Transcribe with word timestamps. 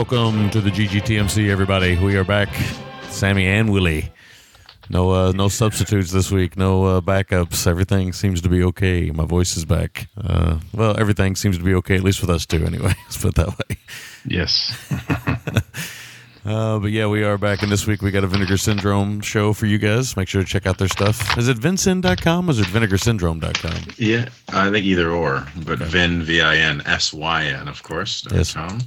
Welcome 0.00 0.48
to 0.48 0.62
the 0.62 0.70
GGTMC, 0.70 1.50
everybody. 1.50 1.98
We 1.98 2.16
are 2.16 2.24
back, 2.24 2.48
Sammy 3.10 3.46
and 3.46 3.70
Willie. 3.70 4.10
No, 4.88 5.10
uh, 5.10 5.32
no 5.32 5.48
substitutes 5.48 6.10
this 6.10 6.30
week. 6.30 6.56
No 6.56 6.84
uh, 6.84 7.00
backups. 7.02 7.66
Everything 7.66 8.14
seems 8.14 8.40
to 8.40 8.48
be 8.48 8.62
okay. 8.62 9.10
My 9.10 9.26
voice 9.26 9.58
is 9.58 9.66
back. 9.66 10.08
Uh, 10.16 10.60
well, 10.72 10.98
everything 10.98 11.36
seems 11.36 11.58
to 11.58 11.64
be 11.64 11.74
okay, 11.74 11.96
at 11.96 12.02
least 12.02 12.22
with 12.22 12.30
us 12.30 12.46
two. 12.46 12.64
Anyway, 12.64 12.94
let's 13.04 13.18
put 13.18 13.28
it 13.28 13.34
that 13.34 13.48
way. 13.48 13.76
Yes. 14.24 14.74
Uh, 16.42 16.78
but 16.78 16.90
yeah, 16.90 17.06
we 17.06 17.22
are 17.22 17.36
back, 17.36 17.62
and 17.62 17.70
this 17.70 17.86
week 17.86 18.00
we 18.00 18.10
got 18.10 18.24
a 18.24 18.26
Vinegar 18.26 18.56
Syndrome 18.56 19.20
show 19.20 19.52
for 19.52 19.66
you 19.66 19.76
guys. 19.76 20.16
Make 20.16 20.26
sure 20.26 20.42
to 20.42 20.48
check 20.48 20.66
out 20.66 20.78
their 20.78 20.88
stuff. 20.88 21.36
Is 21.36 21.48
it 21.48 21.58
vinsyn.com 21.58 22.48
or 22.48 22.50
is 22.50 22.60
it 22.60 22.66
vinegarsyndrome.com? 22.68 23.94
yeah, 23.98 24.26
I 24.48 24.70
think 24.70 24.86
either 24.86 25.10
or, 25.10 25.46
but 25.66 25.80
Vin, 25.80 26.22
V 26.22 26.40
I 26.40 26.56
N 26.56 26.80
S 26.86 27.12
Y 27.12 27.44
N, 27.44 27.68
of 27.68 27.82
course. 27.82 28.26
Yes. 28.32 28.54
com. 28.54 28.80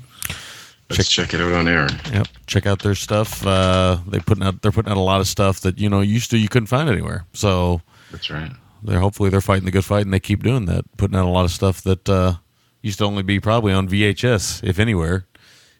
Let's 0.98 1.10
check, 1.12 1.34
it 1.34 1.42
out 1.42 1.54
on 1.54 1.68
air. 1.68 1.88
Yep. 2.12 2.28
Check 2.48 2.66
out 2.66 2.82
their 2.82 2.96
stuff. 2.96 3.46
Uh, 3.46 3.98
they 4.08 4.20
putting 4.20 4.44
out 4.44 4.62
they're 4.62 4.72
putting 4.72 4.92
out 4.92 4.98
a 4.98 5.02
lot 5.02 5.22
of 5.22 5.28
stuff 5.28 5.60
that 5.62 5.80
you 5.80 5.90
know 5.90 6.02
used 6.02 6.32
to 6.32 6.38
you 6.38 6.50
couldn't 6.50 6.68
find 6.68 6.90
anywhere. 6.90 7.26
So 7.34 7.82
That's 8.12 8.30
right. 8.30 8.52
they're 8.84 9.00
hopefully 9.00 9.30
they're 9.30 9.42
fighting 9.42 9.66
the 9.66 9.72
good 9.72 9.86
fight 9.86 10.06
and 10.06 10.14
they 10.14 10.20
keep 10.20 10.44
doing 10.44 10.66
that, 10.66 10.86
putting 10.98 11.16
out 11.18 11.26
a 11.26 11.30
lot 11.30 11.46
of 11.46 11.52
stuff 11.52 11.82
that 11.84 12.08
uh, 12.10 12.36
used 12.82 13.00
to 13.00 13.06
only 13.06 13.24
be 13.24 13.40
probably 13.40 13.74
on 13.74 13.88
VHS, 13.88 14.64
if 14.64 14.80
anywhere. 14.80 15.26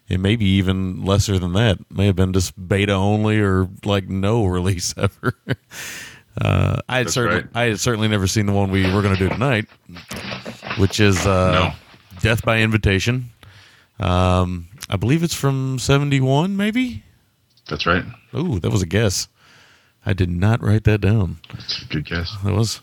It 0.06 0.20
may 0.20 0.36
be 0.36 0.44
even 0.56 1.02
lesser 1.02 1.38
than 1.38 1.54
that. 1.54 1.78
May 1.90 2.04
have 2.06 2.16
been 2.16 2.34
just 2.34 2.52
beta 2.68 2.92
only 2.92 3.40
or 3.40 3.68
like 3.86 4.06
no 4.08 4.44
release 4.58 4.92
ever. 4.98 5.32
uh, 6.40 6.80
I 6.88 6.98
had 6.98 7.06
That's 7.06 7.14
certainly 7.14 7.40
right. 7.42 7.50
I 7.54 7.62
had 7.68 7.80
certainly 7.80 8.08
never 8.08 8.26
seen 8.26 8.44
the 8.46 8.52
one 8.52 8.70
we 8.70 8.82
were 8.92 9.00
going 9.00 9.16
to 9.16 9.18
do 9.18 9.30
tonight, 9.30 9.66
which 10.78 11.00
is 11.00 11.24
uh, 11.26 11.52
No. 11.52 12.20
Death 12.20 12.44
by 12.44 12.60
Invitation. 12.60 13.30
Um, 14.00 14.68
I 14.88 14.96
believe 14.96 15.22
it's 15.22 15.34
from 15.34 15.78
'71, 15.78 16.56
maybe. 16.56 17.02
That's 17.68 17.86
right. 17.86 18.04
Ooh, 18.34 18.58
that 18.60 18.70
was 18.70 18.82
a 18.82 18.86
guess. 18.86 19.28
I 20.04 20.12
did 20.12 20.28
not 20.28 20.62
write 20.62 20.84
that 20.84 21.00
down. 21.00 21.38
That's 21.52 21.82
a 21.82 21.86
good 21.86 22.04
guess. 22.04 22.36
That 22.44 22.52
was 22.52 22.82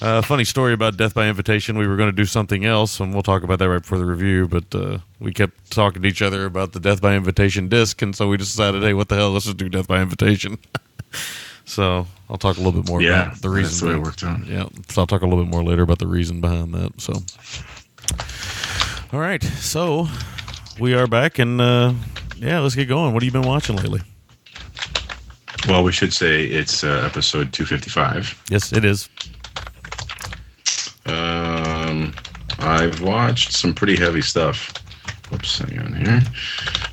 a 0.00 0.22
funny 0.22 0.44
story 0.44 0.72
about 0.72 0.96
Death 0.96 1.14
by 1.14 1.28
Invitation. 1.28 1.78
We 1.78 1.86
were 1.86 1.96
going 1.96 2.08
to 2.10 2.16
do 2.16 2.24
something 2.24 2.64
else, 2.64 2.98
and 2.98 3.12
we'll 3.12 3.22
talk 3.22 3.42
about 3.44 3.60
that 3.60 3.68
right 3.68 3.80
before 3.82 3.98
the 3.98 4.04
review. 4.04 4.48
But 4.48 4.74
uh, 4.74 4.98
we 5.20 5.32
kept 5.32 5.70
talking 5.70 6.02
to 6.02 6.08
each 6.08 6.22
other 6.22 6.46
about 6.46 6.72
the 6.72 6.80
Death 6.80 7.00
by 7.00 7.14
Invitation 7.14 7.68
disc, 7.68 8.02
and 8.02 8.16
so 8.16 8.26
we 8.28 8.36
decided, 8.38 8.82
hey, 8.82 8.94
what 8.94 9.08
the 9.08 9.14
hell? 9.16 9.30
Let's 9.30 9.44
just 9.44 9.56
do 9.58 9.68
Death 9.68 9.86
by 9.86 10.00
Invitation. 10.02 10.58
so 11.64 12.06
I'll 12.28 12.38
talk 12.38 12.56
a 12.56 12.60
little 12.60 12.80
bit 12.82 12.90
more 12.90 13.00
Yeah, 13.00 13.26
about 13.26 13.42
the 13.42 13.50
reason. 13.50 13.62
that's 13.70 13.80
the 13.80 13.86
way 13.88 13.94
it 13.94 14.02
worked 14.02 14.24
out. 14.24 14.44
Yeah, 14.46 14.68
so 14.88 15.02
I'll 15.02 15.06
talk 15.06 15.22
a 15.22 15.26
little 15.26 15.44
bit 15.44 15.50
more 15.52 15.62
later 15.62 15.82
about 15.82 15.98
the 16.00 16.08
reason 16.08 16.40
behind 16.40 16.74
that. 16.74 17.00
So, 17.00 17.12
all 19.12 19.20
right, 19.20 19.42
so 19.44 20.08
we 20.78 20.94
are 20.94 21.06
back, 21.06 21.38
and 21.38 21.60
uh, 21.60 21.92
yeah, 22.36 22.60
let's 22.60 22.74
get 22.74 22.86
going. 22.88 23.12
What 23.12 23.22
have 23.22 23.26
you 23.34 23.40
been 23.40 23.48
watching 23.48 23.76
lately? 23.76 24.00
Well, 25.68 25.82
we 25.82 25.92
should 25.92 26.12
say 26.12 26.44
it's 26.44 26.84
uh, 26.84 27.02
episode 27.04 27.52
255. 27.52 28.42
Yes, 28.50 28.72
it 28.72 28.84
is. 28.84 29.08
Um, 31.06 32.14
I've 32.58 33.00
watched 33.02 33.52
some 33.52 33.74
pretty 33.74 33.96
heavy 33.96 34.22
stuff. 34.22 34.72
Oops, 35.32 35.58
hang 35.58 35.78
on 35.80 35.92
here. 35.94 36.20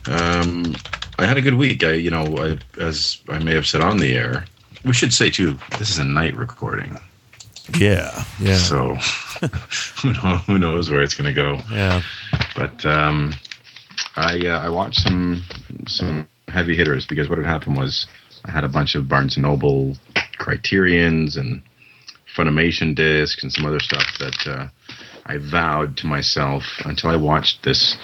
Um, 0.08 0.76
I 1.20 1.26
had 1.26 1.38
a 1.38 1.42
good 1.42 1.56
week. 1.56 1.84
I, 1.84 1.94
you 1.94 2.10
know, 2.12 2.26
I, 2.38 2.58
as 2.82 3.20
I 3.30 3.40
may 3.40 3.54
have 3.54 3.68
said 3.68 3.82
on 3.82 3.98
the 3.98 4.14
air, 4.16 4.46
we 4.84 4.94
should 4.94 5.14
say 5.14 5.30
too, 5.30 5.58
this 5.78 5.90
is 5.90 6.00
a 6.00 6.04
night 6.04 6.36
recording. 6.36 6.98
Yeah, 7.78 8.24
yeah, 8.40 8.58
So 8.58 8.96
who, 10.02 10.14
know, 10.14 10.38
who 10.46 10.60
knows 10.60 10.90
where 10.92 11.02
it's 11.02 11.16
going 11.16 11.34
to 11.34 11.42
go. 11.42 11.60
yeah. 11.72 12.02
But 12.56 12.86
um, 12.86 13.34
I 14.16 14.40
uh, 14.48 14.60
I 14.60 14.70
watched 14.70 15.02
some 15.02 15.44
some 15.88 16.28
heavy 16.48 16.76
hitters 16.76 17.06
because 17.06 17.28
what 17.30 17.38
had 17.38 17.48
happened 17.48 17.78
was 17.78 18.08
I 18.46 18.52
had 18.52 18.64
a 18.64 18.70
bunch 18.70 18.96
of 18.96 19.10
Barnes 19.10 19.36
and 19.36 19.44
Noble 19.44 19.98
Criterions 20.38 21.36
and 21.36 21.62
Funimation 22.36 22.96
discs 22.96 23.44
and 23.44 23.52
some 23.52 23.66
other 23.66 23.80
stuff 23.80 24.06
that 24.20 24.48
uh, 24.48 24.68
I 25.26 25.38
vowed 25.38 25.98
to 25.98 26.08
myself 26.08 26.64
until 26.86 27.10
I 27.10 27.16
watched 27.16 27.64
this 27.64 27.98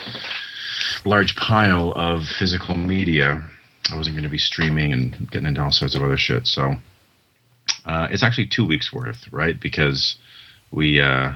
large 1.05 1.35
pile 1.35 1.91
of 1.95 2.23
physical 2.39 2.75
media. 2.75 3.43
I 3.91 3.97
wasn't 3.97 4.15
going 4.15 4.23
to 4.23 4.29
be 4.29 4.37
streaming 4.37 4.93
and 4.93 5.29
getting 5.31 5.47
into 5.47 5.61
all 5.61 5.71
sorts 5.71 5.95
of 5.95 6.03
other 6.03 6.17
shit. 6.17 6.47
So 6.47 6.75
uh, 7.85 8.07
it's 8.11 8.23
actually 8.23 8.47
two 8.47 8.65
weeks 8.65 8.93
worth, 8.93 9.31
right? 9.31 9.59
Because 9.59 10.15
we 10.71 11.01
uh, 11.01 11.33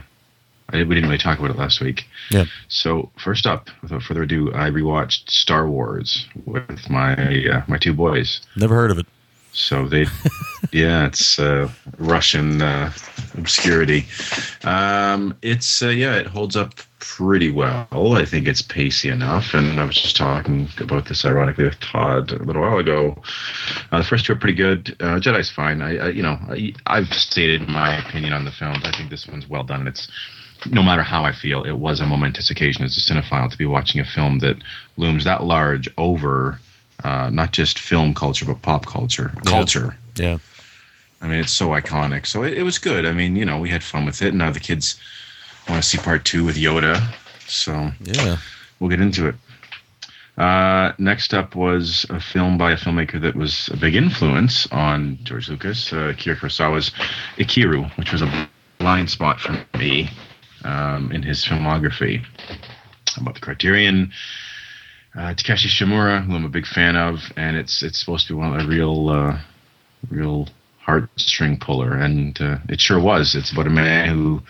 I, 0.69 0.77
we 0.83 0.95
didn't 0.95 1.05
really 1.05 1.17
talk 1.17 1.39
about 1.39 1.51
it 1.51 1.57
last 1.57 1.79
week. 1.81 2.05
Yeah. 2.31 2.45
So 2.67 3.11
first 3.17 3.45
up, 3.45 3.69
without 3.81 4.03
further 4.03 4.23
ado, 4.23 4.53
I 4.53 4.69
rewatched 4.69 5.29
Star 5.29 5.67
Wars 5.67 6.27
with 6.45 6.89
my 6.89 7.15
uh, 7.15 7.61
my 7.67 7.77
two 7.77 7.93
boys. 7.93 8.41
Never 8.55 8.75
heard 8.75 8.91
of 8.91 8.99
it. 8.99 9.05
So 9.55 9.87
they, 9.87 10.05
yeah, 10.71 11.05
it's 11.05 11.39
uh, 11.39 11.69
Russian 11.97 12.61
uh, 12.61 12.91
obscurity. 13.37 14.05
Um, 14.65 15.37
it's 15.41 15.81
uh, 15.81 15.89
yeah, 15.89 16.15
it 16.15 16.27
holds 16.27 16.57
up 16.57 16.73
pretty 16.99 17.51
well. 17.51 17.87
I 18.15 18.25
think 18.25 18.47
it's 18.47 18.61
pacey 18.61 19.09
enough. 19.09 19.53
And 19.53 19.79
I 19.79 19.85
was 19.85 19.95
just 19.95 20.17
talking 20.17 20.67
about 20.79 21.05
this 21.05 21.23
ironically 21.23 21.65
with 21.65 21.79
Todd 21.79 22.31
a 22.31 22.43
little 22.43 22.63
while 22.63 22.79
ago. 22.79 23.21
Uh, 23.91 23.99
the 23.99 24.03
first 24.03 24.25
two 24.25 24.33
are 24.33 24.37
pretty 24.37 24.55
good. 24.55 24.95
Uh, 24.99 25.19
Jedi's 25.19 25.49
fine. 25.49 25.81
I, 25.81 25.97
I 25.97 26.09
you 26.09 26.23
know 26.23 26.37
I, 26.49 26.73
I've 26.87 27.13
stated 27.13 27.67
my 27.69 27.95
opinion 28.05 28.33
on 28.33 28.43
the 28.43 28.51
film. 28.51 28.81
I 28.83 28.91
think 28.91 29.09
this 29.09 29.27
one's 29.27 29.47
well 29.47 29.63
done. 29.63 29.87
It's 29.87 30.09
no 30.71 30.83
matter 30.83 31.03
how 31.03 31.23
I 31.23 31.31
feel, 31.31 31.63
it 31.63 31.73
was 31.73 31.99
a 31.99 32.05
momentous 32.05 32.49
occasion 32.49 32.83
as 32.83 32.97
a 32.97 33.01
cinephile 33.01 33.49
to 33.51 33.57
be 33.57 33.65
watching 33.65 34.01
a 34.01 34.05
film 34.05 34.39
that 34.39 34.57
looms 34.97 35.23
that 35.23 35.43
large 35.43 35.89
over 35.97 36.59
uh, 37.03 37.29
not 37.29 37.51
just 37.51 37.79
film 37.79 38.13
culture 38.13 38.45
but 38.45 38.61
pop 38.61 38.85
culture. 38.85 39.31
Yeah. 39.35 39.51
Culture. 39.51 39.97
Yeah. 40.15 40.37
I 41.21 41.27
mean, 41.27 41.39
it's 41.39 41.51
so 41.51 41.69
iconic. 41.69 42.25
So 42.25 42.43
it, 42.43 42.53
it 42.57 42.63
was 42.63 42.77
good. 42.77 43.05
I 43.05 43.11
mean, 43.13 43.35
you 43.35 43.45
know, 43.45 43.59
we 43.59 43.69
had 43.69 43.83
fun 43.83 44.05
with 44.05 44.21
it. 44.21 44.29
And 44.29 44.37
now 44.37 44.51
the 44.51 44.59
kids 44.59 44.99
want 45.69 45.81
to 45.81 45.87
see 45.87 45.97
part 45.97 46.25
two 46.25 46.43
with 46.45 46.55
Yoda. 46.55 47.01
So 47.47 47.91
Yeah. 48.01 48.37
we'll 48.79 48.89
get 48.89 49.01
into 49.01 49.27
it. 49.27 49.35
Uh, 50.37 50.91
next 50.97 51.33
up 51.33 51.55
was 51.55 52.05
a 52.09 52.19
film 52.19 52.57
by 52.57 52.71
a 52.71 52.75
filmmaker 52.77 53.21
that 53.21 53.35
was 53.35 53.69
a 53.69 53.77
big 53.77 53.95
influence 53.95 54.67
on 54.67 55.17
George 55.23 55.47
Lucas, 55.47 55.93
uh, 55.93 56.11
Akira 56.13 56.35
Kurosawa's 56.35 56.91
Ikiru, 57.37 57.89
which 57.97 58.11
was 58.11 58.21
a 58.21 58.49
blind 58.77 59.09
spot 59.09 59.39
for 59.39 59.57
me 59.77 60.09
um, 60.65 61.11
in 61.11 61.23
his 61.23 61.45
filmography. 61.45 62.23
About 63.17 63.35
the 63.35 63.39
Criterion, 63.39 64.11
uh, 65.15 65.33
Takashi 65.35 65.67
Shimura, 65.67 66.25
who 66.25 66.35
I'm 66.35 66.43
a 66.43 66.49
big 66.49 66.65
fan 66.65 66.97
of, 66.97 67.19
and 67.37 67.55
it's 67.55 67.81
it's 67.81 67.99
supposed 67.99 68.27
to 68.27 68.33
be 68.33 68.39
one 68.39 68.53
of 68.53 68.61
the 68.61 68.67
real, 68.67 69.09
uh, 69.09 69.39
real 70.09 70.49
heartstring 70.85 71.61
puller, 71.61 71.93
and 71.93 72.39
uh, 72.41 72.57
it 72.67 72.81
sure 72.81 72.99
was. 72.99 73.35
It's 73.35 73.53
about 73.53 73.67
a 73.67 73.69
man 73.69 74.09
who 74.09 74.41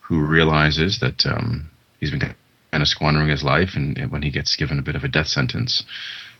who 0.00 0.26
realizes 0.26 0.98
that 1.00 1.24
um, 1.24 1.70
he's 2.00 2.10
been 2.10 2.20
kind 2.20 2.82
of 2.82 2.88
squandering 2.88 3.28
his 3.28 3.42
life, 3.42 3.70
and, 3.74 3.96
and 3.96 4.12
when 4.12 4.22
he 4.22 4.30
gets 4.30 4.56
given 4.56 4.78
a 4.78 4.82
bit 4.82 4.96
of 4.96 5.04
a 5.04 5.08
death 5.08 5.28
sentence 5.28 5.84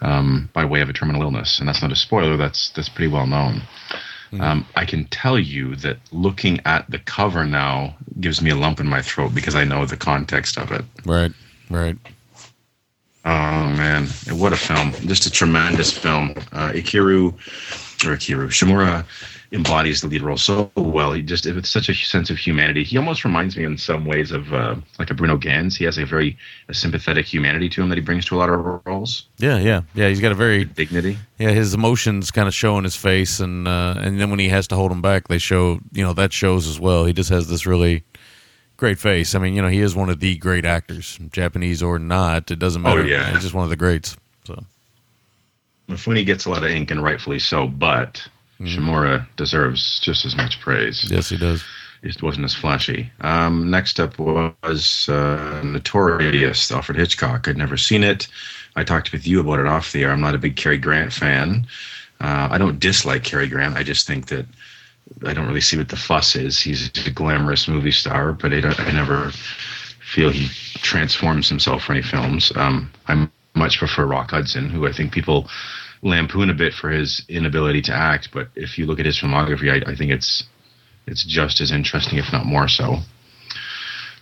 um, 0.02 0.50
by 0.52 0.64
way 0.64 0.82
of 0.82 0.90
a 0.90 0.92
terminal 0.92 1.22
illness, 1.22 1.58
and 1.58 1.68
that's 1.68 1.80
not 1.80 1.92
a 1.92 1.96
spoiler. 1.96 2.36
That's 2.36 2.70
that's 2.76 2.90
pretty 2.90 3.10
well 3.10 3.26
known. 3.26 3.62
Um, 4.32 4.66
I 4.74 4.84
can 4.84 5.04
tell 5.06 5.38
you 5.38 5.76
that 5.76 5.98
looking 6.12 6.60
at 6.64 6.90
the 6.90 6.98
cover 6.98 7.44
now 7.44 7.94
gives 8.20 8.42
me 8.42 8.50
a 8.50 8.56
lump 8.56 8.80
in 8.80 8.86
my 8.86 9.02
throat 9.02 9.34
because 9.34 9.54
I 9.54 9.64
know 9.64 9.86
the 9.86 9.96
context 9.96 10.58
of 10.58 10.72
it. 10.72 10.84
Right. 11.04 11.32
Right. 11.70 11.96
Oh 13.24 13.68
man, 13.70 14.06
what 14.30 14.52
a 14.52 14.56
film! 14.56 14.92
Just 15.08 15.26
a 15.26 15.30
tremendous 15.32 15.90
film. 15.90 16.30
Uh, 16.52 16.70
Ikiru 16.70 17.32
or 17.32 18.16
Ikiru 18.16 18.46
Shimura 18.50 19.04
embodies 19.52 20.00
the 20.00 20.08
lead 20.08 20.22
role 20.22 20.36
so 20.36 20.70
well. 20.76 21.12
He 21.12 21.22
just 21.22 21.46
with 21.46 21.66
such 21.66 21.88
a 21.88 21.94
sense 21.94 22.30
of 22.30 22.38
humanity. 22.38 22.84
He 22.84 22.96
almost 22.96 23.24
reminds 23.24 23.56
me 23.56 23.64
in 23.64 23.78
some 23.78 24.04
ways 24.04 24.32
of 24.32 24.52
uh, 24.52 24.76
like 24.98 25.10
a 25.10 25.14
Bruno 25.14 25.36
Ganz. 25.36 25.76
He 25.76 25.84
has 25.84 25.98
a 25.98 26.04
very 26.04 26.36
a 26.68 26.74
sympathetic 26.74 27.26
humanity 27.26 27.68
to 27.70 27.82
him 27.82 27.88
that 27.88 27.96
he 27.96 28.02
brings 28.02 28.24
to 28.26 28.36
a 28.36 28.38
lot 28.38 28.48
of 28.48 28.82
roles. 28.86 29.26
Yeah. 29.38 29.58
Yeah. 29.58 29.82
Yeah. 29.94 30.08
He's 30.08 30.20
got 30.20 30.32
a 30.32 30.36
very 30.36 30.64
Dignity. 30.64 31.18
yeah. 31.38 31.50
His 31.50 31.74
emotions 31.74 32.30
kind 32.30 32.48
of 32.48 32.54
show 32.54 32.76
in 32.78 32.84
his 32.84 32.96
face, 32.96 33.40
and 33.40 33.66
uh, 33.68 33.94
and 33.98 34.20
then 34.20 34.30
when 34.30 34.38
he 34.38 34.48
has 34.48 34.66
to 34.68 34.76
hold 34.76 34.90
them 34.90 35.02
back, 35.02 35.28
they 35.28 35.38
show. 35.38 35.80
You 35.92 36.04
know 36.04 36.12
that 36.14 36.32
shows 36.32 36.66
as 36.66 36.80
well. 36.80 37.04
He 37.04 37.12
just 37.12 37.30
has 37.30 37.48
this 37.48 37.66
really 37.66 38.04
great 38.76 38.98
face. 38.98 39.34
I 39.34 39.38
mean, 39.38 39.54
you 39.54 39.62
know, 39.62 39.68
he 39.68 39.80
is 39.80 39.94
one 39.94 40.10
of 40.10 40.20
the 40.20 40.36
great 40.36 40.64
actors, 40.64 41.18
Japanese 41.32 41.82
or 41.82 41.98
not. 41.98 42.50
It 42.50 42.58
doesn't 42.58 42.82
matter. 42.82 43.00
Oh, 43.00 43.04
yeah. 43.04 43.32
he's 43.32 43.42
just 43.42 43.54
one 43.54 43.64
of 43.64 43.70
the 43.70 43.76
greats. 43.76 44.16
So 44.44 44.62
Mifune 45.88 46.24
gets 46.26 46.46
a 46.46 46.50
lot 46.50 46.64
of 46.64 46.70
ink, 46.70 46.90
and 46.90 47.02
rightfully 47.02 47.38
so, 47.38 47.66
but 47.66 48.26
Shimura 48.60 49.26
deserves 49.36 50.00
just 50.00 50.24
as 50.24 50.34
much 50.36 50.60
praise. 50.60 51.04
yes, 51.10 51.28
he 51.28 51.36
does. 51.36 51.64
It 52.02 52.22
wasn't 52.22 52.44
as 52.44 52.54
flashy. 52.54 53.10
Um, 53.20 53.70
next 53.70 53.98
up 54.00 54.18
was 54.18 55.08
uh, 55.08 55.60
Notorious, 55.64 56.70
Alfred 56.70 56.98
Hitchcock. 56.98 57.48
I'd 57.48 57.56
never 57.56 57.76
seen 57.76 58.04
it. 58.04 58.28
I 58.76 58.84
talked 58.84 59.12
with 59.12 59.26
you 59.26 59.40
about 59.40 59.58
it 59.58 59.66
off 59.66 59.92
the 59.92 60.04
air. 60.04 60.12
I'm 60.12 60.20
not 60.20 60.34
a 60.34 60.38
big 60.38 60.56
Cary 60.56 60.78
Grant 60.78 61.12
fan. 61.12 61.66
Uh, 62.20 62.48
I 62.50 62.58
don't 62.58 62.78
dislike 62.78 63.24
Cary 63.24 63.48
Grant. 63.48 63.76
I 63.76 63.82
just 63.82 64.06
think 64.06 64.26
that 64.28 64.46
I 65.26 65.32
don't 65.32 65.46
really 65.46 65.60
see 65.60 65.76
what 65.78 65.88
the 65.88 65.96
fuss 65.96 66.36
is. 66.36 66.60
He's 66.60 66.90
a 67.06 67.10
glamorous 67.10 67.66
movie 67.68 67.92
star, 67.92 68.32
but 68.32 68.52
I, 68.52 68.60
don't- 68.60 68.78
I 68.80 68.92
never 68.92 69.30
feel 69.32 70.30
he 70.30 70.48
transforms 70.80 71.48
himself 71.48 71.84
for 71.84 71.92
any 71.92 72.02
films. 72.02 72.52
Um, 72.56 72.90
I 73.08 73.28
much 73.54 73.78
prefer 73.78 74.04
Rock 74.06 74.30
Hudson, 74.30 74.68
who 74.70 74.86
I 74.86 74.92
think 74.92 75.12
people 75.12 75.48
lampoon 76.02 76.50
a 76.50 76.54
bit 76.54 76.74
for 76.74 76.90
his 76.90 77.22
inability 77.28 77.82
to 77.82 77.92
act. 77.94 78.30
But 78.32 78.48
if 78.54 78.78
you 78.78 78.86
look 78.86 78.98
at 78.98 79.06
his 79.06 79.18
filmography, 79.20 79.70
I, 79.70 79.90
I 79.90 79.96
think 79.96 80.10
it's 80.10 80.44
it's 81.06 81.24
just 81.24 81.60
as 81.60 81.70
interesting, 81.70 82.18
if 82.18 82.32
not 82.32 82.46
more 82.46 82.68
so. 82.68 82.96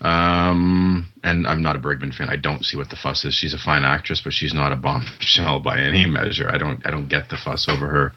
Um, 0.01 1.11
and 1.23 1.47
I'm 1.47 1.63
not 1.63 1.77
a 1.77 1.79
Bergman 1.79 2.13
fan. 2.13 2.29
I 2.29 2.37
don't 2.37 2.65
see 2.65 2.77
what 2.77 2.91
the 2.91 2.97
fuss 2.97 3.25
is. 3.25 3.35
She's 3.35 3.55
a 3.55 3.59
fine 3.59 3.85
actress, 3.85 4.21
but 4.23 4.35
she's 4.35 4.53
not 4.53 4.73
a 4.73 4.77
bombshell 4.77 5.61
by 5.65 5.81
any 5.81 6.07
measure. 6.07 6.51
I 6.51 6.59
don't 6.59 6.87
I 6.87 6.91
don't 6.91 7.09
get 7.09 7.29
the 7.31 7.37
fuss 7.37 7.69
over 7.69 7.89
her. 7.89 8.13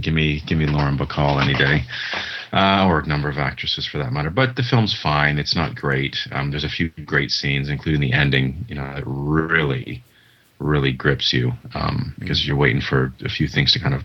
Give 0.00 0.14
me 0.14 0.42
give 0.46 0.58
me 0.58 0.66
Lauren 0.66 0.96
Bacall 0.96 1.42
any 1.42 1.54
day, 1.54 1.82
uh, 2.52 2.86
or 2.86 3.00
a 3.00 3.06
number 3.06 3.28
of 3.28 3.38
actresses 3.38 3.86
for 3.86 3.98
that 3.98 4.12
matter. 4.12 4.30
But 4.30 4.54
the 4.54 4.62
film's 4.62 4.96
fine. 5.02 5.38
It's 5.38 5.56
not 5.56 5.74
great. 5.74 6.16
Um, 6.30 6.50
there's 6.50 6.62
a 6.62 6.68
few 6.68 6.90
great 7.04 7.30
scenes, 7.30 7.68
including 7.68 8.00
the 8.00 8.12
ending. 8.12 8.64
You 8.68 8.76
know, 8.76 8.94
that 8.94 9.02
really 9.06 10.04
really 10.58 10.92
grips 10.92 11.32
you 11.32 11.52
um, 11.74 12.14
because 12.18 12.46
you're 12.46 12.56
waiting 12.56 12.80
for 12.80 13.12
a 13.24 13.28
few 13.28 13.48
things 13.48 13.72
to 13.72 13.78
kind 13.78 13.94
of 13.94 14.04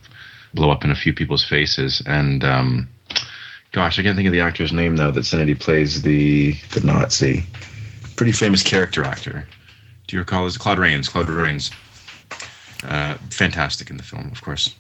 blow 0.54 0.70
up 0.70 0.84
in 0.84 0.92
a 0.92 0.96
few 0.96 1.14
people's 1.14 1.44
faces. 1.44 2.02
And 2.06 2.44
um, 2.44 2.88
gosh, 3.72 4.00
I 4.00 4.04
can't 4.04 4.16
think 4.16 4.28
of 4.28 4.34
the 4.34 4.42
actor's 4.42 4.72
name 4.72 4.96
though. 4.96 5.12
That 5.12 5.26
Sanity 5.26 5.56
plays 5.56 6.02
the 6.02 6.54
the 6.74 6.82
Nazi. 6.82 7.46
Pretty 8.16 8.32
famous 8.32 8.62
character 8.62 9.04
actor. 9.04 9.48
Do 10.08 10.16
you 10.16 10.20
recall? 10.20 10.46
Is 10.46 10.58
Claude 10.58 10.80
Rains? 10.80 11.10
Claude 11.10 11.30
Rains. 11.30 11.72
Uh, 12.84 13.16
fantastic 13.30 13.90
in 13.90 13.98
the 13.98 14.04
film, 14.04 14.30
of 14.32 14.42
course. 14.42 14.76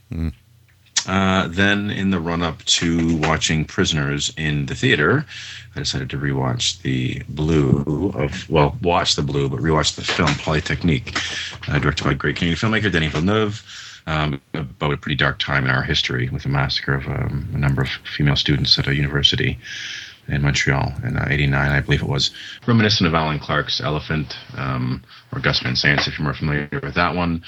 Uh, 1.07 1.47
then, 1.49 1.89
in 1.89 2.11
the 2.11 2.19
run 2.19 2.41
up 2.41 2.63
to 2.65 3.17
watching 3.17 3.65
Prisoners 3.65 4.33
in 4.37 4.65
the 4.67 4.75
theater, 4.75 5.25
I 5.75 5.79
decided 5.79 6.09
to 6.11 6.17
rewatch 6.17 6.81
the 6.81 7.21
Blue 7.29 8.11
of, 8.15 8.49
well, 8.49 8.77
watch 8.81 9.15
the 9.15 9.21
Blue, 9.21 9.49
but 9.49 9.59
rewatch 9.59 9.95
the 9.95 10.01
film 10.01 10.33
Polytechnique, 10.35 11.17
uh, 11.67 11.79
directed 11.79 12.05
by 12.05 12.13
great 12.13 12.37
Canadian 12.37 12.57
filmmaker 12.57 12.91
Denis 12.91 13.11
Villeneuve, 13.11 13.63
um, 14.05 14.39
about 14.53 14.93
a 14.93 14.97
pretty 14.97 15.15
dark 15.15 15.39
time 15.39 15.65
in 15.65 15.71
our 15.71 15.83
history 15.83 16.29
with 16.29 16.43
the 16.43 16.49
massacre 16.49 16.93
of 16.93 17.07
um, 17.07 17.49
a 17.53 17.57
number 17.57 17.81
of 17.81 17.89
female 18.15 18.35
students 18.35 18.77
at 18.77 18.87
a 18.87 18.95
university 18.95 19.57
in 20.27 20.41
Montreal 20.41 20.93
in 21.03 21.17
uh, 21.17 21.27
89, 21.29 21.71
I 21.71 21.79
believe 21.81 22.01
it 22.01 22.07
was. 22.07 22.31
Reminiscent 22.65 23.07
of 23.07 23.13
Alan 23.13 23.39
Clarke's 23.39 23.81
Elephant 23.81 24.35
um, 24.57 25.03
or 25.33 25.39
Gus 25.39 25.59
Van 25.59 25.75
Sant's, 25.75 26.07
if 26.07 26.17
you're 26.17 26.23
more 26.23 26.33
familiar 26.33 26.69
with 26.81 26.95
that 26.95 27.15
one. 27.15 27.43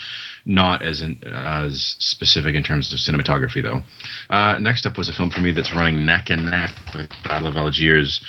Not 0.45 0.83
as 0.83 1.01
in, 1.01 1.24
as 1.24 1.95
specific 1.98 2.54
in 2.54 2.63
terms 2.63 2.94
of 2.94 3.00
cinematography, 3.00 3.63
though. 3.63 3.81
Uh, 4.30 4.60
next 4.60 4.86
up 4.86 4.98
was 4.98 5.10
a 5.10 5.13
film 5.13 5.31
for 5.31 5.39
me 5.39 5.51
that's 5.51 5.74
running 5.74 6.06
neck 6.06 6.30
and 6.30 6.51
neck 6.51 6.72
with 6.94 7.10
Battle 7.24 7.48
of 7.48 7.57
Algiers 7.57 8.22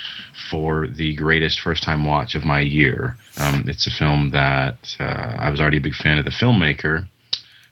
for 0.49 0.87
the 0.87 1.15
greatest 1.15 1.59
first 1.59 1.83
time 1.83 2.05
watch 2.05 2.33
of 2.33 2.43
my 2.43 2.59
year. 2.59 3.17
Um, 3.37 3.65
it's 3.67 3.85
a 3.85 3.91
film 3.91 4.31
that 4.31 4.95
uh, 4.99 5.35
I 5.37 5.51
was 5.51 5.59
already 5.59 5.77
a 5.77 5.81
big 5.81 5.93
fan 5.93 6.17
of 6.17 6.25
the 6.25 6.31
filmmaker, 6.31 7.07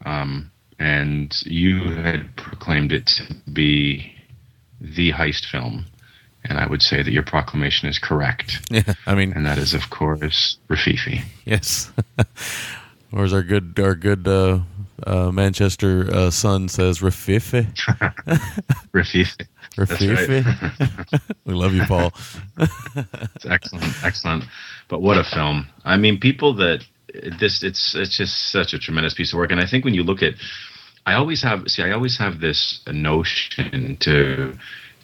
um, 0.05 0.51
and 0.77 1.33
you 1.43 1.79
had 1.95 2.35
proclaimed 2.35 2.91
it 2.91 3.07
to 3.07 3.33
be 3.51 4.13
the 4.79 5.11
heist 5.13 5.45
film. 5.45 5.85
And 6.47 6.59
I 6.59 6.67
would 6.67 6.81
say 6.81 7.01
that 7.03 7.11
your 7.11 7.23
proclamation 7.23 7.89
is 7.89 7.99
correct. 7.99 8.61
Yeah, 8.71 8.93
I 9.07 9.15
mean, 9.15 9.33
And 9.33 9.45
that 9.45 9.57
is, 9.57 9.73
of 9.73 9.89
course, 9.89 10.57
Rafifi. 10.69 11.21
yes. 11.45 11.91
or 13.11 13.23
as 13.23 13.33
our 13.33 13.43
good 13.43 13.79
our 13.79 13.95
good 13.95 14.27
uh, 14.27 14.59
uh, 15.05 15.31
Manchester 15.31 16.09
uh, 16.13 16.29
son 16.31 16.67
says, 16.69 16.99
Rafifi. 16.99 17.65
Rafifi. 18.93 19.47
Rafifi. 19.77 21.35
we 21.45 21.53
love 21.53 21.73
you, 21.73 21.83
Paul. 21.85 22.11
It's 22.57 23.45
excellent, 23.45 24.03
excellent. 24.03 24.43
But 24.87 25.01
what 25.01 25.17
a 25.17 25.23
film! 25.23 25.67
I 25.83 25.97
mean, 25.97 26.19
people 26.19 26.53
that 26.55 26.85
this 27.39 27.63
it's 27.63 27.95
it's 27.95 28.17
just 28.17 28.51
such 28.51 28.73
a 28.73 28.79
tremendous 28.79 29.13
piece 29.13 29.33
of 29.33 29.37
work. 29.37 29.51
And 29.51 29.59
I 29.59 29.65
think 29.65 29.83
when 29.85 29.93
you 29.93 30.03
look 30.03 30.21
at, 30.23 30.33
I 31.05 31.13
always 31.13 31.41
have 31.43 31.67
see, 31.67 31.83
I 31.83 31.91
always 31.91 32.17
have 32.17 32.39
this 32.39 32.79
notion 32.87 33.97
to 34.01 34.57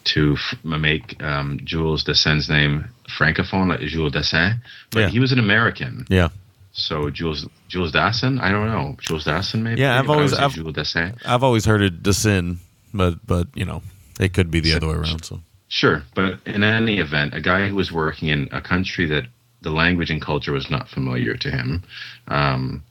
to 0.04 0.34
f- 0.34 0.58
make 0.64 1.22
um, 1.22 1.60
Jules 1.64 2.04
Dassin's 2.04 2.48
name 2.48 2.86
francophone, 3.18 3.68
like 3.68 3.80
Jules 3.80 4.12
Dassin, 4.12 4.58
but 4.90 5.00
Yeah. 5.00 5.08
he 5.08 5.18
was 5.20 5.32
an 5.32 5.38
American. 5.38 6.06
Yeah, 6.08 6.28
So 6.72 7.10
Jules 7.10 7.46
Jules 7.68 7.92
Dassin, 7.92 8.40
I 8.40 8.50
don't 8.50 8.66
know 8.68 8.96
Jules 9.00 9.24
Dassin 9.24 9.62
maybe. 9.62 9.80
Yeah, 9.80 9.98
I've 9.98 10.06
But 10.06 10.12
always- 10.14 10.32
I've- 10.34 10.54
Jules 10.54 10.74
Dassin. 10.74 11.16
I've 11.26 11.42
always 11.42 11.64
heard 11.66 11.82
it 11.82 12.02
Descend, 12.02 12.58
but 12.94 13.24
but 13.26 13.46
you 13.54 13.64
know 13.64 13.82
it 14.20 14.32
could 14.34 14.50
be 14.50 14.60
the 14.60 14.74
other 14.74 14.88
way 14.88 14.94
around. 14.94 15.24
So 15.24 15.40
Sure, 15.68 16.02
but 16.14 16.38
in 16.44 16.62
any 16.62 16.98
event, 16.98 17.32
a 17.34 17.40
guy 17.40 17.66
who 17.68 17.74
was 17.74 17.90
working 17.90 18.28
in 18.28 18.48
a 18.52 18.60
country 18.60 19.06
that 19.06 19.24
the 19.62 19.70
language 19.70 20.10
and 20.10 20.20
culture 20.20 20.52
was 20.52 20.68
not 20.70 20.88
familiar 20.88 21.34
to 21.36 21.50
him, 21.50 21.82
um, 22.28 22.82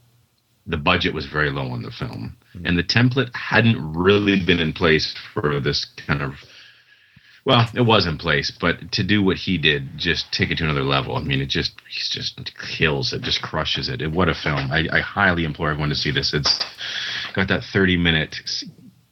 the 0.66 0.76
budget 0.76 1.14
was 1.14 1.26
very 1.26 1.50
low 1.50 1.68
on 1.70 1.82
the 1.82 1.90
film, 1.92 2.34
and 2.64 2.76
the 2.78 2.82
template 2.82 3.30
hadn't 3.36 3.78
really 3.94 4.44
been 4.44 4.58
in 4.58 4.72
place 4.72 5.14
for 5.32 5.60
this 5.60 5.84
kind 6.06 6.22
of. 6.22 6.34
Well, 7.44 7.68
it 7.74 7.80
was 7.80 8.06
in 8.06 8.18
place, 8.18 8.52
but 8.52 8.92
to 8.92 9.02
do 9.02 9.20
what 9.22 9.36
he 9.36 9.58
did, 9.58 9.98
just 9.98 10.30
take 10.32 10.50
it 10.52 10.58
to 10.58 10.64
another 10.64 10.84
level. 10.84 11.16
I 11.16 11.22
mean, 11.22 11.40
it 11.40 11.46
just 11.46 11.72
he 11.88 12.00
just 12.00 12.56
kills 12.56 13.12
it, 13.12 13.22
just 13.22 13.42
crushes 13.42 13.88
it. 13.88 14.00
And 14.00 14.14
what 14.14 14.28
a 14.28 14.34
film! 14.34 14.70
I, 14.70 14.86
I 14.92 15.00
highly 15.00 15.44
implore 15.44 15.70
everyone 15.70 15.88
to 15.88 15.96
see 15.96 16.12
this. 16.12 16.32
It's 16.32 16.60
got 17.34 17.48
that 17.48 17.64
thirty 17.64 17.96
minute, 17.96 18.40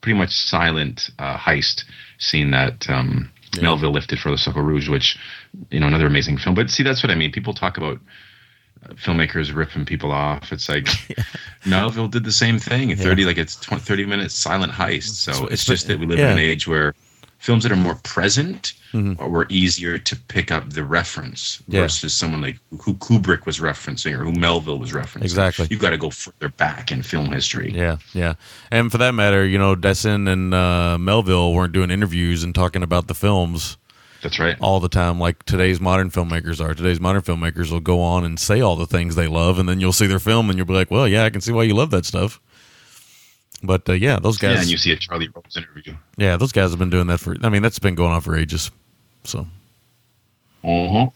pretty 0.01 0.17
much 0.17 0.31
silent 0.31 1.11
uh, 1.19 1.37
heist 1.39 1.83
scene 2.19 2.53
that 2.53 2.89
um, 2.89 3.33
Melville 3.61 3.91
lifted 3.93 4.21
for 4.21 4.31
the 4.31 4.39
Circle 4.39 4.63
Rouge, 4.63 4.89
which 4.89 5.19
you 5.73 5.81
know 5.81 5.89
another 5.89 6.07
amazing 6.07 6.39
film. 6.39 6.55
But 6.55 6.71
see, 6.71 6.85
that's 6.85 7.03
what 7.03 7.11
I 7.11 7.17
mean. 7.17 7.33
People 7.33 7.53
talk 7.53 7.79
about 7.79 7.99
uh, 8.89 8.93
filmmakers 8.95 9.53
ripping 9.53 9.87
people 9.87 10.13
off. 10.13 10.53
It's 10.53 10.69
like 10.69 10.87
Melville 11.67 12.07
did 12.07 12.23
the 12.23 12.31
same 12.31 12.61
thing. 12.61 12.95
Thirty 12.95 13.25
like 13.25 13.39
it's 13.39 13.57
20, 13.57 13.83
30 13.83 14.07
minutes 14.07 14.35
silent 14.37 14.71
heist. 14.71 15.15
So 15.15 15.33
So 15.33 15.45
it's, 15.47 15.65
it's- 15.65 15.65
just 15.65 15.89
that 15.89 15.99
we 15.99 16.07
live 16.07 16.21
yeah. 16.21 16.27
in 16.27 16.39
an 16.39 16.45
age 16.45 16.69
where 16.69 16.95
films 17.41 17.63
that 17.65 17.73
are 17.73 17.77
more 17.77 17.97
present 17.97 18.75
Mm-hmm. 18.93 19.23
or 19.23 19.29
were 19.29 19.47
easier 19.51 19.99
to 19.99 20.17
pick 20.17 20.51
up 20.51 20.71
the 20.71 20.83
reference 20.83 21.63
Yeah. 21.69 21.83
versus 21.83 22.13
someone 22.13 22.41
like 22.43 22.59
who 22.83 22.95
Kubrick 22.95 23.47
was 23.47 23.61
referencing 23.61 24.19
or 24.19 24.25
who 24.25 24.33
Melville 24.33 24.81
was 24.81 24.91
referencing. 24.91 25.23
Exactly. 25.23 25.69
You've 25.71 25.79
got 25.81 25.91
to 25.91 25.97
go 25.97 26.11
further 26.11 26.49
back 26.49 26.91
in 26.91 27.05
film 27.05 27.31
history. 27.31 27.71
yeah, 27.73 27.99
yeah, 28.15 28.35
and 28.73 28.91
for 28.91 28.99
that 28.99 29.13
matter, 29.15 29.47
you 29.47 29.59
know, 29.59 29.77
Dessin 29.77 30.29
and 30.29 30.53
uh, 30.53 30.99
Melville 30.99 31.55
weren't 31.55 31.73
doing 31.73 31.93
interviews 31.93 32.43
and 32.43 32.53
talking 32.53 32.83
about 32.83 33.07
the 33.07 33.15
films 33.15 33.77
That's 34.25 34.41
right. 34.41 34.57
all 34.61 34.81
the 34.81 34.89
time 34.89 35.21
like 35.21 35.45
today's 35.45 35.81
modern 35.81 36.11
filmmakers 36.11 36.61
are. 36.61 36.75
Today's 36.75 36.99
modern 36.99 37.23
filmmakers 37.23 37.71
will 37.71 37.79
go 37.79 38.01
on 38.03 38.25
and 38.25 38.41
say 38.41 38.61
all 38.61 38.75
the 38.75 38.89
things 38.89 39.15
they 39.15 39.29
love, 39.29 39.61
and 39.61 39.69
then 39.69 39.79
you'll 39.79 39.93
see 39.93 40.09
their 40.09 40.19
film 40.19 40.51
and 40.51 40.59
you'll 40.59 40.67
be 40.67 40.75
like, 40.75 40.91
well, 40.91 41.07
yeah, 41.07 41.23
I 41.25 41.31
can 41.31 41.41
see 41.41 41.53
why 41.53 41.63
you 41.63 41.75
love 41.75 41.93
that 41.93 42.07
stuff. 42.07 42.41
But 43.63 43.89
uh, 43.89 43.93
yeah, 43.93 44.19
those 44.19 44.39
guys. 44.39 44.55
Yeah, 44.55 44.61
and 44.63 44.71
you 44.71 44.77
see 44.77 44.93
a 44.93 44.97
Charlie 44.97 45.29
Rose 45.35 45.57
interview. 45.57 45.95
Yeah, 46.17 46.37
those 46.37 46.53
guys 46.53 46.71
have 46.71 46.79
been 46.79 46.91
doing 46.91 47.09
that 47.09 47.19
for. 47.19 47.37
I 47.43 47.49
mean, 47.49 47.63
that's 47.63 47.79
been 47.79 47.95
going 47.95 48.13
on 48.13 48.21
for 48.21 48.37
ages. 48.37 48.71
So 49.25 49.41
Uh-huh. 50.65 51.11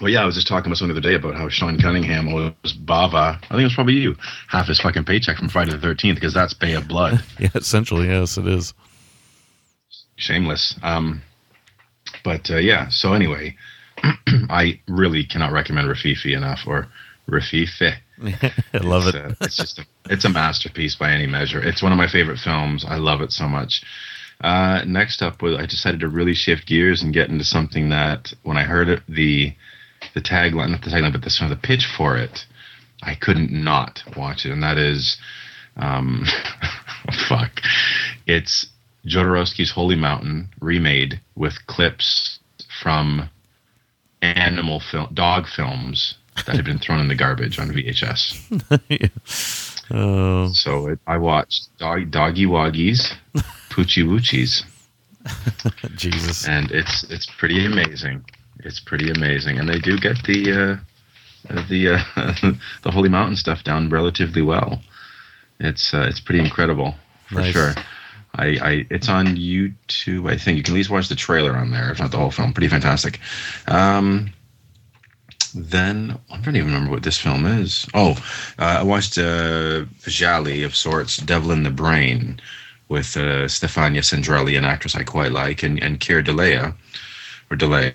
Well, 0.00 0.10
yeah, 0.10 0.22
I 0.22 0.24
was 0.24 0.34
just 0.34 0.48
talking 0.48 0.68
with 0.68 0.78
someone 0.78 0.94
the 0.94 1.00
other 1.00 1.08
day 1.08 1.14
about 1.14 1.36
how 1.36 1.48
Sean 1.48 1.78
Cunningham 1.78 2.32
was 2.32 2.52
Bava. 2.84 3.36
I 3.36 3.48
think 3.48 3.60
it 3.60 3.64
was 3.64 3.74
probably 3.74 3.94
you. 3.94 4.16
Half 4.48 4.66
his 4.66 4.80
fucking 4.80 5.04
paycheck 5.04 5.36
from 5.36 5.48
Friday 5.48 5.70
the 5.70 5.78
Thirteenth 5.78 6.16
because 6.16 6.34
that's 6.34 6.54
Bay 6.54 6.74
of 6.74 6.88
Blood. 6.88 7.22
yeah, 7.38 7.50
essentially, 7.54 8.08
yes, 8.08 8.36
it 8.36 8.46
is. 8.46 8.74
Shameless. 10.16 10.76
Um, 10.82 11.22
but 12.24 12.50
uh, 12.50 12.56
yeah. 12.56 12.88
So 12.88 13.12
anyway, 13.12 13.56
I 14.50 14.80
really 14.88 15.24
cannot 15.24 15.52
recommend 15.52 15.88
Rafifi 15.88 16.36
enough 16.36 16.60
or 16.66 16.88
Rafifi. 17.30 17.94
I 18.72 18.78
love 18.78 19.06
it's, 19.06 19.16
it. 19.16 19.24
uh, 19.24 19.34
it's 19.40 19.56
just 19.56 19.78
a, 19.78 19.86
it's 20.10 20.24
a 20.24 20.28
masterpiece 20.28 20.94
by 20.94 21.12
any 21.12 21.26
measure. 21.26 21.60
It's 21.60 21.82
one 21.82 21.92
of 21.92 21.98
my 21.98 22.08
favorite 22.08 22.38
films. 22.38 22.84
I 22.86 22.96
love 22.96 23.20
it 23.20 23.32
so 23.32 23.48
much. 23.48 23.82
Uh, 24.40 24.82
next 24.86 25.22
up 25.22 25.42
was 25.42 25.56
I 25.56 25.66
decided 25.66 26.00
to 26.00 26.08
really 26.08 26.34
shift 26.34 26.66
gears 26.66 27.02
and 27.02 27.14
get 27.14 27.28
into 27.28 27.44
something 27.44 27.90
that 27.90 28.32
when 28.42 28.56
I 28.56 28.64
heard 28.64 28.88
it, 28.88 29.02
the 29.08 29.54
the 30.14 30.20
tagline, 30.20 30.70
not 30.70 30.82
the 30.82 30.90
tagline, 30.90 31.12
but 31.12 31.22
the 31.22 31.30
sort 31.30 31.50
of 31.50 31.56
the 31.56 31.66
pitch 31.66 31.86
for 31.96 32.16
it, 32.16 32.44
I 33.02 33.14
couldn't 33.14 33.52
not 33.52 34.02
watch 34.16 34.44
it, 34.44 34.50
and 34.50 34.62
that 34.62 34.76
is, 34.76 35.16
um, 35.76 36.24
fuck, 37.28 37.60
it's 38.26 38.66
Jodorowsky's 39.06 39.70
Holy 39.70 39.94
Mountain 39.94 40.48
remade 40.60 41.20
with 41.36 41.54
clips 41.66 42.40
from 42.82 43.30
animal 44.22 44.80
film, 44.80 45.08
dog 45.14 45.46
films 45.46 46.16
that 46.46 46.56
had 46.56 46.64
been 46.64 46.78
thrown 46.78 47.00
in 47.00 47.08
the 47.08 47.14
garbage 47.14 47.58
on 47.58 47.70
VHS. 47.70 49.10
Oh, 49.90 50.48
So 50.54 50.86
it, 50.88 51.00
I 51.06 51.18
watched 51.18 51.68
Dog, 51.78 52.10
Doggy 52.10 52.46
Woggies, 52.46 53.12
Poochie 53.68 54.04
Woochies, 54.06 54.64
Jesus. 55.96 56.46
and 56.48 56.70
it's 56.70 57.04
it's 57.10 57.26
pretty 57.26 57.66
amazing. 57.66 58.24
It's 58.60 58.80
pretty 58.80 59.10
amazing, 59.10 59.58
and 59.58 59.68
they 59.68 59.78
do 59.80 59.98
get 59.98 60.22
the 60.24 60.80
uh, 61.50 61.52
the 61.68 61.88
uh, 62.16 62.52
the 62.82 62.90
Holy 62.90 63.08
Mountain 63.10 63.36
stuff 63.36 63.64
down 63.64 63.90
relatively 63.90 64.40
well. 64.40 64.80
It's 65.60 65.92
uh, 65.92 66.06
it's 66.08 66.20
pretty 66.20 66.40
incredible 66.40 66.94
for 67.28 67.40
Nice. 67.40 67.52
sure. 67.52 67.74
I, 68.34 68.46
I 68.62 68.86
it's 68.88 69.10
on 69.10 69.26
YouTube. 69.36 70.30
I 70.30 70.38
think 70.38 70.56
you 70.56 70.62
can 70.62 70.72
at 70.72 70.76
least 70.76 70.90
watch 70.90 71.08
the 71.08 71.16
trailer 71.16 71.54
on 71.56 71.70
there, 71.70 71.90
if 71.90 71.98
not 72.00 72.12
the 72.12 72.18
whole 72.18 72.30
film. 72.30 72.54
Pretty 72.54 72.68
fantastic. 72.68 73.20
Um, 73.68 74.32
then 75.54 76.18
I 76.30 76.38
don't 76.38 76.56
even 76.56 76.72
remember 76.72 76.90
what 76.90 77.02
this 77.02 77.18
film 77.18 77.46
is. 77.46 77.86
Oh, 77.94 78.12
uh, 78.58 78.78
I 78.80 78.82
watched 78.82 79.18
uh, 79.18 79.84
Vijali 80.00 80.64
of 80.64 80.74
sorts, 80.74 81.18
Devil 81.18 81.52
in 81.52 81.62
the 81.62 81.70
Brain, 81.70 82.40
with 82.88 83.16
uh, 83.16 83.48
Stefania 83.48 84.02
Sandrelli, 84.02 84.56
an 84.58 84.64
actress 84.64 84.94
I 84.94 85.02
quite 85.02 85.32
like, 85.32 85.62
and 85.62 85.82
and 85.82 86.00
Keir 86.00 86.22
Delea, 86.22 86.74
or 87.50 87.56
Delay, 87.56 87.94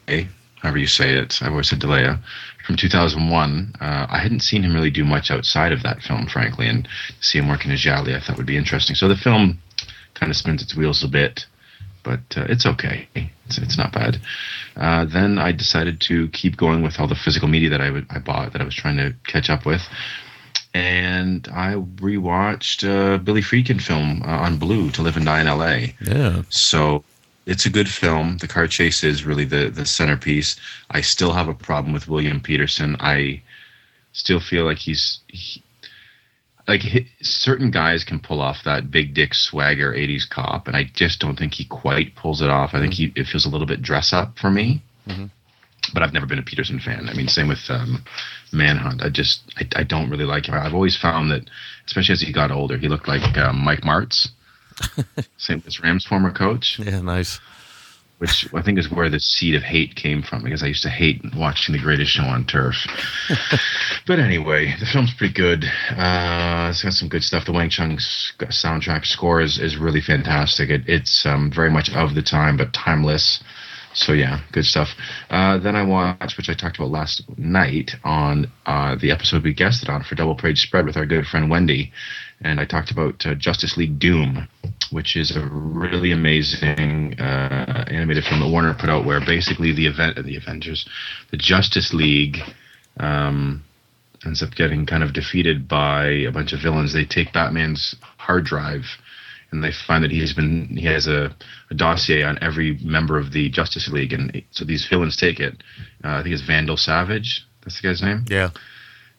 however 0.61 0.77
you 0.77 0.87
say 0.87 1.17
it. 1.17 1.41
I've 1.41 1.51
always 1.51 1.69
said 1.69 1.79
Delea. 1.79 2.19
From 2.65 2.75
2001, 2.75 3.75
uh, 3.79 4.07
I 4.09 4.19
hadn't 4.19 4.41
seen 4.41 4.63
him 4.63 4.73
really 4.73 4.89
do 4.89 5.05
much 5.05 5.31
outside 5.31 5.71
of 5.71 5.83
that 5.83 6.01
film, 6.01 6.27
frankly, 6.27 6.67
and 6.67 6.83
to 6.83 7.25
see 7.25 7.37
him 7.39 7.47
work 7.47 7.65
in 7.65 7.73
giallo, 7.77 8.13
I 8.13 8.19
thought 8.19 8.35
would 8.35 8.45
be 8.45 8.57
interesting. 8.57 8.95
So 8.95 9.07
the 9.07 9.15
film 9.15 9.59
kind 10.15 10.29
of 10.29 10.35
spins 10.35 10.61
its 10.61 10.75
wheels 10.75 11.01
a 11.01 11.07
bit, 11.07 11.45
but 12.07 12.37
uh, 12.37 12.45
it's 12.47 12.65
okay. 12.65 13.07
It's, 13.45 13.57
it's 13.57 13.77
not 13.77 13.91
bad. 13.91 14.19
Uh, 14.75 15.05
then 15.05 15.37
I 15.37 15.51
decided 15.51 15.99
to 16.01 16.29
keep 16.29 16.55
going 16.55 16.81
with 16.81 16.99
all 16.99 17.07
the 17.07 17.15
physical 17.15 17.49
media 17.49 17.69
that 17.69 17.81
I 17.81 17.89
would 17.89 18.07
I 18.09 18.19
bought 18.19 18.53
that 18.53 18.61
I 18.61 18.65
was 18.65 18.75
trying 18.75 18.97
to 18.97 19.13
catch 19.25 19.49
up 19.49 19.65
with, 19.65 19.81
and 20.73 21.47
I 21.51 21.73
rewatched 21.73 22.87
uh, 22.87 23.17
Billy 23.17 23.41
Friedkin 23.41 23.81
film 23.81 24.21
uh, 24.23 24.45
on 24.45 24.57
Blue 24.57 24.89
to 24.91 25.01
Live 25.01 25.17
and 25.17 25.25
Die 25.25 25.41
in 25.41 25.47
L.A. 25.47 25.95
Yeah. 26.01 26.43
So 26.49 27.03
it's 27.45 27.65
a 27.65 27.69
good 27.69 27.89
film. 27.89 28.37
The 28.37 28.47
car 28.47 28.67
chase 28.67 29.03
is 29.03 29.25
really 29.25 29.45
the 29.45 29.69
the 29.69 29.85
centerpiece. 29.85 30.55
I 30.91 31.01
still 31.01 31.33
have 31.33 31.49
a 31.49 31.53
problem 31.53 31.93
with 31.93 32.07
William 32.07 32.39
Petersen. 32.39 32.95
I 32.99 33.41
still 34.13 34.39
feel 34.39 34.65
like 34.65 34.77
he's 34.77 35.19
he, 35.27 35.61
like 36.67 36.81
certain 37.21 37.71
guys 37.71 38.03
can 38.03 38.19
pull 38.19 38.41
off 38.41 38.57
that 38.65 38.91
big 38.91 39.13
dick 39.13 39.33
swagger 39.33 39.93
80s 39.93 40.29
cop 40.29 40.67
and 40.67 40.75
I 40.75 40.83
just 40.93 41.19
don't 41.19 41.37
think 41.37 41.53
he 41.53 41.65
quite 41.65 42.15
pulls 42.15 42.41
it 42.41 42.49
off. 42.49 42.71
I 42.73 42.79
think 42.81 42.93
he 42.93 43.13
it 43.15 43.27
feels 43.27 43.45
a 43.45 43.49
little 43.49 43.67
bit 43.67 43.81
dress 43.81 44.11
up 44.13 44.37
for 44.37 44.51
me. 44.51 44.81
But 45.93 46.03
I've 46.03 46.11
never 46.11 46.25
been 46.25 46.39
a 46.39 46.43
Petersen 46.43 46.79
fan. 46.81 47.07
I 47.07 47.13
mean, 47.13 47.29
same 47.29 47.47
with 47.47 47.63
um, 47.69 48.03
Manhunt. 48.51 49.01
I 49.01 49.09
just 49.09 49.41
I, 49.57 49.79
I 49.79 49.83
don't 49.83 50.09
really 50.09 50.25
like 50.25 50.47
him. 50.47 50.55
I've 50.55 50.73
always 50.73 50.97
found 50.97 51.31
that, 51.31 51.49
especially 51.85 52.13
as 52.13 52.21
he 52.21 52.33
got 52.33 52.51
older, 52.51 52.77
he 52.77 52.89
looked 52.89 53.07
like 53.07 53.37
um, 53.37 53.63
Mike 53.63 53.81
Martz. 53.81 54.27
Same 55.37 55.63
as 55.65 55.79
Rams' 55.79 56.05
former 56.05 56.31
coach, 56.31 56.79
Yeah, 56.83 57.01
nice. 57.01 57.39
Which 58.17 58.47
I 58.53 58.61
think 58.63 58.79
is 58.79 58.89
where 58.89 59.09
the 59.09 59.19
seed 59.19 59.53
of 59.53 59.61
hate 59.61 59.95
came 59.95 60.23
from 60.23 60.43
because 60.43 60.63
I 60.63 60.67
used 60.67 60.83
to 60.83 60.89
hate 60.89 61.21
watching 61.35 61.73
the 61.73 61.81
greatest 61.81 62.11
show 62.11 62.23
on 62.23 62.45
turf. 62.45 62.75
but 64.07 64.19
anyway, 64.19 64.75
the 64.79 64.87
film's 64.87 65.13
pretty 65.13 65.33
good. 65.33 65.63
Uh, 65.91 66.69
it's 66.71 66.83
got 66.83 66.93
some 66.93 67.09
good 67.09 67.23
stuff. 67.23 67.45
The 67.45 67.51
Wang 67.51 67.69
Chung 67.69 67.97
soundtrack 67.97 69.05
score 69.05 69.39
is, 69.41 69.59
is 69.59 69.77
really 69.77 70.01
fantastic. 70.01 70.69
It, 70.69 70.81
it's 70.87 71.25
um, 71.25 71.51
very 71.53 71.69
much 71.69 71.91
of 71.93 72.15
the 72.15 72.23
time, 72.23 72.57
but 72.57 72.73
timeless. 72.73 73.43
So 73.93 74.13
yeah, 74.13 74.41
good 74.51 74.65
stuff. 74.65 74.89
Uh, 75.29 75.57
then 75.57 75.75
I 75.75 75.83
watched, 75.83 76.37
which 76.37 76.49
I 76.49 76.53
talked 76.53 76.77
about 76.77 76.91
last 76.91 77.23
night 77.37 77.91
on 78.03 78.51
uh, 78.65 78.95
the 78.95 79.11
episode 79.11 79.43
we 79.43 79.53
guested 79.53 79.89
on 79.89 80.03
for 80.03 80.15
Double 80.15 80.35
Page 80.35 80.61
Spread 80.61 80.85
with 80.85 80.97
our 80.97 81.05
good 81.05 81.25
friend 81.25 81.49
Wendy, 81.49 81.91
and 82.41 82.59
I 82.59 82.65
talked 82.65 82.91
about 82.91 83.25
uh, 83.25 83.35
Justice 83.35 83.77
League 83.77 83.99
Doom, 83.99 84.47
which 84.91 85.15
is 85.15 85.35
a 85.35 85.45
really 85.51 86.11
amazing 86.11 87.19
uh, 87.19 87.85
animated 87.87 88.25
film 88.25 88.41
that 88.41 88.49
Warner 88.49 88.75
put 88.79 88.89
out, 88.89 89.05
where 89.05 89.19
basically 89.19 89.73
the 89.73 89.87
event, 89.87 90.17
of 90.17 90.25
the 90.25 90.37
Avengers, 90.37 90.87
the 91.31 91.37
Justice 91.37 91.93
League. 91.93 92.37
Um, 92.99 93.63
ends 94.25 94.41
up 94.41 94.55
getting 94.55 94.87
kind 94.87 95.03
of 95.03 95.13
defeated 95.13 95.67
by 95.67 96.07
a 96.07 96.31
bunch 96.31 96.51
of 96.51 96.59
villains. 96.59 96.91
They 96.91 97.05
take 97.05 97.31
Batman's 97.33 97.95
hard 98.17 98.45
drive 98.45 98.83
and 99.51 99.63
they 99.63 99.71
find 99.71 100.03
that 100.03 100.11
he's 100.11 100.33
been 100.33 100.67
he 100.77 100.85
has 100.85 101.07
a, 101.07 101.35
a 101.69 101.73
dossier 101.73 102.23
on 102.23 102.37
every 102.41 102.77
member 102.83 103.17
of 103.17 103.31
the 103.31 103.49
Justice 103.49 103.87
League, 103.89 104.13
and 104.13 104.43
so 104.51 104.65
these 104.65 104.85
villains 104.87 105.15
take 105.15 105.39
it. 105.39 105.63
Uh, 106.03 106.17
I 106.17 106.23
think 106.23 106.33
it's 106.33 106.45
Vandal 106.45 106.77
Savage. 106.77 107.45
That's 107.63 107.81
the 107.81 107.87
guy's 107.87 108.01
name, 108.01 108.25
Yeah. 108.29 108.49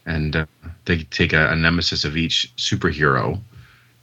And 0.09 0.35
uh, 0.35 0.47
they 0.87 1.05
take 1.19 1.33
a, 1.33 1.51
a 1.53 1.57
nemesis 1.57 2.05
of 2.05 2.17
each 2.17 2.51
superhero, 2.57 3.39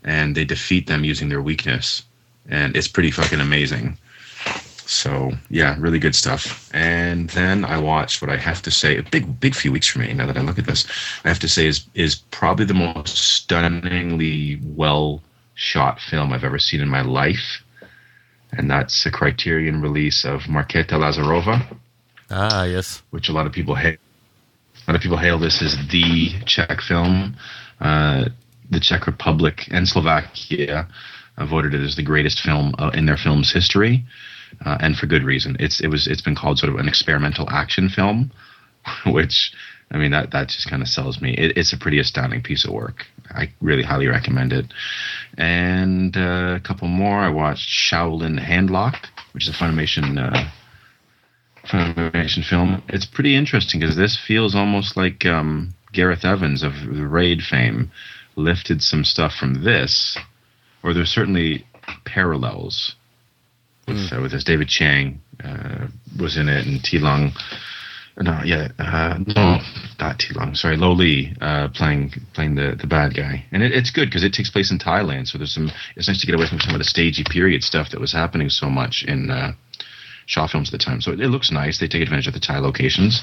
and 0.04 0.36
they 0.36 0.46
defeat 0.46 0.86
them 0.88 1.04
using 1.04 1.30
their 1.30 1.42
weakness, 1.42 2.04
and 2.48 2.78
it's 2.78 2.88
pretty 2.88 3.12
fucking 3.12 3.42
amazing. 3.42 3.98
So 4.88 5.32
yeah, 5.50 5.76
really 5.80 5.98
good 6.00 6.14
stuff. 6.16 6.70
And 6.74 7.30
then 7.32 7.66
I 7.66 7.78
watched 7.80 8.22
what 8.22 8.30
I 8.30 8.38
have 8.38 8.62
to 8.62 8.72
say 8.72 8.98
a 8.98 9.04
big 9.04 9.40
big 9.40 9.56
few 9.56 9.72
weeks 9.72 9.88
for 9.88 10.00
me. 10.00 10.14
Now 10.14 10.28
that 10.28 10.38
I 10.38 10.42
look 10.42 10.60
at 10.60 10.68
this, 10.68 10.86
I 11.26 11.28
have 11.30 11.40
to 11.40 11.50
say 11.50 11.66
is 11.66 11.86
is 11.96 12.16
probably 12.30 12.66
the 12.66 12.76
most 12.76 13.18
stunningly 13.18 14.60
well 14.64 15.22
shot 15.56 16.00
film 16.00 16.32
I've 16.34 16.44
ever 16.44 16.60
seen 16.60 16.82
in 16.82 16.90
my 16.90 17.02
life, 17.02 17.64
and 18.52 18.70
that's 18.70 19.06
a 19.08 19.12
Criterion 19.12 19.82
release 19.82 20.24
of 20.24 20.44
Marketa 20.44 21.00
Lazarova, 21.00 21.66
Ah, 22.30 22.66
yes. 22.66 23.02
which 23.10 23.28
a 23.30 23.34
lot 23.34 23.48
of 23.48 23.54
people 23.54 23.74
hail. 23.76 23.98
A 24.88 24.92
lot 24.92 24.96
of 24.96 25.02
people 25.02 25.18
hail 25.18 25.40
this 25.40 25.62
as 25.62 25.76
the 25.90 26.30
Czech 26.46 26.82
film. 26.82 27.36
Uh, 27.80 28.26
the 28.70 28.80
Czech 28.80 29.08
Republic 29.08 29.68
and 29.72 29.88
Slovakia 29.88 30.88
uh, 31.38 31.46
voted 31.46 31.74
it 31.74 31.82
as 31.82 31.96
the 31.96 32.04
greatest 32.04 32.40
film 32.40 32.74
uh, 32.80 32.92
in 32.94 33.06
their 33.06 33.18
film's 33.18 33.52
history, 33.52 34.06
uh, 34.66 34.78
and 34.80 34.96
for 34.96 35.06
good 35.08 35.24
reason. 35.24 35.58
It's 35.60 35.82
it 35.82 35.88
was 35.88 36.08
it's 36.08 36.22
been 36.22 36.36
called 36.36 36.60
sort 36.60 36.74
of 36.74 36.80
an 36.80 36.88
experimental 36.88 37.50
action 37.50 37.90
film, 37.90 38.32
which 39.06 39.52
I 39.92 39.98
mean 39.98 40.12
that 40.12 40.32
that 40.32 40.50
just 40.50 40.70
kind 40.70 40.82
of 40.82 40.88
sells 40.88 41.22
me. 41.22 41.34
It, 41.34 41.58
it's 41.58 41.74
a 41.74 41.78
pretty 41.78 42.00
astounding 42.00 42.42
piece 42.42 42.66
of 42.66 42.72
work. 42.72 43.06
I 43.30 43.52
really 43.62 43.84
highly 43.84 44.08
recommend 44.08 44.54
it. 44.54 44.66
And 45.38 46.16
uh, 46.16 46.56
a 46.56 46.62
couple 46.64 46.88
more. 46.88 47.20
I 47.20 47.30
watched 47.30 47.68
Shaolin 47.70 48.40
Handlock, 48.40 48.96
which 49.34 49.48
is 49.48 49.50
a 49.50 49.58
Funimation. 49.58 50.18
Uh, 51.72 51.94
Funimation 51.94 52.44
film. 52.44 52.84
It's 52.88 53.06
pretty 53.06 53.36
interesting 53.36 53.80
because 53.80 53.96
this 53.96 54.18
feels 54.28 54.56
almost 54.56 54.96
like 54.96 55.26
um, 55.26 55.74
Gareth 55.94 56.26
Evans 56.26 56.64
of 56.64 56.74
the 56.74 57.08
Raid 57.08 57.42
fame 57.42 57.92
lifted 58.36 58.82
some 58.82 59.04
stuff 59.04 59.34
from 59.34 59.64
this, 59.64 60.18
or 60.84 60.94
there's 60.94 61.10
certainly 61.10 61.66
parallels 62.06 62.96
with 63.88 64.12
uh, 64.12 64.22
with 64.22 64.32
this. 64.32 64.44
David 64.44 64.68
Chiang 64.68 65.22
uh, 65.44 65.88
was 66.20 66.38
in 66.38 66.50
it, 66.50 66.68
and 66.68 66.84
Ti 66.84 67.00
Lung. 67.00 67.32
No, 68.18 68.40
yeah, 68.46 68.70
uh, 68.80 69.18
no, 69.36 69.60
not 70.00 70.20
Ti 70.20 70.34
Lung. 70.36 70.56
Sorry, 70.56 70.78
Lo 70.78 70.94
Lieh 70.94 71.36
uh, 71.42 71.68
playing 71.70 72.14
playing 72.34 72.56
the 72.56 72.78
the 72.80 72.88
bad 72.88 73.16
guy, 73.16 73.46
and 73.52 73.64
it, 73.64 73.72
it's 73.74 73.92
good 73.92 74.10
because 74.10 74.24
it 74.24 74.34
takes 74.34 74.50
place 74.50 74.72
in 74.72 74.80
Thailand. 74.80 75.28
So 75.28 75.38
there's 75.38 75.54
some. 75.54 75.72
It's 75.96 76.08
nice 76.08 76.22
to 76.22 76.28
get 76.28 76.36
away 76.36 76.48
from 76.48 76.60
some 76.60 76.74
of 76.74 76.80
the 76.80 76.86
stagey 76.86 77.24
period 77.24 77.64
stuff 77.64 77.90
that 77.92 78.00
was 78.00 78.14
happening 78.14 78.50
so 78.50 78.70
much 78.70 79.04
in. 79.08 79.32
Shaw 80.28 80.48
films 80.48 80.70
at 80.70 80.72
the 80.72 80.84
time. 80.84 81.02
So 81.02 81.12
it, 81.12 81.20
it 81.20 81.30
looks 81.30 81.52
nice. 81.52 81.80
They 81.80 81.88
take 81.88 82.02
advantage 82.02 82.28
of 82.28 82.34
the 82.34 82.40
Thai 82.40 82.60
locations. 82.60 83.22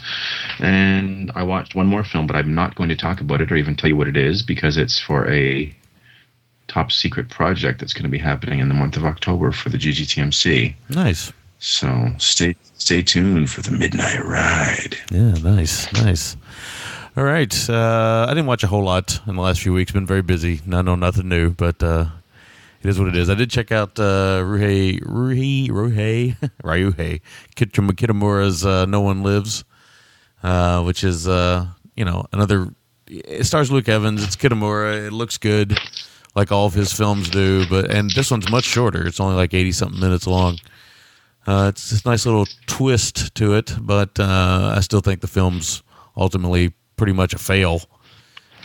And 0.58 1.32
I 1.34 1.42
watched 1.42 1.74
one 1.74 1.86
more 1.86 2.04
film, 2.04 2.26
but 2.26 2.36
I'm 2.36 2.54
not 2.54 2.74
going 2.74 2.88
to 2.88 2.96
talk 2.96 3.20
about 3.20 3.40
it 3.40 3.50
or 3.50 3.56
even 3.56 3.76
tell 3.76 3.88
you 3.88 3.96
what 3.96 4.08
it 4.08 4.16
is 4.16 4.42
because 4.42 4.76
it's 4.76 4.98
for 4.98 5.28
a 5.30 5.74
top 6.68 6.92
secret 6.92 7.28
project 7.28 7.80
that's 7.80 7.92
going 7.92 8.04
to 8.04 8.08
be 8.08 8.18
happening 8.18 8.60
in 8.60 8.68
the 8.68 8.74
month 8.74 8.96
of 8.96 9.04
October 9.04 9.52
for 9.52 9.68
the 9.68 9.78
GGTMC. 9.78 10.74
Nice. 10.90 11.32
So 11.58 12.10
stay 12.18 12.56
stay 12.78 13.02
tuned 13.02 13.50
for 13.50 13.62
the 13.62 13.70
Midnight 13.70 14.24
Ride. 14.24 14.96
Yeah, 15.12 15.32
nice, 15.34 15.92
nice. 15.92 16.36
All 17.16 17.24
right. 17.24 17.54
Uh, 17.68 18.26
I 18.28 18.30
didn't 18.32 18.46
watch 18.46 18.64
a 18.64 18.66
whole 18.66 18.82
lot 18.82 19.20
in 19.26 19.36
the 19.36 19.42
last 19.42 19.60
few 19.60 19.72
weeks. 19.72 19.92
Been 19.92 20.06
very 20.06 20.22
busy. 20.22 20.60
I 20.72 20.82
know 20.82 20.96
nothing 20.96 21.28
new, 21.28 21.50
but 21.50 21.82
uh, 21.82 22.06
it 22.82 22.88
is 22.88 22.98
what 22.98 23.08
it 23.08 23.16
is. 23.16 23.30
I 23.30 23.34
did 23.34 23.50
check 23.50 23.70
out 23.70 23.98
uh, 23.98 24.42
Ruhei 24.42 25.00
Ruhei 25.02 25.68
Ruhei 25.68 26.36
Ryuhei 26.64 27.20
Kitamura's 27.54 28.66
uh, 28.66 28.86
"No 28.86 29.00
One 29.00 29.22
Lives," 29.22 29.64
uh, 30.42 30.82
which 30.82 31.04
is 31.04 31.28
uh, 31.28 31.66
you 31.94 32.04
know 32.04 32.26
another. 32.32 32.74
It 33.06 33.44
stars 33.44 33.70
Luke 33.70 33.88
Evans. 33.88 34.24
It's 34.24 34.36
Kitamura. 34.36 35.06
It 35.06 35.12
looks 35.12 35.38
good, 35.38 35.78
like 36.34 36.50
all 36.50 36.66
of 36.66 36.74
his 36.74 36.92
films 36.92 37.30
do. 37.30 37.66
But 37.68 37.90
and 37.90 38.10
this 38.10 38.30
one's 38.30 38.50
much 38.50 38.64
shorter. 38.64 39.06
It's 39.06 39.20
only 39.20 39.36
like 39.36 39.54
eighty 39.54 39.72
something 39.72 40.00
minutes 40.00 40.26
long. 40.26 40.58
Uh, 41.46 41.66
it's 41.68 41.90
this 41.90 42.04
nice 42.04 42.24
little 42.26 42.46
twist 42.66 43.34
to 43.36 43.54
it, 43.54 43.76
but 43.80 44.18
uh, 44.18 44.74
I 44.76 44.80
still 44.80 45.00
think 45.00 45.20
the 45.20 45.26
film's 45.28 45.82
ultimately 46.16 46.72
pretty 46.96 47.12
much 47.12 47.32
a 47.34 47.38
fail. 47.38 47.80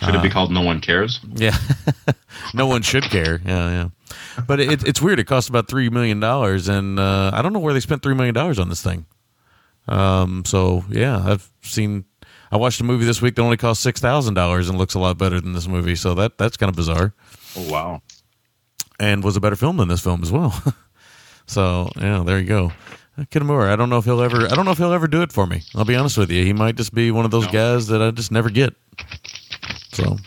Should 0.04 0.14
it 0.14 0.22
be 0.22 0.30
called 0.30 0.52
No 0.52 0.62
One 0.62 0.80
Cares? 0.80 1.20
Yeah, 1.36 1.58
no 2.54 2.68
one 2.68 2.84
should 2.84 3.04
care. 3.04 3.42
Yeah, 3.46 3.70
yeah. 3.70 3.90
But 4.46 4.60
it, 4.60 4.84
it's 4.88 5.02
weird. 5.02 5.20
It 5.20 5.26
cost 5.26 5.50
about 5.50 5.68
three 5.68 5.90
million 5.90 6.20
dollars, 6.20 6.68
and 6.68 7.00
uh, 7.00 7.32
I 7.34 7.42
don't 7.42 7.54
know 7.54 7.60
where 7.60 7.74
they 7.74 7.80
spent 7.80 8.04
three 8.04 8.14
million 8.14 8.36
dollars 8.36 8.60
on 8.60 8.70
this 8.70 8.82
thing. 8.84 9.06
Um, 9.88 10.44
so 10.46 10.84
yeah, 10.90 11.22
I've 11.26 11.50
seen. 11.62 12.06
I 12.52 12.58
watched 12.58 12.80
a 12.80 12.84
movie 12.84 13.06
this 13.06 13.22
week 13.22 13.36
that 13.36 13.42
only 13.42 13.58
cost 13.58 13.82
six 13.82 14.00
thousand 14.00 14.34
dollars 14.36 14.70
and 14.70 14.78
looks 14.78 14.94
a 14.94 15.00
lot 15.00 15.18
better 15.18 15.42
than 15.42 15.54
this 15.54 15.68
movie. 15.68 15.96
So 15.96 16.14
that 16.16 16.38
that's 16.38 16.56
kind 16.58 16.70
of 16.70 16.76
bizarre, 16.76 17.14
Oh 17.56 17.72
wow. 17.72 18.02
and 19.00 19.24
was 19.24 19.36
a 19.36 19.42
better 19.42 19.56
film 19.56 19.78
than 19.78 19.88
this 19.88 20.02
film 20.02 20.22
as 20.24 20.32
well. 20.32 20.62
so 21.48 21.90
yeah, 21.98 22.24
there 22.26 22.40
you 22.40 22.46
go. 22.46 22.72
Kitamura. 23.18 23.70
I 23.72 23.76
don't 23.76 23.90
know 23.90 23.98
if 23.98 24.06
he'll 24.06 24.22
ever. 24.22 24.46
I 24.46 24.56
don't 24.56 24.66
know 24.66 24.72
if 24.72 24.78
he'll 24.78 24.94
ever 24.94 25.08
do 25.08 25.24
it 25.24 25.32
for 25.34 25.48
me. 25.48 25.64
I'll 25.76 25.86
be 25.86 25.96
honest 25.96 26.18
with 26.18 26.30
you. 26.30 26.46
He 26.46 26.54
might 26.54 26.76
just 26.76 26.94
be 26.94 27.10
one 27.12 27.26
of 27.26 27.32
those 27.32 27.46
No. 27.48 27.52
guys 27.52 27.88
that 27.88 28.02
I 28.02 28.12
just 28.12 28.32
never 28.32 28.50
get. 28.52 28.76
So 29.94 30.18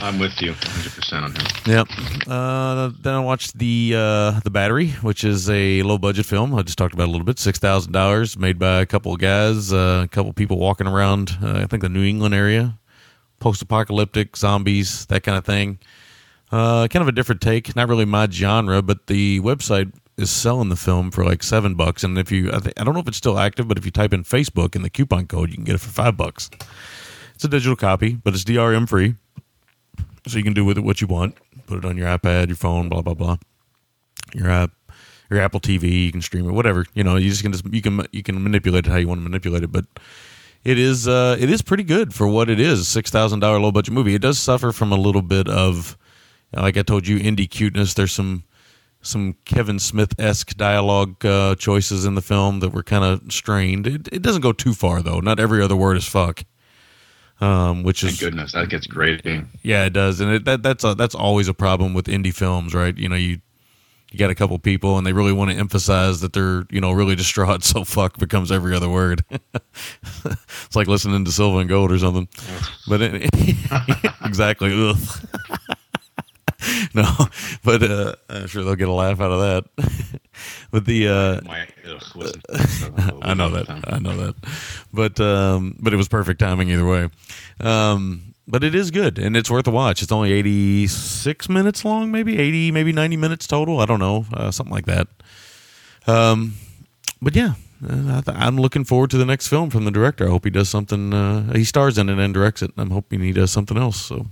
I'm 0.00 0.18
with 0.18 0.40
you 0.40 0.52
100 0.52 0.92
percent 0.92 1.24
on 1.24 1.32
him. 1.32 1.46
Yep. 1.66 1.88
Uh, 2.28 2.90
then 3.00 3.14
I 3.14 3.20
watched 3.20 3.58
the 3.58 3.94
uh, 3.96 4.40
the 4.40 4.50
Battery, 4.50 4.90
which 5.02 5.24
is 5.24 5.50
a 5.50 5.82
low 5.82 5.98
budget 5.98 6.26
film. 6.26 6.54
I 6.54 6.62
just 6.62 6.78
talked 6.78 6.94
about 6.94 7.08
a 7.08 7.10
little 7.10 7.24
bit. 7.24 7.38
Six 7.38 7.58
thousand 7.58 7.92
dollars, 7.92 8.38
made 8.38 8.58
by 8.58 8.80
a 8.80 8.86
couple 8.86 9.12
of 9.12 9.18
guys, 9.18 9.72
uh, 9.72 10.02
a 10.04 10.08
couple 10.08 10.30
of 10.30 10.36
people 10.36 10.58
walking 10.58 10.86
around. 10.86 11.36
Uh, 11.42 11.58
I 11.58 11.66
think 11.66 11.82
the 11.82 11.88
New 11.88 12.04
England 12.04 12.34
area, 12.34 12.78
post 13.40 13.60
apocalyptic 13.60 14.36
zombies, 14.36 15.06
that 15.06 15.22
kind 15.22 15.36
of 15.36 15.44
thing. 15.44 15.78
Uh, 16.50 16.86
kind 16.88 17.02
of 17.02 17.08
a 17.08 17.12
different 17.12 17.40
take. 17.40 17.74
Not 17.74 17.88
really 17.88 18.04
my 18.04 18.28
genre, 18.30 18.80
but 18.82 19.08
the 19.08 19.40
website 19.40 19.92
is 20.16 20.30
selling 20.30 20.68
the 20.68 20.76
film 20.76 21.10
for 21.10 21.24
like 21.24 21.42
seven 21.42 21.74
bucks. 21.74 22.02
And 22.04 22.16
if 22.18 22.32
you, 22.32 22.50
I, 22.52 22.58
th- 22.58 22.74
I 22.76 22.84
don't 22.84 22.94
know 22.94 23.00
if 23.00 23.08
it's 23.08 23.18
still 23.18 23.38
active, 23.38 23.68
but 23.68 23.78
if 23.78 23.84
you 23.84 23.90
type 23.90 24.12
in 24.12 24.24
Facebook 24.24 24.74
in 24.74 24.82
the 24.82 24.90
coupon 24.90 25.26
code, 25.26 25.50
you 25.50 25.56
can 25.56 25.64
get 25.64 25.74
it 25.74 25.80
for 25.80 25.90
five 25.90 26.16
bucks. 26.16 26.50
It's 27.34 27.44
a 27.44 27.48
digital 27.48 27.76
copy, 27.76 28.14
but 28.14 28.34
it's 28.34 28.44
DRM 28.44 28.88
free 28.88 29.14
so 30.28 30.38
you 30.38 30.44
can 30.44 30.54
do 30.54 30.64
with 30.64 30.78
it 30.78 30.82
what 30.82 31.00
you 31.00 31.06
want. 31.06 31.36
Put 31.66 31.78
it 31.78 31.84
on 31.84 31.96
your 31.96 32.06
iPad, 32.06 32.48
your 32.48 32.56
phone, 32.56 32.88
blah 32.88 33.02
blah 33.02 33.14
blah. 33.14 33.36
Your 34.34 34.50
app, 34.50 34.70
your 35.30 35.40
Apple 35.40 35.60
TV, 35.60 36.04
you 36.06 36.12
can 36.12 36.22
stream 36.22 36.48
it, 36.48 36.52
whatever. 36.52 36.84
You 36.94 37.04
know, 37.04 37.16
you 37.16 37.30
just 37.30 37.42
can 37.42 37.52
just 37.52 37.66
you 37.72 37.82
can 37.82 38.06
you 38.12 38.22
can 38.22 38.42
manipulate 38.42 38.86
it 38.86 38.90
how 38.90 38.96
you 38.96 39.08
want 39.08 39.20
to 39.20 39.24
manipulate 39.24 39.62
it. 39.62 39.72
But 39.72 39.86
it 40.64 40.78
is 40.78 41.08
uh, 41.08 41.36
it 41.38 41.50
is 41.50 41.62
pretty 41.62 41.84
good 41.84 42.14
for 42.14 42.26
what 42.26 42.50
it 42.50 42.60
is. 42.60 42.88
Six 42.88 43.10
thousand 43.10 43.40
dollar 43.40 43.58
low 43.58 43.72
budget 43.72 43.94
movie. 43.94 44.14
It 44.14 44.22
does 44.22 44.38
suffer 44.38 44.72
from 44.72 44.92
a 44.92 44.96
little 44.96 45.22
bit 45.22 45.48
of, 45.48 45.96
like 46.52 46.76
I 46.76 46.82
told 46.82 47.06
you, 47.06 47.18
indie 47.18 47.48
cuteness. 47.48 47.94
There's 47.94 48.12
some 48.12 48.44
some 49.00 49.36
Kevin 49.44 49.78
Smith 49.78 50.18
esque 50.18 50.56
dialogue 50.56 51.24
uh, 51.24 51.54
choices 51.54 52.04
in 52.04 52.14
the 52.14 52.22
film 52.22 52.60
that 52.60 52.70
were 52.70 52.82
kind 52.82 53.04
of 53.04 53.32
strained. 53.32 53.86
It, 53.86 54.08
it 54.12 54.22
doesn't 54.22 54.42
go 54.42 54.52
too 54.52 54.74
far 54.74 55.02
though. 55.02 55.20
Not 55.20 55.40
every 55.40 55.62
other 55.62 55.76
word 55.76 55.96
is 55.96 56.06
fuck. 56.06 56.44
Um, 57.40 57.84
which 57.84 58.00
Thank 58.00 58.14
is 58.14 58.20
goodness 58.20 58.52
that 58.52 58.68
gets 58.68 58.86
grading. 58.88 59.48
yeah, 59.62 59.84
it 59.84 59.92
does, 59.92 60.20
and 60.20 60.32
it, 60.32 60.44
that 60.44 60.62
that's 60.62 60.82
a, 60.82 60.94
that's 60.96 61.14
always 61.14 61.46
a 61.46 61.54
problem 61.54 61.94
with 61.94 62.06
indie 62.06 62.34
films, 62.34 62.74
right? 62.74 62.96
You 62.96 63.08
know, 63.08 63.14
you 63.14 63.40
you 64.10 64.18
got 64.18 64.30
a 64.30 64.34
couple 64.34 64.58
people, 64.58 64.96
and 64.96 65.06
they 65.06 65.12
really 65.12 65.32
want 65.32 65.50
to 65.50 65.56
emphasize 65.56 66.20
that 66.22 66.32
they're 66.32 66.64
you 66.70 66.80
know 66.80 66.92
really 66.92 67.14
distraught, 67.16 67.62
so 67.62 67.84
fuck 67.84 68.18
becomes 68.18 68.50
every 68.50 68.74
other 68.74 68.88
word. 68.88 69.24
it's 69.54 70.76
like 70.76 70.88
listening 70.88 71.24
to 71.24 71.32
Silver 71.32 71.60
and 71.60 71.68
Gold 71.68 71.92
or 71.92 71.98
something. 71.98 72.28
But 72.88 73.02
it, 73.02 73.30
exactly. 74.24 74.94
no, 76.94 77.06
but 77.62 77.82
uh, 77.82 78.14
I'm 78.28 78.46
sure 78.48 78.64
they'll 78.64 78.74
get 78.74 78.88
a 78.88 78.92
laugh 78.92 79.20
out 79.20 79.30
of 79.30 79.40
that. 79.40 80.20
but 80.70 80.84
the 80.84 81.08
uh, 81.08 81.40
My 81.44 81.68
ugh. 81.86 82.02
I 83.22 83.34
know 83.34 83.50
that. 83.50 83.84
I 83.86 83.98
know 83.98 84.16
that. 84.16 84.34
But 84.92 85.20
um, 85.20 85.76
but 85.78 85.92
it 85.92 85.96
was 85.96 86.08
perfect 86.08 86.40
timing 86.40 86.70
either 86.70 86.86
way. 86.86 87.08
Um, 87.60 88.34
but 88.48 88.64
it 88.64 88.74
is 88.74 88.90
good 88.90 89.18
and 89.18 89.36
it's 89.36 89.50
worth 89.50 89.66
a 89.66 89.70
watch. 89.70 90.02
It's 90.02 90.10
only 90.10 90.32
86 90.32 91.48
minutes 91.48 91.84
long, 91.84 92.10
maybe 92.10 92.38
80, 92.38 92.72
maybe 92.72 92.92
90 92.92 93.16
minutes 93.18 93.46
total. 93.46 93.78
I 93.80 93.84
don't 93.84 94.00
know, 94.00 94.24
uh, 94.32 94.50
something 94.50 94.72
like 94.72 94.86
that. 94.86 95.06
Um, 96.06 96.54
but 97.20 97.36
yeah, 97.36 97.54
uh, 97.86 98.22
I'm 98.26 98.56
looking 98.56 98.84
forward 98.84 99.10
to 99.10 99.18
the 99.18 99.26
next 99.26 99.48
film 99.48 99.68
from 99.68 99.84
the 99.84 99.90
director. 99.90 100.26
I 100.26 100.30
hope 100.30 100.44
he 100.44 100.50
does 100.50 100.70
something. 100.70 101.12
Uh, 101.12 101.52
he 101.52 101.64
stars 101.64 101.98
in 101.98 102.08
it 102.08 102.18
and 102.18 102.32
directs 102.32 102.62
it. 102.62 102.72
I'm 102.78 102.90
hoping 102.90 103.20
he 103.20 103.32
does 103.32 103.50
something 103.50 103.76
else. 103.76 104.00
So 104.00 104.26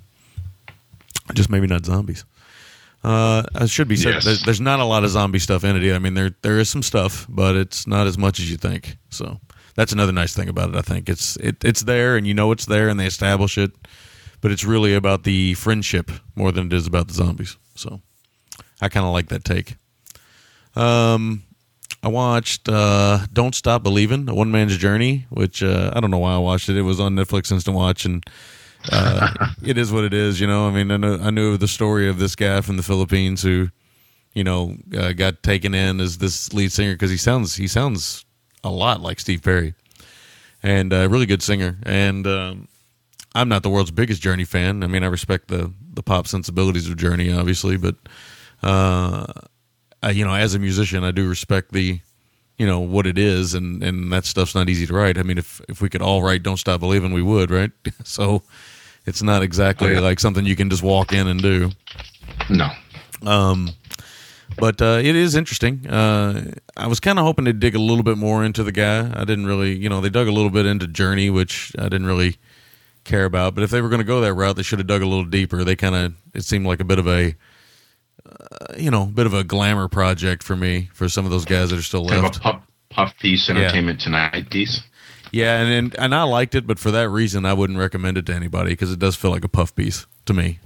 just 1.34 1.50
maybe 1.50 1.66
not 1.66 1.84
zombies. 1.84 2.24
Uh, 3.04 3.44
it 3.54 3.70
should 3.70 3.88
be 3.88 3.96
said. 3.96 4.14
Yes. 4.14 4.24
There's, 4.24 4.42
there's 4.42 4.60
not 4.60 4.80
a 4.80 4.84
lot 4.84 5.04
of 5.04 5.10
zombie 5.10 5.38
stuff 5.38 5.62
in 5.64 5.76
it. 5.76 5.82
either. 5.84 5.94
I 5.94 5.98
mean, 5.98 6.14
there 6.14 6.30
there 6.42 6.58
is 6.58 6.68
some 6.68 6.82
stuff, 6.82 7.26
but 7.28 7.54
it's 7.54 7.86
not 7.86 8.06
as 8.06 8.18
much 8.18 8.40
as 8.40 8.50
you 8.50 8.56
think. 8.56 8.96
So 9.10 9.40
that's 9.76 9.92
another 9.92 10.12
nice 10.12 10.34
thing 10.34 10.48
about 10.48 10.70
it. 10.70 10.76
I 10.76 10.82
think 10.82 11.08
it's 11.08 11.36
it, 11.36 11.62
it's 11.64 11.82
there, 11.82 12.16
and 12.16 12.26
you 12.26 12.34
know 12.34 12.50
it's 12.50 12.66
there, 12.66 12.88
and 12.88 12.98
they 12.98 13.06
establish 13.06 13.58
it. 13.58 13.70
But 14.40 14.50
it's 14.50 14.64
really 14.64 14.94
about 14.94 15.22
the 15.22 15.54
friendship 15.54 16.10
more 16.34 16.52
than 16.52 16.66
it 16.66 16.72
is 16.72 16.86
about 16.86 17.08
the 17.08 17.14
zombies. 17.14 17.56
So 17.74 18.00
I 18.80 18.88
kind 18.88 19.06
of 19.06 19.12
like 19.12 19.28
that 19.28 19.44
take. 19.44 19.76
Um, 20.74 21.44
I 22.02 22.08
watched 22.08 22.68
uh, 22.68 23.20
"Don't 23.32 23.54
Stop 23.54 23.82
Believing," 23.82 24.28
a 24.28 24.34
one 24.34 24.50
man's 24.50 24.76
journey, 24.76 25.26
which 25.30 25.62
uh, 25.62 25.92
I 25.94 26.00
don't 26.00 26.10
know 26.10 26.18
why 26.18 26.34
I 26.34 26.38
watched 26.38 26.68
it. 26.68 26.76
It 26.76 26.82
was 26.82 27.00
on 27.00 27.14
Netflix 27.14 27.52
Instant 27.52 27.76
Watch, 27.76 28.04
and 28.04 28.24
uh, 28.90 29.49
it 29.64 29.79
is 29.79 29.92
what 29.92 30.05
it 30.05 30.14
is. 30.14 30.40
You 30.40 30.46
know, 30.46 30.68
I 30.68 30.70
mean, 30.70 30.90
I 30.90 30.96
know 30.96 31.18
I 31.20 31.31
knew 31.31 31.57
the 31.57 31.68
story 31.68 32.09
of 32.09 32.18
this 32.18 32.35
guy 32.37 32.61
from 32.61 32.77
the 32.77 32.83
Philippines 32.83 33.42
who, 33.42 33.68
you 34.35 34.44
know, 34.44 34.77
uh, 34.96 35.12
got 35.12 35.42
taken 35.42 35.75
in 35.75 36.01
as 36.01 36.18
this 36.18 36.53
lead 36.53 36.72
singer 36.72 36.94
because 36.94 37.11
he 37.11 37.16
sounds 37.16 37.57
he 37.57 37.68
sounds 37.68 38.25
a 38.64 38.70
lot 38.70 39.01
like 39.01 39.20
Steve 39.20 39.42
Perry, 39.42 39.75
and 40.62 40.92
a 40.92 41.09
really 41.09 41.27
good 41.27 41.42
singer. 41.42 41.79
And 41.85 42.27
um, 42.27 42.68
I'm 43.35 43.49
not 43.49 43.62
the 43.62 43.70
world's 43.70 43.90
biggest 43.90 44.22
Journey 44.22 44.44
fan. 44.44 44.83
I 44.83 44.87
mean, 44.87 45.05
I 45.05 45.09
respect 45.09 45.49
the 45.49 45.72
the 45.92 46.03
pop 46.03 46.27
sensibilities 46.27 46.88
of 46.88 46.96
Journey, 46.96 47.33
obviously, 47.33 47.77
but 47.77 47.96
uh, 48.62 49.27
I, 50.03 50.11
you 50.11 50.25
know, 50.25 50.35
as 50.35 50.55
a 50.55 50.59
musician, 50.59 51.05
I 51.05 51.11
do 51.11 51.29
respect 51.29 51.72
the, 51.72 52.01
you 52.59 52.66
know, 52.66 52.81
what 52.81 53.07
it 53.07 53.18
is, 53.18 53.55
and 53.55 53.83
and 53.83 54.12
that 54.12 54.25
stuff's 54.25 54.55
not 54.55 54.68
easy 54.68 54.87
to 54.87 54.94
write. 54.94 55.18
I 55.18 55.22
mean, 55.22 55.38
if 55.38 55.61
if 55.68 55.81
we 55.81 55.88
could 55.88 56.03
all 56.03 56.22
write 56.22 56.42
"Don't 56.42 56.57
Stop 56.57 56.81
Believing," 56.81 57.12
we 57.12 57.22
would, 57.22 57.51
right? 57.51 57.70
so 58.05 58.42
it's 59.06 59.22
not 59.22 59.42
exactly 59.42 59.88
Oh, 59.88 59.92
yeah. 59.94 60.00
like 60.00 60.20
something 60.20 60.44
you 60.44 60.56
can 60.56 60.68
just 60.70 60.82
walk 60.82 61.12
in 61.12 61.26
and 61.26 61.40
do. 61.40 61.70
No. 62.50 62.68
Um, 63.22 63.70
but 64.58 64.80
uh, 64.80 65.00
it 65.02 65.16
is 65.16 65.34
interesting. 65.34 65.86
Uh, 65.88 66.52
I 66.76 66.86
was 66.86 67.00
kind 67.00 67.18
of 67.18 67.24
hoping 67.24 67.44
to 67.46 67.52
dig 67.52 67.74
a 67.74 67.78
little 67.80 68.02
bit 68.04 68.18
more 68.18 68.44
into 68.44 68.62
the 68.62 68.72
guy. 68.72 69.10
I 69.14 69.24
didn't 69.24 69.46
really, 69.46 69.74
you 69.76 69.88
know, 69.88 70.00
they 70.00 70.08
dug 70.10 70.28
a 70.28 70.32
little 70.32 70.50
bit 70.50 70.66
into 70.66 70.86
Journey, 70.86 71.30
which 71.30 71.72
I 71.78 71.84
didn't 71.84 72.06
really 72.06 72.36
care 73.04 73.24
about. 73.24 73.54
But 73.54 73.64
if 73.64 73.70
they 73.70 73.80
were 73.80 73.88
going 73.88 74.00
to 74.00 74.04
go 74.06 74.20
that 74.20 74.34
route, 74.34 74.56
they 74.56 74.62
should 74.62 74.78
have 74.78 74.86
dug 74.88 75.02
a 75.02 75.06
little 75.06 75.24
deeper. 75.24 75.64
They 75.64 75.76
kind 75.76 75.94
of, 75.94 76.14
it 76.34 76.44
seemed 76.44 76.66
like 76.66 76.80
a 76.80 76.84
bit 76.84 76.98
of 76.98 77.06
a, 77.06 77.34
uh, 78.28 78.74
you 78.78 78.90
know, 78.90 79.06
bit 79.06 79.26
of 79.26 79.34
a 79.34 79.44
glamour 79.44 79.88
project 79.88 80.42
for 80.42 80.56
me 80.56 80.90
for 80.94 81.08
some 81.08 81.24
of 81.24 81.30
those 81.30 81.44
guys 81.44 81.70
that 81.70 81.78
are 81.78 81.82
still 81.82 82.06
Kind 82.06 82.18
of 82.18 82.22
left. 82.24 82.40
puff, 82.40 82.62
puff 82.90 83.14
piece, 83.20 83.48
entertainment 83.50 84.00
tonight 84.00 84.50
piece. 84.50 84.80
Yeah, 85.32 85.60
and, 85.60 85.72
and 85.72 85.98
and 85.98 86.14
I 86.14 86.22
liked 86.22 86.54
it, 86.54 86.66
but 86.66 86.78
for 86.78 86.90
that 86.90 87.08
reason, 87.08 87.44
I 87.44 87.52
wouldn't 87.52 87.78
recommend 87.78 88.18
it 88.18 88.26
to 88.26 88.34
anybody 88.34 88.70
because 88.70 88.92
it 88.92 88.98
does 88.98 89.16
feel 89.16 89.30
like 89.30 89.44
a 89.44 89.48
puff 89.48 89.74
piece 89.74 90.06
to 90.26 90.32
me, 90.32 90.60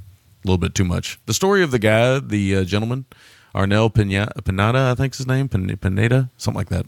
a 0.44 0.46
little 0.46 0.59
bit 0.59 0.75
too 0.75 0.85
much. 0.85 1.18
The 1.27 1.35
story 1.35 1.62
of 1.62 1.70
the 1.70 1.79
guy, 1.79 2.18
the 2.18 2.57
uh, 2.57 2.64
gentleman, 2.64 3.07
Arnel 3.55 3.92
Pinata, 3.92 4.33
Pinata, 4.42 4.92
I 4.92 4.94
think's 4.94 5.18
his 5.18 5.27
name, 5.27 5.49
Pin- 5.49 5.77
Pineda, 5.77 6.31
something 6.37 6.59
like 6.59 6.68
that. 6.68 6.87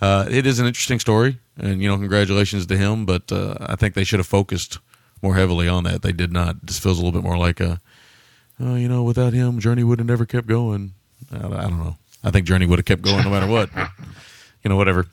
Uh, 0.00 0.26
it 0.30 0.46
is 0.46 0.58
an 0.58 0.66
interesting 0.66 0.98
story, 0.98 1.38
and 1.56 1.80
you 1.80 1.88
know, 1.88 1.96
congratulations 1.96 2.66
to 2.66 2.76
him. 2.76 3.06
But 3.06 3.30
uh, 3.32 3.56
I 3.60 3.76
think 3.76 3.94
they 3.94 4.04
should 4.04 4.18
have 4.18 4.26
focused 4.26 4.78
more 5.22 5.36
heavily 5.36 5.68
on 5.68 5.84
that. 5.84 6.02
They 6.02 6.12
did 6.12 6.32
not. 6.32 6.66
This 6.66 6.78
feels 6.78 6.98
a 6.98 7.04
little 7.04 7.18
bit 7.18 7.26
more 7.26 7.38
like 7.38 7.60
a, 7.60 7.80
oh, 8.60 8.74
you 8.74 8.88
know, 8.88 9.02
without 9.02 9.32
him, 9.32 9.58
Journey 9.58 9.84
would 9.84 9.98
have 9.98 10.08
never 10.08 10.26
kept 10.26 10.46
going. 10.46 10.92
I, 11.32 11.38
I 11.38 11.62
don't 11.62 11.78
know. 11.78 11.96
I 12.22 12.30
think 12.30 12.46
Journey 12.46 12.66
would 12.66 12.78
have 12.78 12.86
kept 12.86 13.02
going 13.02 13.24
no 13.24 13.30
matter 13.30 13.46
what. 13.46 13.70
you 14.64 14.68
know, 14.68 14.76
whatever. 14.76 15.06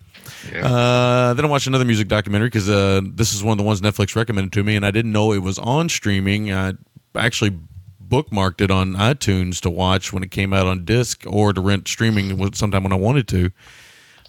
Uh, 0.52 1.34
then 1.34 1.46
I 1.46 1.48
watched 1.48 1.68
another 1.68 1.86
music 1.86 2.08
documentary 2.08 2.48
because 2.48 2.70
uh, 2.70 3.02
this 3.04 3.34
is 3.34 3.44
one 3.44 3.54
of 3.54 3.58
the 3.58 3.64
ones 3.64 3.82
Netflix 3.82 4.16
recommended 4.16 4.54
to 4.54 4.64
me, 4.64 4.76
and 4.76 4.86
I 4.86 4.92
didn't 4.92 5.12
know 5.12 5.32
it 5.32 5.40
was 5.40 5.60
on 5.60 5.90
streaming. 5.90 6.52
I 6.52 6.74
actually 7.16 7.58
bookmarked 8.06 8.62
it 8.62 8.70
on 8.70 8.94
iTunes 8.94 9.60
to 9.62 9.70
watch 9.70 10.14
when 10.14 10.24
it 10.24 10.32
came 10.32 10.54
out 10.54 10.68
on 10.68 10.86
disc 10.86 11.24
or 11.28 11.54
to 11.54 11.62
rent 11.62 11.88
streaming 11.88 12.54
sometime 12.54 12.84
when 12.84 12.94
I 12.94 12.98
wanted 12.98 13.28
to. 13.30 13.52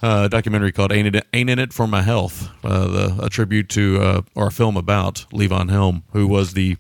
Uh, 0.03 0.25
a 0.27 0.29
documentary 0.29 0.73
called 0.73 0.93
"Ain't 0.93 1.15
It, 1.15 1.27
Ain't 1.33 1.51
in 1.51 1.59
It 1.59 1.73
for 1.73 1.87
My 1.87 2.03
Health," 2.03 2.51
uh, 2.63 2.87
the, 2.87 3.19
a 3.23 3.31
tribute 3.31 3.69
to 3.71 4.01
uh, 4.01 4.23
or 4.35 4.49
a 4.49 4.51
film 4.51 4.77
about 4.77 5.25
Levon 5.33 5.71
Helm, 5.71 6.05
who 6.13 6.27
was 6.27 6.53
the 6.53 6.77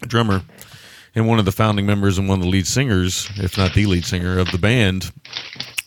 drummer 0.00 0.42
and 1.14 1.28
one 1.28 1.38
of 1.38 1.44
the 1.44 1.52
founding 1.52 1.86
members 1.86 2.18
and 2.18 2.28
one 2.28 2.38
of 2.38 2.44
the 2.44 2.50
lead 2.50 2.66
singers, 2.66 3.30
if 3.36 3.56
not 3.56 3.74
the 3.74 3.86
lead 3.86 4.04
singer 4.04 4.38
of 4.38 4.50
the 4.50 4.58
band. 4.58 5.12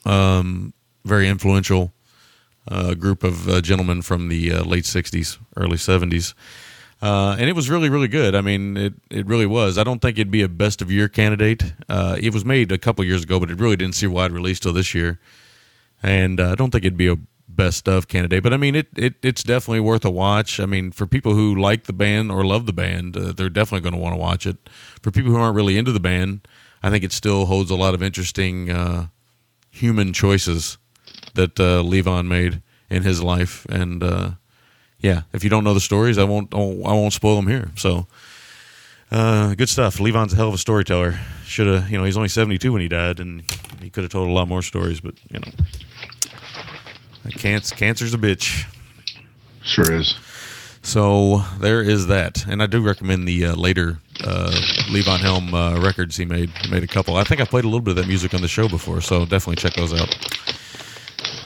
Um, 0.05 0.73
very 1.05 1.27
influential 1.27 1.91
uh, 2.67 2.93
group 2.93 3.23
of 3.23 3.47
uh, 3.47 3.61
gentlemen 3.61 4.01
from 4.01 4.29
the 4.29 4.53
uh, 4.53 4.63
late 4.63 4.83
60s, 4.83 5.37
early 5.55 5.77
70s. 5.77 6.33
Uh, 7.01 7.35
and 7.39 7.47
it 7.47 7.55
was 7.55 7.69
really, 7.69 7.89
really 7.89 8.07
good. 8.07 8.33
I 8.33 8.41
mean, 8.41 8.75
it, 8.75 8.93
it 9.11 9.27
really 9.27 9.45
was. 9.45 9.77
I 9.77 9.83
don't 9.83 10.01
think 10.01 10.17
it'd 10.17 10.31
be 10.31 10.41
a 10.41 10.49
best 10.49 10.81
of 10.81 10.91
year 10.91 11.07
candidate. 11.07 11.73
Uh, 11.87 12.17
it 12.19 12.33
was 12.33 12.43
made 12.43 12.71
a 12.71 12.77
couple 12.77 13.05
years 13.05 13.23
ago, 13.23 13.39
but 13.39 13.51
it 13.51 13.59
really 13.59 13.75
didn't 13.75 13.95
see 13.95 14.07
wide 14.07 14.31
release 14.31 14.59
till 14.59 14.73
this 14.73 14.95
year. 14.95 15.19
And 16.01 16.39
uh, 16.39 16.51
I 16.51 16.55
don't 16.55 16.71
think 16.71 16.83
it'd 16.83 16.97
be 16.97 17.07
a 17.07 17.17
best 17.47 17.87
of 17.87 18.07
candidate. 18.07 18.41
But 18.41 18.53
I 18.53 18.57
mean, 18.57 18.75
it, 18.75 18.87
it 18.95 19.15
it's 19.21 19.43
definitely 19.43 19.79
worth 19.79 20.05
a 20.05 20.11
watch. 20.11 20.59
I 20.59 20.65
mean, 20.65 20.91
for 20.91 21.05
people 21.05 21.33
who 21.33 21.55
like 21.55 21.83
the 21.83 21.93
band 21.93 22.31
or 22.31 22.43
love 22.43 22.65
the 22.65 22.73
band, 22.73 23.15
uh, 23.15 23.31
they're 23.31 23.49
definitely 23.49 23.87
going 23.87 23.95
to 23.95 24.01
want 24.01 24.13
to 24.13 24.19
watch 24.19 24.47
it. 24.47 24.57
For 25.01 25.11
people 25.11 25.31
who 25.31 25.37
aren't 25.37 25.55
really 25.55 25.77
into 25.77 25.91
the 25.91 25.99
band, 25.99 26.47
I 26.81 26.89
think 26.89 27.03
it 27.03 27.11
still 27.11 27.45
holds 27.45 27.69
a 27.69 27.75
lot 27.75 27.93
of 27.93 28.01
interesting 28.01 29.09
human 29.69 30.11
choices 30.11 30.77
that 31.37 31.57
uh, 31.59 31.81
Levon 31.81 32.27
made, 32.27 32.61
in 32.89 33.03
his 33.03 33.23
life, 33.23 33.65
and 33.69 34.03
uh, 34.03 34.31
yeah, 34.99 35.21
if 35.33 35.43
you 35.43 35.49
don't 35.49 35.63
know 35.63 35.73
the 35.73 35.79
stories, 35.79 36.17
I 36.17 36.23
won't 36.25 36.53
I 36.53 36.57
won't 36.57 37.13
spoil 37.13 37.37
them 37.37 37.47
here. 37.47 37.71
So. 37.75 38.07
Uh, 39.09 39.55
good 39.55 39.69
stuff. 39.69 39.99
Levon's 39.99 40.33
a 40.33 40.35
hell 40.35 40.49
of 40.49 40.53
a 40.53 40.57
storyteller. 40.57 41.17
Should 41.45 41.67
have, 41.67 41.89
you 41.89 41.97
know, 41.97 42.03
he's 42.03 42.17
only 42.17 42.27
seventy 42.27 42.57
two 42.57 42.73
when 42.73 42.81
he 42.81 42.89
died, 42.89 43.21
and 43.21 43.41
he 43.81 43.89
could 43.89 44.03
have 44.03 44.11
told 44.11 44.27
a 44.27 44.33
lot 44.33 44.49
more 44.49 44.61
stories. 44.61 44.99
But 44.99 45.13
you 45.31 45.39
know, 45.39 45.49
cancer, 47.37 47.73
cancer's 47.73 48.13
a 48.13 48.17
bitch. 48.17 48.65
Sure 49.61 49.93
is. 49.93 50.13
So 50.81 51.43
there 51.59 51.81
is 51.81 52.07
that, 52.07 52.45
and 52.47 52.61
I 52.61 52.65
do 52.65 52.81
recommend 52.81 53.25
the 53.27 53.45
uh, 53.45 53.55
later 53.55 53.99
uh, 54.25 54.51
Levon 54.89 55.19
Helm 55.19 55.53
uh, 55.53 55.79
records 55.79 56.17
he 56.17 56.25
made. 56.25 56.49
He 56.49 56.69
made 56.69 56.83
a 56.83 56.87
couple. 56.87 57.15
I 57.15 57.23
think 57.23 57.39
I 57.39 57.45
played 57.45 57.63
a 57.63 57.67
little 57.67 57.79
bit 57.79 57.91
of 57.91 57.97
that 57.97 58.07
music 58.07 58.33
on 58.33 58.41
the 58.41 58.49
show 58.49 58.67
before, 58.67 58.99
so 58.99 59.25
definitely 59.25 59.55
check 59.55 59.73
those 59.73 59.93
out. 59.93 60.13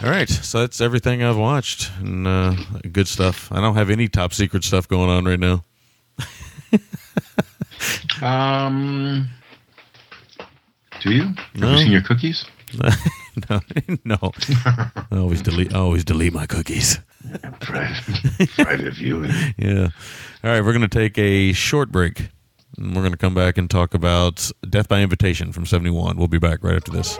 All 0.04 0.10
right, 0.10 0.28
so 0.30 0.60
that's 0.62 0.82
everything 0.82 1.22
I've 1.22 1.38
watched, 1.38 1.92
and 2.00 2.26
uh, 2.26 2.56
good 2.92 3.08
stuff. 3.08 3.52
I 3.52 3.62
don't 3.62 3.76
have 3.76 3.92
any 3.92 4.08
top 4.08 4.34
secret 4.34 4.64
stuff 4.64 4.88
going 4.88 5.10
on 5.10 5.26
right 5.26 5.40
now. 5.40 5.64
Um, 8.22 9.28
do 11.02 11.10
you? 11.12 11.24
Have 11.24 11.56
No. 11.56 11.72
you 11.72 11.78
seen 11.80 11.92
your 11.92 12.04
cookies? 12.04 12.46
no, 13.50 13.60
no. 14.06 14.32
I 15.12 15.18
always 15.18 15.42
delete. 15.42 15.74
I 15.74 15.80
always 15.80 16.04
delete 16.06 16.32
my 16.32 16.46
cookies. 16.46 17.00
Private, 17.60 18.50
private 18.56 18.94
viewing. 18.94 19.32
Yeah. 19.58 19.88
All 20.44 20.52
right, 20.52 20.62
we're 20.64 20.74
going 20.74 20.88
to 20.88 20.88
take 20.88 21.18
a 21.18 21.54
short 21.54 21.92
break. 21.92 22.30
And 22.78 22.96
we're 22.96 23.02
going 23.02 23.12
to 23.14 23.18
come 23.18 23.34
back 23.34 23.58
and 23.58 23.68
talk 23.70 23.96
about 23.96 24.52
Death 24.70 24.88
by 24.88 25.02
Invitation 25.02 25.52
from 25.52 25.66
71. 25.66 26.18
We'll 26.18 26.28
be 26.28 26.38
back 26.38 26.64
right 26.64 26.76
after 26.76 26.92
this. 26.92 27.18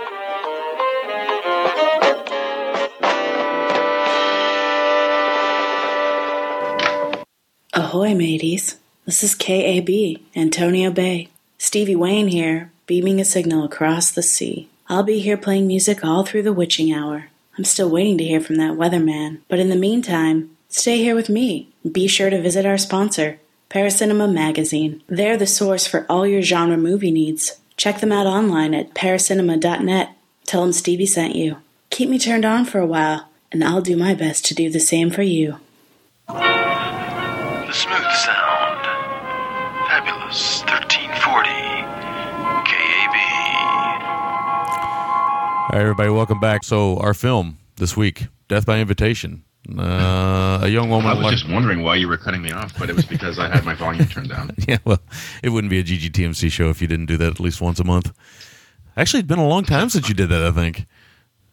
Ahoy, 7.74 8.14
mateys. 8.14 8.76
This 9.06 9.24
is 9.24 9.34
KAB, 9.34 10.20
Antonio 10.36 10.92
Bay. 10.92 11.30
Stevie 11.58 11.96
Wayne 11.96 12.28
here, 12.28 12.70
beaming 12.86 13.22
a 13.22 13.24
signal 13.24 13.64
across 13.64 14.12
the 14.12 14.22
sea. 14.22 14.68
I'll 14.90 15.04
be 15.04 15.20
here 15.20 15.38
playing 15.38 15.68
music 15.68 16.04
all 16.04 16.26
through 16.26 16.44
the 16.44 16.52
witching 16.52 16.92
hour. 16.92 17.30
I'm 17.58 17.64
still 17.64 17.90
waiting 17.90 18.18
to 18.18 18.26
hear 18.26 18.42
from 18.42 18.58
that 18.58 18.74
weatherman, 18.74 19.40
but 19.48 19.60
in 19.60 19.70
the 19.70 19.78
meantime, 19.78 20.50
stay 20.68 20.98
here 20.98 21.16
with 21.16 21.30
me. 21.30 21.70
Be 21.90 22.10
sure 22.10 22.30
to 22.30 22.42
visit 22.42 22.66
our 22.66 22.78
sponsor, 22.78 23.40
Paracinema 23.70 24.30
Magazine. 24.30 25.02
They're 25.08 25.38
the 25.38 25.48
source 25.48 25.88
for 25.88 26.06
all 26.10 26.28
your 26.28 26.42
genre 26.42 26.76
movie 26.76 27.12
needs. 27.12 27.58
Check 27.78 28.02
them 28.02 28.12
out 28.12 28.28
online 28.28 28.74
at 28.74 28.94
paracinema.net. 28.94 30.10
Tell 30.46 30.62
them 30.64 30.74
Stevie 30.74 31.06
sent 31.06 31.38
you. 31.38 31.56
Keep 31.90 32.10
me 32.10 32.20
turned 32.20 32.44
on 32.44 32.66
for 32.66 32.80
a 32.80 32.86
while, 32.86 33.30
and 33.50 33.64
I'll 33.64 33.82
do 33.82 33.96
my 33.96 34.14
best 34.14 34.44
to 34.48 34.54
do 34.54 34.70
the 34.70 34.82
same 34.82 35.10
for 35.10 35.22
you. 35.22 35.56
The 37.72 37.78
smooth 37.78 38.12
sound. 38.16 38.86
Fabulous 39.88 40.60
1340. 40.64 41.50
KAB. 42.68 43.16
All 45.64 45.70
right, 45.72 45.82
everybody, 45.82 46.10
welcome 46.10 46.42
back. 46.42 46.66
So, 46.66 46.98
our 46.98 47.14
film 47.14 47.60
this 47.78 47.96
week, 47.96 48.28
Death 48.50 48.66
by 48.66 48.80
Invitation. 48.80 49.46
Uh, 49.70 50.60
a 50.64 50.68
young 50.68 50.90
woman. 50.90 51.12
I 51.12 51.14
was 51.14 51.24
lear- 51.24 51.32
just 51.32 51.50
wondering 51.50 51.82
why 51.82 51.96
you 51.96 52.10
were 52.10 52.18
cutting 52.18 52.42
me 52.42 52.52
off, 52.52 52.78
but 52.78 52.90
it 52.90 52.96
was 52.98 53.06
because 53.06 53.40
I 53.40 53.48
had 53.48 53.64
my 53.64 53.74
volume 53.76 54.06
turned 54.06 54.28
down. 54.28 54.52
yeah, 54.68 54.80
well, 54.84 55.00
it 55.42 55.52
wouldn't 55.52 55.72
be 55.72 55.80
a 55.80 55.84
GGTMC 55.86 56.52
show 56.52 56.70
if 56.70 56.82
you 56.82 56.90
didn't 56.90 57.06
do 57.06 57.16
that 57.16 57.32
at 57.32 57.40
least 57.40 57.62
once 57.62 57.80
a 57.80 57.86
month. 57.86 58.12
Actually, 58.98 59.22
it's 59.22 59.30
been 59.30 59.40
a 59.40 59.48
long 59.48 59.64
time 59.64 59.88
since 59.90 60.10
you 60.10 60.14
did 60.14 60.28
that. 60.28 60.44
I 60.44 60.52
think. 60.52 60.88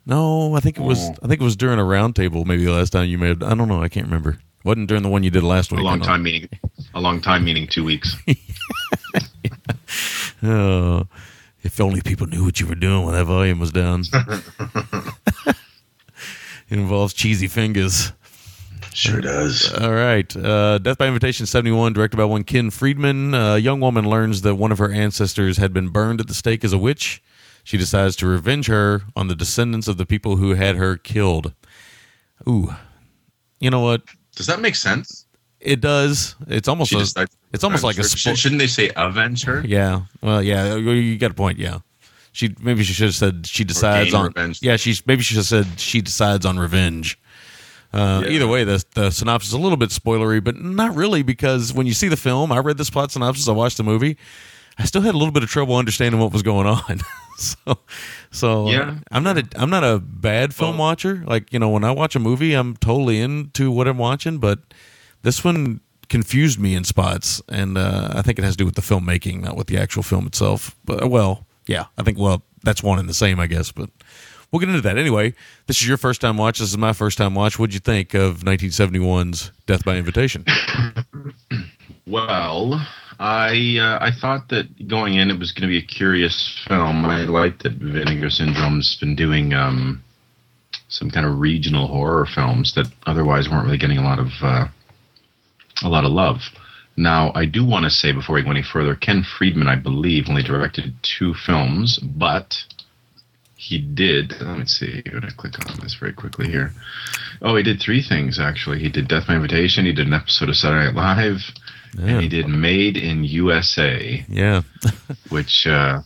No, 0.05 0.55
I 0.57 0.59
think 0.59 0.79
it 0.79 0.83
was. 0.83 0.99
Oh. 0.99 1.15
I 1.23 1.29
think 1.29 1.41
it 1.41 1.45
was 1.45 1.55
during 1.55 1.79
a 1.79 1.85
roundtable. 1.85 2.45
Maybe 2.45 2.65
the 2.65 2.73
last 2.73 2.91
time 2.91 3.09
you 3.09 3.19
made. 3.19 3.45
I 3.45 3.55
don't 3.55 3.69
know. 3.69 3.81
I 3.81 3.89
can't 3.89 4.07
remember. 4.07 4.41
Wasn't 4.69 4.87
during 4.87 5.03
the 5.03 5.09
one 5.09 5.23
you 5.23 5.31
did 5.31 5.43
last 5.43 5.73
week. 5.73 5.81
A 5.81 5.83
week. 5.83 5.91
long 5.91 6.01
time 6.01 6.23
meaning, 6.23 6.49
a 6.95 7.01
long 7.01 7.21
time 7.21 7.45
meaning 7.45 7.67
two 7.67 7.85
weeks. 7.85 8.15
Oh, 10.43 11.09
if 11.63 11.81
only 11.81 12.01
people 12.01 12.27
knew 12.27 12.45
what 12.45 12.61
you 12.61 12.67
were 12.67 12.77
doing 12.77 13.05
when 13.05 13.15
that 13.15 13.25
volume 13.25 13.59
was 13.59 13.73
down. 13.73 14.05
it 15.47 15.57
involves 16.69 17.13
cheesy 17.13 17.49
fingers. 17.49 18.13
Sure 18.95 19.21
does. 19.21 19.73
All 19.75 19.93
right. 19.93 20.35
Uh, 20.37 20.79
Death 20.79 20.99
by 20.99 21.09
Invitation 21.09 21.47
71, 21.47 21.93
directed 21.93 22.17
by 22.17 22.25
one 22.25 22.45
Ken 22.45 22.71
Friedman. 22.71 23.35
Uh, 23.35 23.55
a 23.55 23.59
young 23.59 23.81
woman 23.81 24.09
learns 24.09 24.43
that 24.43 24.55
one 24.55 24.71
of 24.71 24.79
her 24.79 24.93
ancestors 24.93 25.57
had 25.57 25.73
been 25.73 25.89
burned 25.89 26.21
at 26.21 26.29
the 26.29 26.35
stake 26.35 26.65
as 26.65 26.73
a 26.73 26.79
witch. 26.79 27.23
She 27.65 27.77
decides 27.77 28.15
to 28.17 28.27
revenge 28.27 28.69
her 28.69 29.03
on 29.17 29.29
the 29.29 29.35
descendants 29.35 29.89
of 29.89 29.97
the 29.99 30.07
people 30.07 30.37
who 30.37 30.55
had 30.55 30.77
her 30.77 30.97
killed. 30.97 31.53
Ooh. 32.49 32.75
You 33.61 33.71
know 33.71 33.81
what? 33.81 34.03
Does 34.39 34.47
that 34.47 34.61
make 34.61 34.75
sense? 34.75 35.27
It 35.61 35.81
does. 35.81 36.37
It's 36.47 36.69
almost 36.69 36.93
a, 36.93 37.27
it's 37.53 37.65
almost 37.65 37.83
like 37.85 37.97
a 37.99 38.03
her. 38.03 38.05
spo- 38.09 38.35
Sh- 38.37 38.39
Shouldn't 38.39 38.61
they 38.61 38.67
say 38.69 38.91
Avenger? 38.97 39.63
Yeah. 39.67 40.03
Well, 40.23 40.41
yeah. 40.43 40.77
You 40.77 40.93
you 40.93 41.19
got 41.19 41.33
a 41.33 41.35
point. 41.35 41.59
Yeah. 41.59 41.81
She 42.33 42.55
maybe 42.61 42.85
she 42.85 42.93
should 42.93 43.07
have 43.07 43.15
said 43.17 43.47
she 43.47 43.65
decides 43.65 44.15
on. 44.15 44.27
revenge. 44.27 44.63
Yeah. 44.63 44.77
She's 44.77 45.05
maybe 45.07 45.23
she 45.23 45.35
should 45.35 45.39
have 45.45 45.67
said 45.67 45.81
she 45.81 46.01
decides 46.01 46.47
on 46.47 46.59
revenge. 46.59 47.19
Uh, 47.93 48.23
Yeah. 48.25 48.31
Either 48.31 48.47
way, 48.47 48.63
the 48.65 48.85
the 48.95 49.11
synopsis 49.11 49.49
is 49.49 49.55
a 49.55 49.59
little 49.59 49.77
bit 49.79 49.91
spoilery, 49.91 50.43
but 50.43 50.57
not 50.57 50.95
really 50.95 51.23
because 51.23 51.73
when 51.73 51.87
you 51.89 51.93
see 51.95 52.07
the 52.09 52.17
film, 52.17 52.53
I 52.53 52.59
read 52.59 52.79
this 52.79 52.91
plot 52.91 53.11
synopsis, 53.11 53.49
I 53.49 53.53
watched 53.53 53.79
the 53.79 53.85
movie, 53.85 54.17
I 54.79 54.85
still 54.85 55.03
had 55.03 55.15
a 55.15 55.19
little 55.19 55.33
bit 55.33 55.43
of 55.43 55.49
trouble 55.51 55.75
understanding 55.77 56.21
what 56.21 56.33
was 56.33 56.43
going 56.43 56.67
on. 56.69 57.01
so, 57.65 57.79
so 58.31 58.69
Yeah. 58.71 58.99
I'm 59.11 59.23
not 59.23 59.39
a 59.39 59.47
I'm 59.57 59.71
not 59.71 59.85
a 59.85 59.99
bad 60.01 60.55
film 60.55 60.77
Well- 60.79 60.89
watcher. 60.89 61.23
Like 61.27 61.53
you 61.53 61.59
know, 61.59 61.69
when 61.69 61.85
I 61.85 61.91
watch 61.93 62.17
a 62.17 62.19
movie, 62.19 62.55
I'm 62.55 62.77
totally 62.77 63.21
into 63.21 63.71
what 63.71 63.87
I'm 63.89 63.99
watching, 63.99 64.39
but 64.39 64.59
this 65.23 65.45
one 65.45 65.81
confused 66.09 66.59
me 66.59 66.75
in 66.75 66.85
spots, 66.85 67.41
and 67.49 67.77
uh, 67.77 68.09
I 68.15 68.23
think 68.23 68.39
it 68.39 68.45
has 68.45 68.55
to 68.55 68.59
do 68.59 68.65
with 68.65 68.75
the 68.77 68.83
filmmaking, 68.83 69.43
not 69.43 69.57
with 69.57 69.67
the 69.69 69.77
actual 69.79 70.03
film 70.03 70.27
itself. 70.27 70.75
But 70.85 71.03
uh, 71.05 71.09
well, 71.09 71.47
yeah, 71.67 71.85
I 71.97 72.03
think 72.03 72.19
well 72.19 72.43
that's 72.65 72.83
one 72.83 72.99
and 72.99 73.09
the 73.09 73.15
same, 73.15 73.39
I 73.39 73.47
guess. 73.47 73.71
But 73.73 73.91
we'll 74.51 74.61
get 74.61 74.69
into 74.71 74.81
that 74.81 74.99
anyway. 74.99 75.35
This 75.67 75.81
is 75.81 75.87
your 75.87 75.97
first 75.99 76.21
time 76.21 76.37
watch. 76.39 76.59
This 76.59 76.71
is 76.71 76.79
my 76.79 76.93
first 76.93 77.19
time 77.19 77.35
watch. 77.35 77.59
What'd 77.59 77.75
you 77.75 77.81
think 77.81 78.15
of 78.15 78.39
1971's 78.41 79.53
Death 79.67 79.85
by 79.85 79.97
Invitation? 79.97 80.45
Well, 82.07 82.87
I 83.19 83.79
uh, 83.81 83.99
I 84.01 84.11
thought 84.19 84.49
that 84.51 84.89
going 84.89 85.15
in 85.15 85.31
it 85.31 85.39
was 85.39 85.53
going 85.53 85.63
to 85.63 85.69
be 85.69 85.79
a 85.79 85.87
curious 85.87 86.65
film. 86.69 87.05
I 87.05 87.23
liked 87.23 87.65
that 87.65 87.73
Vinegar 87.73 88.31
Syndrome's 88.31 88.97
been 89.01 89.17
doing 89.17 89.55
um, 89.55 90.05
some 90.89 91.11
kind 91.11 91.27
of 91.27 91.39
regional 91.39 91.89
horror 91.89 92.27
films 92.27 92.75
that 92.75 92.87
otherwise 93.07 93.49
weren't 93.49 93.65
really 93.65 93.79
getting 93.79 93.99
a 93.99 94.05
lot 94.05 94.21
of 94.21 94.29
uh, 94.41 94.69
a 95.83 95.89
lot 95.89 96.05
of 96.05 96.13
love. 96.13 96.43
Now, 96.97 97.33
I 97.35 97.45
do 97.45 97.65
want 97.65 97.85
to 97.85 97.91
say 97.91 98.13
before 98.13 98.35
we 98.35 98.43
go 98.43 98.51
any 98.51 98.63
further, 98.63 98.97
Ken 98.97 99.23
Friedman, 99.23 99.69
I 99.69 99.77
believe, 99.77 100.29
only 100.29 100.43
directed 100.43 100.95
two 101.03 101.33
films, 101.33 101.99
but 101.99 102.57
he 103.55 103.79
did. 103.79 104.33
Let 104.41 104.59
me 104.59 104.67
see. 104.67 105.03
I'm 105.07 105.13
going 105.13 105.23
to 105.23 105.37
click 105.37 105.55
on 105.59 105.79
this 105.81 105.95
very 105.95 106.13
quickly 106.13 106.49
here. 106.49 106.73
Oh, 107.43 107.55
he 107.57 107.63
did 107.63 107.81
three 107.81 108.03
things 108.03 108.39
actually. 108.41 108.79
He 108.79 108.89
did 108.89 109.09
Death 109.09 109.27
by 109.27 109.35
Invitation. 109.35 109.85
He 109.85 109.93
did 109.93 110.07
an 110.07 110.15
episode 110.15 110.49
of 110.49 110.57
Saturday 110.57 110.93
Night 110.93 110.95
Live. 110.95 111.41
Yeah. 111.99 112.07
And 112.13 112.21
he 112.23 112.29
did 112.29 112.49
Made 112.49 112.97
in 112.97 113.25
USA, 113.25 114.25
Yeah, 114.29 114.63
which, 115.31 115.67
uh, 115.67 116.01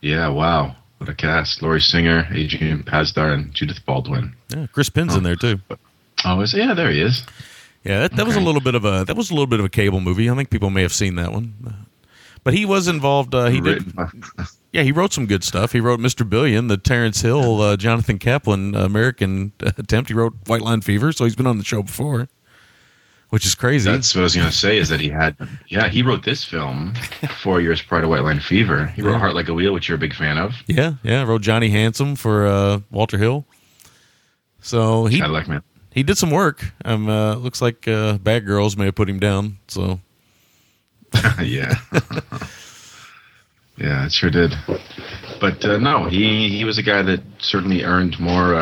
yeah, 0.00 0.28
wow, 0.28 0.74
what 0.98 1.08
a 1.10 1.14
cast! 1.14 1.62
Lori 1.62 1.80
Singer, 1.80 2.26
Adrian 2.32 2.82
Pasdar, 2.82 3.32
and 3.34 3.52
Judith 3.52 3.84
Baldwin. 3.84 4.34
yeah. 4.48 4.66
Chris 4.72 4.88
Penn's 4.88 5.14
in 5.14 5.22
there 5.22 5.36
too. 5.36 5.60
Oh, 6.24 6.40
is 6.40 6.54
yeah, 6.54 6.72
there 6.74 6.90
he 6.90 7.02
is. 7.02 7.24
Yeah, 7.84 8.00
that, 8.00 8.16
that 8.16 8.26
was 8.26 8.36
a 8.36 8.40
little 8.40 8.60
bit 8.60 8.74
of 8.74 8.84
a 8.84 9.04
that 9.06 9.16
was 9.16 9.30
a 9.30 9.34
little 9.34 9.46
bit 9.46 9.60
of 9.60 9.66
a 9.66 9.68
cable 9.68 10.00
movie. 10.00 10.28
I 10.30 10.34
think 10.34 10.50
people 10.50 10.70
may 10.70 10.82
have 10.82 10.92
seen 10.92 11.16
that 11.16 11.32
one, 11.32 11.54
but 12.42 12.54
he 12.54 12.64
was 12.64 12.88
involved. 12.88 13.34
Uh, 13.34 13.46
he 13.46 13.60
did. 13.60 13.92
Yeah, 14.72 14.82
he 14.82 14.92
wrote 14.92 15.10
some 15.14 15.24
good 15.24 15.42
stuff. 15.42 15.72
He 15.72 15.80
wrote 15.80 16.00
Mr. 16.00 16.28
Billion, 16.28 16.66
the 16.66 16.76
Terence 16.76 17.22
Hill, 17.22 17.62
uh, 17.62 17.78
Jonathan 17.78 18.18
Kaplan 18.18 18.74
American 18.74 19.52
attempt. 19.60 20.10
He 20.10 20.14
wrote 20.14 20.34
White 20.48 20.60
Line 20.60 20.82
Fever, 20.82 21.12
so 21.12 21.24
he's 21.24 21.34
been 21.36 21.46
on 21.46 21.56
the 21.56 21.64
show 21.64 21.82
before, 21.82 22.28
which 23.30 23.44
is 23.46 23.54
crazy. 23.54 23.90
That's 23.90 24.14
what 24.14 24.20
I 24.20 24.24
was 24.24 24.34
going 24.34 24.46
to 24.48 24.52
say. 24.54 24.78
Is 24.78 24.88
that 24.88 25.00
he 25.00 25.08
had? 25.08 25.36
Yeah, 25.68 25.88
he 25.88 26.02
wrote 26.02 26.24
this 26.24 26.44
film 26.44 26.94
four 27.42 27.60
years 27.60 27.82
prior 27.82 28.02
to 28.02 28.08
White 28.08 28.22
Line 28.22 28.40
Fever. 28.40 28.86
He 28.86 29.02
wrote 29.02 29.12
Yeah. 29.12 29.18
Heart 29.18 29.34
Like 29.34 29.48
a 29.48 29.54
Wheel, 29.54 29.72
which 29.72 29.88
you're 29.88 29.96
a 29.96 29.98
big 30.00 30.14
fan 30.14 30.38
of. 30.38 30.54
yeah, 30.66 30.94
yeah. 31.02 31.22
Wrote 31.24 31.42
Johnny 31.42 31.70
Handsome 31.70 32.14
for 32.16 32.46
uh, 32.46 32.80
Walter 32.90 33.18
Hill. 33.18 33.44
So 34.60 35.06
he 35.06 35.22
like 35.22 35.46
man. 35.48 35.62
he 35.92 36.02
did 36.02 36.18
some 36.18 36.30
work. 36.30 36.64
Um, 36.84 37.08
uh, 37.08 37.34
looks 37.36 37.62
like 37.62 37.86
uh, 37.86 38.18
Bad 38.18 38.44
Girls 38.46 38.76
may 38.76 38.86
have 38.86 38.94
put 38.96 39.08
him 39.08 39.20
down. 39.20 39.58
So 39.68 40.00
yeah. 41.42 41.74
yeah, 43.76 44.06
it 44.06 44.12
sure 44.12 44.30
did. 44.30 44.54
But 45.40 45.64
uh, 45.64 45.78
no, 45.78 46.06
he 46.06 46.48
he 46.48 46.64
was 46.64 46.78
a 46.78 46.82
guy 46.82 47.02
that 47.02 47.20
certainly 47.38 47.84
earned 47.84 48.18
more. 48.18 48.54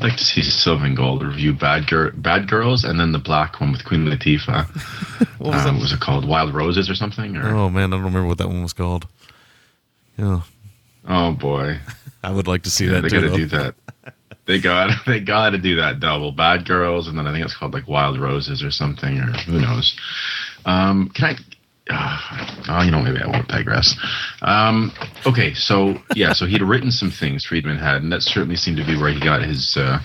I'd 0.00 0.08
like 0.08 0.16
to 0.16 0.24
see 0.24 0.42
Sylvan 0.42 0.94
Gold 0.94 1.22
review 1.22 1.52
Bad 1.52 1.86
Gir- 1.86 2.12
Bad 2.12 2.48
Girls 2.48 2.84
and 2.84 2.98
then 2.98 3.12
the 3.12 3.18
black 3.18 3.60
one 3.60 3.72
with 3.72 3.84
Queen 3.84 4.06
Latifah. 4.06 4.66
what 5.38 5.54
was 5.54 5.66
um, 5.66 5.78
was 5.78 5.92
it 5.92 6.00
called 6.00 6.26
Wild 6.26 6.54
Roses 6.54 6.88
or 6.88 6.94
something? 6.94 7.36
Or 7.36 7.54
Oh 7.54 7.68
man, 7.68 7.92
I 7.92 7.96
don't 7.96 8.04
remember 8.04 8.26
what 8.26 8.38
that 8.38 8.48
one 8.48 8.62
was 8.62 8.72
called. 8.72 9.06
Yeah, 10.16 10.40
Oh 11.06 11.32
boy, 11.32 11.78
I 12.22 12.30
would 12.30 12.46
like 12.46 12.62
to 12.62 12.70
see 12.70 12.86
yeah, 12.86 12.92
that 12.92 13.02
they 13.02 13.08
got 13.08 13.20
to 13.20 13.36
do 13.36 13.46
that. 13.46 13.74
They 14.46 14.60
got 14.60 14.90
they 15.06 15.20
got 15.20 15.50
to 15.50 15.58
do 15.58 15.76
that 15.76 16.00
double. 16.00 16.32
Bad 16.32 16.66
Girls, 16.66 17.08
and 17.08 17.18
then 17.18 17.26
I 17.26 17.32
think 17.32 17.44
it's 17.44 17.56
called 17.56 17.74
like 17.74 17.88
Wild 17.88 18.18
Roses 18.18 18.62
or 18.62 18.70
something, 18.70 19.18
or 19.18 19.32
who 19.32 19.60
knows. 19.60 19.96
Um, 20.64 21.10
can 21.14 21.24
I? 21.24 21.36
Uh, 21.92 22.18
oh, 22.68 22.82
you 22.82 22.90
know, 22.90 23.02
maybe 23.02 23.20
I 23.20 23.26
won't 23.26 23.48
digress. 23.48 23.96
Um, 24.42 24.92
okay, 25.26 25.54
so 25.54 25.96
yeah, 26.14 26.32
so 26.32 26.46
he'd 26.46 26.62
written 26.62 26.90
some 26.90 27.10
things 27.10 27.44
Friedman 27.44 27.78
had, 27.78 28.02
and 28.02 28.12
that 28.12 28.22
certainly 28.22 28.56
seemed 28.56 28.76
to 28.76 28.86
be 28.86 28.96
where 28.96 29.12
he 29.12 29.20
got 29.20 29.42
his 29.42 29.76
uh, 29.76 29.98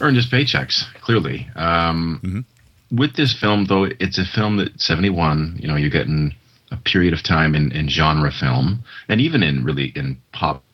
earned 0.00 0.16
his 0.16 0.26
paychecks. 0.26 0.84
Clearly, 1.00 1.48
um, 1.56 2.44
with 2.90 3.16
this 3.16 3.38
film 3.38 3.66
though, 3.66 3.84
it's 3.84 4.18
a 4.18 4.24
film 4.24 4.58
that 4.58 4.80
seventy 4.80 5.10
one. 5.10 5.56
You 5.58 5.68
know, 5.68 5.76
you're 5.76 5.90
getting 5.90 6.34
a 6.70 6.76
period 6.76 7.12
of 7.12 7.22
time 7.22 7.54
in, 7.54 7.72
in 7.72 7.88
genre 7.88 8.30
film, 8.30 8.84
and 9.08 9.20
even 9.20 9.42
in 9.42 9.64
really 9.64 9.92
in 9.94 10.18
pop 10.32 10.64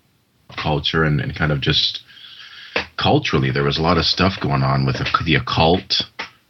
culture 0.57 1.05
and, 1.05 1.21
and 1.21 1.35
kind 1.37 1.53
of 1.53 1.61
just 1.61 2.03
culturally, 2.97 3.51
there 3.51 3.65
was 3.65 3.79
a 3.79 3.83
lot 3.83 3.99
of 3.99 4.05
stuff 4.05 4.35
going 4.41 4.63
on 4.63 4.87
with 4.87 4.97
the, 4.97 5.23
the 5.25 5.35
occult, 5.35 6.03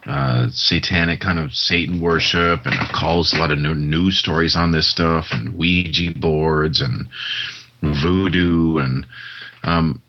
uh, 0.09 0.49
satanic 0.51 1.21
kind 1.21 1.39
of 1.39 1.53
Satan 1.53 2.01
worship, 2.01 2.65
and 2.65 2.75
occults. 2.75 3.35
A 3.35 3.37
lot 3.37 3.53
of 3.53 3.59
new 3.59 3.75
news 3.75 4.19
stories 4.19 4.57
on 4.57 4.73
this 4.73 4.91
stuff, 4.91 5.27
and 5.33 5.57
Ouija 5.57 6.19
boards, 6.19 6.81
and 6.81 7.09
voodoo. 7.83 8.79
And 8.79 9.07
um, 9.65 10.03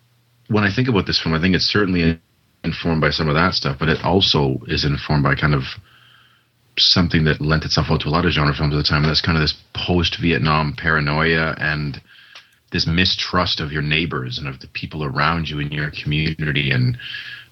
when 0.47 0.63
I 0.63 0.73
think 0.73 0.87
about 0.87 1.05
this 1.05 1.21
film, 1.21 1.35
I 1.35 1.41
think 1.41 1.53
it's 1.53 1.65
certainly 1.65 2.19
informed 2.63 3.01
by 3.01 3.09
some 3.09 3.27
of 3.27 3.35
that 3.35 3.53
stuff, 3.53 3.77
but 3.77 3.89
it 3.89 4.03
also 4.03 4.59
is 4.67 4.85
informed 4.85 5.23
by 5.23 5.35
kind 5.35 5.53
of 5.53 5.63
something 6.77 7.25
that 7.25 7.41
lent 7.41 7.65
itself 7.65 7.87
out 7.89 8.01
to 8.01 8.07
a 8.07 8.09
lot 8.09 8.25
of 8.25 8.31
genre 8.31 8.55
films 8.55 8.73
at 8.73 8.77
the 8.77 8.83
time. 8.83 9.03
And 9.03 9.09
that's 9.09 9.21
kind 9.21 9.37
of 9.37 9.41
this 9.41 9.55
post-Vietnam 9.73 10.75
paranoia 10.77 11.55
and 11.57 12.01
this 12.71 12.87
mistrust 12.87 13.59
of 13.59 13.71
your 13.71 13.81
neighbors 13.81 14.37
and 14.37 14.47
of 14.47 14.59
the 14.59 14.67
people 14.67 15.03
around 15.03 15.49
you 15.49 15.59
in 15.59 15.71
your 15.71 15.91
community 15.91 16.71
and 16.71 16.97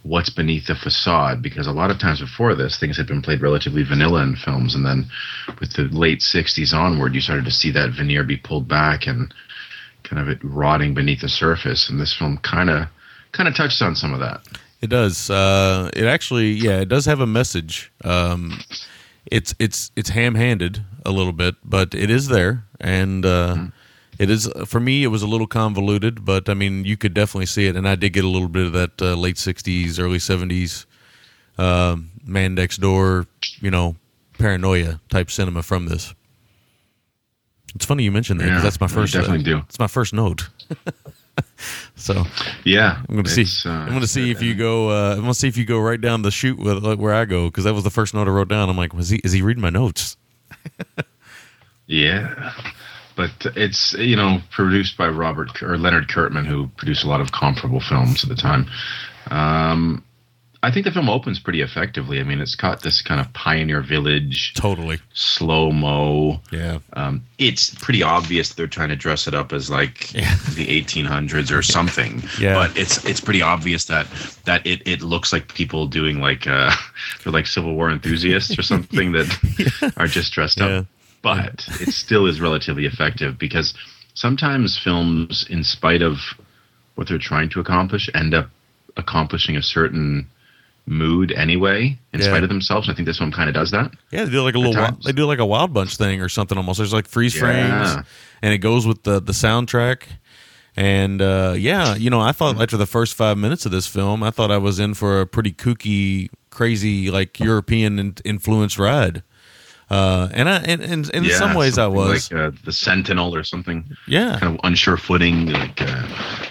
what's 0.08 0.30
beneath 0.30 0.68
the 0.68 0.76
facade 0.76 1.42
because 1.42 1.68
a 1.68 1.72
lot 1.72 1.92
of 1.92 2.00
times 2.00 2.22
before 2.22 2.56
this 2.56 2.80
things 2.80 2.98
had 2.98 3.08
been 3.08 3.22
played 3.22 3.42
relatively 3.42 3.84
vanilla 3.84 4.22
in 4.24 4.36
films 4.36 4.74
and 4.76 4.86
then 4.86 5.06
with 5.60 5.74
the 5.74 5.84
late 5.92 6.20
60s 6.20 6.74
onward 6.74 7.14
you 7.14 7.22
started 7.22 7.46
to 7.46 7.52
see 7.52 7.72
that 7.72 7.92
veneer 7.96 8.24
be 8.24 8.38
pulled 8.38 8.68
back 8.68 9.08
and 9.08 9.34
kind 10.04 10.22
of 10.22 10.30
it 10.30 10.40
rotting 10.44 10.94
beneath 10.94 11.22
the 11.22 11.30
surface 11.30 11.90
and 11.90 12.00
this 12.00 12.16
film 12.18 12.38
kind 12.38 12.70
of 12.70 12.88
kind 13.34 13.50
of 13.50 13.56
touched 13.56 13.82
on 13.82 13.96
some 13.96 14.14
of 14.14 14.20
that 14.20 14.40
It 14.80 14.90
does. 14.92 15.30
Uh, 15.30 15.90
it 15.94 16.06
actually, 16.06 16.52
yeah, 16.52 16.80
it 16.80 16.90
does 16.90 17.06
have 17.06 17.20
a 17.20 17.26
message. 17.26 17.92
Um, 18.04 18.60
it's 19.26 19.54
it's 19.58 19.92
it's 19.96 20.10
ham-handed 20.10 20.86
a 21.04 21.12
little 21.12 21.34
bit, 21.34 21.56
but 21.64 21.96
it 21.96 22.10
is 22.10 22.28
there, 22.28 22.64
and 22.80 23.26
uh, 23.26 23.58
it 24.20 24.30
is 24.30 24.50
for 24.66 24.80
me. 24.80 25.04
It 25.04 25.08
was 25.08 25.22
a 25.22 25.28
little 25.28 25.48
convoluted, 25.48 26.26
but 26.26 26.50
I 26.50 26.54
mean, 26.54 26.86
you 26.86 26.98
could 26.98 27.14
definitely 27.14 27.46
see 27.48 27.68
it, 27.68 27.76
and 27.76 27.88
I 27.88 27.96
did 27.96 28.14
get 28.14 28.24
a 28.26 28.28
little 28.30 28.48
bit 28.50 28.66
of 28.68 28.74
that 28.74 29.02
uh, 29.02 29.16
late 29.16 29.36
'60s, 29.36 30.00
early 30.00 30.18
'70s 30.18 30.86
uh, 31.58 31.98
man 32.26 32.56
next 32.56 32.78
door, 32.78 33.26
you 33.60 33.72
know, 33.72 33.96
paranoia 34.38 35.00
type 35.10 35.30
cinema 35.32 35.64
from 35.64 35.88
this. 35.88 36.14
It's 37.76 37.86
funny 37.86 38.04
you 38.04 38.12
mentioned 38.12 38.40
that 38.42 38.48
Yeah, 38.48 38.62
that's 38.62 38.80
my 38.80 38.86
I 38.86 38.90
first. 38.90 39.14
definitely 39.14 39.44
do. 39.44 39.58
It's 39.70 39.80
my 39.80 39.88
first 39.88 40.14
note. 40.14 40.50
so 41.96 42.24
yeah 42.64 42.98
I'm 43.08 43.16
going 43.16 43.26
to 43.26 43.30
see. 43.46 43.70
uh, 43.70 43.72
I'm 43.72 43.90
going 43.90 44.02
to 44.02 44.08
see 44.08 44.32
if 44.32 44.42
you 44.42 44.56
go. 44.56 44.90
Uh, 44.90 45.12
I'm 45.12 45.22
going 45.22 45.28
to 45.34 45.40
see 45.40 45.48
if 45.48 45.58
you 45.58 45.66
go 45.66 45.80
right 45.80 46.00
down 46.02 46.24
the 46.24 46.32
chute 46.32 46.58
with 46.58 46.84
like, 46.84 46.98
where 46.98 47.14
I 47.14 47.26
go 47.26 47.46
because 47.46 47.66
that 47.66 47.74
was 47.76 47.84
the 47.84 47.92
first 47.92 48.14
note 48.16 48.28
I 48.28 48.32
wrote 48.32 48.48
down. 48.48 48.70
I'm 48.70 48.78
like, 48.78 48.94
was 48.94 49.10
he? 49.10 49.18
Is 49.24 49.32
he 49.34 49.42
reading 49.44 49.62
my 49.62 49.70
notes? 49.70 50.18
Yeah, 51.90 52.52
but 53.18 53.32
it's 53.58 53.92
you 53.94 54.16
know 54.16 54.40
produced 54.52 54.98
by 54.98 55.08
Robert 55.10 55.62
or 55.62 55.78
Leonard 55.78 56.08
Kirtman, 56.08 56.46
who 56.46 56.68
produced 56.78 57.04
a 57.04 57.08
lot 57.08 57.20
of 57.20 57.32
comparable 57.34 57.82
films 57.82 58.24
at 58.24 58.30
the 58.30 58.36
time. 58.36 58.68
Um, 59.32 60.04
I 60.64 60.72
think 60.72 60.86
the 60.86 60.92
film 60.92 61.08
opens 61.08 61.40
pretty 61.40 61.62
effectively. 61.62 62.20
I 62.20 62.24
mean, 62.24 62.40
it's 62.42 62.56
got 62.56 62.82
this 62.82 63.02
kind 63.04 63.22
of 63.22 63.32
pioneer 63.34 63.82
village, 63.82 64.56
Totally. 64.56 64.98
slow 65.14 65.72
mo. 65.72 66.42
Yeah. 66.52 66.80
Um, 66.94 67.24
it's 67.38 67.76
pretty 67.76 68.02
obvious 68.02 68.54
they're 68.54 68.66
trying 68.68 68.90
to 68.90 68.96
dress 68.96 69.28
it 69.28 69.36
up 69.36 69.54
as 69.54 69.70
like 69.70 70.12
Yeah. 70.16 70.34
the 70.56 70.66
1800s 70.82 71.56
or 71.56 71.62
something. 71.62 72.24
Yeah. 72.40 72.56
But 72.56 72.76
it's 72.76 73.06
it's 73.06 73.22
pretty 73.22 73.44
obvious 73.44 73.86
that 73.86 74.08
that 74.46 74.66
it, 74.66 74.82
it 74.88 75.02
looks 75.04 75.32
like 75.32 75.54
people 75.54 75.86
doing 75.86 76.22
like 76.22 76.48
uh, 76.48 76.72
they're 77.24 77.32
like 77.40 77.46
Civil 77.46 77.76
War 77.76 77.92
enthusiasts 77.92 78.58
or 78.58 78.64
something 78.64 79.12
that 79.14 79.94
are 79.96 80.08
just 80.08 80.34
dressed 80.34 80.60
Yeah. 80.60 80.66
up. 80.80 80.86
But 81.22 81.68
it 81.82 81.90
still 81.94 82.26
is 82.28 82.40
relatively 82.40 82.86
effective 82.86 83.38
because 83.38 83.74
sometimes 84.14 84.78
films, 84.78 85.46
in 85.50 85.64
spite 85.64 86.02
of 86.02 86.18
what 86.96 87.08
they're 87.08 87.18
trying 87.18 87.50
to 87.50 87.60
accomplish, 87.60 88.10
end 88.14 88.34
up 88.34 88.50
accomplishing 88.96 89.56
a 89.58 89.62
certain 89.62 90.28
mood 90.86 91.32
anyway, 91.34 91.98
in 92.14 92.20
Yeah. 92.22 92.28
spite 92.28 92.44
of 92.44 92.50
themselves. 92.50 92.90
I 92.90 92.94
think 92.94 93.08
this 93.08 93.20
one 93.20 93.32
kind 93.32 93.50
of 93.50 93.56
does 93.56 93.72
that. 93.72 93.92
Yeah, 94.12 94.24
they 94.24 94.32
do 94.32 94.42
like 94.42 94.56
a 94.56 94.60
little. 94.60 94.82
Wild, 94.82 95.04
they 95.04 95.12
do 95.12 95.26
like 95.26 95.40
a 95.40 95.46
Wild 95.46 95.74
Bunch 95.74 95.98
thing 95.98 96.22
or 96.22 96.30
something 96.30 96.58
almost. 96.58 96.78
There's 96.78 96.94
like 96.94 97.08
freeze 97.08 97.36
frames, 97.38 97.98
and 98.42 98.54
it 98.54 98.60
goes 98.60 98.88
with 98.88 99.04
the 99.04 99.20
the 99.20 99.34
soundtrack. 99.34 100.04
And 100.78 101.22
uh, 101.22 101.56
yeah, 101.58 101.96
you 101.96 102.10
know, 102.10 102.22
I 102.22 102.32
thought 102.32 102.62
after 102.62 102.78
the 102.78 102.86
first 102.86 103.16
five 103.16 103.38
minutes 103.38 103.66
of 103.66 103.72
this 103.72 103.88
film, 103.88 104.22
I 104.24 104.30
thought 104.30 104.52
I 104.52 104.60
was 104.60 104.80
in 104.80 104.94
for 104.94 105.20
a 105.22 105.26
pretty 105.28 105.52
kooky, 105.52 106.30
crazy, 106.52 107.10
like 107.12 107.40
European 107.40 107.98
in- 108.00 108.16
influenced 108.24 108.78
ride. 108.80 109.24
Uh, 109.90 110.28
and 110.34 110.50
I 110.50 110.58
and, 110.58 110.82
and, 110.82 111.10
and 111.14 111.26
in 111.26 111.32
some 111.32 111.54
ways 111.54 111.78
I 111.78 111.88
was. 111.88 112.30
like 112.32 112.40
uh, 112.40 112.52
the 112.66 112.74
Sentinel 112.74 113.34
or 113.34 113.44
something. 113.44 113.86
yeah, 114.06 114.38
kind 114.40 114.54
of 114.56 114.60
unsure 114.66 114.98
footing, 114.98 115.48
like 115.48 115.82
uh, 115.82 116.08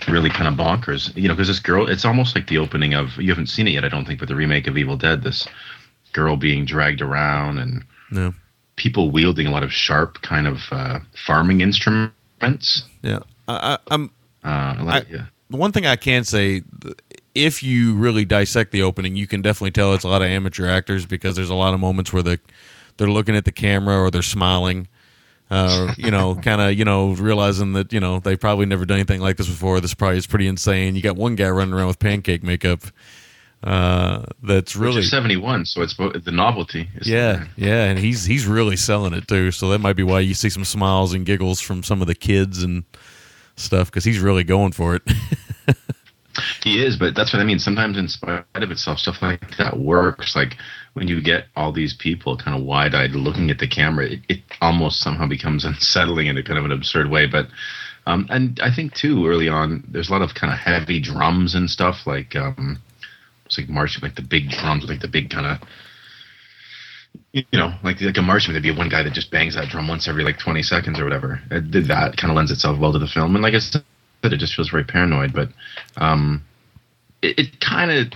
really 0.09 0.31
kind 0.31 0.49
of 0.49 0.55
bonkers. 0.55 1.15
You 1.17 1.29
know, 1.29 1.35
because 1.35 1.49
this 1.49 1.59
girl, 1.61 1.87
it's 1.89 2.05
almost 2.07 2.35
like 2.35 2.47
the 2.47 2.57
opening 2.59 2.95
of 2.95 3.17
you 3.19 3.29
haven't 3.29 3.49
seen 3.49 3.67
it 3.69 3.73
yet, 3.73 3.85
I 3.85 3.89
don't 3.89 4.07
think, 4.07 4.21
but 4.21 4.29
the 4.29 4.37
remake 4.37 4.67
of 4.67 4.79
Evil 4.79 4.97
Dead. 4.97 5.23
This 5.23 5.47
girl 6.15 6.37
being 6.37 6.65
dragged 6.65 7.03
around 7.03 7.59
and 7.59 7.85
no, 8.11 8.33
people 8.77 9.11
wielding 9.11 9.47
a 9.47 9.51
lot 9.51 9.63
of 9.63 9.71
sharp 9.73 10.23
kind 10.23 10.47
of 10.47 10.61
uh, 10.71 11.01
farming 11.27 11.61
instruments. 11.61 12.85
yeah. 13.03 13.19
I, 13.49 13.75
I, 13.75 13.79
I'm 13.95 14.11
Uh, 14.45 15.03
yeah. 15.11 15.27
the 15.51 15.57
one 15.57 15.73
thing 15.73 15.87
I 15.87 15.97
can 15.97 16.25
say, 16.25 16.63
th- 16.81 16.95
if 17.35 17.63
you 17.63 17.95
really 17.97 18.25
dissect 18.25 18.73
the 18.73 18.83
opening, 18.83 19.15
you 19.15 19.27
can 19.27 19.43
definitely 19.43 19.73
tell 19.73 19.93
it's 19.95 20.05
a 20.05 20.09
lot 20.09 20.23
of 20.23 20.29
amateur 20.29 20.67
actors 20.67 21.05
because 21.05 21.37
there's 21.37 21.51
a 21.51 21.55
lot 21.55 21.75
of 21.75 21.81
moments 21.81 22.13
where 22.13 22.23
they 22.23 22.39
they're 22.97 23.11
looking 23.11 23.37
at 23.37 23.45
the 23.45 23.53
camera 23.53 24.01
or 24.01 24.11
they're 24.11 24.23
smiling, 24.23 24.89
uh, 25.51 25.95
you 25.97 26.11
know, 26.11 26.35
kind 26.43 26.61
of 26.61 26.75
you 26.75 26.85
know 26.85 27.13
realizing 27.13 27.73
that 27.75 27.93
you 27.93 28.01
know 28.01 28.21
they've 28.21 28.41
probably 28.41 28.67
never 28.67 28.85
done 28.85 28.99
anything 28.99 29.21
like 29.21 29.37
this 29.37 29.49
before. 29.49 29.81
This 29.81 29.95
probably 29.95 30.19
is 30.19 30.27
pretty 30.27 30.47
insane. 30.47 30.97
You 30.97 31.03
got 31.03 31.17
one 31.17 31.35
guy 31.35 31.49
running 31.49 31.75
around 31.75 31.89
with 31.89 31.99
pancake 31.99 32.43
makeup. 32.43 32.81
Uh, 33.65 34.25
that's 34.43 34.77
really 34.77 35.01
is 35.01 35.11
71, 35.11 35.65
so 35.65 35.83
it's 35.83 35.97
the 35.97 36.31
novelty. 36.31 36.89
Is 36.97 37.09
yeah, 37.09 37.47
yeah, 37.57 37.85
and 37.85 37.99
he's 37.99 38.25
he's 38.25 38.47
really 38.47 38.77
selling 38.77 39.13
it 39.13 39.27
too. 39.27 39.51
So 39.51 39.71
that 39.71 39.81
might 39.81 39.97
be 39.97 40.03
why 40.03 40.21
you 40.21 40.35
see 40.35 40.51
some 40.51 40.65
smiles 40.65 41.15
and 41.15 41.27
giggles 41.27 41.61
from 41.61 41.83
some 41.83 42.01
of 42.01 42.07
the 42.07 42.15
kids 42.15 42.63
and 42.63 42.85
stuff 43.57 43.91
because 43.91 44.05
he's 44.05 44.21
really 44.21 44.45
going 44.45 44.73
for 44.73 44.95
it. 44.95 45.03
He 46.63 46.85
is, 46.85 46.97
but 46.97 47.15
that's 47.15 47.33
what 47.33 47.41
I 47.41 47.45
mean. 47.45 47.59
Sometimes, 47.59 47.97
in 47.97 48.09
spite 48.09 48.45
of 48.55 48.71
itself, 48.71 48.99
stuff 48.99 49.23
like 49.23 49.57
that 49.57 49.79
works. 49.79 50.37
Like 50.37 50.57
when 50.97 51.09
you 51.09 51.21
get 51.21 51.45
all 51.55 51.73
these 51.73 51.93
people 51.93 52.39
kind 52.39 52.59
of 52.59 52.65
wide 52.65 52.95
eyed 52.95 53.11
looking 53.11 53.51
at 53.51 53.59
the 53.59 53.69
camera, 53.69 54.07
it, 54.07 54.21
it 54.31 54.41
almost 54.63 55.01
somehow 55.01 55.29
becomes 55.29 55.63
unsettling 55.71 56.27
in 56.27 56.39
a 56.39 56.43
kind 56.43 56.59
of 56.59 56.65
an 56.65 56.73
absurd 56.73 57.11
way. 57.11 57.27
But, 57.27 57.49
um, 58.07 58.27
and 58.31 58.59
I 58.63 58.75
think 58.75 58.95
too, 58.95 59.27
early 59.27 59.47
on, 59.47 59.85
there's 59.89 60.09
a 60.09 60.13
lot 60.13 60.23
of 60.23 60.35
kind 60.35 60.51
of 60.51 60.59
heavy 60.59 60.99
drums 60.99 61.55
and 61.55 61.69
stuff 61.69 62.07
like, 62.07 62.35
um, 62.35 62.79
it's 63.45 63.59
like 63.59 63.69
marching, 63.69 64.03
like 64.03 64.15
the 64.15 64.23
big 64.23 64.49
drums, 64.49 64.87
like 64.89 65.01
the 65.01 65.09
big 65.09 65.29
kind 65.29 65.45
of, 65.45 65.69
you 67.33 67.45
know, 67.53 67.75
like 67.85 68.01
like 68.01 68.17
a 68.17 68.23
marching, 68.23 68.55
there'd 68.55 68.63
be 68.63 68.75
one 68.75 68.89
guy 68.89 69.03
that 69.03 69.13
just 69.13 69.31
bangs 69.31 69.55
that 69.55 69.69
drum 69.69 69.89
once 69.89 70.09
every 70.09 70.25
like 70.25 70.39
20 70.39 70.63
seconds 70.63 70.99
or 70.99 71.05
whatever. 71.05 71.41
It, 71.51 71.89
that 71.89 72.17
kind 72.17 72.31
of 72.31 72.37
lends 72.37 72.51
itself 72.51 72.79
well 72.79 72.95
to 72.95 72.99
the 72.99 73.07
film. 73.07 73.37
And 73.37 73.43
like 73.43 73.55
I 73.55 73.59
said, 73.59 73.85
it 74.23 74.39
just 74.39 74.55
feels 74.55 74.71
very 74.71 74.85
paranoid, 74.85 75.35
but 75.35 75.51
um, 75.99 76.43
it, 77.21 77.39
it 77.39 77.61
kind 77.61 77.91
of 77.91 78.13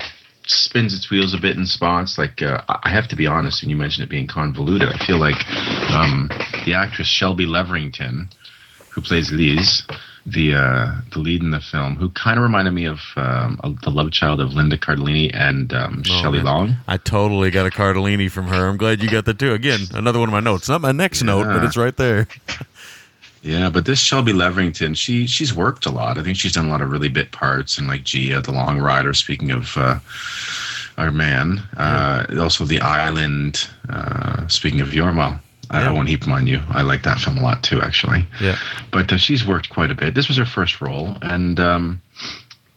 spins 0.51 0.95
its 0.95 1.11
wheels 1.11 1.35
a 1.35 1.39
bit 1.39 1.57
in 1.57 1.67
spots. 1.67 2.19
Like 2.19 2.43
uh, 2.43 2.63
I 2.69 2.91
have 2.91 3.09
to 3.09 3.17
be 3.17 3.27
honest, 3.27 3.63
when 3.63 3.71
you 3.71 3.77
mentioned 3.77 4.05
it 4.05 4.11
being 4.11 4.27
convoluted, 4.27 4.89
I 4.89 4.99
feel 5.07 5.19
like 5.19 5.37
um, 5.91 6.29
the 6.65 6.75
actress 6.75 7.09
Shelby 7.09 7.47
Leverington, 7.47 8.29
who 8.91 9.01
plays 9.01 9.31
Liz, 9.33 9.83
the 10.27 10.55
uh, 10.55 11.01
the 11.13 11.19
lead 11.19 11.43
in 11.43 11.51
the 11.51 11.61
film, 11.61 11.97
who 11.97 12.11
kind 12.11 12.37
of 12.39 12.43
reminded 12.43 12.73
me 12.73 12.85
of 12.87 12.99
um, 13.17 13.59
the 13.83 13.91
love 13.91 14.11
child 14.13 14.41
of 14.41 14.53
Linda 14.53 14.77
Cardellini 14.77 15.31
and 15.35 15.73
um, 15.73 16.03
Oh, 16.11 16.21
Shelley 16.23 16.39
man. 16.39 16.45
Long. 16.45 16.77
I 16.87 16.97
totally 16.99 17.51
got 17.51 17.67
a 17.67 17.71
Cardellini 17.71 18.31
from 18.31 18.47
her. 18.49 18.69
I'm 18.69 18.77
glad 18.77 19.03
you 19.03 19.11
got 19.11 19.25
that 19.27 19.39
too. 19.39 19.53
Again, 19.53 19.81
another 19.95 20.19
one 20.19 20.29
of 20.29 20.33
my 20.33 20.41
notes. 20.41 20.69
Not 20.69 20.81
my 20.81 20.93
next 20.93 21.23
note, 21.23 21.45
but 21.47 21.65
it's 21.65 21.77
right 21.77 21.97
there. 21.97 22.27
Yeah, 23.43 23.71
but 23.71 23.87
this 23.87 23.99
Shelby 24.01 24.33
Leverington, 24.33 24.95
she 24.95 25.27
she's 25.27 25.55
worked 25.55 25.87
a 25.87 25.91
lot. 25.91 26.19
I 26.19 26.23
think 26.23 26.37
she's 26.37 26.53
done 26.53 26.67
a 26.67 26.71
lot 26.71 26.83
of 26.83 26.91
really 26.91 27.09
bit 27.09 27.33
parts 27.33 27.79
and 27.79 27.89
like 27.89 28.05
Gia, 28.05 28.41
the 28.43 28.53
Long 28.53 28.79
Rider. 28.79 29.15
Speaking 29.15 29.51
of 29.51 29.77
uh, 29.77 29.99
our 30.99 31.11
man, 31.11 31.63
uh, 31.77 32.27
also 32.39 32.65
the 32.65 32.81
Island. 32.81 33.67
Uh, 33.89 34.47
speaking 34.49 34.81
of 34.83 34.89
Yorma, 34.89 35.41
I, 35.71 35.83
Yeah. 35.83 35.89
I 35.89 35.93
won't 35.93 36.09
heap 36.09 36.23
them 36.25 36.33
on 36.33 36.47
you. 36.47 36.61
I 36.69 36.83
like 36.83 37.03
that 37.05 37.19
film 37.19 37.39
a 37.39 37.43
lot 37.43 37.63
too, 37.63 37.81
actually. 37.81 38.27
Yeah. 38.43 38.59
But 38.93 39.13
uh, 39.13 39.17
she's 39.17 39.47
worked 39.47 39.71
quite 39.71 39.91
a 39.91 39.95
bit. 39.95 40.15
This 40.15 40.29
was 40.29 40.37
her 40.37 40.45
first 40.45 40.81
role, 40.83 41.17
and 41.23 41.59
um, 41.59 42.03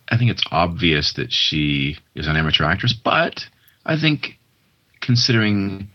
I 0.09 0.17
think 0.17 0.31
it's 0.31 0.43
obvious 0.51 1.13
that 1.13 1.33
she 1.33 1.97
is 2.15 2.27
an 2.27 2.37
amateur 2.37 2.63
actress. 2.63 2.93
But 2.93 3.45
I 3.85 3.97
think, 3.97 4.37
considering 5.01 5.89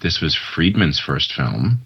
this 0.00 0.20
was 0.20 0.36
Friedman's 0.36 1.00
first 1.00 1.32
film, 1.32 1.80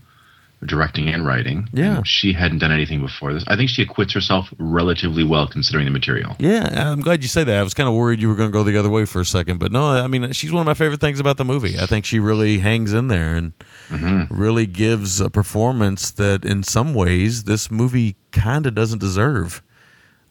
directing 0.67 1.09
and 1.09 1.27
writing, 1.27 1.69
Yeah. 1.73 1.99
and 1.99 2.07
she 2.07 2.33
hadn't 2.33 2.59
done 2.59 2.71
anything 2.71 3.01
before 3.01 3.33
this. 3.33 3.45
I 3.47 3.57
think 3.57 3.71
she 3.71 3.83
acquits 3.83 4.13
herself 4.13 4.53
relatively 4.59 5.25
well 5.25 5.47
considering 5.47 5.87
the 5.87 5.91
material. 5.91 6.37
Yeah, 6.39 6.91
I'm 6.93 7.01
glad 7.01 7.23
you 7.23 7.29
say 7.29 7.45
that. 7.45 7.57
I 7.57 7.63
was 7.63 7.73
kind 7.75 7.89
of 7.89 7.95
worried 7.95 8.21
you 8.21 8.29
were 8.29 8.35
going 8.35 8.51
to 8.51 8.53
go 8.53 8.63
the 8.63 8.77
other 8.77 8.91
way 8.91 9.07
for 9.07 9.21
a 9.21 9.25
second, 9.25 9.59
but 9.59 9.73
no, 9.73 9.89
I 9.89 10.07
mean, 10.07 10.33
she's 10.33 10.53
one 10.53 10.61
of 10.61 10.67
my 10.67 10.75
favorite 10.75 11.01
things 11.01 11.19
about 11.19 11.39
the 11.39 11.45
movie. 11.45 11.79
I 11.79 11.87
think 11.87 12.05
she 12.05 12.19
really 12.19 12.59
hangs 12.59 12.93
in 12.93 13.09
there 13.09 13.35
and 13.35 13.53
mm-hmm. 13.89 14.35
really 14.35 14.67
gives 14.67 15.21
a 15.21 15.31
performance 15.31 16.11
that, 16.13 16.45
in 16.45 16.63
some 16.63 16.95
ways, 16.95 17.45
this 17.45 17.71
movie 17.71 18.17
kind 18.33 18.67
of 18.67 18.75
doesn't 18.75 18.99
deserve. 18.99 19.63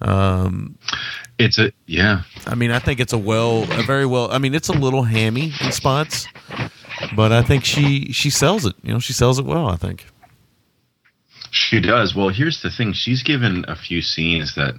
Um, 0.01 0.77
it's 1.37 1.57
a 1.57 1.71
yeah. 1.87 2.21
I 2.45 2.55
mean, 2.55 2.71
I 2.71 2.79
think 2.79 2.99
it's 2.99 3.13
a 3.13 3.17
well, 3.17 3.63
a 3.63 3.83
very 3.83 4.05
well. 4.05 4.31
I 4.31 4.37
mean, 4.37 4.53
it's 4.53 4.69
a 4.69 4.73
little 4.73 5.03
hammy 5.03 5.53
in 5.61 5.71
spots, 5.71 6.27
but 7.15 7.31
I 7.31 7.41
think 7.41 7.65
she 7.65 8.11
she 8.11 8.29
sells 8.29 8.65
it. 8.65 8.75
You 8.83 8.93
know, 8.93 8.99
she 8.99 9.13
sells 9.13 9.39
it 9.39 9.45
well. 9.45 9.67
I 9.67 9.75
think. 9.75 10.05
She 11.51 11.79
does. 11.79 12.15
Well, 12.15 12.29
here's 12.29 12.62
the 12.62 12.69
thing. 12.69 12.93
She's 12.93 13.23
given 13.23 13.65
a 13.67 13.75
few 13.75 14.01
scenes 14.01 14.55
that 14.55 14.75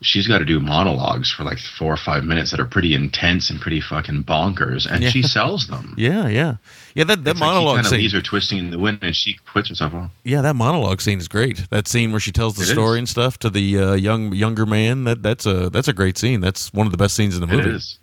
she's 0.00 0.28
got 0.28 0.38
to 0.38 0.44
do 0.44 0.60
monologues 0.60 1.28
for 1.30 1.42
like 1.42 1.58
four 1.58 1.92
or 1.92 1.96
five 1.96 2.22
minutes 2.22 2.52
that 2.52 2.60
are 2.60 2.64
pretty 2.66 2.94
intense 2.94 3.50
and 3.50 3.60
pretty 3.60 3.80
fucking 3.80 4.22
bonkers, 4.24 4.86
and 4.86 5.02
Yeah. 5.02 5.10
she 5.10 5.22
sells 5.36 5.66
them. 5.66 5.94
Yeah, 5.98 6.28
yeah, 6.28 6.56
yeah. 6.94 7.04
That 7.04 7.24
that 7.24 7.30
It's 7.32 7.40
like 7.40 7.48
he 7.48 7.54
monologue 7.54 7.74
kind 7.76 7.86
of 7.86 7.90
scene. 7.90 7.98
leaves 8.00 8.12
her 8.14 8.22
twisting 8.22 8.58
in 8.58 8.70
the 8.70 8.78
wind, 8.78 9.00
and 9.02 9.16
she 9.16 9.34
quits 9.50 9.70
herself. 9.70 9.92
Well, 9.92 10.10
Yeah, 10.24 10.40
that 10.42 10.54
monologue 10.54 11.00
scene 11.00 11.18
is 11.18 11.26
great. 11.26 11.68
That 11.70 11.88
scene 11.88 12.12
where 12.12 12.20
she 12.20 12.30
tells 12.30 12.54
the 12.54 12.62
It 12.62 12.66
story 12.66 12.98
is. 12.98 13.00
and 13.00 13.08
stuff 13.08 13.38
to 13.40 13.50
the 13.50 13.78
uh, 13.78 13.94
young 13.94 14.32
younger 14.32 14.66
man. 14.66 15.02
That 15.04 15.22
that's 15.22 15.46
a 15.46 15.68
that's 15.70 15.88
a 15.88 15.92
great 15.92 16.16
scene. 16.16 16.40
That's 16.40 16.72
one 16.72 16.86
of 16.86 16.92
the 16.92 16.98
best 16.98 17.16
scenes 17.16 17.34
in 17.34 17.40
the 17.40 17.48
movie. 17.48 17.70
is. 17.70 17.98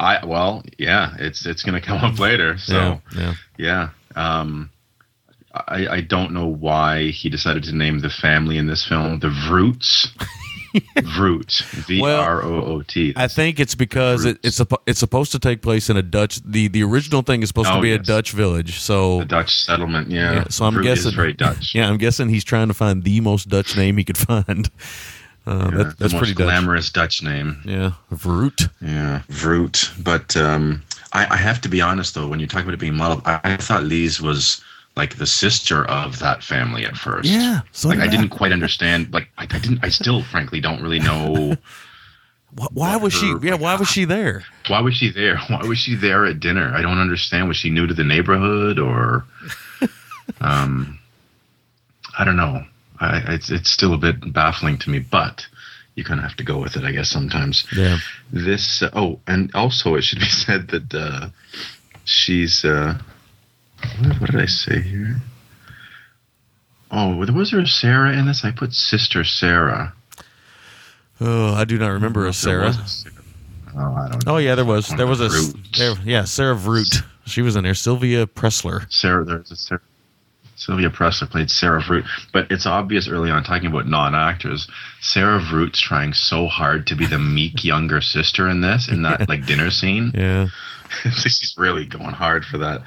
I 0.00 0.24
well, 0.24 0.62
yeah. 0.78 1.14
It's 1.18 1.44
it's 1.44 1.62
going 1.62 1.78
to 1.80 1.86
come 1.86 1.98
up 1.98 2.18
later. 2.18 2.56
So 2.58 3.00
Yeah, 3.14 3.34
yeah. 3.58 3.88
yeah. 4.16 4.40
Um, 4.40 4.70
I 5.54 5.86
I 5.88 6.00
don't 6.00 6.32
know 6.32 6.46
why 6.46 7.08
he 7.08 7.28
decided 7.28 7.64
to 7.64 7.72
name 7.74 8.00
the 8.00 8.10
family 8.10 8.56
in 8.58 8.66
this 8.66 8.84
film 8.84 9.18
the 9.18 9.28
Vroots. 9.28 10.08
Vroot. 10.96 11.62
V 11.86 12.02
R 12.02 12.42
O 12.42 12.64
O 12.64 12.82
T. 12.82 13.12
I 13.14 13.28
think 13.28 13.60
it's 13.60 13.74
because 13.74 14.24
it, 14.24 14.38
it's 14.42 14.58
it's 14.86 14.98
supposed 14.98 15.32
to 15.32 15.38
take 15.38 15.60
place 15.60 15.90
in 15.90 15.98
a 15.98 16.02
Dutch. 16.02 16.40
the 16.44 16.68
The 16.68 16.82
original 16.82 17.20
thing 17.22 17.42
is 17.42 17.48
supposed 17.48 17.68
to 17.68 17.76
Oh, 17.76 17.80
be 17.82 17.92
a. 17.92 17.98
Dutch 17.98 18.32
village. 18.32 18.80
So 18.80 19.18
the 19.18 19.24
Dutch 19.26 19.54
settlement. 19.64 20.10
Yeah. 20.10 20.32
Yeah, 20.32 20.44
so 20.48 20.64
I'm 20.64 20.74
Vroot 20.74 20.82
guessing 20.84 21.12
very 21.14 21.34
Dutch. 21.34 21.74
Yeah, 21.74 21.88
I'm 21.88 21.98
guessing 21.98 22.30
he's 22.30 22.44
trying 22.44 22.68
to 22.68 22.74
find 22.74 23.04
the 23.04 23.20
most 23.20 23.48
Dutch 23.50 23.76
name 23.76 23.96
he 23.98 24.04
could 24.04 24.18
find. 24.18 24.70
Uh, 25.44 25.70
Yeah, 25.72 25.76
that, 25.78 25.98
that's 25.98 26.12
the 26.12 26.18
pretty 26.20 26.32
most 26.34 26.38
Dutch. 26.38 26.46
glamorous 26.46 26.90
Dutch 26.90 27.20
name. 27.24 27.60
Yeah, 27.64 27.92
Vroot. 28.14 28.70
Yeah, 28.80 29.22
Vroot. 29.28 29.90
But 30.02 30.36
um, 30.36 30.84
I, 31.12 31.26
I 31.34 31.36
have 31.36 31.60
to 31.62 31.68
be 31.68 31.80
honest 31.82 32.14
though, 32.14 32.28
when 32.28 32.38
you 32.38 32.46
talk 32.46 32.62
about 32.62 32.74
it 32.74 32.78
being 32.78 32.94
modeled, 32.96 33.22
I, 33.26 33.40
I 33.42 33.56
thought 33.56 33.82
Lise 33.82 34.20
was 34.22 34.62
like 34.96 35.16
the 35.16 35.26
sister 35.26 35.84
of 35.86 36.18
that 36.18 36.42
family 36.44 36.84
at 36.84 36.96
first. 36.96 37.28
Yeah, 37.28 37.60
so 37.72 37.88
like 37.88 37.98
did 37.98 38.04
I 38.04 38.06
I. 38.08 38.10
didn't 38.16 38.28
quite 38.30 38.52
understand. 38.52 39.12
Like 39.12 39.28
I, 39.38 39.44
I 39.44 39.58
didn't. 39.58 39.80
I 39.82 39.88
still, 39.88 40.22
frankly, 40.22 40.60
don't 40.60 40.82
really 40.82 40.98
know 41.00 41.56
Why, 42.54 42.66
why 42.74 42.96
was 42.96 43.14
she? 43.14 43.30
her- 43.30 43.38
Yeah, 43.42 43.54
why 43.54 43.74
was 43.76 43.88
she 43.88 44.04
there? 44.04 44.44
why 44.68 44.80
was 44.80 44.94
she 44.94 45.08
there. 45.10 45.38
Why 45.48 45.62
was 45.66 45.78
she 45.78 45.94
there 45.96 46.26
at 46.26 46.38
dinner? 46.40 46.72
I 46.74 46.82
don't 46.82 46.98
understand. 46.98 47.48
Was 47.48 47.56
she 47.56 47.70
new 47.70 47.86
to 47.86 47.94
the 47.94 48.04
neighborhood 48.04 48.78
or? 48.78 49.24
um, 50.42 50.98
I 52.18 52.24
don't 52.24 52.36
know. 52.36 52.64
I, 53.00 53.22
it's 53.28 53.50
it's 53.50 53.70
still 53.70 53.94
a 53.94 53.98
bit 53.98 54.32
baffling 54.34 54.76
to 54.78 54.90
me, 54.90 54.98
but 54.98 55.46
you 55.94 56.04
kind 56.04 56.20
of 56.20 56.24
have 56.24 56.36
to 56.36 56.44
go 56.44 56.58
with 56.58 56.76
it, 56.76 56.84
I 56.84 56.92
guess. 56.92 57.08
Sometimes. 57.10 57.66
Yeah, 57.74 57.98
this 58.32 58.82
uh, 58.82 58.90
oh 58.92 59.18
and 59.26 59.50
also 59.54 59.94
it 59.94 60.02
should 60.04 60.20
be 60.20 60.26
said 60.26 60.68
that 60.68 60.94
uh 60.94 61.28
she's 62.04 62.64
uh 62.64 62.98
what, 64.00 64.20
what 64.20 64.30
did 64.30 64.40
i 64.40 64.46
say 64.46 64.80
here 64.80 65.16
oh 66.90 67.16
was 67.16 67.50
there 67.50 67.60
a 67.60 67.66
sarah 67.66 68.12
in 68.16 68.26
this 68.26 68.44
i 68.44 68.50
put 68.50 68.72
sister 68.72 69.24
sarah 69.24 69.92
Oh, 71.24 71.54
I 71.54 71.64
do 71.64 71.78
not 71.78 71.90
remember 71.90 72.26
a 72.26 72.32
Sarah. 72.32 72.68
a 72.70 72.72
Sarah. 72.72 73.14
oh 73.76 73.94
i 73.94 74.08
don't 74.08 74.26
know 74.26 74.34
Oh 74.34 74.38
yeah, 74.38 74.56
there 74.56 74.64
was. 74.64 74.88
There 74.88 75.06
was 75.06 75.20
a 75.20 75.28
the 75.28 75.54
there, 75.78 75.94
yeah 76.04 76.24
Sarah 76.24 76.56
Vroot. 76.56 76.96
She 77.26 77.42
was 77.42 77.54
in 77.54 77.62
there. 77.62 77.74
Sylvia 77.74 78.26
Pressler. 78.26 78.90
sarah 78.90 79.24
there's 79.24 79.50
a 79.52 79.56
sarah 79.56 79.80
Sylvia 80.56 80.90
Pressler 80.90 81.28
played 81.30 81.50
Sarah 81.50 81.80
Vroot, 81.82 82.04
but 82.32 82.50
it's 82.50 82.66
obvious 82.66 83.08
early 83.08 83.30
on 83.30 83.42
talking 83.42 83.66
about 83.68 83.86
non-actors. 83.88 84.68
Sarah 85.00 85.40
Vroot's 85.40 85.80
trying 85.80 86.12
so 86.12 86.46
hard 86.46 86.86
to 86.88 86.94
be 86.94 87.04
the 87.06 87.18
meek 87.18 87.64
younger 87.72 88.00
sister 88.00 88.48
in 88.48 88.60
this, 88.60 88.88
in 88.88 89.02
that 89.02 89.28
like 89.28 89.44
dinner 89.46 89.70
scene. 89.70 90.12
Yeah, 90.14 90.48
she's 91.12 91.54
really 91.58 91.86
going 91.86 92.14
hard 92.14 92.44
for 92.44 92.58
that, 92.58 92.82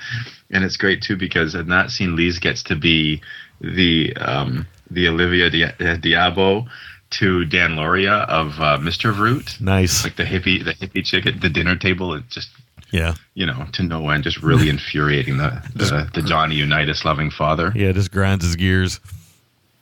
and 0.52 0.64
it's 0.64 0.78
great 0.78 1.02
too 1.02 1.16
because 1.18 1.56
in 1.56 1.68
that 1.70 1.92
scene, 1.92 2.16
Lise 2.16 2.40
gets 2.40 2.64
to 2.64 2.76
be 2.76 3.22
the 3.62 4.16
um, 4.18 4.68
the 4.92 5.08
Olivia 5.08 5.50
Di- 5.50 5.64
uh, 5.64 5.98
d'Abo 5.98 6.66
to 7.12 7.46
Dan 7.46 7.72
Lauria 7.76 8.28
of 8.28 8.60
uh, 8.60 8.78
Mr. 8.80 9.14
Vroot, 9.14 9.60
nice. 9.62 10.04
like 10.04 10.16
the 10.18 10.24
hippie 10.24 10.64
the 10.64 10.74
hippie 10.74 11.06
chick 11.06 11.26
at 11.26 11.40
the 11.42 11.50
dinner 11.50 11.76
table. 11.76 12.14
It's 12.14 12.34
just 12.34 12.50
Yeah, 12.92 13.16
you 13.34 13.46
know 13.46 13.66
to 13.74 13.84
no 13.84 14.10
end, 14.10 14.24
just 14.24 14.42
really 14.42 14.70
infuriating 14.70 15.38
the 15.38 15.62
the, 15.76 16.10
the 16.14 16.22
Johnny 16.22 16.56
Unitas 16.56 17.06
loving 17.06 17.32
father. 17.32 17.72
yeah. 17.76 17.92
Just 17.92 18.12
grinds 18.12 18.44
his 18.44 18.56
gears. 18.56 19.00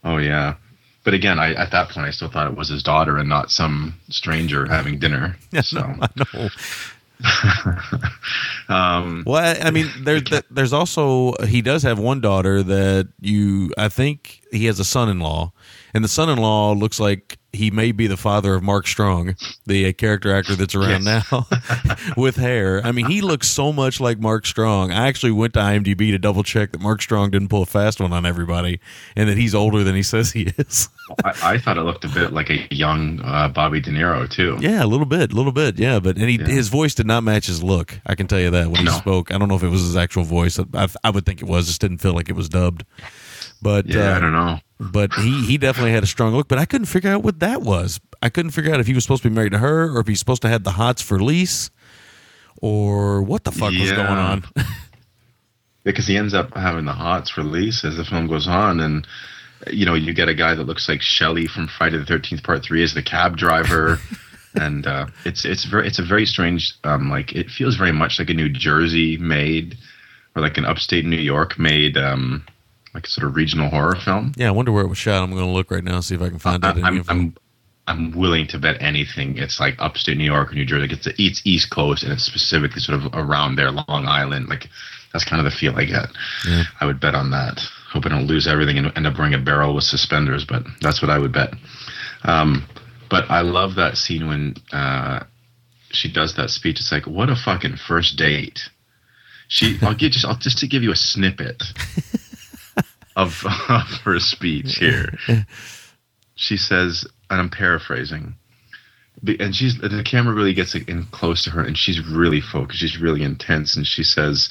Oh 0.04 0.18
yeah. 0.18 0.56
But 1.06 1.14
again, 1.14 1.38
I, 1.38 1.54
at 1.54 1.72
that 1.72 1.90
point, 1.90 2.08
I 2.08 2.12
still 2.12 2.30
thought 2.30 2.50
it 2.50 2.56
was 2.56 2.70
his 2.70 2.82
daughter 2.82 3.18
and 3.18 3.28
not 3.28 3.52
some 3.52 3.96
stranger 4.08 4.66
having 4.66 5.00
dinner. 5.00 5.36
So, 5.62 5.80
I 5.82 6.08
know. 6.16 6.50
um, 8.70 9.24
Well, 9.26 9.58
I 9.62 9.72
mean, 9.72 9.90
there's 10.04 10.24
there's 10.52 10.74
also 10.74 11.34
he 11.46 11.62
does 11.62 11.84
have 11.84 12.00
one 12.00 12.22
daughter 12.22 12.64
that 12.64 13.10
you. 13.22 13.72
I 13.78 13.90
think 13.90 14.43
he 14.54 14.66
has 14.68 14.80
a 14.80 14.86
son-in-law, 14.86 15.52
and 15.94 16.04
the 16.04 16.08
son-in-law 16.08 16.74
looks 16.74 17.00
like 17.00 17.38
he 17.56 17.70
may 17.70 17.92
be 17.92 18.08
the 18.08 18.18
father 18.18 18.56
of 18.56 18.64
Mark 18.64 18.88
Strong, 18.88 19.36
the 19.68 19.88
uh, 19.88 19.94
character 19.94 20.34
actor 20.36 20.56
that's 20.56 20.74
around 20.74 21.04
Yes. 21.04 21.32
now, 21.32 21.46
with 22.18 22.36
hair. 22.36 22.82
I 22.84 22.92
mean, 22.92 23.06
he 23.06 23.22
looks 23.22 23.48
so 23.48 23.72
much 23.72 24.00
like 24.00 24.18
Mark 24.18 24.48
Strong. 24.48 24.92
I 24.92 25.08
actually 25.08 25.34
went 25.34 25.54
to 25.54 25.60
IMDb 25.60 26.10
to 26.10 26.18
double 26.18 26.42
check 26.42 26.72
that 26.72 26.82
Mark 26.82 27.02
Strong 27.04 27.30
didn't 27.30 27.50
pull 27.50 27.62
a 27.62 27.66
fast 27.68 28.00
one 28.00 28.12
on 28.12 28.26
everybody, 28.26 28.80
and 29.16 29.30
that 29.30 29.38
he's 29.38 29.54
older 29.54 29.84
than 29.84 29.94
he 29.94 30.02
says 30.02 30.32
he 30.32 30.52
is. 30.58 30.90
I, 31.24 31.34
I 31.54 31.58
thought 31.60 31.78
it 31.78 31.84
looked 31.84 32.06
a 32.06 32.10
bit 32.10 32.34
like 32.34 32.50
a 32.50 32.68
young 32.74 33.20
uh, 33.24 33.50
Bobby 33.50 33.80
De 33.82 33.92
Niro 33.92 34.28
too. 34.28 34.58
Yeah, 34.60 34.84
a 34.84 34.88
little 34.88 35.06
bit, 35.06 35.32
a 35.32 35.36
little 35.36 35.52
bit, 35.52 35.78
yeah. 35.78 36.00
But 36.00 36.18
and 36.18 36.28
he, 36.30 36.38
Yeah. 36.40 36.48
his 36.48 36.70
voice 36.70 36.96
did 36.96 37.06
not 37.06 37.24
match 37.24 37.46
his 37.46 37.62
look. 37.62 38.00
I 38.06 38.16
can 38.16 38.26
tell 38.26 38.40
you 38.40 38.50
that 38.50 38.70
when 38.70 38.82
he 38.88 38.92
spoke. 38.92 39.32
I 39.32 39.38
don't 39.38 39.48
know 39.48 39.56
if 39.56 39.64
it 39.64 39.70
was 39.70 39.82
his 39.82 39.96
actual 39.96 40.24
voice. 40.24 40.58
I, 40.74 40.88
I 41.04 41.12
would 41.12 41.26
think 41.26 41.42
it 41.44 41.48
was. 41.48 41.68
Just 41.68 41.82
didn't 41.82 42.00
feel 42.00 42.14
like 42.14 42.30
it 42.30 42.36
was 42.36 42.50
dubbed. 42.50 42.84
But 43.64 43.88
Yeah, 43.88 44.14
uh, 44.14 44.18
I 44.18 44.20
don't 44.20 44.34
know. 44.34 44.60
but 44.80 45.14
he 45.14 45.46
he 45.46 45.58
definitely 45.58 45.94
had 45.94 46.04
a 46.04 46.08
strong 46.08 46.34
look. 46.34 46.48
But 46.48 46.60
I 46.60 46.66
couldn't 46.66 46.88
figure 46.88 47.10
out 47.10 47.24
what 47.24 47.40
that 47.40 47.62
was. 47.62 48.00
I 48.22 48.30
couldn't 48.30 48.52
figure 48.52 48.74
out 48.74 48.80
if 48.80 48.88
he 48.88 48.94
was 48.94 49.04
supposed 49.04 49.24
to 49.24 49.30
be 49.30 49.36
married 49.36 49.54
to 49.54 49.58
her 49.60 49.90
or 49.90 50.02
if 50.02 50.08
he's 50.08 50.20
supposed 50.20 50.42
to 50.44 50.50
have 50.50 50.64
the 50.64 50.72
hots 50.72 51.02
for 51.02 51.20
Lise 51.20 51.72
or 52.62 53.22
what 53.24 53.44
the 53.44 53.52
fuck 53.52 53.72
was 53.72 53.92
going 53.92 54.08
on. 54.08 54.44
because 55.84 56.08
he 56.08 56.18
ends 56.18 56.34
up 56.34 56.54
having 56.56 56.86
the 56.86 56.94
hots 56.94 57.30
for 57.30 57.44
Lise 57.44 57.84
as 57.84 57.98
the 57.98 58.06
film 58.06 58.28
goes 58.28 58.48
on, 58.48 58.80
and 58.80 59.08
you 59.72 59.86
know 59.86 59.94
you 59.94 60.14
get 60.14 60.30
a 60.30 60.34
guy 60.36 60.56
that 60.56 60.64
looks 60.64 60.88
like 60.88 61.02
Shelley 61.02 61.48
from 61.48 61.68
Friday 61.68 61.98
the 61.98 62.06
Thirteenth 62.06 62.44
Part 62.44 62.64
Three 62.64 62.84
as 62.84 62.94
the 62.94 63.04
cab 63.04 63.38
driver, 63.38 64.00
and 64.56 64.86
uh, 64.88 65.08
it's 65.26 65.46
it's 65.46 65.66
very 65.66 65.88
it's 65.88 66.00
a 66.00 66.04
very 66.06 66.26
strange 66.26 66.74
um, 66.84 67.10
like 67.10 67.34
it 67.34 67.50
feels 67.50 67.76
very 67.76 67.92
much 67.92 68.20
like 68.20 68.30
a 68.30 68.34
New 68.34 68.50
Jersey 68.50 69.18
made 69.18 69.78
or 70.36 70.42
like 70.42 70.58
an 70.58 70.66
upstate 70.66 71.06
New 71.06 71.18
York 71.18 71.60
made 71.60 71.98
um, 71.98 72.46
like 72.94 73.08
sort 73.08 73.28
of 73.28 73.36
regional 73.36 73.70
horror 73.70 73.96
film. 73.96 74.34
yeah, 74.38 74.48
I 74.48 74.52
wonder 74.52 74.72
where 74.72 74.84
it 74.84 74.88
was 74.88 74.98
shot. 74.98 75.24
I'm 75.24 75.32
going 75.32 75.46
to 75.46 75.52
look 75.52 75.72
right 75.72 75.84
now 75.84 75.96
and 75.96 76.04
see 76.04 76.16
if 76.16 76.22
I 76.22 76.30
can 76.30 76.40
find 76.40 76.64
out. 76.64 76.78
I, 76.78 76.88
any 76.88 77.00
I'm. 77.00 77.06
I'm 77.10 77.38
I'm 77.86 78.12
willing 78.12 78.48
to 78.48 78.60
bet 78.60 78.82
anything. 78.82 79.38
It's 79.38 79.60
like 79.60 79.76
upstate 79.80 80.18
New 80.18 80.24
York 80.24 80.52
or 80.52 80.56
New 80.56 80.66
Jersey. 80.66 80.88
Like 80.88 80.98
it's 80.98 81.08
it's 81.20 81.42
East 81.44 81.70
Coast 81.70 82.04
and 82.04 82.14
it's 82.14 82.24
specifically 82.24 82.80
sort 82.80 83.02
of 83.02 83.14
around 83.14 83.58
there, 83.58 83.72
Long 83.72 84.06
Island. 84.08 84.48
Like 84.48 84.70
that's 85.12 85.26
kind 85.26 85.46
of 85.46 85.52
the 85.52 85.58
feel 85.58 85.76
I 85.76 85.86
get. 85.86 86.08
Yeah. 86.48 86.64
I 86.80 86.86
would 86.86 87.00
bet 87.00 87.14
on 87.14 87.32
that. 87.32 87.62
Hope 87.92 88.06
I 88.06 88.10
don't 88.10 88.26
lose 88.26 88.48
everything 88.48 88.78
and 88.78 88.92
end 88.96 89.06
up 89.06 89.18
wearing 89.18 89.36
a 89.36 89.38
barrel 89.38 89.76
with 89.76 89.84
suspenders, 89.84 90.46
but 90.46 90.64
that's 90.82 91.02
what 91.02 91.12
I 91.12 91.20
would 91.20 91.32
bet. 91.32 91.54
Um, 92.24 92.68
but 93.10 93.30
I 93.30 93.42
love 93.42 93.76
that 93.76 93.98
scene 93.98 94.28
when 94.28 94.56
uh, 94.72 95.24
she 95.92 96.12
does 96.12 96.36
that 96.36 96.50
speech. 96.50 96.80
It's 96.80 96.92
like, 96.92 97.06
what 97.06 97.30
a 97.30 97.36
fucking 97.36 97.76
first 97.76 98.18
date. 98.18 98.70
She, 99.50 99.78
I'll 99.84 99.94
give 99.94 100.14
just, 100.14 100.26
I'll 100.26 100.36
just 100.36 100.58
to 100.60 100.68
give 100.68 100.82
you 100.82 100.92
a 100.92 100.96
snippet 100.96 101.62
of, 103.16 103.44
of 103.70 103.88
her 104.04 104.20
speech 104.20 104.78
here. 104.78 105.14
She 106.36 106.58
says, 106.58 107.06
and 107.30 107.40
I'm 107.40 107.50
paraphrasing, 107.50 108.36
and 109.40 109.56
she's 109.56 109.78
the 109.78 110.04
camera 110.04 110.34
really 110.34 110.54
gets 110.54 110.76
in 110.76 111.06
close 111.12 111.44
to 111.44 111.52
her, 111.52 111.62
and 111.62 111.78
she's 111.78 112.06
really 112.06 112.42
focused. 112.42 112.80
She's 112.80 113.00
really 113.00 113.24
intense, 113.24 113.76
and 113.76 113.86
she 113.86 114.04
says, 114.04 114.50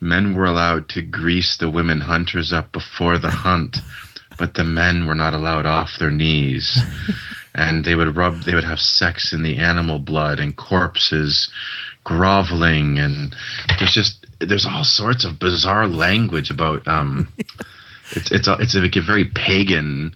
Men 0.00 0.34
were 0.34 0.44
allowed 0.44 0.88
to 0.90 1.02
grease 1.02 1.56
the 1.56 1.70
women 1.70 2.00
hunters 2.00 2.52
up 2.52 2.72
before 2.72 3.18
the 3.18 3.30
hunt, 3.30 3.78
but 4.38 4.54
the 4.54 4.64
men 4.64 5.06
were 5.06 5.14
not 5.14 5.34
allowed 5.34 5.66
off 5.66 5.98
their 5.98 6.10
knees. 6.10 6.78
And 7.54 7.84
they 7.86 7.94
would 7.94 8.14
rub, 8.14 8.42
they 8.42 8.54
would 8.54 8.64
have 8.64 8.80
sex 8.80 9.32
in 9.32 9.42
the 9.42 9.56
animal 9.56 9.98
blood 9.98 10.38
and 10.40 10.54
corpses 10.54 11.50
groveling. 12.04 12.98
And 12.98 13.34
there's 13.78 13.94
just, 13.94 14.26
there's 14.40 14.66
all 14.66 14.84
sorts 14.84 15.24
of 15.24 15.38
bizarre 15.38 15.88
language 15.88 16.50
about, 16.50 16.86
um, 16.86 17.32
it's, 18.12 18.30
it's, 18.30 18.48
a, 18.48 18.54
it's 18.54 18.74
like 18.74 18.96
a 18.96 19.00
very 19.00 19.24
pagan, 19.24 20.14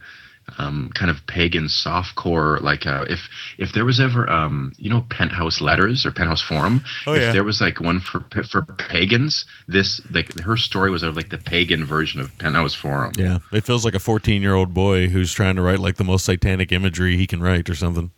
um, 0.58 0.90
kind 0.94 1.10
of 1.10 1.24
pagan 1.26 1.64
softcore. 1.66 2.60
Like 2.60 2.86
uh, 2.86 3.04
if 3.08 3.28
if 3.58 3.72
there 3.72 3.84
was 3.84 4.00
ever 4.00 4.28
um, 4.28 4.72
you 4.78 4.90
know 4.90 5.02
Penthouse 5.10 5.60
Letters 5.60 6.04
or 6.04 6.10
Penthouse 6.10 6.42
Forum, 6.42 6.82
Oh, 7.06 7.14
if 7.14 7.20
yeah. 7.22 7.32
there 7.32 7.44
was 7.44 7.60
like 7.60 7.80
one 7.80 8.00
for 8.00 8.24
for 8.50 8.62
pagans, 8.62 9.44
this 9.68 10.00
like 10.10 10.38
her 10.40 10.56
story 10.56 10.90
was 10.90 11.02
of 11.02 11.14
like 11.16 11.28
the 11.30 11.38
pagan 11.38 11.84
version 11.84 12.20
of 12.20 12.36
Penthouse 12.38 12.74
Forum. 12.74 13.12
Yeah, 13.16 13.38
it 13.52 13.64
feels 13.64 13.84
like 13.84 13.94
a 13.94 14.00
14 14.00 14.42
year 14.42 14.54
old 14.54 14.74
boy 14.74 15.08
who's 15.08 15.32
trying 15.32 15.56
to 15.56 15.62
write 15.62 15.78
like 15.78 15.96
the 15.96 16.04
most 16.04 16.24
satanic 16.24 16.72
imagery 16.72 17.16
he 17.16 17.26
can 17.26 17.40
write 17.40 17.68
or 17.70 17.74
something. 17.74 18.10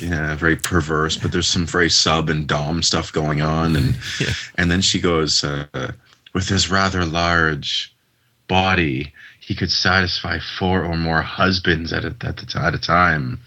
Yeah, 0.00 0.36
very 0.36 0.54
perverse, 0.56 1.16
but 1.16 1.32
there's 1.32 1.48
some 1.48 1.66
very 1.66 1.90
sub 1.90 2.30
and 2.30 2.46
dom 2.46 2.82
stuff 2.84 3.12
going 3.12 3.42
on, 3.42 3.74
and 3.74 3.96
Yeah. 4.20 4.32
and 4.56 4.70
then 4.70 4.80
she 4.80 5.00
goes 5.00 5.42
uh, 5.42 5.66
with 6.34 6.48
his 6.48 6.70
rather 6.70 7.04
large 7.04 7.92
body, 8.48 9.12
he 9.40 9.54
could 9.54 9.70
satisfy 9.70 10.38
four 10.58 10.84
or 10.84 10.96
more 10.96 11.22
husbands 11.22 11.92
at 11.92 12.04
a, 12.04 12.14
at, 12.22 12.54
at 12.54 12.74
a 12.74 12.78
time. 12.78 13.40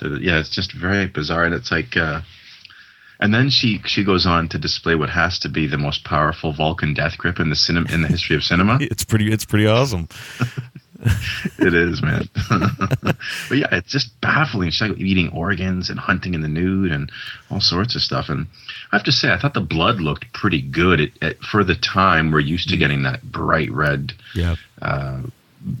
Yeah, 0.00 0.40
it's 0.40 0.50
just 0.50 0.72
very 0.72 1.06
bizarre, 1.06 1.44
and 1.44 1.54
it's 1.54 1.70
like. 1.70 1.96
Uh, 1.96 2.22
and 3.20 3.32
then 3.32 3.50
she 3.50 3.80
she 3.86 4.02
goes 4.02 4.26
on 4.26 4.48
to 4.48 4.58
display 4.58 4.96
what 4.96 5.08
has 5.08 5.38
to 5.38 5.48
be 5.48 5.68
the 5.68 5.78
most 5.78 6.04
powerful 6.04 6.52
Vulcan 6.52 6.92
death 6.92 7.16
grip 7.16 7.38
in 7.38 7.50
the 7.50 7.56
cinema 7.56 7.88
in 7.92 8.02
the 8.02 8.08
history 8.08 8.34
of 8.34 8.42
cinema. 8.42 8.78
It's 8.80 9.04
pretty. 9.04 9.32
It's 9.32 9.44
pretty 9.44 9.68
awesome. 9.68 10.08
it 11.58 11.74
is, 11.74 12.00
man. 12.00 12.28
but 13.48 13.58
yeah, 13.58 13.68
it's 13.72 13.90
just 13.90 14.20
baffling. 14.20 14.70
She's 14.70 14.88
like 14.88 14.98
eating 14.98 15.30
organs 15.30 15.90
and 15.90 15.98
hunting 15.98 16.34
in 16.34 16.42
the 16.42 16.48
nude 16.48 16.92
and 16.92 17.10
all 17.50 17.60
sorts 17.60 17.96
of 17.96 18.02
stuff. 18.02 18.28
And 18.28 18.46
I 18.92 18.96
have 18.96 19.04
to 19.06 19.12
say, 19.12 19.32
I 19.32 19.38
thought 19.38 19.54
the 19.54 19.60
blood 19.60 20.00
looked 20.00 20.32
pretty 20.32 20.62
good 20.62 21.12
it, 21.20 21.42
for 21.42 21.64
the 21.64 21.74
time. 21.74 22.30
We're 22.30 22.40
used 22.40 22.68
to 22.68 22.76
getting 22.76 23.02
that 23.02 23.22
bright 23.22 23.70
red, 23.72 24.12
Yeah, 24.34 24.56
uh, 24.80 25.22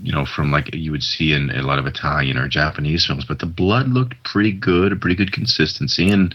you 0.02 0.12
know, 0.12 0.24
from 0.24 0.50
like 0.50 0.74
you 0.74 0.90
would 0.90 1.02
see 1.04 1.32
in 1.32 1.50
a 1.50 1.62
lot 1.62 1.78
of 1.78 1.86
Italian 1.86 2.36
or 2.36 2.48
Japanese 2.48 3.06
films. 3.06 3.24
But 3.24 3.38
the 3.38 3.46
blood 3.46 3.88
looked 3.88 4.22
pretty 4.24 4.52
good, 4.52 4.92
a 4.92 4.96
pretty 4.96 5.16
good 5.16 5.32
consistency, 5.32 6.10
and. 6.10 6.34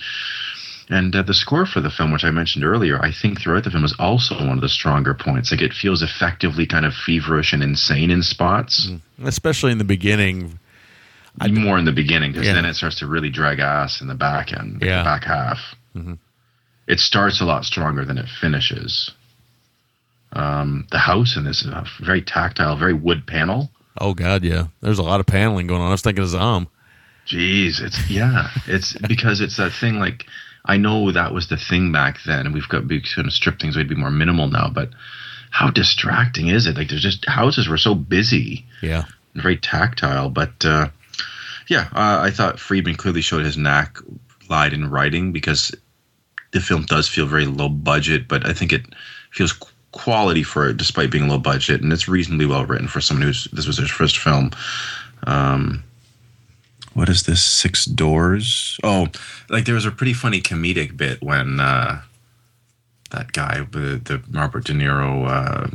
And 0.90 1.14
uh, 1.16 1.22
the 1.24 1.34
score 1.34 1.66
for 1.66 1.82
the 1.82 1.90
film, 1.90 2.12
which 2.14 2.24
I 2.24 2.32
mentioned 2.32 2.64
earlier, 2.64 2.98
I 3.04 3.12
think 3.12 3.42
throughout 3.42 3.66
the 3.66 3.72
film 3.72 3.84
is 3.84 3.94
also 4.00 4.36
one 4.38 4.52
of 4.58 4.62
the 4.62 4.70
stronger 4.70 5.14
points. 5.14 5.52
Like 5.52 5.62
it 5.62 5.74
feels 5.74 6.02
effectively 6.02 6.66
kind 6.66 6.86
of 6.86 6.94
feverish 6.94 7.52
and 7.52 7.62
insane 7.62 8.10
in 8.10 8.24
spots 8.24 8.90
especially 9.26 9.72
in 9.74 9.80
the 9.80 9.84
beginning. 9.84 10.60
more 11.52 11.78
in 11.78 11.84
the 11.86 11.92
beginning 11.92 12.32
because 12.32 12.48
Yeah. 12.48 12.54
then 12.54 12.66
it 12.66 12.76
starts 12.76 13.00
to 13.00 13.08
really 13.08 13.30
drag 13.30 13.60
ass 13.60 14.00
in 14.02 14.08
the 14.08 14.16
back 14.16 14.54
end, 14.54 14.82
Yeah. 14.82 15.00
the 15.00 15.04
back 15.04 15.24
half. 15.26 15.60
It 16.88 17.00
starts 17.02 17.42
a 17.42 17.46
lot 17.46 17.66
stronger 17.66 18.06
than 18.06 18.18
it 18.18 18.30
finishes. 18.40 19.12
Um, 20.34 20.88
the 20.92 21.00
house 21.00 21.36
in 21.36 21.44
this 21.44 21.62
is 21.62 21.68
a 21.68 21.86
very 22.02 22.22
tactile, 22.22 22.78
very 22.78 22.94
wood 22.94 23.26
panel. 23.28 23.72
Oh 24.00 24.14
God, 24.14 24.44
yeah. 24.44 24.68
There's 24.82 25.00
a 25.00 25.04
lot 25.04 25.20
of 25.20 25.26
paneling 25.26 25.68
going 25.68 25.82
on. 25.82 25.88
I 25.88 25.92
was 25.92 26.02
thinking 26.02 26.24
of 26.24 26.30
Zom. 26.30 26.68
Jeez, 27.28 27.82
it's 27.82 28.10
yeah, 28.10 28.50
it's 28.68 28.94
because 28.94 29.42
it's 29.42 29.58
that 29.58 29.74
thing. 29.74 30.00
Like 30.00 30.26
I 30.68 30.78
know 30.78 31.12
that 31.12 31.34
was 31.34 31.48
the 31.48 31.58
thing 31.58 31.92
back 31.92 32.20
then, 32.26 32.46
and 32.46 32.54
we've 32.54 32.68
got 32.68 32.86
we 32.86 33.02
kind 33.02 33.28
of 33.28 33.34
strip 33.34 33.60
things 33.60 33.76
away 33.76 33.84
to 33.84 33.90
be 33.90 33.96
more 33.96 34.12
minimal 34.12 34.50
now. 34.50 34.70
But 34.70 34.90
how 35.50 35.70
distracting 35.70 36.50
is 36.50 36.68
it? 36.68 36.78
Like 36.78 36.90
there's 36.90 37.02
just 37.02 37.26
houses 37.26 37.68
were 37.68 37.78
so 37.78 37.96
busy. 37.96 38.66
Yeah, 38.82 39.06
and 39.34 39.42
very 39.42 39.58
tactile. 39.58 40.30
But 40.30 40.66
uh, 40.66 40.90
yeah, 41.68 41.88
uh, 41.94 42.20
I 42.22 42.32
thought 42.32 42.60
Friedman 42.60 42.96
clearly 42.96 43.22
showed 43.22 43.46
his 43.46 43.58
knack 43.58 43.98
lied 44.50 44.74
in 44.74 44.90
writing 44.90 45.32
because 45.32 45.74
the 46.52 46.60
film 46.60 46.84
does 46.84 47.08
feel 47.08 47.26
very 47.26 47.46
low 47.46 47.70
budget, 47.70 48.28
but 48.28 48.46
I 48.46 48.54
think 48.54 48.74
it 48.74 48.86
feels 49.32 49.54
quality 49.92 50.44
for 50.44 50.70
it 50.70 50.78
despite 50.78 51.12
being 51.12 51.28
low 51.28 51.40
budget, 51.40 51.82
and 51.82 51.92
it's 51.94 52.08
reasonably 52.08 52.46
well 52.46 52.66
written 52.66 52.88
for 52.88 53.02
someone 53.02 53.28
who's 53.28 53.46
this 53.54 53.68
was 53.68 53.78
his 53.78 53.90
first 53.90 54.18
film. 54.18 54.52
Um, 55.26 55.84
what 56.98 57.10
is 57.10 57.24
this? 57.24 57.46
Six 57.46 57.86
Doors? 57.86 58.80
Oh, 58.84 59.06
like 59.50 59.66
there 59.66 59.76
was 59.76 59.86
a 59.86 59.92
pretty 59.92 60.14
funny 60.14 60.42
comedic 60.42 60.98
bit 60.98 61.22
when 61.22 61.60
uh, 61.60 62.02
that 63.12 63.34
guy, 63.34 63.68
the, 63.70 64.02
the 64.04 64.20
Robert 64.32 64.66
De 64.66 64.74
Niro. 64.74 65.28
Uh, 65.30 65.68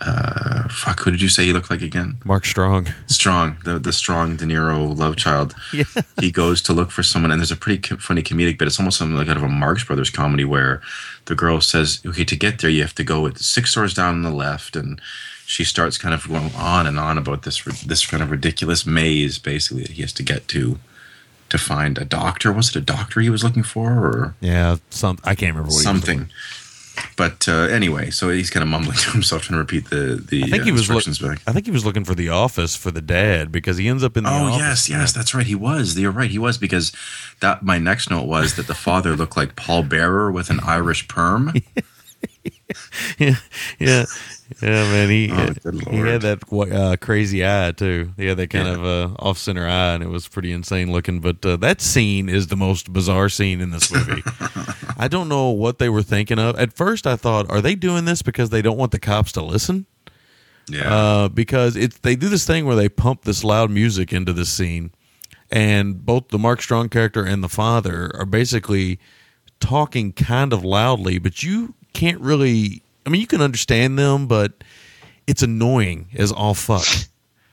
uh, 0.00 0.68
fuck, 0.70 0.98
who 0.98 1.12
did 1.12 1.22
you 1.22 1.28
say 1.28 1.44
he 1.44 1.52
looked 1.52 1.70
like 1.70 1.82
again? 1.82 2.16
Mark 2.24 2.46
Strong. 2.46 2.88
Strong, 3.06 3.58
the 3.62 3.78
the 3.78 3.92
strong 3.92 4.34
De 4.34 4.44
Niro 4.44 4.98
love 4.98 5.14
child. 5.14 5.54
Yeah. 5.72 5.84
He 6.18 6.32
goes 6.32 6.60
to 6.62 6.72
look 6.72 6.90
for 6.90 7.04
someone, 7.04 7.30
and 7.30 7.40
there's 7.40 7.52
a 7.52 7.56
pretty 7.56 7.80
co- 7.80 7.98
funny 7.98 8.22
comedic 8.22 8.58
bit. 8.58 8.66
It's 8.66 8.80
almost 8.80 8.98
something 8.98 9.16
like 9.16 9.28
out 9.28 9.36
of 9.36 9.44
a 9.44 9.48
Marx 9.48 9.84
Brothers 9.84 10.10
comedy 10.10 10.44
where 10.44 10.82
the 11.26 11.36
girl 11.36 11.60
says, 11.60 12.00
"Okay, 12.04 12.24
to 12.24 12.34
get 12.34 12.58
there, 12.60 12.70
you 12.70 12.82
have 12.82 12.94
to 12.96 13.04
go 13.04 13.20
with 13.20 13.38
six 13.38 13.72
doors 13.72 13.94
down 13.94 14.16
on 14.16 14.22
the 14.22 14.32
left," 14.32 14.74
and 14.74 15.00
she 15.54 15.62
starts 15.62 15.98
kind 15.98 16.12
of 16.12 16.26
going 16.26 16.52
on 16.56 16.84
and 16.84 16.98
on 16.98 17.16
about 17.16 17.42
this 17.42 17.62
this 17.86 18.04
kind 18.04 18.22
of 18.22 18.30
ridiculous 18.30 18.84
maze, 18.84 19.38
basically 19.38 19.82
that 19.82 19.92
he 19.92 20.02
has 20.02 20.12
to 20.14 20.24
get 20.24 20.48
to 20.48 20.80
to 21.48 21.58
find 21.58 21.96
a 21.96 22.04
doctor. 22.04 22.52
Was 22.52 22.70
it 22.70 22.76
a 22.76 22.80
doctor 22.80 23.20
he 23.20 23.30
was 23.30 23.44
looking 23.44 23.62
for, 23.62 23.92
or 23.92 24.34
Yeah, 24.40 24.76
some 24.90 25.18
I 25.22 25.36
can't 25.36 25.54
remember 25.54 25.68
what 25.68 25.74
he 25.74 25.76
was 25.76 25.82
something? 25.84 26.28
But 27.16 27.48
uh, 27.48 27.68
anyway, 27.70 28.10
so 28.10 28.30
he's 28.30 28.50
kind 28.50 28.62
of 28.64 28.68
mumbling 28.68 28.96
to 29.04 29.10
himself, 29.12 29.42
trying 29.42 29.54
to 29.54 29.60
repeat 29.60 29.90
the 29.90 30.20
the 30.28 30.42
I 30.42 30.46
think 30.48 30.62
uh, 30.62 30.66
he 30.66 30.72
was 30.72 30.88
look, 30.88 31.06
instructions 31.06 31.18
back. 31.20 31.40
I 31.46 31.52
think 31.52 31.66
he 31.66 31.72
was 31.72 31.84
looking 31.84 32.04
for 32.04 32.16
the 32.16 32.30
office 32.30 32.74
for 32.74 32.90
the 32.90 33.00
dad 33.00 33.52
because 33.52 33.76
he 33.76 33.86
ends 33.86 34.02
up 34.02 34.16
in 34.16 34.24
the 34.24 34.30
Oh 34.30 34.56
yes, 34.56 34.90
yes, 34.90 35.12
that's 35.12 35.34
right. 35.36 35.46
He 35.46 35.54
was. 35.54 35.96
You're 35.96 36.10
right. 36.10 36.30
He 36.30 36.38
was 36.38 36.58
because 36.58 36.92
that. 37.38 37.62
My 37.62 37.78
next 37.78 38.10
note 38.10 38.26
was 38.26 38.56
that 38.56 38.66
the 38.66 38.74
father 38.74 39.14
looked 39.14 39.36
like 39.36 39.54
Paul 39.54 39.84
Bearer 39.84 40.32
with 40.32 40.50
an 40.50 40.58
Irish 40.64 41.06
perm. 41.06 41.54
yeah, 43.18 43.36
yeah, 43.78 44.04
yeah, 44.62 44.68
man. 44.90 45.08
He 45.10 45.30
Oh, 45.32 45.52
he 45.90 45.98
had 45.98 46.22
that 46.22 46.42
uh, 46.52 46.96
crazy 46.96 47.44
eye 47.46 47.72
too. 47.72 48.12
He 48.16 48.26
had 48.26 48.36
that 48.36 48.50
kind 48.50 48.66
Yeah. 48.66 48.74
of 48.74 48.84
uh, 48.84 49.14
off 49.18 49.38
center 49.38 49.66
eye, 49.66 49.94
and 49.94 50.02
it 50.02 50.08
was 50.08 50.28
pretty 50.28 50.52
insane 50.52 50.92
looking. 50.92 51.20
But 51.20 51.44
uh, 51.44 51.56
that 51.56 51.80
scene 51.80 52.28
is 52.28 52.48
the 52.48 52.56
most 52.56 52.92
bizarre 52.92 53.28
scene 53.28 53.60
in 53.60 53.70
this 53.70 53.92
movie. 53.92 54.22
I 54.96 55.08
don't 55.08 55.28
know 55.28 55.50
what 55.50 55.78
they 55.78 55.88
were 55.88 56.02
thinking 56.02 56.38
of. 56.38 56.58
At 56.58 56.72
first, 56.74 57.06
I 57.06 57.16
thought, 57.16 57.50
are 57.50 57.60
they 57.60 57.74
doing 57.74 58.04
this 58.04 58.22
because 58.22 58.50
they 58.50 58.62
don't 58.62 58.76
want 58.78 58.92
the 58.92 59.00
cops 59.00 59.32
to 59.32 59.42
listen? 59.42 59.86
Yeah, 60.68 60.94
uh, 60.94 61.28
because 61.28 61.76
it's 61.76 61.98
they 61.98 62.16
do 62.16 62.28
this 62.28 62.46
thing 62.46 62.64
where 62.64 62.76
they 62.76 62.88
pump 62.88 63.22
this 63.24 63.44
loud 63.44 63.70
music 63.70 64.12
into 64.12 64.32
this 64.32 64.50
scene, 64.50 64.92
and 65.50 66.04
both 66.06 66.28
the 66.28 66.38
Mark 66.38 66.62
Strong 66.62 66.88
character 66.90 67.24
and 67.24 67.42
the 67.42 67.48
father 67.50 68.10
are 68.14 68.24
basically 68.24 68.98
talking 69.60 70.12
kind 70.12 70.52
of 70.52 70.64
loudly, 70.64 71.18
but 71.18 71.42
you 71.42 71.74
can't 71.92 72.20
really. 72.20 72.82
I 73.06 73.10
mean, 73.10 73.20
you 73.20 73.26
can 73.26 73.40
understand 73.40 73.98
them, 73.98 74.26
but 74.26 74.52
it's 75.26 75.42
annoying 75.42 76.08
as 76.14 76.32
all 76.32 76.54
fuck. 76.54 76.86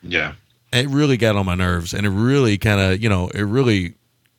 yeah, 0.04 0.34
It 0.74 0.88
really 0.88 1.18
got 1.18 1.36
on 1.36 1.45
my 1.45 1.56
nerves, 1.56 1.93
and 1.93 2.06
it 2.06 2.10
really 2.10 2.58
kind 2.58 2.80
of, 2.80 3.02
you 3.02 3.10
know, 3.10 3.30
it 3.30 3.41
really 3.41 3.95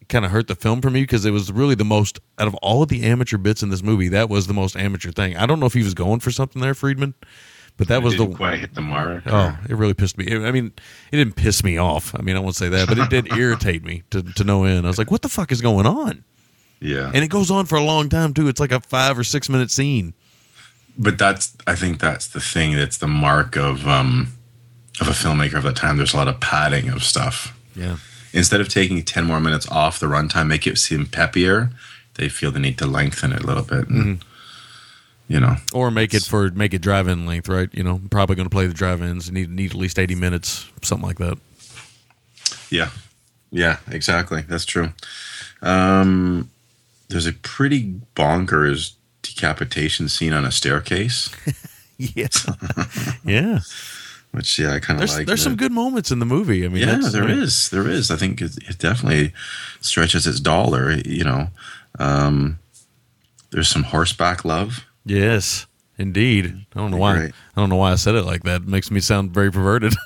kind 0.08 0.24
of 0.24 0.30
hurt 0.30 0.46
the 0.46 0.54
film 0.54 0.80
for 0.82 0.90
me 0.90 1.02
because 1.02 1.24
it 1.24 1.30
was 1.30 1.50
really 1.50 1.74
the 1.74 1.84
most 1.84 2.20
out 2.38 2.46
of 2.46 2.54
all 2.56 2.82
of 2.82 2.88
the 2.88 3.02
amateur 3.04 3.38
bits 3.38 3.62
in 3.62 3.70
this 3.70 3.82
movie. 3.82 4.08
That 4.08 4.28
was 4.28 4.46
the 4.46 4.54
most 4.54 4.76
amateur 4.76 5.10
thing. 5.10 5.36
I 5.36 5.46
don't 5.46 5.60
know 5.60 5.66
if 5.66 5.72
he 5.74 5.82
was 5.82 5.94
going 5.94 6.20
for 6.20 6.30
something 6.30 6.60
there, 6.60 6.74
Friedman, 6.74 7.14
but 7.78 7.88
that 7.88 8.02
was 8.02 8.16
the 8.16 8.26
quite 8.26 8.60
hit 8.60 8.74
the 8.74 8.82
mark. 8.82 9.22
Oh, 9.26 9.56
it 9.68 9.74
really 9.74 9.94
pissed 9.94 10.18
me. 10.18 10.26
I 10.34 10.50
mean, 10.50 10.72
it 11.10 11.16
didn't 11.16 11.36
piss 11.36 11.64
me 11.64 11.78
off. 11.78 12.14
I 12.18 12.22
mean, 12.22 12.36
I 12.36 12.40
won't 12.40 12.56
say 12.56 12.68
that, 12.68 12.88
but 12.88 12.98
it 12.98 13.08
did 13.08 13.32
irritate 13.36 13.84
me 13.84 14.02
to, 14.10 14.22
to 14.22 14.44
no 14.44 14.64
end. 14.64 14.86
I 14.86 14.88
was 14.88 14.98
like, 14.98 15.10
what 15.10 15.22
the 15.22 15.28
fuck 15.28 15.52
is 15.52 15.60
going 15.60 15.86
on? 15.86 16.24
yeah. 16.80 17.10
And 17.14 17.24
it 17.24 17.28
goes 17.28 17.50
on 17.50 17.64
for 17.66 17.76
a 17.76 17.82
long 17.84 18.08
time, 18.08 18.34
too. 18.34 18.48
It's 18.48 18.60
like 18.60 18.72
a 18.72 18.80
five 18.80 19.18
or 19.18 19.24
six 19.24 19.48
minute 19.48 19.70
scene. 19.70 20.14
But 20.98 21.18
that's. 21.18 21.56
I 21.66 21.74
think 21.74 22.00
that's 22.00 22.26
the 22.28 22.40
thing. 22.40 22.76
That's 22.76 22.98
the 22.98 23.08
mark 23.08 23.56
of 23.56 23.86
um 23.86 24.32
of 25.00 25.08
a 25.08 25.12
filmmaker 25.12 25.54
of 25.54 25.62
that 25.64 25.76
time. 25.76 25.96
There's 25.96 26.14
a 26.14 26.16
lot 26.16 26.28
of 26.28 26.40
padding 26.40 26.88
of 26.88 27.02
stuff. 27.02 27.58
Yeah. 27.74 27.96
Instead 28.32 28.60
of 28.60 28.68
taking 28.68 29.02
ten 29.02 29.24
more 29.24 29.40
minutes 29.40 29.68
off 29.70 29.98
the 30.00 30.06
runtime, 30.06 30.48
make 30.48 30.66
it 30.66 30.78
seem 30.78 31.06
peppier. 31.06 31.72
They 32.14 32.28
feel 32.28 32.50
the 32.52 32.60
need 32.60 32.78
to 32.78 32.86
lengthen 32.86 33.32
it 33.32 33.42
a 33.42 33.46
little 33.46 33.62
bit. 33.62 33.88
And, 33.88 34.22
You 35.28 35.40
know, 35.40 35.56
Or 35.72 35.90
make 35.90 36.12
it 36.12 36.24
for, 36.24 36.50
make 36.50 36.74
it 36.74 36.82
drive 36.82 37.08
in 37.08 37.24
length, 37.24 37.48
right? 37.48 37.70
You 37.72 37.82
know, 37.82 38.02
probably 38.10 38.36
going 38.36 38.44
to 38.46 38.50
play 38.50 38.66
the 38.66 38.74
drive 38.74 39.00
ins, 39.00 39.32
need, 39.32 39.48
need 39.48 39.70
at 39.70 39.76
least 39.76 39.98
80 39.98 40.14
minutes, 40.16 40.66
something 40.82 41.06
like 41.06 41.16
that. 41.18 41.38
Yeah. 42.70 42.90
Yeah, 43.50 43.78
exactly. 43.90 44.42
That's 44.42 44.66
true. 44.66 44.92
Um, 45.62 46.50
there's 47.08 47.26
a 47.26 47.32
pretty 47.32 47.94
bonkers 48.14 48.92
decapitation 49.34 50.08
scene 50.08 50.32
on 50.32 50.44
a 50.44 50.50
staircase, 50.52 51.30
Yes. 51.98 52.46
yeah. 53.24 53.60
which 54.32 54.58
yeah, 54.58 54.72
I 54.74 54.80
kind 54.80 55.02
of 55.02 55.08
like. 55.10 55.26
there's 55.26 55.42
some 55.42 55.56
good 55.56 55.72
moments 55.72 56.10
in 56.10 56.18
the 56.18 56.26
movie. 56.26 56.64
I 56.64 56.68
mean, 56.68 56.86
Yeah, 56.88 56.98
there 57.10 57.24
mean, 57.24 57.38
is. 57.38 57.70
There 57.70 57.88
is. 57.88 58.10
I 58.10 58.16
think 58.16 58.40
it, 58.40 58.56
it 58.68 58.78
definitely 58.78 59.32
stretches 59.80 60.26
its 60.26 60.40
dollar. 60.40 60.92
You 60.92 61.24
know, 61.24 61.48
um, 61.98 62.58
there's 63.50 63.68
some 63.68 63.84
horseback 63.84 64.44
love. 64.44 64.84
Yes. 65.04 65.66
Indeed. 65.98 66.46
I 66.74 66.78
don't 66.80 66.90
know 66.90 66.96
why. 66.96 67.16
Right. 67.16 67.32
I 67.56 67.60
don't 67.60 67.68
know 67.68 67.76
why 67.76 67.92
I 67.92 67.96
said 67.96 68.14
it 68.14 68.24
like 68.24 68.42
that. 68.44 68.62
It 68.62 68.66
makes 68.68 68.90
me 68.90 69.00
sound 69.00 69.30
very 69.32 69.50
perverted. 69.52 69.94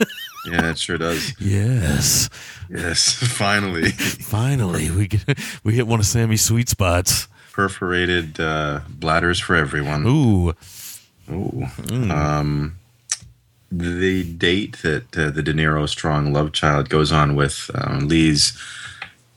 Yeah, 0.48 0.70
it 0.70 0.78
sure 0.78 0.96
does. 0.96 1.34
yes. 1.40 2.30
Yes, 2.70 3.12
finally. 3.36 3.90
Finally, 3.90 4.92
we 4.92 5.08
get 5.08 5.24
we 5.64 5.74
hit 5.74 5.88
one 5.88 5.98
of 5.98 6.06
Sammy's 6.06 6.42
sweet 6.42 6.68
spots. 6.68 7.26
Perforated 7.56 8.38
uh, 8.38 8.80
bladders 8.86 9.40
for 9.40 9.56
everyone. 9.56 10.04
Ooh. 10.06 10.54
Ooh. 11.30 11.66
Um, 12.10 12.78
the 13.72 14.24
date 14.34 14.76
that 14.82 15.16
uh, 15.16 15.30
the 15.30 15.42
De 15.42 15.54
Niro 15.54 15.88
strong 15.88 16.34
love 16.34 16.52
child 16.52 16.90
goes 16.90 17.10
on 17.12 17.34
with 17.34 17.70
um, 17.74 18.08
Lee's, 18.08 18.62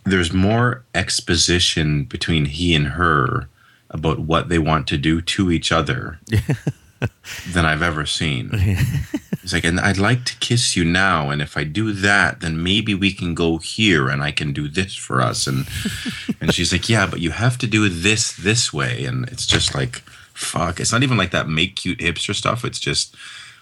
there's 0.03 0.33
more 0.33 0.83
exposition 0.93 2.03
between 2.03 2.43
he 2.43 2.75
and 2.75 2.87
her 2.87 3.47
about 3.89 4.19
what 4.19 4.49
they 4.49 4.59
want 4.59 4.85
to 4.87 4.97
do 4.97 5.21
to 5.21 5.49
each 5.49 5.71
other 5.71 6.19
than 7.53 7.65
I've 7.65 7.81
ever 7.81 8.05
seen. 8.05 8.51
He's 9.41 9.53
like, 9.53 9.63
and 9.63 9.79
I'd 9.79 9.97
like 9.97 10.25
to 10.25 10.37
kiss 10.37 10.75
you 10.75 10.83
now, 10.83 11.29
and 11.29 11.41
if 11.41 11.55
I 11.55 11.63
do 11.63 11.93
that, 11.93 12.41
then 12.41 12.61
maybe 12.61 12.93
we 12.93 13.13
can 13.13 13.33
go 13.33 13.57
here, 13.57 14.09
and 14.09 14.21
I 14.21 14.31
can 14.31 14.51
do 14.51 14.67
this 14.67 14.95
for 14.95 15.21
us. 15.21 15.47
And 15.47 15.67
and 16.41 16.53
she's 16.53 16.71
like, 16.71 16.89
yeah, 16.89 17.07
but 17.07 17.19
you 17.19 17.31
have 17.31 17.57
to 17.59 17.67
do 17.67 17.87
this 17.89 18.33
this 18.33 18.73
way, 18.73 19.05
and 19.05 19.27
it's 19.29 19.47
just 19.47 19.73
like, 19.73 20.01
fuck. 20.33 20.79
It's 20.79 20.91
not 20.91 21.03
even 21.03 21.17
like 21.17 21.31
that 21.31 21.47
make 21.47 21.75
cute 21.75 21.99
hipster 21.99 22.35
stuff. 22.35 22.65
It's 22.65 22.79
just, 22.79 23.15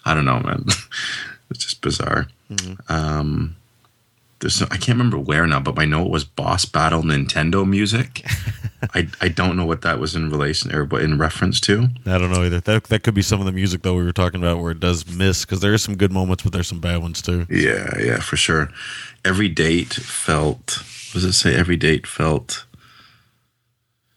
I 0.05 0.13
don't 0.13 0.25
know, 0.25 0.39
man. 0.39 0.65
it's 1.49 1.63
just 1.63 1.81
bizarre. 1.81 2.27
Um, 2.87 3.55
there's 4.39 4.61
I 4.61 4.77
can't 4.77 4.97
remember 4.97 5.17
where 5.17 5.45
now, 5.47 5.59
but 5.59 5.79
I 5.79 5.85
know 5.85 6.03
it 6.03 6.11
was 6.11 6.23
Boss 6.23 6.65
Battle 6.65 7.01
Nintendo 7.01 7.67
music. 7.67 8.25
I 8.93 9.07
I 9.19 9.29
don't 9.29 9.57
know 9.57 9.65
what 9.65 9.81
that 9.81 9.99
was 9.99 10.15
in 10.15 10.29
relation 10.29 10.73
or 10.73 10.85
what 10.85 11.01
in 11.01 11.17
reference 11.17 11.59
to. 11.61 11.89
I 12.05 12.17
don't 12.17 12.31
know 12.31 12.43
either. 12.43 12.59
That 12.59 12.85
that 12.85 13.03
could 13.03 13.15
be 13.15 13.21
some 13.23 13.39
of 13.39 13.45
the 13.45 13.51
music 13.51 13.81
though 13.81 13.95
we 13.95 14.03
were 14.03 14.11
talking 14.11 14.39
about 14.39 14.59
where 14.59 14.71
it 14.71 14.79
does 14.79 15.07
miss 15.09 15.43
because 15.43 15.61
there 15.61 15.73
are 15.73 15.79
some 15.79 15.95
good 15.97 16.11
moments, 16.11 16.43
but 16.43 16.53
there's 16.53 16.67
some 16.67 16.79
bad 16.79 17.01
ones 17.01 17.21
too. 17.21 17.47
Yeah, 17.49 17.97
yeah, 17.99 18.19
for 18.19 18.37
sure. 18.37 18.69
Every 19.25 19.49
date 19.49 19.93
felt. 19.93 20.83
What 21.07 21.21
does 21.21 21.23
it 21.23 21.33
say? 21.33 21.55
Every 21.55 21.77
date 21.77 22.05
felt. 22.05 22.65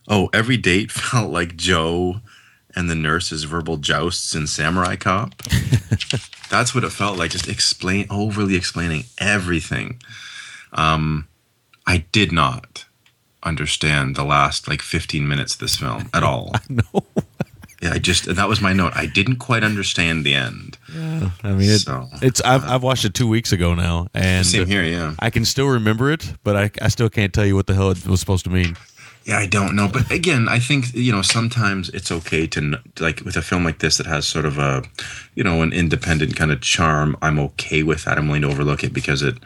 Oh, 0.07 0.29
every 0.33 0.57
date 0.59 0.91
felt 0.93 1.31
like 1.33 1.57
Joe 1.57 2.21
and 2.77 2.91
the 2.91 2.95
nurse's 2.95 3.45
verbal 3.45 3.79
jousts 3.79 4.35
in 4.35 4.47
Samurai 4.47 4.97
Cop. 4.97 5.35
That's 6.51 6.75
what 6.75 6.85
it 6.85 6.91
felt 6.91 7.17
like. 7.17 7.31
Just 7.31 7.49
explain, 7.49 8.07
overly 8.11 8.57
explaining 8.57 9.05
everything. 9.19 10.01
Um, 10.73 11.29
I 11.87 12.05
did 12.13 12.33
not 12.33 12.85
understand 13.43 14.17
the 14.17 14.25
last 14.25 14.69
like 14.69 14.83
15 14.83 15.27
minutes 15.27 15.55
of 15.55 15.61
this 15.61 15.77
film 15.77 16.11
at 16.13 16.23
all. 16.23 16.55
No, 16.69 16.83
Yeah, 17.83 17.95
I 17.95 17.99
just 17.99 18.27
that 18.35 18.47
was 18.47 18.61
my 18.61 18.75
note. 18.75 18.93
I 18.95 19.07
didn't 19.07 19.37
quite 19.37 19.65
understand 19.65 20.23
the 20.27 20.35
end. 20.35 20.77
I 21.43 21.53
mean 21.53 21.71
it, 21.71 21.79
So, 21.79 22.09
it's 22.21 22.43
I've 22.43 22.63
I've 22.65 22.83
watched 22.83 23.07
it 23.07 23.15
two 23.15 23.27
weeks 23.27 23.53
ago 23.53 23.73
now, 23.73 24.09
and 24.13 24.47
Same 24.47 24.67
here, 24.67 24.83
yeah. 24.83 25.15
I 25.19 25.31
can 25.31 25.47
still 25.47 25.67
remember 25.69 26.13
it, 26.13 26.35
but 26.45 26.57
I 26.57 26.71
I 26.83 26.89
still 26.89 27.09
can't 27.09 27.33
tell 27.33 27.47
you 27.47 27.57
what 27.57 27.67
the 27.67 27.75
hell 27.75 27.91
it 27.91 28.07
was 28.07 28.21
supposed 28.21 28.45
to 28.45 28.51
mean. 28.51 28.77
Yeah, 29.31 29.39
I 29.39 29.47
don't 29.47 29.77
know, 29.77 29.87
but 29.87 30.11
again, 30.11 30.49
I 30.49 30.59
think 30.59 30.93
you 30.93 31.13
know 31.13 31.23
sometimes 31.23 31.89
it's 31.91 32.11
okay 32.11 32.49
to 32.49 32.81
like 32.99 33.21
with 33.25 33.37
a 33.37 33.43
film 33.43 33.63
like 33.65 33.79
this 33.79 33.97
that 33.99 34.07
has 34.07 34.27
sort 34.27 34.45
of 34.45 34.59
a, 34.59 34.83
you 35.37 35.45
know, 35.45 35.63
an 35.63 35.73
independent 35.73 36.35
kind 36.35 36.51
of 36.51 36.61
charm. 36.61 37.17
I'm 37.23 37.39
okay 37.39 37.85
with 37.85 38.03
that. 38.05 38.19
I'm 38.19 38.27
willing 38.27 38.43
to 38.43 38.49
overlook 38.49 38.83
it 38.83 38.93
because 38.93 39.23
it, 39.23 39.37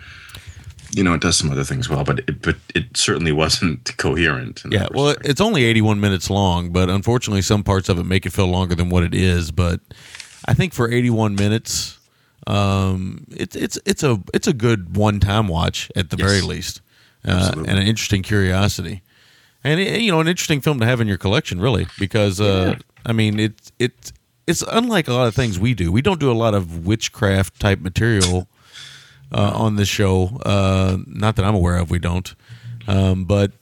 you 0.92 1.04
know, 1.04 1.12
it 1.12 1.20
does 1.20 1.36
some 1.36 1.50
other 1.50 1.64
things 1.64 1.90
well, 1.90 2.02
but 2.02 2.20
it, 2.20 2.40
but 2.40 2.56
it 2.74 2.96
certainly 2.96 3.30
wasn't 3.30 3.94
coherent. 3.98 4.62
Yeah, 4.70 4.88
well, 4.94 5.08
respect. 5.08 5.28
it's 5.28 5.40
only 5.42 5.64
81 5.64 6.00
minutes 6.00 6.30
long, 6.30 6.70
but 6.72 6.88
unfortunately, 6.88 7.42
some 7.42 7.62
parts 7.62 7.90
of 7.90 7.98
it 7.98 8.04
make 8.04 8.24
it 8.24 8.30
feel 8.32 8.46
longer 8.46 8.74
than 8.74 8.88
what 8.88 9.02
it 9.02 9.14
is. 9.14 9.50
But 9.50 9.80
I 10.48 10.54
think 10.54 10.72
for 10.72 10.90
81 10.90 11.34
minutes, 11.34 11.98
um, 12.46 13.26
it's 13.30 13.54
it's 13.54 13.78
it's 13.84 14.02
a 14.02 14.18
it's 14.32 14.46
a 14.46 14.54
good 14.54 14.96
one 14.96 15.20
time 15.20 15.46
watch 15.48 15.90
at 15.94 16.08
the 16.08 16.16
Yes. 16.16 16.26
very 16.30 16.40
least, 16.40 16.80
uh, 17.26 17.52
and 17.54 17.68
an 17.78 17.86
interesting 17.86 18.22
curiosity, 18.22 19.02
and 19.64 19.80
it, 19.80 20.00
you 20.00 20.12
know, 20.12 20.20
an 20.20 20.28
interesting 20.28 20.60
film 20.60 20.78
to 20.80 20.86
have 20.86 21.00
in 21.00 21.08
your 21.08 21.16
collection, 21.16 21.60
really, 21.60 21.86
because 21.98 22.40
uh, 22.40 22.76
I 23.06 23.12
mean, 23.12 23.40
it's 23.40 23.72
it's 23.78 24.12
it's 24.46 24.62
unlike 24.62 25.08
a 25.08 25.14
lot 25.14 25.26
of 25.26 25.34
things 25.34 25.58
we 25.58 25.74
do. 25.74 25.90
We 25.90 26.02
don't 26.02 26.20
do 26.20 26.30
a 26.30 26.34
lot 26.34 26.54
of 26.54 26.86
witchcraft 26.86 27.58
type 27.58 27.80
material 27.80 28.46
uh, 29.32 29.52
on 29.54 29.76
this 29.76 29.88
show. 29.88 30.40
Uh, 30.44 30.98
not 31.06 31.36
that 31.36 31.44
I'm 31.44 31.54
aware 31.54 31.76
of, 31.76 31.90
we 31.90 31.98
don't. 31.98 32.34
Um, 32.86 33.24
but 33.24 33.52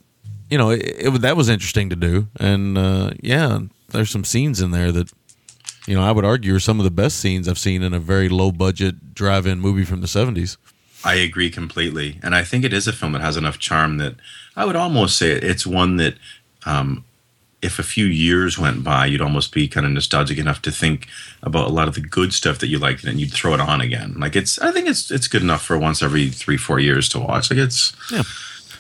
you 0.51 0.59
know, 0.59 0.71
it, 0.71 0.83
it, 0.83 1.21
that 1.23 1.37
was 1.37 1.49
interesting 1.49 1.89
to 1.91 1.97
do, 1.97 2.29
and 2.39 2.77
uh, 2.77 3.13
yeah, 3.23 3.61
there's 3.91 4.11
some 4.11 4.25
scenes 4.25 4.61
in 4.61 4.73
there 4.73 4.91
that 4.93 5.13
you 5.87 5.95
know 5.95 6.03
I 6.03 6.11
would 6.11 6.25
argue 6.25 6.55
are 6.55 6.61
some 6.61 6.81
of 6.81 6.85
the 6.85 6.91
best 6.91 7.19
scenes 7.19 7.49
I've 7.49 7.59
seen 7.59 7.83
in 7.83 7.95
a 7.95 8.01
very 8.01 8.29
low 8.29 8.51
budget 8.51 9.15
drive-in 9.15 9.61
movie 9.61 9.85
from 9.85 10.01
the 10.01 10.09
'70s. 10.09 10.57
I 11.05 11.15
agree 11.15 11.51
completely, 11.51 12.21
and 12.23 12.35
I 12.35 12.45
think 12.45 12.65
it 12.65 12.73
is 12.73 12.87
a 12.87 12.93
film 12.93 13.13
that 13.13 13.23
has 13.23 13.37
enough 13.37 13.59
charm 13.59 13.99
that 13.99 14.17
I 14.57 14.65
would 14.65 14.77
almost 14.77 15.17
say 15.19 15.31
it's 15.33 15.67
one 15.67 15.97
that, 15.97 16.15
um, 16.67 17.05
if 17.63 17.79
a 17.79 17.83
few 17.85 18.07
years 18.07 18.59
went 18.59 18.83
by, 18.83 19.07
you'd 19.07 19.21
almost 19.21 19.53
be 19.53 19.69
kind 19.69 19.87
of 19.87 19.93
nostalgic 19.93 20.37
enough 20.37 20.61
to 20.63 20.73
think 20.73 21.07
about 21.45 21.69
a 21.69 21.73
lot 21.73 21.87
of 21.87 21.95
the 21.95 22.01
good 22.01 22.33
stuff 22.35 22.59
that 22.59 22.67
you 22.67 22.79
liked, 22.79 23.05
and 23.05 23.21
you'd 23.21 23.33
throw 23.33 23.55
it 23.55 23.61
on 23.61 23.81
again. 23.81 24.15
Like 24.19 24.35
it's, 24.35 24.59
I 24.59 24.73
think 24.73 24.89
it's 24.89 25.11
it's 25.13 25.29
good 25.29 25.43
enough 25.43 25.63
for 25.63 25.79
once 25.79 26.03
every 26.03 26.29
three 26.29 26.57
four 26.57 26.81
years 26.81 27.09
to 27.11 27.21
watch. 27.21 27.51
Like 27.51 27.61
it's, 27.61 27.93
Yeah. 28.11 28.25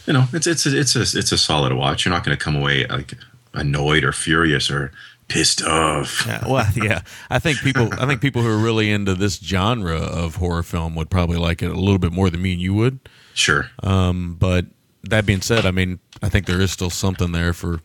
you 0.06 0.12
know, 0.14 0.24
it's 0.32 0.48
it's 0.48 0.66
a, 0.66 0.76
it's 0.78 0.96
a 0.96 1.02
it's 1.02 1.30
a 1.30 1.38
solid 1.38 1.72
watch. 1.74 2.04
You're 2.04 2.12
not 2.12 2.24
going 2.24 2.36
to 2.36 2.42
come 2.44 2.56
away 2.56 2.84
like 2.88 3.14
annoyed 3.54 4.02
or 4.02 4.10
furious 4.12 4.68
or 4.68 4.90
pissed 5.28 5.62
off. 5.62 6.24
Yeah, 6.26 6.48
well, 6.48 6.66
yeah, 6.74 7.02
I 7.30 7.38
think 7.38 7.58
people, 7.60 7.88
I 8.00 8.06
think 8.06 8.20
people 8.20 8.42
who 8.42 8.48
are 8.48 8.58
really 8.58 8.90
into 8.90 9.14
this 9.14 9.38
genre 9.38 9.96
of 9.96 10.36
horror 10.36 10.64
film 10.64 10.96
would 10.96 11.08
probably 11.08 11.38
like 11.38 11.62
it 11.62 11.70
a 11.70 11.74
little 11.78 11.98
bit 12.00 12.10
more 12.12 12.30
than 12.30 12.42
me 12.42 12.52
and 12.54 12.60
you 12.60 12.74
would. 12.74 12.98
Sure. 13.32 13.70
Um, 13.82 14.34
but 14.40 14.66
that 15.04 15.26
being 15.26 15.40
said, 15.40 15.66
I 15.66 15.70
mean, 15.70 15.98
I 16.22 16.28
think 16.28 16.46
there 16.46 16.60
is 16.60 16.70
still 16.70 16.90
something 16.90 17.32
there 17.32 17.52
for 17.52 17.80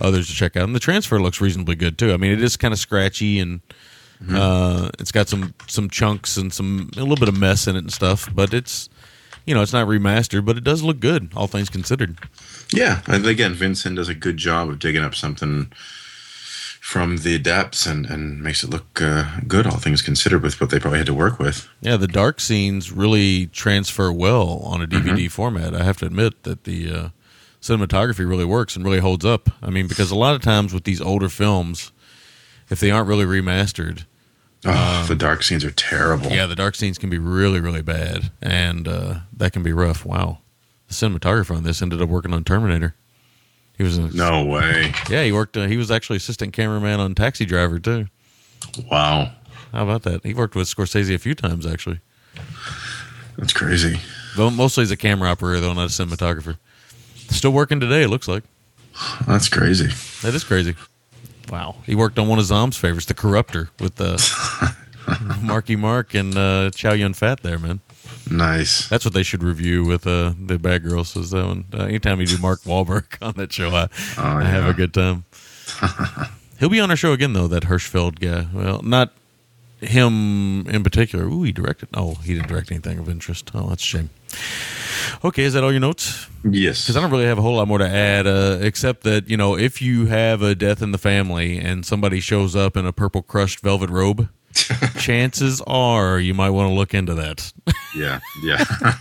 others 0.00 0.28
to 0.28 0.34
check 0.34 0.56
out, 0.56 0.64
and 0.64 0.74
the 0.74 0.80
transfer 0.80 1.20
looks 1.20 1.40
reasonably 1.40 1.74
good 1.74 1.98
too. 1.98 2.12
I 2.12 2.16
mean, 2.16 2.32
it 2.32 2.42
is 2.42 2.56
kind 2.56 2.72
of 2.72 2.78
scratchy 2.78 3.38
and 3.38 3.60
uh, 4.28 4.90
it's 4.98 5.12
got 5.12 5.28
some 5.28 5.54
some 5.66 5.88
chunks 5.88 6.36
and 6.36 6.52
some 6.52 6.90
a 6.96 7.00
little 7.00 7.16
bit 7.16 7.28
of 7.28 7.38
mess 7.38 7.66
in 7.66 7.76
it 7.76 7.80
and 7.80 7.92
stuff, 7.92 8.28
but 8.34 8.52
it's 8.52 8.88
you 9.46 9.54
know 9.54 9.62
it's 9.62 9.72
not 9.72 9.88
remastered, 9.88 10.44
but 10.44 10.56
it 10.56 10.64
does 10.64 10.82
look 10.82 11.00
good, 11.00 11.32
all 11.34 11.46
things 11.46 11.70
considered. 11.70 12.18
Yeah, 12.72 13.00
and 13.06 13.26
again, 13.26 13.54
VinSyn 13.54 13.96
does 13.96 14.08
a 14.08 14.14
good 14.14 14.36
job 14.36 14.68
of 14.68 14.78
digging 14.78 15.02
up 15.02 15.14
something 15.14 15.72
from 16.90 17.18
the 17.18 17.38
depths 17.38 17.86
and, 17.86 18.04
and 18.06 18.42
makes 18.42 18.64
it 18.64 18.70
look 18.70 19.00
uh, 19.00 19.24
good, 19.46 19.64
all 19.64 19.76
things 19.76 20.02
considered, 20.02 20.42
with 20.42 20.60
what 20.60 20.70
they 20.70 20.80
probably 20.80 20.98
had 20.98 21.06
to 21.06 21.14
work 21.14 21.38
with. 21.38 21.68
Yeah, 21.80 21.96
the 21.96 22.08
dark 22.08 22.40
scenes 22.40 22.90
really 22.90 23.46
transfer 23.46 24.10
well 24.10 24.58
on 24.64 24.82
a 24.82 24.88
DVD 24.88 25.30
format. 25.30 25.72
I 25.72 25.84
have 25.84 25.98
to 25.98 26.06
admit 26.06 26.42
that 26.42 26.64
the 26.64 26.90
uh, 26.92 27.08
cinematography 27.62 28.28
really 28.28 28.44
works 28.44 28.74
and 28.74 28.84
really 28.84 28.98
holds 28.98 29.24
up. 29.24 29.50
I 29.62 29.70
mean, 29.70 29.86
because 29.86 30.10
a 30.10 30.16
lot 30.16 30.34
of 30.34 30.42
times 30.42 30.74
with 30.74 30.82
these 30.82 31.00
older 31.00 31.28
films, 31.28 31.92
if 32.70 32.80
they 32.80 32.90
aren't 32.90 33.06
really 33.08 33.24
remastered, 33.24 34.04
Oh, 34.64 35.04
the 35.08 35.14
dark 35.14 35.42
scenes 35.44 35.64
are 35.64 35.70
terrible. 35.70 36.30
yeah, 36.32 36.44
the 36.46 36.56
dark 36.56 36.74
scenes 36.74 36.98
can 36.98 37.08
be 37.08 37.18
really, 37.18 37.60
really 37.60 37.82
bad, 37.82 38.30
and 38.42 38.86
uh, 38.88 39.20
that 39.36 39.52
can 39.52 39.62
be 39.62 39.72
rough. 39.72 40.04
Wow, 40.04 40.40
the 40.88 40.92
cinematographer 40.94 41.56
on 41.56 41.62
this 41.62 41.80
ended 41.80 42.02
up 42.02 42.08
working 42.10 42.34
on 42.34 42.42
Terminator. 42.44 42.94
He 43.80 43.84
was, 43.84 43.96
a, 43.96 44.14
No 44.14 44.44
way. 44.44 44.92
yeah, 45.08 45.24
he 45.24 45.32
worked. 45.32 45.56
Uh, 45.56 45.66
he 45.66 45.78
was 45.78 45.90
actually 45.90 46.18
assistant 46.18 46.52
cameraman 46.52 47.00
on 47.00 47.14
Taxi 47.14 47.46
Driver 47.46 47.78
too. 47.78 48.08
Wow. 48.90 49.32
How 49.72 49.84
about 49.84 50.02
that? 50.02 50.22
He 50.22 50.34
worked 50.34 50.54
with 50.54 50.68
Scorsese 50.68 51.14
a 51.14 51.18
few 51.18 51.34
times 51.34 51.64
actually. 51.64 52.00
That's 53.38 53.54
crazy. 53.54 53.98
Though 54.36 54.50
mostly 54.50 54.82
as 54.82 54.90
a 54.90 54.98
camera 54.98 55.30
operator, 55.30 55.60
though 55.60 55.72
not 55.72 55.84
a 55.84 55.86
cinematographer. 55.86 56.58
Still 57.30 57.52
working 57.52 57.80
today, 57.80 58.02
it 58.02 58.08
looks 58.08 58.28
like. 58.28 58.44
That's 59.26 59.48
crazy. 59.48 59.86
That 60.20 60.34
is 60.34 60.44
crazy. 60.44 60.74
Wow. 61.50 61.76
He 61.86 61.94
worked 61.94 62.18
on 62.18 62.28
one 62.28 62.38
of 62.38 62.44
Zom's 62.44 62.76
favorites, 62.76 63.06
The 63.06 63.14
Corruptor, 63.14 63.70
with 63.80 63.98
uh, 63.98 64.18
Marky 65.40 65.74
Mark 65.74 66.12
and 66.12 66.36
uh, 66.36 66.68
Chow 66.72 66.92
Yun 66.92 67.14
Fat 67.14 67.40
there, 67.42 67.58
man. 67.58 67.80
Nice. 68.28 68.88
That's 68.88 69.04
what 69.04 69.14
they 69.14 69.22
should 69.22 69.42
review 69.42 69.84
with 69.84 70.06
uh, 70.06 70.34
the 70.38 70.58
Bad 70.58 70.82
Girls. 70.82 71.16
Is 71.16 71.30
that 71.30 71.46
one? 71.46 71.64
Uh, 71.72 71.84
anytime 71.84 72.20
you 72.20 72.26
do 72.26 72.38
Mark 72.38 72.60
Wahlberg 72.64 73.04
on 73.22 73.34
that 73.34 73.52
show, 73.52 73.70
I, 73.70 73.88
I 74.16 74.44
have 74.44 74.66
a 74.66 74.74
good 74.74 74.92
time. 74.94 75.24
He'll 76.58 76.68
be 76.68 76.80
on 76.80 76.90
our 76.90 76.96
show 76.96 77.12
again, 77.12 77.32
though, 77.32 77.48
that 77.48 77.64
Hirschfeld 77.64 78.20
guy. 78.20 78.46
Well, 78.52 78.82
not 78.82 79.12
him 79.80 80.66
in 80.68 80.82
particular. 80.84 81.24
Ooh, 81.24 81.42
he 81.42 81.52
directed. 81.52 81.88
Oh, 81.94 82.16
he 82.16 82.34
didn't 82.34 82.48
direct 82.48 82.70
anything 82.70 82.98
of 82.98 83.08
interest. 83.08 83.50
Oh, 83.54 83.68
that's 83.68 83.82
a 83.82 83.86
shame. 83.86 84.10
Okay, 85.24 85.44
is 85.44 85.54
that 85.54 85.64
all 85.64 85.70
your 85.70 85.80
notes? 85.80 86.26
Yes. 86.44 86.82
Because 86.84 86.96
I 86.96 87.00
don't 87.00 87.10
really 87.10 87.24
have 87.24 87.38
a 87.38 87.42
whole 87.42 87.56
lot 87.56 87.68
more 87.68 87.78
to 87.78 87.88
add, 87.88 88.26
uh, 88.26 88.58
except 88.60 89.02
that 89.04 89.28
you 89.28 89.36
know, 89.36 89.56
if 89.56 89.80
you 89.80 90.06
have 90.06 90.42
a 90.42 90.54
death 90.54 90.82
in 90.82 90.92
the 90.92 90.98
family 90.98 91.58
and 91.58 91.84
somebody 91.84 92.20
shows 92.20 92.54
up 92.54 92.76
in 92.76 92.86
a 92.86 92.92
purple 92.92 93.22
crushed 93.22 93.60
velvet 93.60 93.90
robe, 93.90 94.28
chances 94.98 95.60
are 95.66 96.18
you 96.18 96.34
might 96.34 96.50
want 96.50 96.70
to 96.70 96.74
look 96.74 96.94
into 96.94 97.14
that. 97.14 97.52
Yeah. 97.96 98.20
Yeah. 98.44 98.64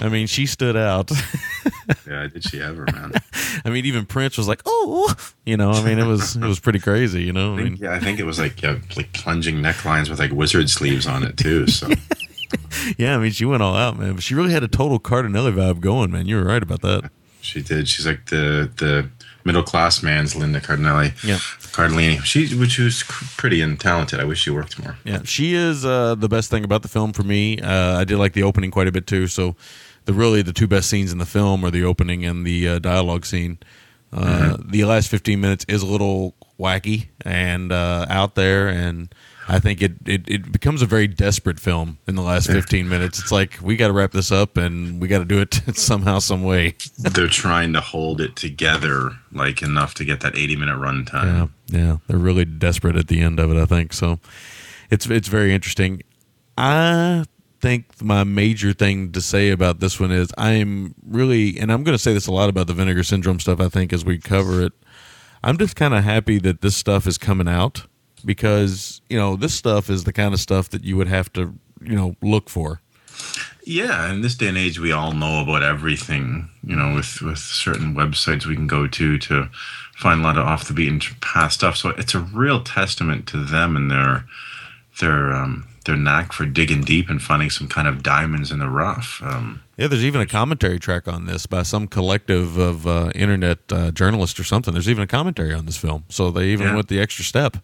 I 0.00 0.08
mean, 0.08 0.26
she 0.28 0.46
stood 0.46 0.76
out. 0.76 1.10
yeah. 2.06 2.26
Did 2.28 2.44
she 2.44 2.60
ever, 2.62 2.86
man? 2.92 3.12
I 3.64 3.70
mean, 3.70 3.86
even 3.86 4.06
Prince 4.06 4.38
was 4.38 4.46
like, 4.48 4.62
"Oh," 4.64 5.12
you 5.44 5.56
know. 5.56 5.72
I 5.72 5.84
mean, 5.84 5.98
it 5.98 6.06
was 6.06 6.36
it 6.36 6.44
was 6.44 6.60
pretty 6.60 6.78
crazy, 6.78 7.22
you 7.24 7.32
know. 7.32 7.54
I 7.56 7.58
I 7.58 7.62
mean, 7.64 7.76
yeah, 7.76 7.92
I 7.92 7.98
think 7.98 8.20
it 8.20 8.24
was 8.24 8.38
like 8.38 8.62
yeah, 8.62 8.78
like 8.96 9.12
plunging 9.12 9.56
necklines 9.56 10.08
with 10.08 10.18
like 10.20 10.30
wizard 10.32 10.70
sleeves 10.70 11.06
on 11.06 11.24
it 11.24 11.36
too. 11.36 11.66
So 11.66 11.88
yeah, 12.96 13.16
I 13.16 13.18
mean, 13.18 13.32
she 13.32 13.44
went 13.44 13.62
all 13.62 13.74
out, 13.76 13.98
man. 13.98 14.14
But 14.14 14.22
she 14.22 14.34
really 14.34 14.52
had 14.52 14.62
a 14.62 14.68
total 14.68 14.98
Cardinelli 15.00 15.52
vibe 15.52 15.80
going, 15.80 16.10
man. 16.12 16.26
You 16.26 16.36
were 16.36 16.44
right 16.44 16.62
about 16.62 16.82
that. 16.82 17.10
she 17.40 17.62
did. 17.62 17.88
She's 17.88 18.06
like 18.06 18.26
the 18.26 18.70
the 18.76 19.10
middle 19.44 19.62
class 19.62 20.02
man's 20.02 20.34
Linda 20.36 20.60
Cardinelli. 20.60 21.12
Yeah. 21.24 21.36
Cardellini. 21.72 22.22
She, 22.24 22.54
which 22.54 22.78
was 22.78 23.04
pretty 23.36 23.60
and 23.62 23.78
talented. 23.78 24.20
I 24.20 24.24
wish 24.24 24.40
she 24.42 24.50
worked 24.50 24.78
more. 24.82 24.96
Yeah, 25.04 25.22
she 25.24 25.54
is 25.54 25.84
uh, 25.84 26.14
the 26.14 26.28
best 26.28 26.50
thing 26.50 26.64
about 26.64 26.82
the 26.82 26.88
film 26.88 27.12
for 27.12 27.22
me. 27.22 27.60
Uh, 27.60 27.98
I 28.00 28.04
did 28.04 28.18
like 28.18 28.32
the 28.32 28.42
opening 28.42 28.70
quite 28.70 28.88
a 28.88 28.92
bit 28.92 29.06
too. 29.06 29.26
So, 29.26 29.56
the 30.06 30.12
really 30.14 30.42
the 30.42 30.52
two 30.52 30.66
best 30.66 30.88
scenes 30.88 31.12
in 31.12 31.18
the 31.18 31.26
film 31.26 31.64
are 31.64 31.70
the 31.70 31.84
opening 31.84 32.24
and 32.24 32.44
the 32.46 32.68
uh, 32.68 32.78
dialogue 32.78 33.26
scene. 33.26 33.58
Uh, 34.12 34.56
The 34.64 34.84
last 34.84 35.08
fifteen 35.08 35.40
minutes 35.40 35.64
is 35.68 35.82
a 35.82 35.86
little 35.86 36.34
wacky 36.58 37.08
and 37.24 37.70
uh, 37.70 38.06
out 38.08 38.34
there, 38.34 38.68
and 38.68 39.14
I 39.52 39.58
think 39.58 39.82
it, 39.82 39.92
it 40.06 40.22
it 40.28 40.52
becomes 40.52 40.80
a 40.82 40.86
very 40.86 41.06
desperate 41.06 41.58
film 41.58 41.98
in 42.06 42.14
the 42.14 42.22
last 42.22 42.46
fifteen 42.46 42.88
minutes. 42.88 43.18
It's 43.18 43.32
like 43.32 43.58
we 43.60 43.76
got 43.76 43.88
to 43.88 43.92
wrap 43.92 44.12
this 44.12 44.30
up 44.30 44.56
and 44.56 45.00
we 45.00 45.08
got 45.08 45.18
to 45.18 45.24
do 45.24 45.40
it 45.40 45.54
somehow, 45.76 46.18
some 46.20 46.42
way. 46.44 46.74
They're 46.98 47.26
trying 47.28 47.72
to 47.72 47.80
hold 47.80 48.20
it 48.20 48.36
together 48.36 49.10
like 49.32 49.62
enough 49.62 49.94
to 49.94 50.04
get 50.04 50.20
that 50.20 50.36
80 50.36 50.56
minute 50.56 50.76
Yeah, 50.78 50.84
runtime. 50.84 51.50
yeah, 51.66 51.96
they're 52.06 52.18
really 52.18 52.44
desperate 52.44 52.96
at 52.96 53.08
the 53.08 53.20
end 53.20 53.38
of 53.40 53.50
it. 53.50 53.60
I 53.60 53.64
think 53.66 53.92
so. 53.92 54.20
It's 54.90 55.06
it's 55.06 55.28
very 55.28 55.52
interesting. 55.54 56.02
I 56.56 57.24
think 57.60 58.02
my 58.02 58.24
major 58.24 58.72
thing 58.72 59.12
to 59.12 59.20
say 59.20 59.50
about 59.50 59.80
this 59.80 59.98
one 60.00 60.10
is 60.10 60.30
I'm 60.38 60.94
really, 61.06 61.58
and 61.58 61.70
I'm 61.72 61.84
going 61.84 61.94
to 61.96 62.02
say 62.02 62.12
this 62.14 62.26
a 62.26 62.32
lot 62.32 62.48
about 62.48 62.66
the 62.68 62.72
vinegar 62.74 63.02
syndrome 63.02 63.38
stuff. 63.40 63.60
I 63.60 63.68
think 63.68 63.92
as 63.92 64.04
we 64.04 64.18
cover 64.18 64.62
it, 64.62 64.72
I'm 65.42 65.58
just 65.58 65.76
kind 65.76 65.94
of 65.94 66.04
happy 66.04 66.38
that 66.38 66.60
this 66.62 66.76
stuff 66.76 67.06
is 67.06 67.18
coming 67.18 67.48
out 67.48 67.86
because 68.20 69.00
you 69.08 69.18
know 69.18 69.36
this 69.36 69.54
stuff 69.54 69.90
is 69.90 70.04
the 70.04 70.12
kind 70.12 70.32
of 70.34 70.40
stuff 70.40 70.68
that 70.70 70.84
you 70.84 70.96
would 70.96 71.08
have 71.08 71.32
to 71.34 71.54
you 71.82 71.96
know 71.96 72.14
look 72.22 72.48
for. 72.50 72.80
Yeah, 73.66 74.10
in 74.10 74.22
this 74.22 74.34
day 74.34 74.48
and 74.48 74.56
age, 74.58 74.78
we 74.80 74.92
all 74.92 75.12
know 75.12 75.42
about 75.42 75.62
everything. 75.62 76.48
You 76.64 76.76
know, 76.76 76.94
with 76.94 77.20
with 77.22 77.38
certain 77.38 77.94
websites 77.94 78.46
we 78.46 78.54
can 78.56 78.66
go 78.66 78.86
to 78.86 79.18
to 79.18 79.48
find 79.96 80.20
a 80.20 80.22
lot 80.22 80.38
of 80.38 80.46
off 80.46 80.66
the 80.66 80.74
beaten 80.74 81.00
path 81.20 81.52
stuff. 81.52 81.76
So 81.76 81.90
it's 81.90 82.14
a 82.14 82.20
real 82.20 82.62
testament 82.62 83.26
to 83.28 83.44
them 83.44 83.76
and 83.76 83.90
their 83.90 84.24
their 85.00 85.32
um, 85.32 85.66
their 85.84 85.96
knack 85.96 86.32
for 86.32 86.46
digging 86.46 86.82
deep 86.82 87.08
and 87.10 87.20
finding 87.22 87.50
some 87.50 87.68
kind 87.68 87.86
of 87.88 88.02
diamonds 88.02 88.50
in 88.50 88.58
the 88.58 88.68
rough. 88.68 89.20
Um, 89.22 89.62
Yeah, 89.76 89.86
there's 89.88 90.04
even 90.04 90.20
a 90.20 90.26
commentary 90.26 90.78
track 90.78 91.06
on 91.08 91.26
this 91.26 91.46
by 91.46 91.62
some 91.62 91.86
collective 91.86 92.56
of 92.58 92.86
uh, 92.86 93.10
internet 93.14 93.58
uh, 93.70 93.90
journalists 93.90 94.38
or 94.40 94.44
something. 94.44 94.72
There's 94.74 94.88
even 94.90 95.02
a 95.04 95.06
commentary 95.06 95.54
on 95.54 95.66
this 95.66 95.76
film, 95.76 96.04
so 96.08 96.30
they 96.30 96.48
even 96.48 96.66
Yeah. 96.68 96.74
went 96.76 96.88
the 96.88 97.00
extra 97.00 97.24
step. 97.24 97.58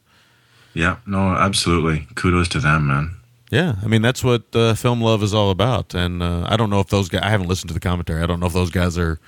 Yeah, 0.76 0.98
no, 1.06 1.30
absolutely. 1.30 2.06
Kudos 2.16 2.48
to 2.48 2.60
them, 2.60 2.88
man. 2.88 3.16
Yeah, 3.50 3.76
I 3.82 3.86
mean 3.86 4.02
that's 4.02 4.22
what 4.22 4.54
uh, 4.54 4.74
film 4.74 5.00
love 5.00 5.22
is 5.22 5.32
all 5.32 5.50
about, 5.50 5.94
and 5.94 6.22
uh, 6.22 6.44
I 6.46 6.56
don't 6.56 6.68
know 6.68 6.80
if 6.80 6.88
those 6.88 7.08
guys. 7.08 7.22
I 7.22 7.30
haven't 7.30 7.48
listened 7.48 7.68
to 7.68 7.74
the 7.74 7.80
commentary. 7.80 8.22
I 8.22 8.26
don't 8.26 8.40
know 8.40 8.46
if 8.46 8.52
those 8.52 8.70
guys 8.70 8.98
are 8.98 9.18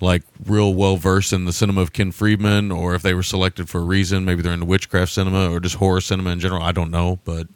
like 0.00 0.22
real 0.46 0.74
well 0.74 0.96
versed 0.96 1.32
in 1.32 1.44
the 1.44 1.52
cinema 1.52 1.80
of 1.80 1.92
Ken 1.92 2.12
Friedman, 2.12 2.70
or 2.70 2.94
if 2.94 3.02
they 3.02 3.14
were 3.14 3.22
selected 3.24 3.68
for 3.68 3.80
a 3.80 3.84
reason. 3.84 4.24
Maybe 4.24 4.42
they're 4.42 4.52
into 4.52 4.66
witchcraft 4.66 5.10
cinema 5.10 5.50
or 5.50 5.58
just 5.58 5.76
horror 5.76 6.00
cinema 6.00 6.30
in 6.30 6.38
general. 6.38 6.62
I 6.62 6.70
don't 6.70 6.90
know, 6.90 7.18
but 7.24 7.48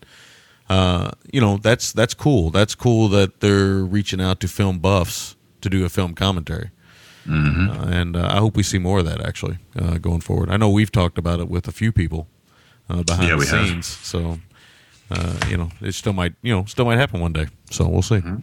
uh, 0.69 1.13
you 1.33 1.41
know 1.41 1.59
that's 1.59 1.93
that's 1.93 2.15
cool. 2.15 2.51
That's 2.51 2.75
cool 2.75 3.09
that 3.11 3.39
they're 3.41 3.85
reaching 3.85 4.21
out 4.21 4.41
to 4.41 4.49
film 4.49 4.81
buffs 4.81 5.37
to 5.61 5.71
do 5.71 5.85
a 5.85 5.89
film 5.89 6.15
commentary. 6.15 6.71
Mm-hmm. 7.27 7.71
Uh, 7.71 7.91
and 7.91 8.17
uh, 8.17 8.29
I 8.29 8.39
hope 8.39 8.57
we 8.57 8.65
see 8.65 8.79
more 8.79 9.01
of 9.01 9.05
that 9.05 9.21
actually 9.21 9.59
uh, 9.79 9.99
going 9.99 10.21
forward. 10.21 10.51
I 10.51 10.57
know 10.57 10.69
we've 10.69 10.93
talked 10.93 11.19
about 11.19 11.39
it 11.41 11.49
with 11.49 11.69
a 11.69 11.73
few 11.73 11.93
people 11.93 12.27
uh, 12.89 13.03
behind 13.03 13.29
Yeah, 13.29 13.35
the 13.35 13.37
we 13.39 13.47
have. 13.47 13.67
scenes, 13.69 13.87
so 13.87 14.39
uh, 15.11 15.39
you 15.49 15.57
know 15.57 15.71
it 15.81 15.93
still 15.93 16.13
might 16.13 16.35
you 16.43 16.55
know 16.55 16.65
still 16.65 16.85
might 16.85 16.99
happen 16.99 17.21
one 17.21 17.33
day. 17.33 17.47
So 17.71 17.87
we'll 17.89 18.03
see. 18.03 18.17
Mm-hmm. 18.17 18.37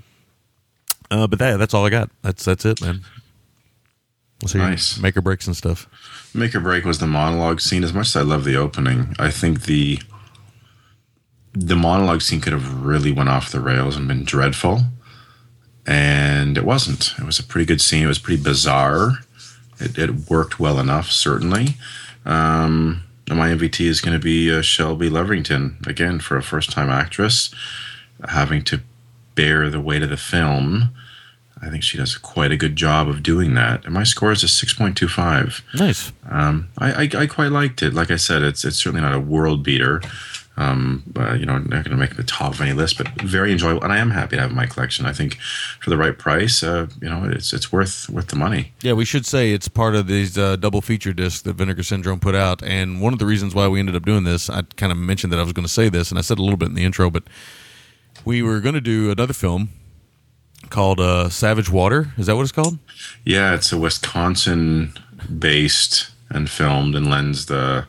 Uh, 1.11 1.27
but 1.27 1.39
that 1.39 1.57
that's 1.57 1.73
all 1.73 1.85
I 1.85 1.89
got. 1.89 2.09
That's 2.21 2.45
that's 2.45 2.65
it, 2.65 2.81
man. 2.81 3.01
We'll 4.41 4.49
see. 4.49 4.57
Nice. 4.57 4.97
Make 4.97 5.15
or 5.15 5.21
breaks 5.21 5.47
and 5.47 5.55
stuff. 5.55 5.87
Make 6.33 6.53
or 6.55 6.59
break 6.59 6.83
was 6.85 6.99
the 6.99 7.07
monologue 7.07 7.61
scene. 7.61 7.83
As 7.83 7.93
much 7.93 8.07
as 8.07 8.15
I 8.15 8.21
love 8.21 8.43
the 8.43 8.55
opening, 8.57 9.15
I 9.19 9.29
think 9.31 9.63
the 9.63 9.99
the 11.53 11.75
monologue 11.75 12.21
scene 12.21 12.41
could 12.41 12.53
have 12.53 12.83
really 12.83 13.11
went 13.11 13.29
off 13.29 13.51
the 13.51 13.59
rails 13.61 13.95
and 13.95 14.07
been 14.07 14.23
dreadful, 14.25 14.81
and 15.85 16.57
it 16.57 16.65
wasn't. 16.65 17.13
It 17.19 17.25
was 17.25 17.39
a 17.39 17.43
pretty 17.43 17.65
good 17.65 17.81
scene. 17.81 18.03
It 18.03 18.07
was 18.07 18.19
pretty 18.19 18.41
bizarre. 18.41 19.19
It, 19.79 19.97
it 19.97 20.29
worked 20.29 20.59
well 20.59 20.79
enough, 20.79 21.11
certainly. 21.11 21.75
Um, 22.25 23.03
and 23.34 23.39
my 23.39 23.49
MVT 23.49 23.88
is 23.88 23.99
going 23.99 24.13
to 24.13 24.23
be 24.23 24.53
uh, 24.53 24.61
Shelby 24.61 25.09
Leverington 25.09 25.88
again 25.88 26.19
for 26.19 26.38
a 26.38 26.43
first 26.43 26.71
time 26.71 26.91
actress, 26.91 27.51
having 28.29 28.63
to 28.65 28.81
bear 29.34 29.71
the 29.71 29.81
weight 29.81 30.03
of 30.03 30.11
the 30.11 30.17
film. 30.17 30.93
I 31.59 31.71
think 31.71 31.81
she 31.81 31.97
does 31.97 32.15
quite 32.15 32.51
a 32.51 32.57
good 32.57 32.75
job 32.75 33.09
of 33.09 33.23
doing 33.23 33.55
that. 33.55 33.86
And 33.86 33.93
my 33.95 34.03
score 34.03 34.31
is 34.31 34.43
a 34.43 34.47
six 34.47 34.73
point 34.73 34.95
two 34.95 35.07
five. 35.07 35.63
Nice. 35.73 36.11
Um, 36.29 36.69
I, 36.77 37.05
I, 37.05 37.09
I 37.21 37.25
quite 37.25 37.51
liked 37.51 37.81
it. 37.81 37.95
Like 37.95 38.11
I 38.11 38.17
said, 38.17 38.43
it's 38.43 38.63
it's 38.63 38.77
certainly 38.77 39.01
not 39.01 39.15
a 39.15 39.19
world 39.19 39.63
beater. 39.63 40.01
Um, 40.56 41.01
uh, 41.18 41.34
you 41.34 41.47
know, 41.47 41.58
not 41.58 41.84
going 41.84 41.86
to 41.86 41.97
make 41.97 42.16
the 42.16 42.24
top 42.24 42.54
of 42.54 42.62
any 42.62 42.74
list, 42.74 42.99
but 42.99 43.08
very 43.22 43.51
enjoyable. 43.51 43.84
And 43.84 43.91
I 43.91 43.97
am 43.97 44.12
happy 44.12 44.36
to 44.36 44.41
have 44.43 44.51
in 44.51 44.56
my 44.56 44.68
collection. 44.68 45.04
I 45.08 45.12
think 45.12 45.39
for 45.82 45.89
the 45.89 45.97
right 45.97 46.16
price, 46.16 46.62
uh, 46.62 46.88
you 47.01 47.10
know, 47.10 47.24
it's 47.26 47.54
it's 47.54 47.72
worth 47.72 48.08
worth 48.08 48.28
the 48.28 48.36
money. 48.36 48.72
Yeah, 48.82 48.93
we 48.93 49.04
should 49.04 49.26
say 49.26 49.51
it's 49.51 49.68
part 49.68 49.95
of 49.95 50.06
these 50.06 50.38
uh, 50.38 50.56
double 50.58 50.82
feature 50.82 51.12
discs 51.12 51.41
that 51.41 51.54
Vinegar 51.54 51.82
Syndrome 51.82 52.20
put 52.20 52.36
out. 52.36 52.62
And 52.62 53.01
one 53.01 53.14
of 53.14 53.20
the 53.20 53.26
reasons 53.26 53.56
why 53.56 53.68
we 53.68 53.80
ended 53.80 53.95
up 53.95 54.06
doing 54.06 54.26
this, 54.26 54.47
I 54.47 54.62
kind 54.76 54.91
of 54.91 54.97
mentioned 54.99 55.34
that 55.34 55.39
I 55.39 55.43
was 55.43 55.54
going 55.54 55.66
to 55.66 55.74
say 55.74 55.89
this, 55.89 56.12
and 56.12 56.20
I 56.20 56.22
said 56.22 56.38
a 56.38 56.43
little 56.43 56.58
bit 56.58 56.70
in 56.70 56.76
the 56.76 56.86
intro, 56.86 57.10
but 57.10 57.24
we 58.24 58.43
were 58.43 58.60
going 58.60 58.76
to 58.76 58.82
do 58.82 59.10
another 59.10 59.34
film 59.34 59.70
called 60.70 60.99
uh, 60.99 61.30
Savage 61.30 61.70
Water. 61.70 62.14
Is 62.18 62.28
that 62.28 62.36
what 62.36 62.43
it's 62.43 62.51
called? 62.51 62.78
Yeah, 63.26 63.54
it's 63.54 63.72
a 63.72 63.78
Wisconsin 63.78 64.93
based 65.39 66.12
and 66.30 66.49
filmed 66.49 66.95
and 66.95 67.10
lends 67.10 67.45
the 67.47 67.86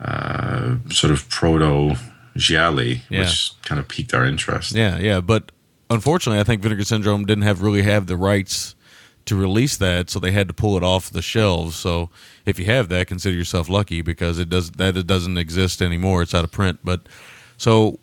uh, 0.00 0.76
sort 0.90 1.12
of 1.12 1.28
proto 1.28 1.96
gialli, 2.36 3.02
Yeah. 3.10 3.20
which 3.20 3.52
kind 3.62 3.78
of 3.80 3.88
piqued 3.88 4.14
our 4.14 4.24
interest. 4.24 4.72
Yeah, 4.74 4.98
yeah. 4.98 5.20
But 5.20 5.50
unfortunately, 5.90 6.40
I 6.40 6.44
think 6.44 6.62
Vinegar 6.62 6.84
Syndrome 6.84 7.24
didn't 7.24 7.42
have 7.44 7.62
really 7.62 7.82
have 7.82 8.06
the 8.06 8.16
rights 8.16 8.74
to 9.26 9.36
release 9.36 9.76
that, 9.76 10.08
so 10.08 10.18
they 10.18 10.30
had 10.32 10.48
to 10.48 10.54
pull 10.54 10.76
it 10.76 10.82
off 10.82 11.10
the 11.10 11.20
shelves. 11.20 11.76
So 11.76 12.10
if 12.46 12.58
you 12.58 12.64
have 12.66 12.88
that, 12.88 13.08
consider 13.08 13.36
yourself 13.36 13.68
lucky 13.68 14.00
because 14.00 14.38
it 14.38 14.48
does 14.48 14.70
that 14.72 14.96
it 14.96 15.06
doesn't 15.06 15.36
exist 15.36 15.82
anymore. 15.82 16.22
It's 16.22 16.34
out 16.34 16.44
of 16.44 16.50
print. 16.52 16.78
But 16.82 17.02
so 17.56 17.98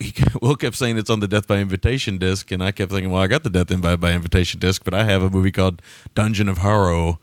he, 0.00 0.12
Will 0.42 0.56
kept 0.56 0.74
saying 0.76 0.96
it's 0.98 1.10
on 1.10 1.20
the 1.20 1.28
Death 1.28 1.46
by 1.46 1.58
Invitation 1.58 2.18
disc, 2.18 2.50
and 2.50 2.64
I 2.64 2.72
kept 2.72 2.90
thinking, 2.90 3.10
well, 3.12 3.22
I 3.22 3.26
got 3.26 3.44
the 3.44 3.50
Death 3.50 3.80
by, 3.80 3.94
by 3.96 4.12
Invitation 4.12 4.58
disc, 4.58 4.82
but 4.84 4.94
I 4.94 5.04
have 5.04 5.22
a 5.22 5.30
movie 5.30 5.52
called 5.52 5.82
Dungeon 6.14 6.48
of 6.48 6.58
Horror 6.58 7.18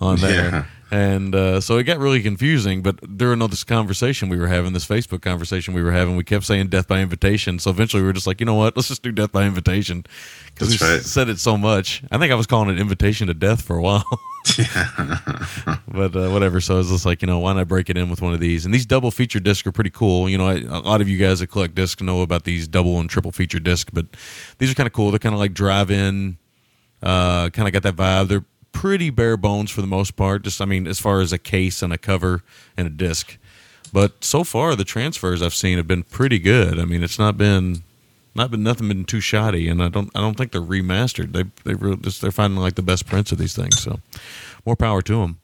on 0.00 0.16
there. 0.20 0.50
Yeah. 0.50 0.64
And 0.90 1.34
uh, 1.34 1.60
so 1.60 1.78
it 1.78 1.84
got 1.84 1.98
really 1.98 2.22
confusing. 2.22 2.82
But 2.82 3.16
during 3.18 3.42
all 3.42 3.48
this 3.48 3.64
conversation 3.64 4.28
we 4.28 4.36
were 4.38 4.46
having, 4.46 4.72
this 4.72 4.86
Facebook 4.86 5.20
conversation 5.20 5.74
we 5.74 5.82
were 5.82 5.92
having, 5.92 6.16
we 6.16 6.24
kept 6.24 6.44
saying 6.44 6.68
death 6.68 6.86
by 6.86 7.00
invitation. 7.00 7.58
So 7.58 7.70
eventually 7.70 8.02
we 8.02 8.06
were 8.06 8.12
just 8.12 8.26
like, 8.26 8.40
you 8.40 8.46
know 8.46 8.54
what? 8.54 8.76
Let's 8.76 8.88
just 8.88 9.02
do 9.02 9.10
death 9.10 9.32
by 9.32 9.44
invitation. 9.44 10.04
Because 10.54 10.80
we 10.80 10.86
right. 10.86 11.02
said 11.02 11.28
it 11.28 11.38
so 11.38 11.56
much. 11.56 12.02
I 12.10 12.18
think 12.18 12.32
I 12.32 12.36
was 12.36 12.46
calling 12.46 12.70
it 12.70 12.80
invitation 12.80 13.26
to 13.26 13.34
death 13.34 13.62
for 13.62 13.76
a 13.76 13.82
while. 13.82 14.04
yeah. 14.58 15.18
but 15.88 16.14
uh, 16.14 16.30
whatever. 16.30 16.60
So 16.60 16.74
I 16.74 16.78
was 16.78 16.90
just 16.90 17.04
like, 17.04 17.20
you 17.20 17.26
know, 17.26 17.40
why 17.40 17.52
not 17.52 17.66
break 17.66 17.90
it 17.90 17.96
in 17.96 18.08
with 18.08 18.22
one 18.22 18.32
of 18.32 18.40
these? 18.40 18.64
And 18.64 18.72
these 18.72 18.86
double 18.86 19.10
feature 19.10 19.40
discs 19.40 19.66
are 19.66 19.72
pretty 19.72 19.90
cool. 19.90 20.28
You 20.28 20.38
know, 20.38 20.46
I, 20.46 20.60
a 20.60 20.80
lot 20.80 21.00
of 21.00 21.08
you 21.08 21.18
guys 21.18 21.40
that 21.40 21.48
collect 21.48 21.74
discs 21.74 22.00
know 22.00 22.22
about 22.22 22.44
these 22.44 22.68
double 22.68 23.00
and 23.00 23.10
triple 23.10 23.32
feature 23.32 23.58
discs, 23.58 23.90
but 23.92 24.06
these 24.58 24.70
are 24.70 24.74
kind 24.74 24.86
of 24.86 24.92
cool. 24.92 25.10
They're 25.10 25.18
kind 25.18 25.34
of 25.34 25.40
like 25.40 25.52
drive 25.52 25.90
in 25.90 26.38
uh, 27.02 27.50
kind 27.50 27.68
of 27.68 27.72
got 27.72 27.82
that 27.82 27.96
vibe. 27.96 28.28
They're 28.28 28.44
pretty 28.76 29.08
bare 29.08 29.38
bones 29.38 29.70
for 29.70 29.80
the 29.80 29.86
most 29.86 30.16
part. 30.16 30.42
Just, 30.42 30.60
I 30.60 30.66
mean, 30.66 30.86
as 30.86 31.00
far 31.00 31.22
as 31.22 31.32
a 31.32 31.38
case 31.38 31.82
and 31.82 31.94
a 31.94 31.98
cover 31.98 32.42
and 32.76 32.86
a 32.86 32.90
disc. 32.90 33.38
But 33.90 34.22
so 34.22 34.44
far, 34.44 34.76
the 34.76 34.84
transfers 34.84 35.40
I've 35.40 35.54
seen 35.54 35.78
have 35.78 35.88
been 35.88 36.02
pretty 36.02 36.38
good. 36.38 36.78
I 36.78 36.84
mean, 36.84 37.02
it's 37.02 37.18
not 37.18 37.38
been 37.38 37.82
not 38.34 38.50
been 38.50 38.62
nothing 38.62 38.88
been 38.88 39.06
too 39.06 39.20
shoddy, 39.20 39.66
and 39.66 39.82
I 39.82 39.88
don't 39.88 40.10
I 40.14 40.20
don't 40.20 40.36
think 40.36 40.52
they're 40.52 40.60
remastered. 40.60 41.32
They 41.32 41.44
they 41.64 41.74
really 41.74 41.96
just 41.96 42.20
they're 42.20 42.30
finding 42.30 42.60
like 42.60 42.74
the 42.74 42.82
best 42.82 43.06
prints 43.06 43.32
of 43.32 43.38
these 43.38 43.56
things. 43.56 43.80
So 43.80 44.00
more 44.66 44.76
power 44.76 45.00
to 45.00 45.20
them. 45.22 45.38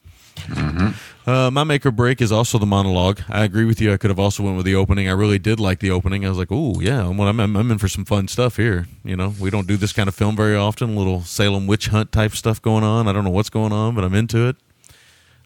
Uh, 1.25 1.49
my 1.51 1.63
make 1.63 1.85
or 1.85 1.91
break 1.91 2.21
is 2.21 2.31
also 2.31 2.57
the 2.57 2.65
monologue. 2.65 3.21
I 3.29 3.45
agree 3.45 3.63
with 3.63 3.79
you. 3.79 3.93
I 3.93 3.97
could 3.97 4.09
have 4.09 4.19
also 4.19 4.43
went 4.43 4.57
with 4.57 4.65
the 4.65 4.75
opening. 4.75 5.07
I 5.07 5.11
really 5.11 5.39
did 5.39 5.59
like 5.59 5.79
the 5.79 5.91
opening. 5.91 6.25
I 6.25 6.29
was 6.29 6.37
like, 6.37 6.51
"Ooh, 6.51 6.81
yeah, 6.81 7.07
I'm, 7.07 7.19
I'm, 7.19 7.39
I'm 7.39 7.71
in 7.71 7.77
for 7.77 7.87
some 7.87 8.03
fun 8.03 8.27
stuff 8.27 8.57
here." 8.57 8.87
You 9.05 9.15
know, 9.15 9.33
we 9.39 9.49
don't 9.49 9.67
do 9.67 9.77
this 9.77 9.93
kind 9.93 10.09
of 10.09 10.15
film 10.15 10.35
very 10.35 10.55
often. 10.55 10.95
A 10.95 10.97
little 10.97 11.21
Salem 11.21 11.65
witch 11.65 11.87
hunt 11.87 12.11
type 12.11 12.33
stuff 12.33 12.61
going 12.61 12.83
on. 12.83 13.07
I 13.07 13.13
don't 13.13 13.23
know 13.23 13.29
what's 13.29 13.49
going 13.49 13.71
on, 13.71 13.95
but 13.95 14.03
I'm 14.03 14.13
into 14.13 14.49
it. 14.49 14.57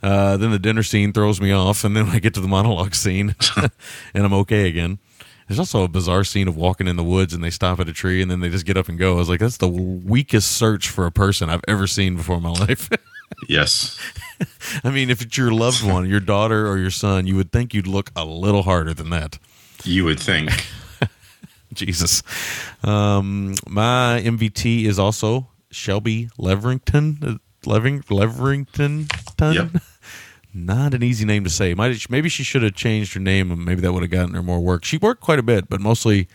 Uh, 0.01 0.37
then 0.37 0.51
the 0.51 0.59
dinner 0.59 0.83
scene 0.83 1.13
throws 1.13 1.39
me 1.39 1.51
off, 1.51 1.83
and 1.83 1.95
then 1.95 2.07
I 2.07 2.19
get 2.19 2.33
to 2.35 2.41
the 2.41 2.47
monologue 2.47 2.95
scene, 2.95 3.35
and 3.55 4.25
I'm 4.25 4.33
okay 4.33 4.67
again. 4.67 4.99
There's 5.47 5.59
also 5.59 5.83
a 5.83 5.87
bizarre 5.87 6.25
scene 6.25 6.47
of 6.49 6.57
walking 6.57 6.87
in 6.87 6.97
the 6.97 7.03
woods 7.05 7.33
and 7.33 7.41
they 7.41 7.51
stop 7.51 7.79
at 7.79 7.87
a 7.87 7.93
tree 7.93 8.21
and 8.21 8.29
then 8.29 8.41
they 8.41 8.49
just 8.49 8.65
get 8.65 8.75
up 8.75 8.89
and 8.89 8.99
go. 8.99 9.13
I 9.13 9.15
was 9.15 9.29
like, 9.29 9.39
that's 9.39 9.55
the 9.55 9.69
weakest 9.69 10.51
search 10.51 10.89
for 10.89 11.05
a 11.05 11.11
person 11.11 11.49
I've 11.49 11.63
ever 11.69 11.87
seen 11.87 12.17
before 12.17 12.35
in 12.35 12.43
my 12.43 12.49
life. 12.67 12.89
Yes. 13.47 13.99
I 14.83 14.89
mean, 14.89 15.09
if 15.09 15.21
it's 15.21 15.37
your 15.37 15.51
loved 15.51 15.83
one, 15.83 16.09
your 16.09 16.19
daughter 16.19 16.67
or 16.67 16.77
your 16.77 16.91
son, 16.91 17.27
you 17.27 17.35
would 17.35 17.51
think 17.51 17.73
you'd 17.73 17.87
look 17.87 18.11
a 18.15 18.25
little 18.25 18.63
harder 18.63 18.93
than 18.93 19.09
that. 19.11 19.39
You 19.83 20.05
would 20.05 20.19
think. 20.19 20.49
Jesus. 21.73 22.23
Um, 22.83 23.55
my 23.67 24.21
MVT 24.23 24.85
is 24.85 24.99
also 24.99 25.47
Shelby 25.71 26.29
Leverington. 26.37 27.23
Uh, 27.23 27.37
Levering, 27.65 28.01
Leverington? 28.03 29.07
Yep. 29.39 29.81
Not 30.53 30.93
an 30.93 31.03
easy 31.03 31.25
name 31.25 31.43
to 31.43 31.49
say. 31.49 31.73
Might, 31.73 32.09
maybe 32.09 32.29
she 32.29 32.43
should 32.43 32.63
have 32.63 32.75
changed 32.75 33.13
her 33.13 33.19
name 33.19 33.51
and 33.51 33.63
maybe 33.63 33.81
that 33.81 33.91
would 33.91 34.03
have 34.03 34.11
gotten 34.11 34.33
her 34.33 34.41
more 34.41 34.59
work. 34.59 34.85
She 34.85 34.97
worked 34.97 35.21
quite 35.21 35.37
a 35.37 35.43
bit, 35.43 35.69
but 35.69 35.81
mostly 35.81 36.27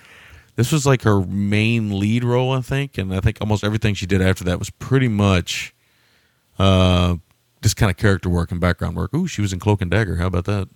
this 0.57 0.71
was 0.71 0.85
like 0.85 1.03
her 1.03 1.23
main 1.23 1.99
lead 1.99 2.23
role, 2.23 2.53
I 2.53 2.61
think. 2.61 2.99
And 2.99 3.15
I 3.15 3.21
think 3.21 3.39
almost 3.41 3.65
everything 3.65 3.95
she 3.95 4.07
did 4.07 4.21
after 4.21 4.45
that 4.45 4.59
was 4.59 4.71
pretty 4.71 5.09
much 5.09 5.75
uh, 6.63 7.17
just 7.63 7.77
kind 7.77 7.91
of 7.91 7.97
character 7.97 8.29
work 8.29 8.51
and 8.51 8.61
background 8.61 8.97
work. 8.97 9.15
Ooh, 9.15 9.27
she 9.27 9.41
was 9.41 9.53
in 9.53 9.59
Cloak 9.59 9.81
and 9.83 9.91
Dagger. 9.91 10.17
How 10.17 10.27
about 10.27 10.45
that? 10.47 10.69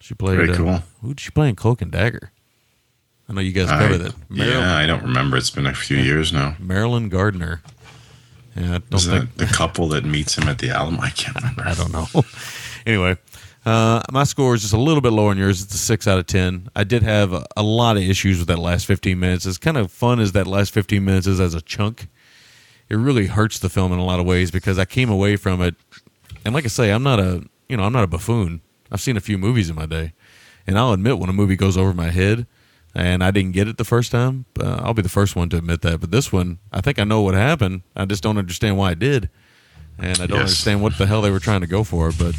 She 0.00 0.14
played. 0.14 0.36
Very 0.36 0.68
uh, 0.68 0.80
who 1.00 1.08
did 1.08 1.20
she 1.20 1.30
play 1.30 1.48
in 1.48 1.56
Cloak 1.56 1.80
and 1.82 1.90
Dagger? 1.92 2.32
I 3.28 3.32
know 3.34 3.40
you 3.40 3.52
guys 3.52 3.68
covered 3.70 4.02
I- 4.02 4.06
it. 4.06 4.14
yeah, 4.30 4.76
I 4.76 4.86
don't 4.86 5.02
remember. 5.02 5.36
It's 5.36 5.50
been 5.50 5.66
a 5.66 5.74
few 5.74 5.96
years 5.96 6.32
now. 6.32 6.56
Marilyn 6.58 7.08
Gardner. 7.08 7.62
Yeah, 8.56 8.62
I 8.64 8.78
don't 8.78 8.92
Was 8.92 9.06
think 9.06 9.34
that 9.36 9.46
the 9.46 9.52
couple 9.54 9.88
that 9.88 10.04
meets 10.04 10.36
him 10.36 10.48
at 10.48 10.58
the 10.58 10.70
Alamo? 10.70 11.00
I 11.00 11.10
can't 11.10 11.34
remember. 11.36 11.62
I 11.64 11.72
don't 11.74 11.92
know. 11.92 12.06
anyway, 12.86 13.16
uh, 13.64 14.02
my 14.10 14.24
score 14.24 14.54
is 14.54 14.60
just 14.62 14.74
a 14.74 14.78
little 14.78 15.00
bit 15.00 15.12
lower 15.12 15.30
than 15.30 15.38
yours. 15.38 15.62
It's 15.62 15.74
a 15.74 15.78
six 15.78 16.06
out 16.06 16.18
of 16.18 16.26
ten. 16.26 16.68
I 16.76 16.84
did 16.84 17.02
have 17.02 17.32
a, 17.32 17.46
a 17.56 17.62
lot 17.62 17.96
of 17.96 18.02
issues 18.02 18.38
with 18.40 18.48
that 18.48 18.58
last 18.58 18.84
fifteen 18.86 19.20
minutes. 19.20 19.46
As 19.46 19.56
kind 19.56 19.76
of 19.78 19.90
fun 19.90 20.20
as 20.20 20.32
that 20.32 20.46
last 20.46 20.74
fifteen 20.74 21.04
minutes 21.04 21.26
is 21.26 21.40
as 21.40 21.54
a 21.54 21.62
chunk, 21.62 22.08
it 22.92 22.96
really 22.96 23.26
hurts 23.26 23.58
the 23.58 23.68
film 23.68 23.90
in 23.92 23.98
a 23.98 24.04
lot 24.04 24.20
of 24.20 24.26
ways 24.26 24.50
because 24.50 24.78
I 24.78 24.84
came 24.84 25.08
away 25.10 25.36
from 25.36 25.62
it, 25.62 25.74
and 26.44 26.54
like 26.54 26.64
I 26.64 26.68
say, 26.68 26.90
I'm 26.92 27.02
not 27.02 27.18
a 27.18 27.42
you 27.68 27.76
know 27.76 27.84
I'm 27.84 27.92
not 27.92 28.04
a 28.04 28.08
buffoon. 28.08 28.60
I've 28.90 29.00
seen 29.00 29.16
a 29.16 29.20
few 29.20 29.38
movies 29.38 29.70
in 29.70 29.76
my 29.76 29.86
day, 29.86 30.12
and 30.66 30.78
I'll 30.78 30.92
admit 30.92 31.18
when 31.18 31.30
a 31.30 31.32
movie 31.32 31.56
goes 31.56 31.76
over 31.76 31.92
my 31.92 32.10
head. 32.10 32.46
And 32.94 33.24
I 33.24 33.30
didn't 33.30 33.52
get 33.52 33.68
it 33.68 33.78
the 33.78 33.84
first 33.86 34.12
time. 34.12 34.44
Uh, 34.60 34.80
I'll 34.84 34.92
be 34.92 35.00
the 35.00 35.08
first 35.08 35.34
one 35.34 35.48
to 35.48 35.56
admit 35.56 35.80
that. 35.80 35.98
But 36.02 36.10
this 36.10 36.30
one, 36.30 36.58
I 36.70 36.82
think 36.82 36.98
I 36.98 37.04
know 37.04 37.22
what 37.22 37.32
happened. 37.32 37.80
I 37.96 38.04
just 38.04 38.22
don't 38.22 38.36
understand 38.36 38.76
why 38.76 38.90
I 38.90 38.94
did 38.94 39.30
and 39.98 40.18
I 40.20 40.26
don't 40.26 40.40
Yes. 40.40 40.48
understand 40.50 40.82
what 40.82 40.98
the 40.98 41.06
hell 41.06 41.22
they 41.22 41.30
were 41.30 41.40
trying 41.40 41.62
to 41.62 41.66
go 41.66 41.84
for. 41.84 42.12
But 42.12 42.34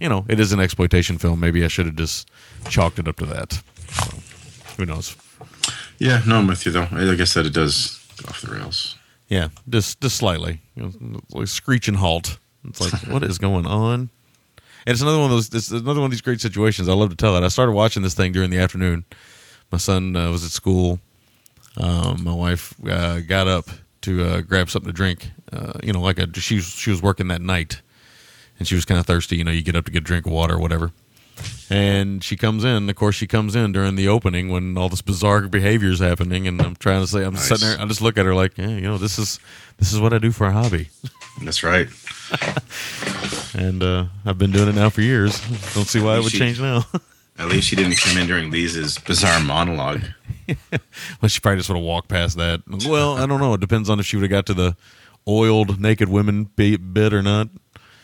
you 0.00 0.08
know, 0.08 0.24
it 0.28 0.40
is 0.40 0.52
an 0.52 0.58
exploitation 0.58 1.18
film. 1.18 1.38
Maybe 1.38 1.64
I 1.64 1.68
should 1.68 1.86
have 1.86 1.94
just 1.94 2.28
chalked 2.68 2.98
it 2.98 3.06
up 3.06 3.14
to 3.18 3.26
that. 3.26 3.52
So, 3.92 4.18
who 4.76 4.86
knows? 4.86 5.14
Yeah, 6.00 6.20
no, 6.26 6.38
I'm 6.38 6.48
with 6.48 6.66
you 6.66 6.72
though. 6.72 6.88
Like 6.90 7.20
I 7.20 7.24
said, 7.24 7.46
it 7.46 7.52
does 7.54 8.04
go 8.20 8.28
off 8.30 8.40
the 8.40 8.50
rails. 8.52 8.95
Yeah, 9.28 9.48
just 9.68 10.00
just 10.00 10.16
slightly, 10.16 10.60
you 10.74 10.92
know, 11.00 11.20
like 11.32 11.48
screech 11.48 11.88
and 11.88 11.96
halt. 11.96 12.38
It's 12.64 12.80
like, 12.80 12.92
what 13.12 13.22
is 13.22 13.38
going 13.38 13.66
on? 13.66 14.10
And 14.86 14.92
it's 14.92 15.02
another 15.02 15.18
one 15.18 15.26
of 15.26 15.30
those. 15.32 15.52
It's 15.52 15.70
another 15.70 16.00
one 16.00 16.06
of 16.06 16.10
these 16.12 16.20
great 16.20 16.40
situations. 16.40 16.88
I 16.88 16.94
love 16.94 17.10
to 17.10 17.16
tell 17.16 17.36
it. 17.36 17.42
I 17.42 17.48
started 17.48 17.72
watching 17.72 18.02
this 18.02 18.14
thing 18.14 18.32
during 18.32 18.50
the 18.50 18.58
afternoon. 18.58 19.04
My 19.72 19.78
son 19.78 20.14
uh, 20.14 20.30
was 20.30 20.44
at 20.44 20.50
school. 20.50 21.00
Um, 21.76 22.22
my 22.22 22.32
wife 22.32 22.74
uh, 22.88 23.20
got 23.20 23.48
up 23.48 23.68
to 24.02 24.24
uh, 24.24 24.40
grab 24.42 24.70
something 24.70 24.88
to 24.88 24.96
drink. 24.96 25.30
Uh, 25.52 25.72
you 25.82 25.92
know, 25.92 26.00
like 26.00 26.18
a 26.18 26.28
she 26.40 26.60
she 26.60 26.90
was 26.90 27.02
working 27.02 27.28
that 27.28 27.42
night, 27.42 27.82
and 28.58 28.68
she 28.68 28.76
was 28.76 28.84
kind 28.84 29.00
of 29.00 29.06
thirsty. 29.06 29.36
You 29.36 29.44
know, 29.44 29.50
you 29.50 29.62
get 29.62 29.74
up 29.74 29.86
to 29.86 29.90
get 29.90 29.98
a 29.98 30.06
drink 30.06 30.26
of 30.26 30.32
water 30.32 30.54
or 30.54 30.60
whatever. 30.60 30.92
And 31.68 32.22
she 32.22 32.36
comes 32.36 32.64
in. 32.64 32.88
Of 32.88 32.96
course, 32.96 33.14
she 33.16 33.26
comes 33.26 33.56
in 33.56 33.72
during 33.72 33.96
the 33.96 34.08
opening 34.08 34.48
when 34.50 34.78
all 34.78 34.88
this 34.88 35.02
bizarre 35.02 35.42
behavior 35.48 35.90
is 35.90 35.98
happening. 35.98 36.46
And 36.46 36.60
I'm 36.62 36.76
trying 36.76 37.00
to 37.00 37.06
say, 37.06 37.24
I'm 37.24 37.34
Nice. 37.34 37.48
sitting 37.48 37.66
there. 37.68 37.80
I 37.80 37.84
just 37.86 38.00
look 38.00 38.16
at 38.18 38.24
her 38.24 38.34
like, 38.34 38.56
yeah, 38.56 38.68
you 38.68 38.82
know, 38.82 38.98
this 38.98 39.18
is 39.18 39.40
this 39.78 39.92
is 39.92 40.00
what 40.00 40.12
I 40.12 40.18
do 40.18 40.30
for 40.30 40.46
a 40.46 40.52
hobby, 40.52 40.88
That's 41.42 41.62
right. 41.62 41.88
and 43.54 43.82
uh, 43.82 44.06
I've 44.24 44.38
been 44.38 44.52
doing 44.52 44.68
it 44.68 44.74
now 44.74 44.90
for 44.90 45.00
years. 45.02 45.40
Don't 45.74 45.86
see 45.86 46.00
why 46.00 46.16
it 46.16 46.22
would 46.22 46.32
She- 46.32 46.38
change 46.38 46.60
now. 46.60 46.84
At 47.38 47.48
least 47.48 47.68
she 47.68 47.76
didn't 47.76 47.98
come 47.98 48.16
in 48.16 48.26
during 48.26 48.50
Lisa's 48.50 48.96
bizarre 48.96 49.40
monologue. 49.42 50.00
well, 50.48 51.28
she 51.28 51.38
probably 51.40 51.58
just 51.58 51.68
would 51.68 51.76
have 51.76 51.84
walked 51.84 52.08
past 52.08 52.38
that. 52.38 52.62
Well, 52.66 53.18
I 53.18 53.26
don't 53.26 53.40
know. 53.40 53.52
It 53.52 53.60
depends 53.60 53.90
on 53.90 54.00
if 54.00 54.06
she 54.06 54.16
would 54.16 54.22
have 54.22 54.30
got 54.30 54.46
to 54.46 54.54
the 54.54 54.74
oiled 55.28 55.78
naked 55.78 56.08
women 56.08 56.44
bit 56.44 57.12
or 57.12 57.20
not. 57.22 57.48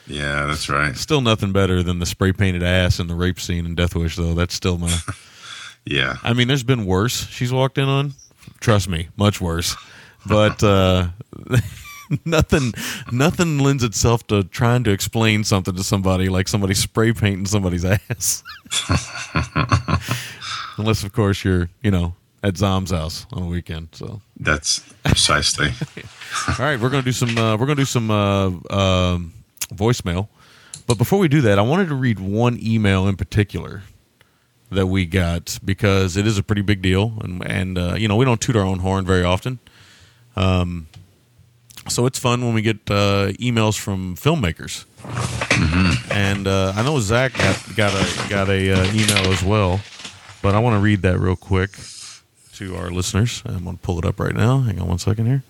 Yeah, 0.06 0.46
that's 0.46 0.68
right. 0.68 0.96
Still 0.96 1.20
nothing 1.20 1.52
better 1.52 1.82
than 1.82 1.98
the 1.98 2.06
spray 2.06 2.32
painted 2.32 2.62
ass 2.62 2.98
and 2.98 3.08
the 3.08 3.14
rape 3.14 3.38
scene 3.40 3.66
in 3.66 3.74
Death 3.74 3.94
Wish, 3.94 4.16
though. 4.16 4.34
That's 4.34 4.54
still 4.54 4.78
my. 4.78 4.96
Yeah. 5.84 6.14
I 6.22 6.32
mean, 6.32 6.46
there's 6.46 6.62
been 6.62 6.86
worse. 6.86 7.26
She's 7.28 7.52
walked 7.52 7.76
in 7.76 7.88
on. 7.88 8.12
Trust 8.60 8.88
me, 8.88 9.08
much 9.16 9.40
worse. 9.40 9.76
But 10.24 10.62
uh, 10.62 11.08
nothing, 12.24 12.72
nothing 13.10 13.58
lends 13.58 13.82
itself 13.82 14.24
to 14.28 14.44
trying 14.44 14.84
to 14.84 14.92
explain 14.92 15.42
something 15.42 15.74
to 15.74 15.82
somebody 15.82 16.28
like 16.28 16.46
somebody 16.46 16.74
spray 16.74 17.12
painting 17.12 17.46
somebody's 17.46 17.84
ass. 17.84 18.44
Unless, 20.78 21.02
of 21.04 21.12
course, 21.12 21.44
you're 21.44 21.68
you 21.82 21.90
know 21.90 22.14
at 22.44 22.56
Zom's 22.56 22.92
house 22.92 23.26
on 23.32 23.42
a 23.42 23.46
weekend. 23.46 23.88
So, 23.92 24.20
That's 24.38 24.80
precisely. 25.04 25.72
all 26.48 26.54
right, 26.64 26.78
we're 26.78 26.90
gonna 26.90 27.02
do 27.02 27.12
some. 27.12 27.36
Uh, 27.36 27.56
we're 27.56 27.66
gonna 27.66 27.74
do 27.74 27.84
some 27.84 28.10
uh, 28.10 28.50
um 28.70 29.32
voicemail. 29.66 30.28
But 30.86 30.98
before 30.98 31.18
we 31.18 31.28
do 31.28 31.40
that, 31.42 31.58
I 31.58 31.62
wanted 31.62 31.88
to 31.88 31.94
read 31.94 32.18
one 32.18 32.58
email 32.60 33.06
in 33.06 33.16
particular 33.16 33.82
that 34.70 34.86
we 34.86 35.06
got 35.06 35.58
because 35.64 36.16
it 36.16 36.26
is 36.26 36.38
a 36.38 36.42
pretty 36.42 36.62
big 36.62 36.82
deal, 36.82 37.14
and 37.22 37.44
and 37.46 37.78
uh, 37.78 37.94
you 37.96 38.08
know 38.08 38.16
we 38.16 38.24
don't 38.24 38.40
toot 38.40 38.56
our 38.56 38.64
own 38.64 38.80
horn 38.80 39.04
very 39.04 39.22
often. 39.22 39.58
Um, 40.34 40.88
so 41.88 42.06
it's 42.06 42.18
fun 42.18 42.44
when 42.44 42.54
we 42.54 42.62
get 42.62 42.76
uh, 42.90 43.32
emails 43.38 43.78
from 43.78 44.16
filmmakers, 44.16 44.84
and 46.10 46.46
uh, 46.46 46.72
I 46.74 46.82
know 46.82 46.98
Zach 47.00 47.34
got 47.34 47.76
got 47.76 47.94
a 47.94 48.28
got 48.28 48.48
a 48.48 48.70
uh, 48.70 48.84
email 48.92 49.32
as 49.32 49.42
well, 49.42 49.80
but 50.42 50.54
I 50.54 50.58
want 50.58 50.74
to 50.74 50.80
read 50.80 51.02
that 51.02 51.18
real 51.18 51.36
quick 51.36 51.70
to 52.54 52.76
our 52.76 52.90
listeners. 52.90 53.42
I'm 53.44 53.64
going 53.64 53.76
to 53.76 53.82
pull 53.82 53.98
it 53.98 54.04
up 54.04 54.20
right 54.20 54.34
now. 54.34 54.60
Hang 54.60 54.80
on 54.80 54.88
one 54.88 54.98
second 54.98 55.26
here. 55.26 55.42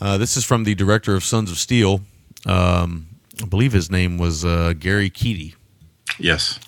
Uh, 0.00 0.16
this 0.16 0.36
is 0.36 0.44
from 0.44 0.64
the 0.64 0.74
director 0.74 1.14
of 1.14 1.24
Sons 1.24 1.50
of 1.50 1.58
Steel. 1.58 2.02
Um, 2.46 3.06
I 3.42 3.46
believe 3.46 3.72
his 3.72 3.90
name 3.90 4.18
was 4.18 4.44
uh, 4.44 4.74
Gary 4.78 5.10
Keady. 5.10 5.54
yes. 6.18 6.58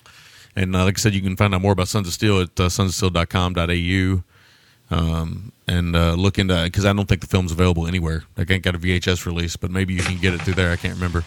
And 0.56 0.74
uh, 0.74 0.84
like 0.84 0.98
I 0.98 1.00
said, 1.00 1.14
you 1.14 1.22
can 1.22 1.36
find 1.36 1.54
out 1.54 1.60
more 1.62 1.72
about 1.72 1.86
Sons 1.88 2.08
of 2.08 2.12
Steel 2.12 2.40
at 2.40 2.48
uh, 2.58 2.64
sonsofsteel.com.au. 2.68 4.22
Um, 4.92 5.52
and 5.68 5.94
uh, 5.94 6.14
look 6.14 6.38
into 6.40 6.60
because 6.64 6.84
I 6.84 6.92
don't 6.92 7.08
think 7.08 7.20
the 7.20 7.28
film's 7.28 7.52
available 7.52 7.86
anywhere. 7.86 8.24
I 8.36 8.44
ain't 8.48 8.64
got 8.64 8.74
a 8.74 8.78
VHS 8.78 9.24
release, 9.26 9.56
but 9.56 9.70
maybe 9.70 9.94
you 9.94 10.02
can 10.02 10.18
get 10.18 10.34
it 10.34 10.42
through 10.42 10.54
there. 10.54 10.72
I 10.72 10.76
can't 10.76 10.94
remember. 10.94 11.24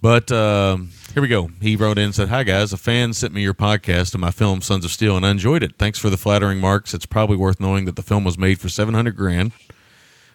But 0.00 0.30
um, 0.32 0.92
here 1.12 1.20
we 1.20 1.28
go. 1.28 1.50
He 1.60 1.74
wrote 1.76 1.98
in 1.98 2.04
and 2.04 2.14
said, 2.14 2.28
Hi, 2.28 2.44
guys. 2.44 2.72
A 2.72 2.76
fan 2.78 3.12
sent 3.12 3.34
me 3.34 3.42
your 3.42 3.52
podcast 3.52 4.14
of 4.14 4.20
my 4.20 4.30
film, 4.30 4.62
Sons 4.62 4.84
of 4.84 4.92
Steel, 4.92 5.16
and 5.16 5.26
I 5.26 5.30
enjoyed 5.30 5.62
it. 5.64 5.76
Thanks 5.76 5.98
for 5.98 6.08
the 6.08 6.16
flattering 6.16 6.58
marks. 6.60 6.94
It's 6.94 7.06
probably 7.06 7.36
worth 7.36 7.58
knowing 7.60 7.84
that 7.84 7.96
the 7.96 8.02
film 8.02 8.22
was 8.24 8.38
made 8.38 8.60
for 8.60 8.68
700 8.68 9.16
grand 9.16 9.52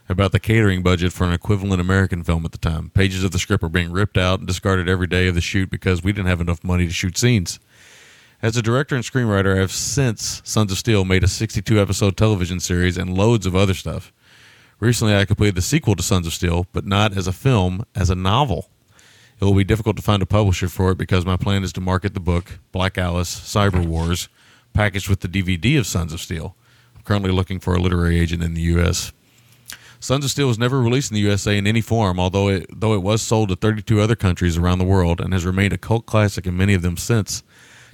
about 0.07 0.31
the 0.31 0.39
catering 0.39 0.83
budget 0.83 1.11
for 1.11 1.25
an 1.25 1.33
equivalent 1.33 1.81
American 1.81 2.23
film 2.23 2.45
at 2.45 2.51
the 2.51 2.57
time. 2.57 2.89
Pages 2.91 3.23
of 3.23 3.31
the 3.31 3.39
script 3.39 3.63
were 3.63 3.69
being 3.69 3.91
ripped 3.91 4.17
out 4.17 4.39
and 4.39 4.47
discarded 4.47 4.87
every 4.87 5.07
day 5.07 5.27
of 5.27 5.35
the 5.35 5.41
shoot 5.41 5.69
because 5.69 6.03
we 6.03 6.11
didn't 6.11 6.27
have 6.27 6.41
enough 6.41 6.63
money 6.63 6.85
to 6.85 6.93
shoot 6.93 7.17
scenes. 7.17 7.59
As 8.41 8.55
a 8.55 8.61
director 8.61 8.95
and 8.95 9.03
screenwriter, 9.03 9.55
I 9.55 9.59
have 9.59 9.71
since 9.71 10.41
Sons 10.43 10.71
of 10.71 10.77
Steel 10.77 11.05
made 11.05 11.23
a 11.23 11.27
62 11.27 11.79
episode 11.79 12.15
television 12.17 12.59
series 12.59 12.97
and 12.97 13.17
loads 13.17 13.45
of 13.45 13.55
other 13.55 13.73
stuff. 13.73 14.13
Recently, 14.79 15.15
I 15.15 15.25
completed 15.25 15.55
the 15.55 15.61
sequel 15.61 15.95
to 15.95 16.03
Sons 16.03 16.27
of 16.27 16.33
Steel, 16.33 16.67
but 16.73 16.85
not 16.85 17.17
as 17.17 17.27
a 17.27 17.33
film, 17.33 17.85
as 17.95 18.09
a 18.09 18.15
novel. 18.15 18.69
It 19.39 19.45
will 19.45 19.53
be 19.53 19.63
difficult 19.63 19.95
to 19.95 20.01
find 20.01 20.21
a 20.21 20.25
publisher 20.25 20.67
for 20.67 20.91
it 20.91 20.97
because 20.97 21.25
my 21.25 21.37
plan 21.37 21.63
is 21.63 21.73
to 21.73 21.81
market 21.81 22.13
the 22.13 22.19
book, 22.19 22.59
Black 22.71 22.97
Alice 22.97 23.33
Cyber 23.33 23.85
Wars, 23.85 24.29
packaged 24.73 25.09
with 25.09 25.21
the 25.21 25.27
DVD 25.27 25.79
of 25.79 25.87
Sons 25.87 26.13
of 26.13 26.21
Steel. 26.21 26.55
I'm 26.95 27.03
currently 27.03 27.31
looking 27.31 27.59
for 27.59 27.73
a 27.73 27.79
literary 27.79 28.19
agent 28.19 28.43
in 28.43 28.53
the 28.53 28.61
U.S. 28.61 29.11
Sons 29.99 30.25
of 30.25 30.31
Steel 30.31 30.47
was 30.47 30.59
never 30.59 30.81
released 30.81 31.11
in 31.11 31.15
the 31.15 31.21
USA 31.21 31.57
in 31.57 31.65
any 31.65 31.81
form, 31.81 32.19
although 32.19 32.49
it 32.49 32.67
though 32.71 32.93
it 32.93 33.01
was 33.01 33.21
sold 33.21 33.49
to 33.49 33.55
32 33.55 33.99
other 33.99 34.15
countries 34.15 34.57
around 34.57 34.79
the 34.79 34.85
world 34.85 35.19
and 35.19 35.33
has 35.33 35.45
remained 35.45 35.73
a 35.73 35.77
cult 35.77 36.05
classic 36.05 36.45
in 36.45 36.57
many 36.57 36.73
of 36.73 36.81
them 36.81 36.97
since. 36.97 37.43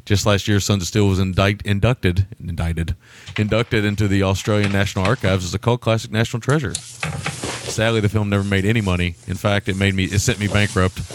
Just 0.04 0.26
last 0.26 0.48
year, 0.48 0.60
Sons 0.60 0.84
of 0.84 0.88
Steel 0.88 1.08
was 1.08 1.20
indict, 1.20 1.62
inducted, 1.62 2.26
indicted, 2.40 2.96
inducted 3.38 3.86
into 3.86 4.08
the 4.08 4.24
Australian 4.24 4.72
National 4.72 5.06
Archives 5.06 5.46
as 5.46 5.54
a 5.54 5.60
cult 5.60 5.82
classic 5.82 6.12
national 6.12 6.42
treasure. 6.42 6.74
Sadly, 6.74 8.00
the 8.02 8.10
film 8.10 8.30
never 8.30 8.44
made 8.44 8.66
any 8.66 8.82
money. 8.82 9.16
In 9.28 9.38
fact, 9.38 9.70
it 9.70 9.78
made 9.78 9.94
me 9.94 10.06
it 10.06 10.20
sent 10.20 10.40
me 10.40 10.48
bankrupt. 10.48 10.98
It 11.00 11.06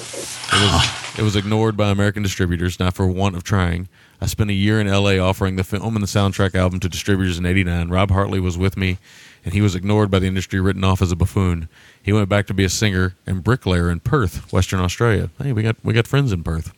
was 0.53 1.19
it 1.19 1.23
was 1.23 1.37
ignored 1.37 1.77
by 1.77 1.91
American 1.91 2.23
distributors, 2.23 2.79
not 2.79 2.95
for 2.95 3.07
want 3.07 3.37
of 3.37 3.43
trying. 3.43 3.89
I 4.21 4.27
spent 4.27 4.51
a 4.51 4.55
year 4.55 4.81
in 4.81 4.87
L.A. 4.87 5.19
offering 5.19 5.57
the 5.57 5.65
film 5.65 5.97
and 5.97 6.03
the 6.03 6.09
soundtrack 6.09 6.55
album 6.55 6.81
to 6.81 6.89
distributors 6.89 7.39
in 7.39 7.45
'89. 7.45 7.89
Rob 7.89 8.11
Hartley 8.11 8.41
was 8.41 8.57
with 8.57 8.77
me, 8.77 8.99
and 9.47 9.55
he 9.55 9.61
was 9.61 9.77
ignored 9.77 10.11
by 10.11 10.19
the 10.19 10.27
industry, 10.27 10.61
written 10.61 10.83
off 10.83 11.01
as 11.01 11.13
a 11.13 11.17
buffoon. 11.17 11.69
He 12.03 12.13
went 12.13 12.29
back 12.29 12.49
to 12.49 12.55
be 12.55 12.65
a 12.65 12.69
singer 12.69 13.15
and 13.29 13.45
bricklayer 13.45 13.89
in 13.89 14.01
Perth, 14.01 14.53
Western 14.53 14.81
Australia. 14.81 15.31
Hey, 15.41 15.53
we 15.53 15.63
got 15.63 15.77
we 15.85 15.95
got 15.95 16.09
friends 16.09 16.33
in 16.33 16.43
Perth. 16.43 16.73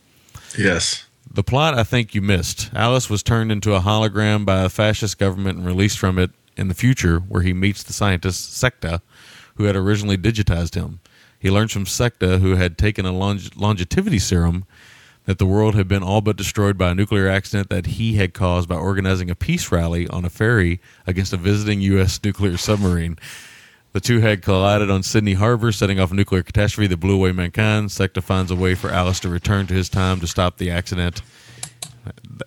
Yes. 0.56 1.06
The 1.30 1.42
plot 1.42 1.72
I 1.72 1.82
think 1.82 2.14
you 2.14 2.20
missed. 2.20 2.70
Alice 2.74 3.08
was 3.08 3.22
turned 3.22 3.50
into 3.50 3.74
a 3.74 3.80
hologram 3.80 4.44
by 4.44 4.64
a 4.64 4.68
fascist 4.68 5.18
government 5.18 5.56
and 5.56 5.66
released 5.66 5.98
from 5.98 6.18
it 6.18 6.30
in 6.58 6.68
the 6.68 6.74
future, 6.74 7.20
where 7.20 7.42
he 7.42 7.54
meets 7.54 7.82
the 7.82 7.94
scientist 7.94 8.52
Secta, 8.52 9.00
who 9.54 9.64
had 9.64 9.74
originally 9.74 10.18
digitized 10.18 10.74
him. 10.74 11.00
He 11.38 11.50
learns 11.50 11.72
from 11.72 11.86
Secta, 11.86 12.38
who 12.38 12.56
had 12.56 12.76
taken 12.76 13.06
a 13.06 13.12
longe- 13.12 13.56
longevity 13.56 14.18
serum, 14.18 14.66
that 15.28 15.36
the 15.36 15.44
world 15.44 15.74
had 15.74 15.86
been 15.86 16.02
all 16.02 16.22
but 16.22 16.38
destroyed 16.38 16.78
by 16.78 16.88
a 16.88 16.94
nuclear 16.94 17.28
accident 17.28 17.68
that 17.68 17.84
he 17.84 18.14
had 18.14 18.32
caused 18.32 18.66
by 18.66 18.76
organizing 18.76 19.28
a 19.28 19.34
peace 19.34 19.70
rally 19.70 20.08
on 20.08 20.24
a 20.24 20.30
ferry 20.30 20.80
against 21.06 21.34
a 21.34 21.36
visiting 21.36 21.82
U.S. 21.82 22.18
nuclear 22.24 22.56
submarine. 22.56 23.18
The 23.92 24.00
two 24.00 24.20
had 24.20 24.40
collided 24.40 24.90
on 24.90 25.02
Sydney 25.02 25.34
Harbor, 25.34 25.70
setting 25.70 26.00
off 26.00 26.12
a 26.12 26.14
nuclear 26.14 26.42
catastrophe 26.42 26.86
that 26.86 26.96
blew 26.96 27.14
away 27.14 27.32
mankind. 27.32 27.90
Secta 27.90 28.22
finds 28.22 28.50
a 28.50 28.56
way 28.56 28.74
for 28.74 28.88
Alice 28.88 29.20
to 29.20 29.28
return 29.28 29.66
to 29.66 29.74
his 29.74 29.90
time 29.90 30.18
to 30.20 30.26
stop 30.26 30.56
the 30.56 30.70
accident. 30.70 31.20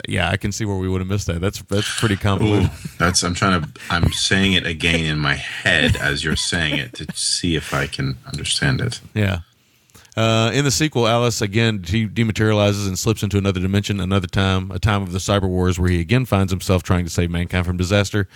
Yeah, 0.10 0.32
I 0.32 0.38
can 0.38 0.52
see 0.52 0.66
where 0.66 0.78
we 0.78 0.90
would 0.90 1.02
have 1.02 1.08
missed 1.08 1.28
that. 1.28 1.40
That's 1.40 1.62
that's 1.62 2.00
pretty 2.00 2.18
Ooh, 2.42 2.68
that's 2.98 3.22
I'm 3.22 3.36
trying 3.36 3.62
to 3.62 3.70
I'm 3.92 4.12
saying 4.12 4.54
it 4.54 4.66
again 4.66 5.06
in 5.06 5.20
my 5.20 5.36
head 5.36 5.98
as 5.98 6.24
you're 6.24 6.36
saying 6.36 6.80
it 6.80 6.94
to 6.94 7.06
see 7.14 7.56
if 7.56 7.76
I 7.76 7.86
can 7.86 8.18
understand 8.26 8.82
it. 8.82 9.02
Yeah. 9.14 9.42
Uh, 10.18 10.52
in 10.54 10.66
the 10.66 10.72
sequel, 10.72 11.08
Alice 11.08 11.42
again 11.42 11.82
de- 11.82 12.08
dematerializes 12.08 12.86
and 12.86 13.00
slips 13.00 13.24
into 13.24 13.38
another 13.38 13.62
dimension, 13.62 14.02
another 14.02 14.28
time, 14.28 14.70
a 14.72 14.80
time 14.80 15.02
of 15.02 15.14
the 15.14 15.20
cyber 15.20 15.48
wars, 15.48 15.80
where 15.80 15.90
he 15.90 16.02
again 16.02 16.26
finds 16.26 16.52
himself 16.52 16.84
trying 16.84 17.06
to 17.06 17.10
save 17.10 17.32
mankind 17.32 17.66
from 17.66 17.78
disaster. 17.78 18.28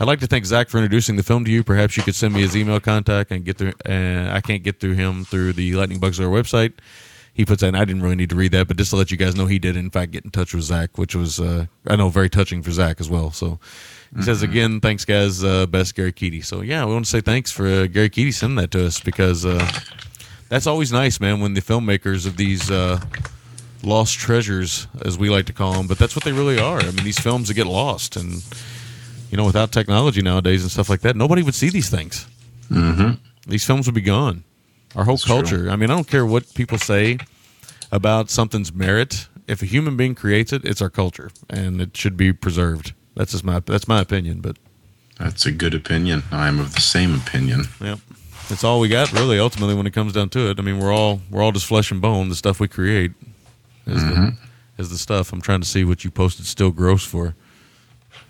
I'd 0.00 0.06
like 0.06 0.20
to 0.20 0.26
thank 0.26 0.46
Zach 0.46 0.70
for 0.70 0.78
introducing 0.78 1.16
the 1.16 1.22
film 1.22 1.44
to 1.44 1.50
you. 1.50 1.62
Perhaps 1.62 1.98
you 1.98 2.02
could 2.02 2.14
send 2.14 2.32
me 2.32 2.40
his 2.40 2.56
email 2.56 2.80
contact 2.80 3.30
and 3.30 3.44
get 3.44 3.58
through. 3.58 3.74
Uh, 3.86 4.30
I 4.32 4.40
can't 4.40 4.62
get 4.62 4.80
through 4.80 4.94
him 4.94 5.24
through 5.24 5.52
the 5.52 5.74
Lightning 5.74 5.98
Bugs 5.98 6.18
website. 6.18 6.72
He 7.34 7.44
puts 7.44 7.60
that. 7.60 7.74
I 7.74 7.84
didn't 7.84 8.02
really 8.02 8.16
need 8.16 8.30
to 8.30 8.36
read 8.36 8.52
that, 8.52 8.66
but 8.66 8.78
just 8.78 8.90
to 8.90 8.96
let 8.96 9.10
you 9.10 9.18
guys 9.18 9.36
know, 9.36 9.46
he 9.46 9.58
did 9.58 9.76
in 9.76 9.90
fact 9.90 10.12
get 10.12 10.24
in 10.24 10.30
touch 10.30 10.54
with 10.54 10.64
Zach, 10.64 10.96
which 10.96 11.14
was 11.14 11.38
uh, 11.38 11.66
I 11.86 11.94
know 11.94 12.08
very 12.08 12.30
touching 12.30 12.62
for 12.62 12.70
Zach 12.72 13.00
as 13.00 13.10
well. 13.10 13.32
So 13.32 13.60
he 14.16 14.22
says 14.22 14.42
again, 14.42 14.80
thanks 14.80 15.04
guys, 15.04 15.44
uh, 15.44 15.66
best 15.66 15.94
Gary 15.94 16.12
Keady. 16.12 16.42
So 16.42 16.62
yeah, 16.62 16.86
we 16.86 16.94
want 16.94 17.04
to 17.04 17.10
say 17.10 17.20
thanks 17.20 17.52
for 17.52 17.66
uh, 17.66 17.86
Gary 17.86 18.08
Keady 18.08 18.32
sending 18.32 18.56
that 18.56 18.70
to 18.70 18.86
us 18.86 18.98
because. 18.98 19.44
That's 20.48 20.66
always 20.66 20.90
nice, 20.92 21.20
man, 21.20 21.40
when 21.40 21.54
the 21.54 21.60
filmmakers 21.60 22.26
of 22.26 22.36
these 22.36 22.70
uh, 22.70 23.00
lost 23.82 24.18
treasures, 24.18 24.86
as 25.02 25.18
we 25.18 25.28
like 25.28 25.46
to 25.46 25.52
call 25.52 25.72
them, 25.74 25.86
but 25.86 25.98
that's 25.98 26.16
what 26.16 26.24
they 26.24 26.32
really 26.32 26.58
are. 26.58 26.78
I 26.80 26.86
mean, 26.86 27.04
these 27.04 27.18
films 27.18 27.48
that 27.48 27.54
get 27.54 27.66
lost, 27.66 28.16
and 28.16 28.42
you 29.30 29.36
know, 29.36 29.44
without 29.44 29.72
technology 29.72 30.22
nowadays 30.22 30.62
and 30.62 30.70
stuff 30.70 30.88
like 30.88 31.00
that, 31.00 31.16
nobody 31.16 31.42
would 31.42 31.54
see 31.54 31.68
these 31.68 31.90
things. 31.90 32.26
Mm-hmm. 32.70 33.12
These 33.46 33.64
films 33.64 33.86
would 33.86 33.94
be 33.94 34.00
gone. 34.00 34.44
Our 34.96 35.04
whole 35.04 35.18
true. 35.18 35.34
culture. 35.34 35.70
I 35.70 35.76
mean, 35.76 35.90
I 35.90 35.94
don't 35.94 36.08
care 36.08 36.24
what 36.24 36.52
people 36.54 36.78
say 36.78 37.18
about 37.92 38.30
something's 38.30 38.72
merit. 38.72 39.28
If 39.46 39.62
a 39.62 39.66
human 39.66 39.96
being 39.96 40.14
creates 40.14 40.52
it, 40.52 40.64
it's 40.64 40.80
our 40.80 40.90
culture, 40.90 41.30
and 41.50 41.80
it 41.80 41.96
should 41.96 42.16
be 42.16 42.32
preserved. 42.32 42.94
That's 43.14 43.32
just 43.32 43.44
my 43.44 43.60
that's 43.60 43.86
my 43.88 44.00
opinion, 44.00 44.40
but 44.40 44.56
That's 45.18 45.44
a 45.46 45.52
good 45.52 45.74
opinion. 45.74 46.22
I'm 46.30 46.58
of 46.58 46.74
the 46.74 46.80
same 46.80 47.14
opinion. 47.14 47.64
yeah, 47.80 47.96
it's 48.50 48.64
all 48.64 48.80
we 48.80 48.88
got 48.88 49.12
really. 49.12 49.38
Ultimately, 49.38 49.74
when 49.74 49.86
it 49.86 49.92
comes 49.92 50.12
down 50.12 50.28
to 50.30 50.50
it, 50.50 50.58
I 50.58 50.62
mean, 50.62 50.78
we're 50.78 50.92
all 50.92 51.20
we're 51.30 51.42
all 51.42 51.52
just 51.52 51.66
flesh 51.66 51.90
and 51.90 52.00
bone. 52.00 52.28
The 52.28 52.34
stuff 52.34 52.60
we 52.60 52.68
create 52.68 53.12
is 53.86 54.04
the 54.04 54.10
mm-hmm. 54.10 54.44
is 54.80 54.90
the 54.90 54.98
stuff. 54.98 55.32
I'm 55.32 55.40
trying 55.40 55.60
to 55.60 55.66
see 55.66 55.84
what 55.84 56.04
you 56.04 56.10
posted. 56.10 56.46
Still 56.46 56.70
gross 56.70 57.04
for. 57.04 57.34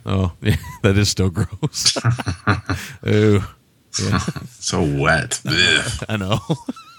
Oh, 0.06 0.32
yeah, 0.40 0.56
that 0.82 0.96
is 0.96 1.08
still 1.08 1.30
gross. 1.30 1.96
Ooh, 3.06 3.42
yeah, 4.00 4.18
So 4.58 4.82
wet. 4.82 5.40
I 6.08 6.16
know. 6.16 6.40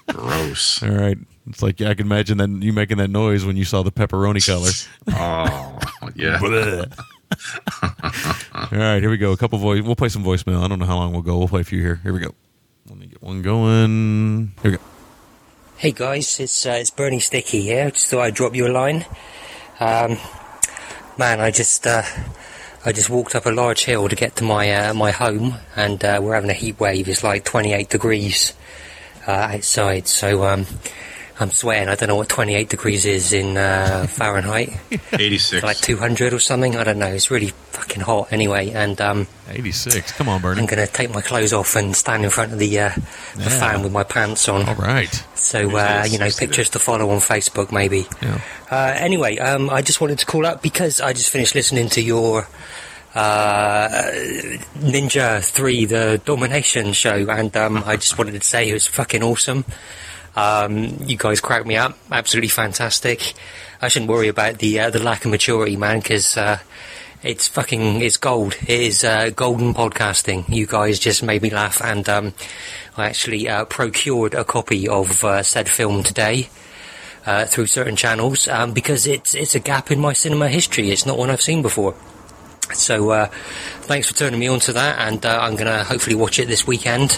gross. 0.07 0.81
All 0.83 0.89
right, 0.89 1.17
it's 1.47 1.61
like 1.61 1.81
I 1.81 1.93
can 1.93 2.05
imagine 2.05 2.37
that 2.37 2.49
you 2.49 2.73
making 2.73 2.97
that 2.97 3.09
noise 3.09 3.45
when 3.45 3.57
you 3.57 3.65
saw 3.65 3.83
the 3.83 3.91
pepperoni 3.91 4.45
color. 4.45 4.71
Oh, 5.09 5.79
yeah. 6.15 6.39
All 8.53 8.69
right, 8.71 8.99
here 8.99 9.09
we 9.09 9.17
go. 9.17 9.31
A 9.31 9.37
couple 9.37 9.59
voice. 9.59 9.81
We'll 9.83 9.95
play 9.95 10.09
some 10.09 10.23
voicemail. 10.23 10.63
I 10.63 10.67
don't 10.67 10.79
know 10.79 10.85
how 10.85 10.97
long 10.97 11.11
we'll 11.11 11.21
go. 11.21 11.37
We'll 11.37 11.47
play 11.47 11.61
a 11.61 11.65
few 11.65 11.81
here. 11.81 11.99
Here 12.03 12.13
we 12.13 12.19
go. 12.19 12.33
Let 12.89 12.97
me 12.97 13.05
get 13.05 13.21
one 13.21 13.43
going. 13.43 14.51
Here 14.63 14.71
we 14.71 14.77
go. 14.77 14.83
Hey 15.77 15.91
guys, 15.91 16.39
it's 16.39 16.65
uh, 16.65 16.71
it's 16.71 16.89
Bernie 16.89 17.19
Sticky 17.19 17.61
here. 17.61 17.91
Just 17.91 18.07
thought 18.07 18.21
I'd 18.21 18.33
drop 18.33 18.55
you 18.55 18.65
a 18.65 18.73
line. 18.73 19.05
Um, 19.79 20.17
man, 21.15 21.39
I 21.39 21.51
just 21.51 21.85
uh, 21.85 22.01
I 22.83 22.91
just 22.91 23.07
walked 23.07 23.35
up 23.35 23.45
a 23.45 23.51
large 23.51 23.85
hill 23.85 24.09
to 24.09 24.15
get 24.15 24.35
to 24.37 24.43
my 24.43 24.73
uh, 24.73 24.95
my 24.95 25.11
home, 25.11 25.53
and 25.75 26.03
uh, 26.03 26.19
we're 26.19 26.33
having 26.33 26.49
a 26.49 26.53
heat 26.53 26.79
wave. 26.79 27.07
It's 27.07 27.23
like 27.23 27.45
28 27.45 27.89
degrees 27.89 28.53
uh, 29.27 29.33
outside, 29.53 30.07
so 30.07 30.45
um, 30.47 30.65
I'm 31.41 31.51
sweating. 31.51 31.87
I 31.87 31.95
don't 31.95 32.09
know 32.09 32.15
what 32.17 32.27
28 32.27 32.67
degrees 32.67 33.05
is 33.05 33.31
in 33.31 33.55
uh, 33.55 34.07
Fahrenheit. 34.09 34.73
86. 35.13 35.63
like 35.63 35.77
200 35.77 36.33
or 36.33 36.39
something. 36.39 36.75
I 36.75 36.83
don't 36.83 36.99
know. 36.99 37.07
It's 37.07 37.31
really 37.31 37.53
fucking 37.71 38.01
hot 38.01 38.33
anyway, 38.33 38.71
and 38.71 38.99
um, 38.99 39.25
86. 39.49 40.11
Come 40.13 40.27
on, 40.27 40.41
Bernie. 40.41 40.59
I'm 40.59 40.67
gonna 40.67 40.85
take 40.85 41.11
my 41.13 41.21
clothes 41.21 41.53
off 41.53 41.75
and 41.77 41.95
stand 41.95 42.25
in 42.25 42.29
front 42.29 42.51
of 42.51 42.59
the 42.59 42.77
uh, 42.79 42.89
the 43.35 43.43
Yeah. 43.43 43.49
fan 43.59 43.83
with 43.83 43.93
my 43.93 44.03
pants 44.03 44.49
on. 44.49 44.67
All 44.67 44.75
right. 44.75 45.13
So 45.35 45.77
uh, 45.77 46.05
you 46.09 46.17
know, 46.19 46.29
pictures 46.29 46.69
to 46.71 46.79
follow 46.79 47.09
on 47.11 47.19
Facebook, 47.19 47.71
maybe. 47.71 48.05
Yeah. 48.21 48.41
Uh, 48.69 48.93
anyway, 48.97 49.37
um, 49.37 49.69
I 49.69 49.81
just 49.81 50.01
wanted 50.01 50.19
to 50.19 50.25
call 50.25 50.45
up 50.45 50.61
because 50.61 50.99
I 50.99 51.13
just 51.13 51.29
finished 51.29 51.55
listening 51.55 51.87
to 51.89 52.01
your 52.01 52.47
uh, 53.15 53.87
Ninja 54.79 55.41
Three, 55.43 55.85
the 55.85 56.21
Domination 56.25 56.93
show, 56.93 57.29
and 57.29 57.55
um, 57.57 57.83
I 57.85 57.95
just 57.95 58.17
wanted 58.17 58.33
to 58.39 58.45
say 58.45 58.69
it 58.69 58.73
was 58.73 58.85
fucking 58.87 59.23
awesome. 59.23 59.65
Um, 60.35 60.97
you 61.05 61.17
guys 61.17 61.41
cracked 61.41 61.65
me 61.65 61.75
up, 61.75 61.97
absolutely 62.11 62.49
fantastic. 62.49 63.33
I 63.81 63.87
shouldn't 63.87 64.11
worry 64.11 64.27
about 64.27 64.59
the 64.59 64.79
uh, 64.79 64.89
the 64.89 64.99
lack 64.99 65.25
of 65.25 65.31
maturity, 65.31 65.75
man, 65.75 65.99
because 65.99 66.37
uh, 66.37 66.59
it's 67.23 67.47
fucking 67.47 68.01
it's 68.01 68.17
gold. 68.17 68.55
It 68.61 68.81
is 68.81 69.03
uh, 69.03 69.31
golden 69.31 69.73
podcasting. 69.73 70.47
You 70.49 70.67
guys 70.67 70.99
just 70.99 71.23
made 71.23 71.41
me 71.41 71.49
laugh, 71.49 71.81
and 71.81 72.07
um, 72.09 72.33
I 72.97 73.07
actually 73.07 73.47
uh, 73.47 73.65
procured 73.65 74.33
a 74.33 74.43
copy 74.43 74.87
of 74.87 75.23
uh, 75.23 75.43
said 75.43 75.69
film 75.69 76.03
today 76.03 76.49
uh, 77.25 77.45
through 77.45 77.67
certain 77.67 77.95
channels 77.95 78.47
um, 78.47 78.73
because 78.73 79.07
it's 79.07 79.33
it's 79.33 79.55
a 79.55 79.59
gap 79.59 79.91
in 79.91 79.99
my 79.99 80.13
cinema 80.13 80.49
history. 80.49 80.91
It's 80.91 81.05
not 81.05 81.17
one 81.17 81.29
I've 81.29 81.41
seen 81.41 81.61
before. 81.61 81.95
So 82.73 83.25
thanks 83.81 84.07
for 84.07 84.15
turning 84.15 84.39
me 84.39 84.47
on 84.47 84.59
to 84.61 84.73
that, 84.73 84.99
and 84.99 85.25
I'm 85.25 85.55
gonna 85.55 85.83
hopefully 85.83 86.15
watch 86.15 86.37
it 86.37 86.47
this 86.47 86.67
weekend. 86.67 87.17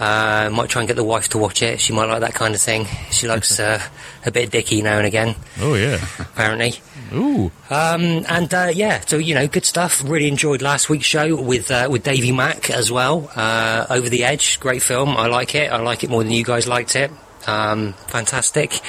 Uh, 0.00 0.50
might 0.52 0.68
try 0.70 0.82
and 0.82 0.88
get 0.88 0.96
the 0.96 1.04
wife 1.04 1.28
to 1.28 1.38
watch 1.38 1.62
it. 1.62 1.80
She 1.80 1.92
might 1.92 2.06
like 2.06 2.20
that 2.20 2.34
kind 2.34 2.54
of 2.54 2.60
thing. 2.60 2.86
She 3.10 3.28
likes 3.28 3.58
uh, 3.60 3.80
a 4.26 4.30
bit 4.30 4.50
dicky 4.50 4.82
now 4.82 4.98
and 4.98 5.06
again, 5.06 5.36
Oh, 5.60 5.74
yeah. 5.74 6.04
apparently. 6.18 6.74
Ooh. 7.12 7.52
Um, 7.70 8.24
and 8.28 8.52
uh, 8.52 8.70
yeah, 8.74 9.00
so 9.06 9.18
you 9.18 9.34
know, 9.34 9.46
good 9.46 9.64
stuff. 9.64 10.02
Really 10.04 10.26
enjoyed 10.28 10.62
last 10.62 10.88
week's 10.88 11.04
show 11.06 11.40
with 11.40 11.70
uh, 11.70 11.86
with 11.90 12.02
Davy 12.02 12.32
Mack 12.32 12.70
as 12.70 12.90
well. 12.90 13.30
Uh, 13.36 13.86
Over 13.90 14.08
the 14.08 14.24
Edge, 14.24 14.58
great 14.58 14.82
film. 14.82 15.10
I 15.16 15.26
like 15.26 15.54
it. 15.54 15.70
I 15.70 15.80
like 15.80 16.02
it 16.02 16.10
more 16.10 16.22
than 16.24 16.32
you 16.32 16.42
guys 16.44 16.66
liked 16.66 16.96
it. 16.96 17.10
Um, 17.46 17.92
fantastic. 18.08 18.80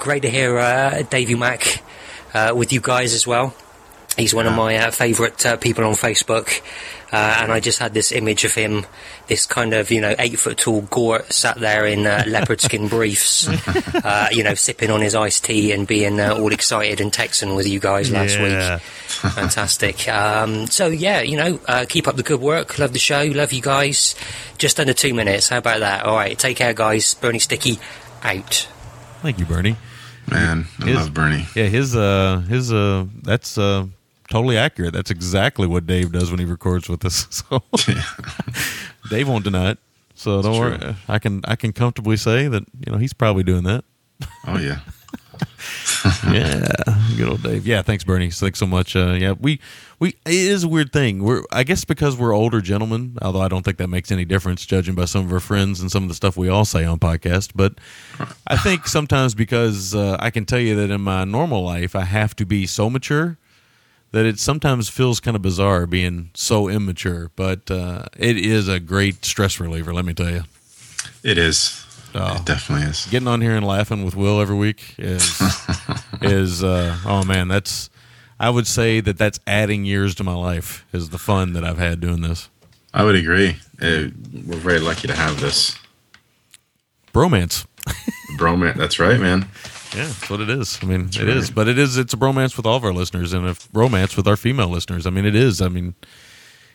Great 0.00 0.22
to 0.22 0.30
hear 0.30 0.58
uh, 0.58 1.02
Davy 1.02 1.34
Mack 1.36 1.82
uh, 2.34 2.52
with 2.54 2.72
you 2.72 2.80
guys 2.80 3.14
as 3.14 3.26
well. 3.26 3.54
He's 4.18 4.34
one 4.34 4.46
of 4.46 4.54
my 4.54 4.76
uh, 4.76 4.90
favourite 4.90 5.46
uh, 5.46 5.56
people 5.56 5.84
on 5.84 5.94
Facebook, 5.94 6.60
uh, 7.12 7.38
and 7.42 7.50
I 7.52 7.60
just 7.60 7.78
had 7.78 7.92
this 7.94 8.12
image 8.12 8.44
of 8.44 8.54
him, 8.54 8.86
this 9.26 9.46
kind 9.46 9.74
of 9.74 9.90
you 9.90 10.00
know 10.00 10.14
eight 10.18 10.38
foot 10.38 10.58
tall 10.58 10.82
Gort 10.82 11.32
sat 11.32 11.58
there 11.58 11.86
in 11.86 12.06
uh, 12.06 12.24
leopard 12.26 12.60
skin 12.60 12.88
briefs, 12.88 13.48
uh, 14.04 14.28
you 14.32 14.42
know 14.44 14.54
sipping 14.54 14.90
on 14.90 15.00
his 15.00 15.14
iced 15.14 15.44
tea 15.44 15.72
and 15.72 15.86
being 15.86 16.20
uh, 16.20 16.34
all 16.34 16.52
excited 16.52 17.00
and 17.00 17.12
Texan 17.12 17.54
with 17.54 17.66
you 17.68 17.80
guys 17.80 18.10
last 18.10 18.38
Yeah. 18.38 18.74
week. 18.76 18.82
Fantastic. 19.34 20.08
Um, 20.08 20.66
so 20.66 20.86
yeah, 20.88 21.20
you 21.22 21.36
know, 21.36 21.60
uh, 21.66 21.84
keep 21.88 22.06
up 22.08 22.16
the 22.16 22.22
good 22.22 22.40
work. 22.40 22.78
Love 22.78 22.92
the 22.92 22.98
show. 22.98 23.22
Love 23.24 23.52
you 23.52 23.62
guys. 23.62 24.14
Just 24.58 24.78
under 24.78 24.92
two 24.94 25.14
minutes. 25.14 25.48
How 25.48 25.58
about 25.58 25.80
that? 25.80 26.04
All 26.04 26.16
right. 26.16 26.38
Take 26.38 26.56
care, 26.58 26.72
guys. 26.74 27.14
Bernie 27.14 27.38
Sticky 27.38 27.78
out. 28.22 28.68
Thank 29.22 29.38
you, 29.38 29.44
Bernie. 29.46 29.76
Man, 30.30 30.66
I 30.80 30.84
His- 30.86 30.96
love 30.96 31.14
Bernie. 31.14 31.46
Yeah, 31.56 31.64
his 31.66 31.96
uh 31.96 32.38
his 32.48 32.72
uh 32.72 33.06
that's 33.22 33.58
uh 33.58 33.86
totally 34.30 34.56
accurate. 34.56 34.94
That's 34.94 35.10
exactly 35.10 35.66
what 35.66 35.86
Dave 35.86 36.12
does 36.12 36.30
when 36.30 36.40
he 36.40 36.46
records 36.46 36.88
with 36.88 37.04
us. 37.04 37.26
So 37.50 37.62
Dave 39.08 39.28
won't 39.28 39.44
deny 39.44 39.70
it. 39.70 39.78
So 40.14 40.40
don't 40.42 40.54
true. 40.54 40.86
worry. 40.86 40.96
I 41.08 41.18
can 41.18 41.42
I 41.46 41.56
can 41.56 41.72
comfortably 41.72 42.16
say 42.16 42.48
that, 42.48 42.64
you 42.86 42.92
know, 42.92 42.98
he's 42.98 43.12
probably 43.12 43.42
doing 43.42 43.64
that. 43.64 43.84
Oh, 44.46 44.58
yeah. 44.58 44.80
yeah, 46.30 46.68
good 47.16 47.28
old 47.28 47.42
Dave. 47.42 47.66
Yeah, 47.66 47.80
thanks, 47.82 48.04
Bernie. 48.04 48.30
Thanks 48.30 48.58
so 48.58 48.66
much. 48.66 48.94
Uh, 48.94 49.16
yeah, 49.18 49.32
we 49.32 49.60
we 49.98 50.10
it 50.26 50.34
is 50.34 50.64
a 50.64 50.68
weird 50.68 50.92
thing. 50.92 51.22
We're 51.24 51.42
I 51.50 51.64
guess 51.64 51.84
because 51.84 52.16
we're 52.16 52.34
older 52.34 52.60
gentlemen, 52.60 53.16
although 53.22 53.40
I 53.40 53.48
don't 53.48 53.64
think 53.64 53.78
that 53.78 53.88
makes 53.88 54.12
any 54.12 54.24
difference, 54.26 54.66
judging 54.66 54.94
by 54.94 55.06
some 55.06 55.24
of 55.24 55.32
our 55.32 55.40
friends 55.40 55.80
and 55.80 55.90
some 55.90 56.02
of 56.02 56.08
the 56.08 56.14
stuff 56.14 56.36
we 56.36 56.48
all 56.48 56.64
say 56.66 56.84
on 56.84 56.98
podcast. 56.98 57.52
But 57.54 57.74
I 58.46 58.56
think 58.56 58.86
sometimes 58.86 59.34
because 59.34 59.94
uh, 59.94 60.16
I 60.20 60.30
can 60.30 60.44
tell 60.44 60.60
you 60.60 60.76
that 60.76 60.90
in 60.90 61.00
my 61.00 61.24
normal 61.24 61.64
life 61.64 61.96
I 61.96 62.04
have 62.04 62.36
to 62.36 62.44
be 62.44 62.66
so 62.66 62.90
mature 62.90 63.38
that 64.12 64.26
it 64.26 64.38
sometimes 64.38 64.88
feels 64.88 65.20
kind 65.20 65.36
of 65.36 65.42
bizarre 65.42 65.86
being 65.86 66.30
so 66.34 66.68
immature. 66.68 67.30
But 67.36 67.70
uh, 67.70 68.06
it 68.16 68.36
is 68.36 68.68
a 68.68 68.80
great 68.80 69.24
stress 69.24 69.60
reliever. 69.60 69.92
Let 69.94 70.04
me 70.04 70.14
tell 70.14 70.30
you. 70.30 70.42
It 71.22 71.38
is. 71.38 71.84
Oh, 72.14 72.36
It 72.36 72.44
definitely 72.44 72.86
is. 72.88 73.06
getting 73.06 73.28
on 73.28 73.40
here 73.40 73.54
and 73.54 73.64
laughing 73.64 74.04
with 74.04 74.16
Will 74.16 74.40
every 74.40 74.56
week 74.56 74.96
is 74.98 75.40
is 76.22 76.64
uh, 76.64 76.96
oh 77.06 77.22
man, 77.24 77.46
that's 77.46 77.88
I 78.40 78.50
would 78.50 78.66
say 78.66 79.00
that 79.00 79.16
that's 79.16 79.38
adding 79.46 79.84
years 79.84 80.16
to 80.16 80.24
my 80.24 80.34
life. 80.34 80.84
Is 80.92 81.10
the 81.10 81.18
fun 81.18 81.52
that 81.52 81.64
I've 81.64 81.78
had 81.78 82.00
doing 82.00 82.22
this 82.22 82.48
I 82.92 83.04
would 83.04 83.14
agree. 83.14 83.50
Uh, 83.80 84.08
we're 84.44 84.56
very 84.56 84.80
lucky 84.80 85.06
to 85.06 85.14
have 85.14 85.40
this 85.40 85.78
bromance. 87.14 87.64
bromance. 88.38 88.74
That's 88.76 88.98
right, 88.98 89.20
man. 89.20 89.46
Yeah, 89.94 90.04
that's 90.04 90.30
what 90.30 90.40
it 90.40 90.48
is. 90.48 90.78
I 90.82 90.86
mean, 90.86 91.08
it 91.08 91.18
right. 91.18 91.28
is, 91.28 91.50
but 91.50 91.66
it 91.66 91.78
is. 91.78 91.96
It's 91.96 92.14
a 92.14 92.16
bromance 92.16 92.56
with 92.56 92.64
all 92.64 92.76
of 92.76 92.84
our 92.84 92.92
listeners, 92.92 93.32
and 93.32 93.46
a 93.46 93.56
romance 93.72 94.16
with 94.16 94.28
our 94.28 94.36
female 94.36 94.68
listeners. 94.68 95.06
I 95.06 95.10
mean, 95.10 95.24
it 95.24 95.34
is. 95.34 95.60
I 95.60 95.68
mean, 95.68 95.94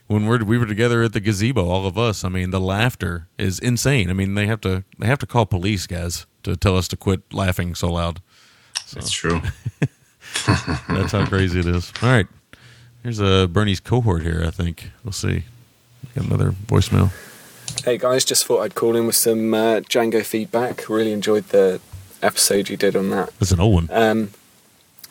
when 0.07 0.25
we're 0.25 0.43
we 0.43 0.57
were 0.57 0.65
together 0.65 1.01
at 1.03 1.13
the 1.13 1.21
gazebo, 1.21 1.67
all 1.67 1.85
of 1.85 1.97
us. 1.97 2.23
I 2.23 2.29
mean, 2.29 2.51
the 2.51 2.59
laughter 2.59 3.27
is 3.37 3.59
insane. 3.59 4.09
I 4.09 4.13
mean, 4.13 4.35
they 4.35 4.47
have 4.47 4.59
to 4.61 4.83
they 4.99 5.07
have 5.07 5.19
to 5.19 5.25
call 5.25 5.45
police 5.45 5.87
guys 5.87 6.25
to 6.43 6.57
tell 6.57 6.77
us 6.77 6.87
to 6.89 6.97
quit 6.97 7.21
laughing 7.33 7.73
so 7.73 7.91
loud. 7.91 8.21
That's 8.93 9.11
true. 9.11 9.41
That's 10.89 11.11
how 11.13 11.25
crazy 11.25 11.59
it 11.59 11.67
is. 11.67 11.93
All 12.01 12.09
right, 12.09 12.27
here's 13.01 13.19
a 13.19 13.47
Bernie's 13.47 13.79
cohort 13.79 14.23
here. 14.23 14.43
I 14.45 14.51
think 14.51 14.91
we'll 15.03 15.13
see. 15.13 15.45
Got 16.13 16.25
another 16.25 16.51
voicemail. 16.51 17.11
Hey 17.83 17.97
guys, 17.97 18.25
just 18.25 18.45
thought 18.45 18.61
I'd 18.61 18.75
call 18.75 18.95
in 18.95 19.07
with 19.07 19.15
some 19.15 19.53
uh, 19.53 19.79
Django 19.79 20.23
feedback. 20.23 20.87
Really 20.89 21.11
enjoyed 21.11 21.45
the 21.49 21.79
episode 22.25 22.69
you 22.69 22.77
did 22.77 22.95
on 22.95 23.09
that. 23.11 23.31
That's 23.39 23.51
an 23.51 23.59
old 23.59 23.73
one. 23.73 23.89
Um, 23.91 24.31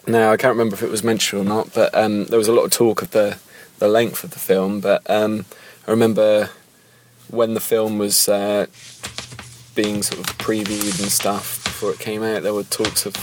now 0.06 0.32
I 0.32 0.36
can't 0.36 0.52
remember 0.52 0.74
if 0.74 0.82
it 0.82 0.90
was 0.90 1.02
mentioned 1.02 1.42
or 1.42 1.44
not, 1.44 1.72
but 1.72 1.94
um, 1.94 2.26
there 2.26 2.38
was 2.38 2.48
a 2.48 2.52
lot 2.52 2.64
of 2.64 2.70
talk 2.70 3.02
of 3.02 3.10
the 3.12 3.38
the 3.78 3.88
length 3.88 4.24
of 4.24 4.30
the 4.30 4.38
film. 4.38 4.80
But 4.80 5.08
um, 5.08 5.46
I 5.86 5.90
remember 5.90 6.50
when 7.28 7.54
the 7.54 7.60
film 7.60 7.98
was 7.98 8.28
uh, 8.28 8.66
being 9.74 10.02
sort 10.02 10.20
of 10.20 10.38
previewed 10.38 11.00
and 11.00 11.10
stuff 11.10 11.64
before 11.64 11.90
it 11.92 11.98
came 11.98 12.22
out, 12.22 12.42
there 12.42 12.54
were 12.54 12.64
talks 12.64 13.06
of 13.06 13.16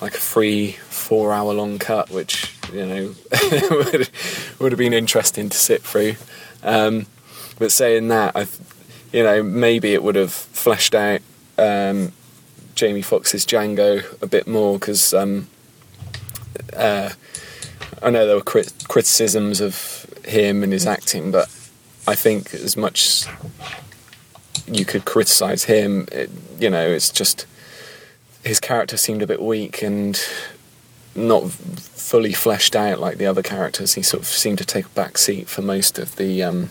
like 0.00 0.14
a 0.14 0.20
free 0.20 0.72
four 0.72 1.32
hour 1.32 1.52
long 1.52 1.78
cut, 1.78 2.10
which 2.10 2.54
you 2.72 2.86
know 2.86 3.14
would, 3.70 4.10
would 4.58 4.72
have 4.72 4.78
been 4.78 4.92
interesting 4.92 5.48
to 5.48 5.56
sit 5.56 5.82
through. 5.82 6.14
Um, 6.62 7.06
but 7.58 7.70
saying 7.70 8.08
that, 8.08 8.34
I, 8.34 8.46
you 9.12 9.22
know, 9.22 9.42
maybe 9.42 9.94
it 9.94 10.02
would 10.02 10.16
have 10.16 10.32
fleshed 10.32 10.94
out 10.94 11.20
um, 11.56 12.12
Jamie 12.74 13.02
Foxx's 13.02 13.46
Django 13.46 14.20
a 14.22 14.26
bit 14.26 14.46
more 14.46 14.78
because 14.78 15.14
um, 15.14 15.48
uh, 16.76 17.10
I 18.02 18.10
know 18.10 18.26
there 18.26 18.36
were 18.36 18.42
crit- 18.42 18.84
criticisms 18.88 19.60
of 19.60 20.06
him 20.24 20.62
and 20.62 20.72
his 20.72 20.86
acting, 20.86 21.30
but 21.30 21.48
I 22.06 22.14
think 22.14 22.52
as 22.54 22.76
much 22.76 23.26
you 24.66 24.84
could 24.84 25.04
criticize 25.04 25.64
him, 25.64 26.08
it, 26.12 26.30
you 26.58 26.70
know, 26.70 26.86
it's 26.86 27.10
just 27.10 27.46
his 28.42 28.60
character 28.60 28.96
seemed 28.96 29.22
a 29.22 29.26
bit 29.26 29.40
weak 29.40 29.82
and 29.82 30.20
not 31.14 31.50
fully 31.50 32.32
fleshed 32.32 32.74
out 32.74 32.98
like 32.98 33.18
the 33.18 33.26
other 33.26 33.42
characters. 33.42 33.94
He 33.94 34.02
sort 34.02 34.22
of 34.22 34.26
seemed 34.26 34.58
to 34.58 34.64
take 34.64 34.86
a 34.86 34.90
back 34.90 35.16
seat 35.16 35.48
for 35.48 35.62
most 35.62 35.98
of 35.98 36.16
the 36.16 36.42
um, 36.42 36.70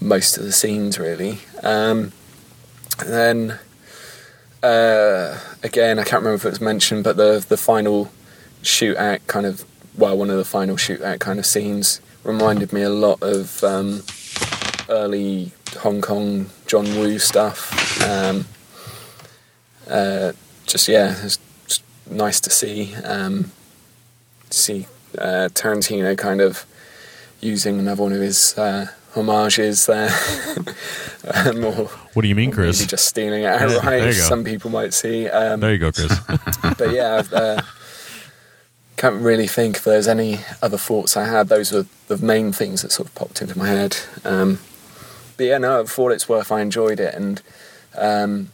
most 0.00 0.38
of 0.38 0.44
the 0.44 0.52
scenes, 0.52 0.98
really. 0.98 1.40
Um, 1.62 2.12
then 3.04 3.58
uh, 4.64 5.38
again, 5.62 5.98
I 5.98 6.04
can't 6.04 6.22
remember 6.22 6.36
if 6.36 6.44
it 6.46 6.50
was 6.50 6.60
mentioned, 6.60 7.04
but 7.04 7.16
the 7.16 7.44
the 7.46 7.56
final 7.56 8.10
shootout 8.62 9.20
kind 9.26 9.44
of 9.44 9.64
well, 9.96 10.16
one 10.16 10.30
of 10.30 10.38
the 10.38 10.44
final 10.44 10.76
shootout 10.76 11.20
kind 11.20 11.38
of 11.38 11.44
scenes 11.44 12.00
reminded 12.24 12.72
me 12.72 12.82
a 12.82 12.88
lot 12.88 13.22
of 13.22 13.62
um, 13.62 14.02
early 14.88 15.52
Hong 15.80 16.00
Kong 16.00 16.50
John 16.66 16.86
Woo 16.96 17.18
stuff. 17.18 18.02
Um, 18.02 18.46
uh, 19.86 20.32
just 20.66 20.88
yeah, 20.88 21.14
it's 21.22 21.38
nice 22.10 22.40
to 22.40 22.50
see 22.50 22.94
um, 23.04 23.52
see 24.48 24.86
uh, 25.18 25.48
Tarantino 25.52 26.16
kind 26.16 26.40
of 26.40 26.64
using 27.40 27.78
another 27.78 28.02
one 28.02 28.12
of 28.12 28.20
his 28.20 28.56
uh, 28.56 28.86
homages 29.14 29.86
there. 29.86 30.10
um, 31.34 31.62
What 31.62 32.22
do 32.22 32.28
you 32.28 32.34
mean, 32.34 32.50
Chris? 32.50 32.84
just 32.86 33.06
stealing 33.06 33.44
it 33.44 33.46
outright. 33.46 34.14
Some 34.14 34.44
people 34.44 34.70
might 34.70 34.92
see. 34.92 35.28
Um, 35.28 35.60
There 35.60 35.72
you 35.72 35.78
go, 35.78 35.92
Chris. 35.92 36.18
but 36.78 36.92
yeah, 36.92 37.16
I've, 37.16 37.32
uh, 37.32 37.62
can't 38.96 39.20
really 39.22 39.46
think 39.46 39.76
if 39.76 39.84
there's 39.84 40.08
any 40.08 40.40
other 40.62 40.78
thoughts 40.78 41.16
I 41.16 41.26
had. 41.26 41.48
Those 41.48 41.72
were 41.72 41.86
the 42.08 42.18
main 42.18 42.52
things 42.52 42.82
that 42.82 42.92
sort 42.92 43.08
of 43.08 43.14
popped 43.14 43.42
into 43.42 43.58
my 43.58 43.68
head. 43.68 43.96
Um, 44.24 44.60
but 45.36 45.44
yeah, 45.44 45.58
no, 45.58 45.84
for 45.86 46.04
what 46.04 46.12
it's 46.12 46.28
worth, 46.28 46.52
I 46.52 46.60
enjoyed 46.60 47.00
it, 47.00 47.14
and 47.14 47.42
um, 47.96 48.50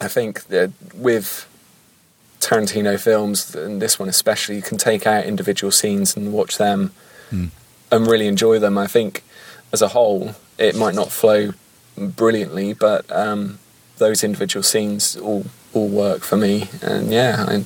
I 0.00 0.08
think 0.08 0.44
that 0.44 0.72
with 0.94 1.46
Tarantino 2.40 2.98
films, 2.98 3.54
and 3.54 3.80
this 3.80 3.98
one 3.98 4.08
especially, 4.08 4.56
you 4.56 4.62
can 4.62 4.78
take 4.78 5.06
out 5.06 5.24
individual 5.26 5.70
scenes 5.70 6.16
and 6.16 6.32
watch 6.32 6.56
them 6.58 6.92
and 7.30 8.06
really 8.06 8.26
enjoy 8.26 8.58
them. 8.58 8.76
I 8.78 8.86
think 8.86 9.22
as 9.72 9.82
a 9.82 9.88
whole, 9.88 10.34
it 10.58 10.76
might 10.76 10.94
not 10.94 11.10
flow 11.10 11.52
brilliantly, 11.96 12.72
but 12.74 13.10
um, 13.10 13.58
those 13.98 14.24
individual 14.24 14.62
scenes 14.62 15.16
all 15.16 15.46
all 15.74 15.88
work 15.88 16.22
for 16.22 16.36
me. 16.36 16.68
And 16.82 17.10
yeah, 17.10 17.46
I, 17.48 17.64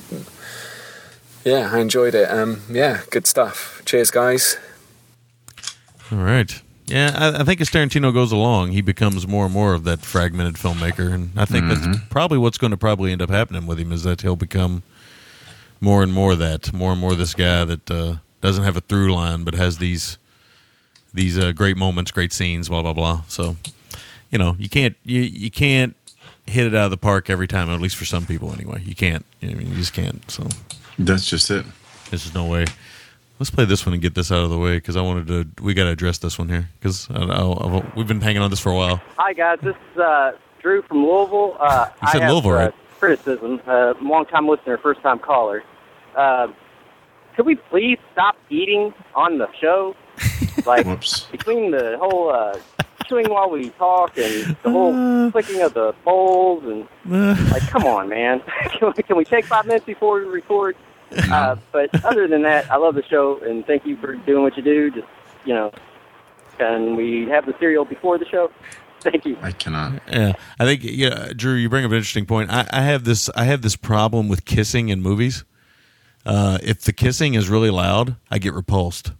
yeah, 1.43 1.69
I 1.73 1.79
enjoyed 1.79 2.15
it. 2.15 2.29
Um, 2.29 2.61
yeah, 2.69 3.01
good 3.11 3.27
stuff. 3.27 3.81
Cheers, 3.85 4.11
guys. 4.11 4.57
All 6.11 6.19
right. 6.19 6.61
Yeah, 6.85 7.11
I, 7.15 7.41
I 7.41 7.43
think 7.43 7.59
as 7.59 7.69
Tarantino 7.69 8.13
goes 8.13 8.31
along, 8.31 8.71
he 8.71 8.81
becomes 8.81 9.27
more 9.27 9.43
and 9.45 9.53
more 9.53 9.73
of 9.73 9.83
that 9.83 9.99
fragmented 10.05 10.55
filmmaker, 10.55 11.13
and 11.13 11.31
I 11.35 11.43
think 11.43 11.67
that's 11.67 11.85
probably 12.09 12.37
what's 12.37 12.57
going 12.57 12.71
to 12.71 12.77
probably 12.77 13.11
end 13.11 13.21
up 13.21 13.29
happening 13.29 13.67
with 13.67 13.77
him 13.77 13.91
is 13.91 14.03
that 14.03 14.21
he'll 14.21 14.37
become 14.37 14.83
more 15.81 16.01
and 16.01 16.13
more 16.13 16.33
that, 16.35 16.71
more 16.71 16.93
and 16.93 17.01
more 17.01 17.13
this 17.13 17.33
guy 17.33 17.65
that 17.65 17.91
uh, 17.91 18.15
doesn't 18.39 18.63
have 18.63 18.77
a 18.77 18.81
through 18.81 19.13
line, 19.13 19.43
but 19.43 19.53
has 19.53 19.79
these 19.79 20.17
these 21.13 21.37
uh, 21.37 21.51
great 21.51 21.77
moments, 21.77 22.11
great 22.11 22.33
scenes, 22.33 22.69
blah 22.69 22.81
blah 22.81 22.93
blah. 22.93 23.21
So, 23.27 23.55
you 24.31 24.37
know, 24.37 24.55
you 24.59 24.69
can't 24.69 24.95
you 25.03 25.21
you 25.21 25.51
can't 25.51 25.95
hit 26.45 26.65
it 26.67 26.75
out 26.75 26.85
of 26.85 26.91
the 26.91 26.97
park 26.97 27.29
every 27.29 27.47
time, 27.47 27.69
at 27.69 27.81
least 27.81 27.95
for 27.95 28.05
some 28.05 28.25
people 28.25 28.53
anyway. 28.53 28.81
You 28.85 28.95
can't. 28.95 29.25
I 29.43 29.47
mean, 29.47 29.69
you 29.69 29.75
just 29.75 29.93
can't. 29.93 30.29
So. 30.29 30.47
That's 30.99 31.29
just 31.29 31.51
it. 31.51 31.65
This 32.09 32.25
is 32.25 32.33
no 32.33 32.45
way. 32.45 32.65
Let's 33.39 33.51
play 33.51 33.65
this 33.65 33.85
one 33.85 33.93
and 33.93 34.01
get 34.01 34.15
this 34.15 34.31
out 34.31 34.39
of 34.43 34.49
the 34.49 34.57
way 34.57 34.77
because 34.77 34.95
I 34.95 35.01
wanted 35.01 35.27
to. 35.27 35.63
We 35.63 35.75
got 35.75 35.83
to 35.83 35.91
address 35.91 36.17
this 36.17 36.39
one 36.39 36.49
here 36.49 36.69
because 36.79 37.07
we've 37.95 38.07
been 38.07 38.21
hanging 38.21 38.41
on 38.41 38.49
this 38.49 38.59
for 38.59 38.71
a 38.71 38.75
while. 38.75 38.99
Hi 39.17 39.33
guys, 39.33 39.59
this 39.61 39.75
is 39.93 39.99
uh, 39.99 40.31
Drew 40.59 40.81
from 40.81 41.05
Louisville. 41.05 41.55
Uh, 41.59 41.89
You 42.01 42.07
said 42.07 42.21
I 42.21 42.25
have 42.25 42.31
Louisville, 42.33 42.51
uh, 42.51 42.65
right? 42.65 42.73
criticism. 42.99 43.61
Uh, 43.67 43.93
long-time 44.01 44.47
listener, 44.47 44.79
first-time 44.79 45.19
caller. 45.19 45.63
Uh, 46.15 46.47
could 47.35 47.45
we 47.45 47.53
please 47.55 47.99
stop 48.11 48.35
eating 48.49 48.91
on 49.13 49.37
the 49.37 49.47
show? 49.61 49.95
Like 50.65 50.85
Whoops. 50.85 51.25
between 51.31 51.71
the 51.71 51.97
whole 51.99 52.29
uh, 52.29 52.59
chewing 53.07 53.29
while 53.29 53.49
we 53.49 53.69
talk 53.71 54.17
and 54.17 54.55
the 54.63 54.71
whole 54.71 55.31
clicking 55.31 55.61
of 55.61 55.73
the 55.73 55.93
bowls 56.03 56.63
and 56.63 56.87
like, 57.51 57.67
come 57.67 57.85
on, 57.85 58.09
man. 58.09 58.41
can, 58.71 58.93
we, 58.95 59.03
can 59.03 59.17
we 59.17 59.25
take 59.25 59.45
five 59.45 59.65
minutes 59.65 59.85
before 59.85 60.19
we 60.19 60.25
record? 60.25 60.75
Uh, 61.31 61.55
but 61.71 62.03
other 62.03 62.27
than 62.27 62.41
that, 62.41 62.69
I 62.69 62.75
love 62.75 62.95
the 62.95 63.03
show 63.03 63.39
and 63.39 63.65
thank 63.65 63.85
you 63.85 63.95
for 63.97 64.15
doing 64.15 64.43
what 64.43 64.57
you 64.57 64.63
do. 64.63 64.91
Just 64.91 65.07
you 65.45 65.53
know, 65.53 65.71
can 66.57 66.95
we 66.95 67.27
have 67.29 67.45
the 67.45 67.55
cereal 67.59 67.85
before 67.85 68.17
the 68.17 68.25
show? 68.25 68.51
Thank 68.99 69.25
you. 69.25 69.37
I 69.41 69.51
cannot. 69.51 70.01
Yeah, 70.11 70.33
I 70.59 70.65
think 70.65 70.81
yeah, 70.83 71.31
Drew, 71.35 71.53
you 71.53 71.69
bring 71.69 71.85
up 71.85 71.91
an 71.91 71.97
interesting 71.97 72.25
point. 72.25 72.49
I, 72.51 72.67
I 72.71 72.81
have 72.81 73.03
this. 73.03 73.29
I 73.35 73.43
have 73.45 73.61
this 73.61 73.75
problem 73.75 74.27
with 74.27 74.43
kissing 74.43 74.89
in 74.89 75.01
movies. 75.01 75.45
Uh, 76.25 76.57
if 76.61 76.81
the 76.81 76.91
kissing 76.91 77.35
is 77.35 77.47
really 77.47 77.69
loud, 77.69 78.15
I 78.31 78.39
get 78.39 78.53
repulsed. 78.53 79.13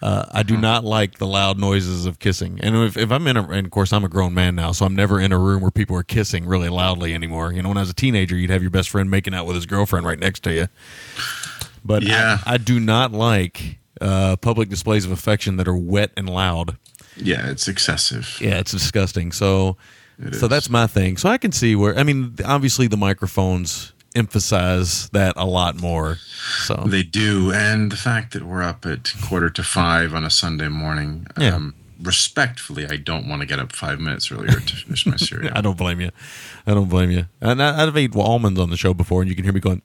Uh, 0.00 0.24
I 0.30 0.42
do 0.44 0.56
not 0.56 0.84
like 0.84 1.18
the 1.18 1.26
loud 1.26 1.58
noises 1.58 2.06
of 2.06 2.18
kissing. 2.20 2.60
And 2.62 2.76
if, 2.76 2.96
if 2.96 3.10
I'm 3.10 3.26
in 3.26 3.36
a, 3.36 3.42
and 3.48 3.66
of 3.66 3.70
course 3.72 3.92
I'm 3.92 4.04
a 4.04 4.08
grown 4.08 4.32
man 4.32 4.54
now, 4.54 4.70
so 4.72 4.86
I'm 4.86 4.94
never 4.94 5.20
in 5.20 5.32
a 5.32 5.38
room 5.38 5.60
where 5.60 5.70
people 5.72 5.96
are 5.96 6.04
kissing 6.04 6.46
really 6.46 6.68
loudly 6.68 7.14
anymore. 7.14 7.52
You 7.52 7.62
know, 7.62 7.68
when 7.68 7.78
I 7.78 7.80
was 7.80 7.90
a 7.90 7.94
teenager, 7.94 8.36
you'd 8.36 8.50
have 8.50 8.62
your 8.62 8.70
best 8.70 8.90
friend 8.90 9.10
making 9.10 9.34
out 9.34 9.46
with 9.46 9.56
his 9.56 9.66
girlfriend 9.66 10.06
right 10.06 10.18
next 10.18 10.44
to 10.44 10.54
you. 10.54 10.68
But 11.84 12.02
Yeah. 12.04 12.38
I, 12.46 12.54
I 12.54 12.58
do 12.58 12.78
not 12.78 13.12
like 13.12 13.78
uh, 14.00 14.36
public 14.36 14.68
displays 14.68 15.04
of 15.04 15.10
affection 15.10 15.56
that 15.56 15.66
are 15.66 15.76
wet 15.76 16.12
and 16.16 16.28
loud. 16.30 16.76
Yeah, 17.16 17.50
it's 17.50 17.66
excessive. 17.66 18.38
Yeah, 18.40 18.58
it's 18.58 18.70
disgusting. 18.70 19.32
So, 19.32 19.76
It 20.20 20.34
so 20.36 20.44
is. 20.46 20.48
that's 20.50 20.70
my 20.70 20.86
thing. 20.86 21.16
So 21.16 21.28
I 21.28 21.38
can 21.38 21.50
see 21.50 21.74
where 21.74 21.98
I 21.98 22.04
mean, 22.04 22.36
obviously 22.44 22.86
the 22.86 22.96
microphones 22.96 23.92
emphasize 24.18 25.08
that 25.10 25.34
a 25.36 25.46
lot 25.46 25.80
more. 25.80 26.16
So 26.66 26.74
They 26.86 27.02
do, 27.02 27.52
and 27.52 27.90
the 27.90 27.96
fact 27.96 28.32
that 28.34 28.42
we're 28.42 28.62
up 28.62 28.84
at 28.84 29.12
quarter 29.22 29.50
to 29.50 29.62
five 29.62 30.14
on 30.14 30.24
a 30.24 30.30
Sunday 30.30 30.68
morning. 30.68 31.26
Yeah. 31.38 31.54
Um, 31.54 31.74
respectfully, 32.02 32.86
I 32.86 32.96
don't 32.96 33.28
want 33.28 33.40
to 33.42 33.46
get 33.46 33.58
up 33.58 33.72
five 33.72 33.98
minutes 34.00 34.30
earlier 34.30 34.60
to 34.60 34.76
finish 34.76 35.06
my 35.06 35.16
cereal. 35.28 35.52
I 35.54 35.60
don't 35.60 35.76
blame 35.76 36.00
you. 36.00 36.10
I 36.66 36.74
don't 36.74 36.88
blame 36.88 37.10
you. 37.10 37.26
And 37.40 37.62
I, 37.62 37.82
I've 37.82 37.96
ate 37.96 38.14
almonds 38.14 38.60
on 38.60 38.70
the 38.70 38.76
show 38.76 38.94
before, 38.94 39.22
and 39.22 39.28
you 39.28 39.34
can 39.34 39.44
hear 39.44 39.52
me 39.52 39.60
going. 39.60 39.82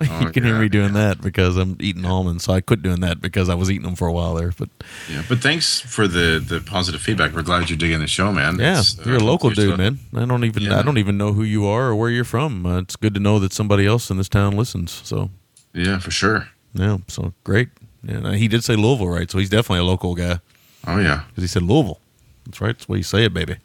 Oh, 0.10 0.20
you 0.20 0.30
can 0.30 0.44
hear 0.44 0.56
me 0.58 0.68
doing 0.68 0.92
that 0.92 1.20
because 1.20 1.56
I'm 1.56 1.76
eating 1.80 2.04
almonds. 2.04 2.44
So 2.44 2.52
I 2.52 2.60
quit 2.60 2.82
doing 2.82 3.00
that 3.00 3.20
because 3.20 3.48
I 3.48 3.54
was 3.56 3.68
eating 3.68 3.82
them 3.82 3.96
for 3.96 4.06
a 4.06 4.12
while 4.12 4.34
there. 4.34 4.52
But 4.56 4.68
Yeah, 5.10 5.22
but 5.28 5.40
thanks 5.40 5.80
for 5.80 6.06
the 6.06 6.38
the 6.38 6.60
positive 6.60 7.00
feedback. 7.00 7.32
We're 7.34 7.42
glad 7.42 7.68
you're 7.68 7.76
digging 7.78 7.98
the 7.98 8.06
show, 8.06 8.30
man. 8.32 8.58
yeah, 8.60 8.78
It's, 8.78 8.96
uh, 8.98 9.02
you're 9.06 9.16
a 9.16 9.24
local 9.24 9.50
dude, 9.50 9.76
man. 9.76 9.98
I 10.14 10.24
don't 10.24 10.44
even 10.44 10.62
Yeah. 10.62 10.78
I 10.78 10.82
don't 10.82 10.98
even 10.98 11.18
know 11.18 11.32
who 11.32 11.42
you 11.42 11.66
are 11.66 11.88
or 11.88 11.96
where 11.96 12.10
you're 12.10 12.24
from. 12.24 12.64
Uh, 12.64 12.78
it's 12.78 12.94
good 12.96 13.12
to 13.14 13.20
know 13.20 13.40
that 13.40 13.52
somebody 13.52 13.86
else 13.86 14.08
in 14.10 14.16
this 14.18 14.28
town 14.28 14.56
listens. 14.56 15.00
So 15.04 15.30
Yeah, 15.74 15.98
for 15.98 16.12
sure. 16.12 16.48
yeah, 16.74 16.98
so 17.08 17.32
great. 17.42 17.68
And 18.06 18.24
uh, 18.26 18.30
he 18.32 18.46
did 18.46 18.62
say 18.62 18.76
Louisville, 18.76 19.08
right? 19.08 19.28
So 19.28 19.38
he's 19.38 19.50
definitely 19.50 19.80
a 19.80 19.84
local 19.90 20.14
guy 20.14 20.38
Oh 20.86 20.98
yeah, 21.00 21.22
because 21.28 21.42
he 21.42 21.48
said 21.48 21.62
Louisville. 21.64 22.00
That's 22.46 22.60
right. 22.60 22.68
That's 22.68 22.86
the 22.86 22.92
way 22.92 22.98
you 22.98 23.04
say 23.04 23.24
it, 23.24 23.34
baby. 23.34 23.56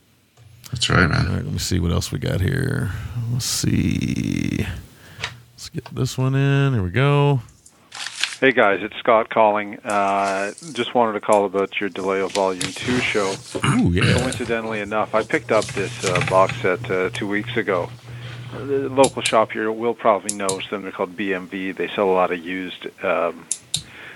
that's 0.71 0.89
right, 0.89 1.03
All 1.03 1.09
man. 1.09 1.25
right, 1.27 1.43
let 1.45 1.53
me 1.53 1.59
see 1.59 1.79
what 1.79 1.91
else 1.91 2.11
we 2.11 2.17
got 2.17 2.41
here. 2.41 2.89
Let's 3.31 3.45
see. 3.45 4.65
Get 5.73 5.85
this 5.85 6.17
one 6.17 6.35
in. 6.35 6.73
Here 6.73 6.83
we 6.83 6.91
go. 6.91 7.41
Hey 8.39 8.51
guys, 8.51 8.83
it's 8.83 8.95
Scott 8.97 9.29
calling. 9.29 9.79
Uh, 9.79 10.51
just 10.73 10.93
wanted 10.93 11.13
to 11.13 11.21
call 11.21 11.45
about 11.45 11.79
your 11.79 11.89
Di 11.89 12.01
Leo 12.01 12.27
Volume 12.27 12.61
2 12.61 12.99
show. 12.99 13.33
Ooh, 13.65 13.89
yeah. 13.89 14.17
Coincidentally 14.19 14.81
enough, 14.81 15.15
I 15.15 15.23
picked 15.23 15.51
up 15.51 15.65
this 15.65 16.03
uh, 16.05 16.23
box 16.29 16.55
set 16.57 16.91
uh, 16.91 17.09
two 17.11 17.27
weeks 17.27 17.55
ago. 17.55 17.89
Uh, 18.53 18.65
The 18.65 18.89
local 18.89 19.21
shop 19.21 19.51
here 19.53 19.71
will 19.71 19.93
probably 19.93 20.35
know 20.35 20.59
them. 20.69 20.81
They're 20.83 20.91
called 20.91 21.15
BMV. 21.15 21.75
They 21.75 21.87
sell 21.87 22.09
a 22.09 22.13
lot 22.13 22.31
of 22.31 22.43
used 22.43 22.85
um, 23.03 23.47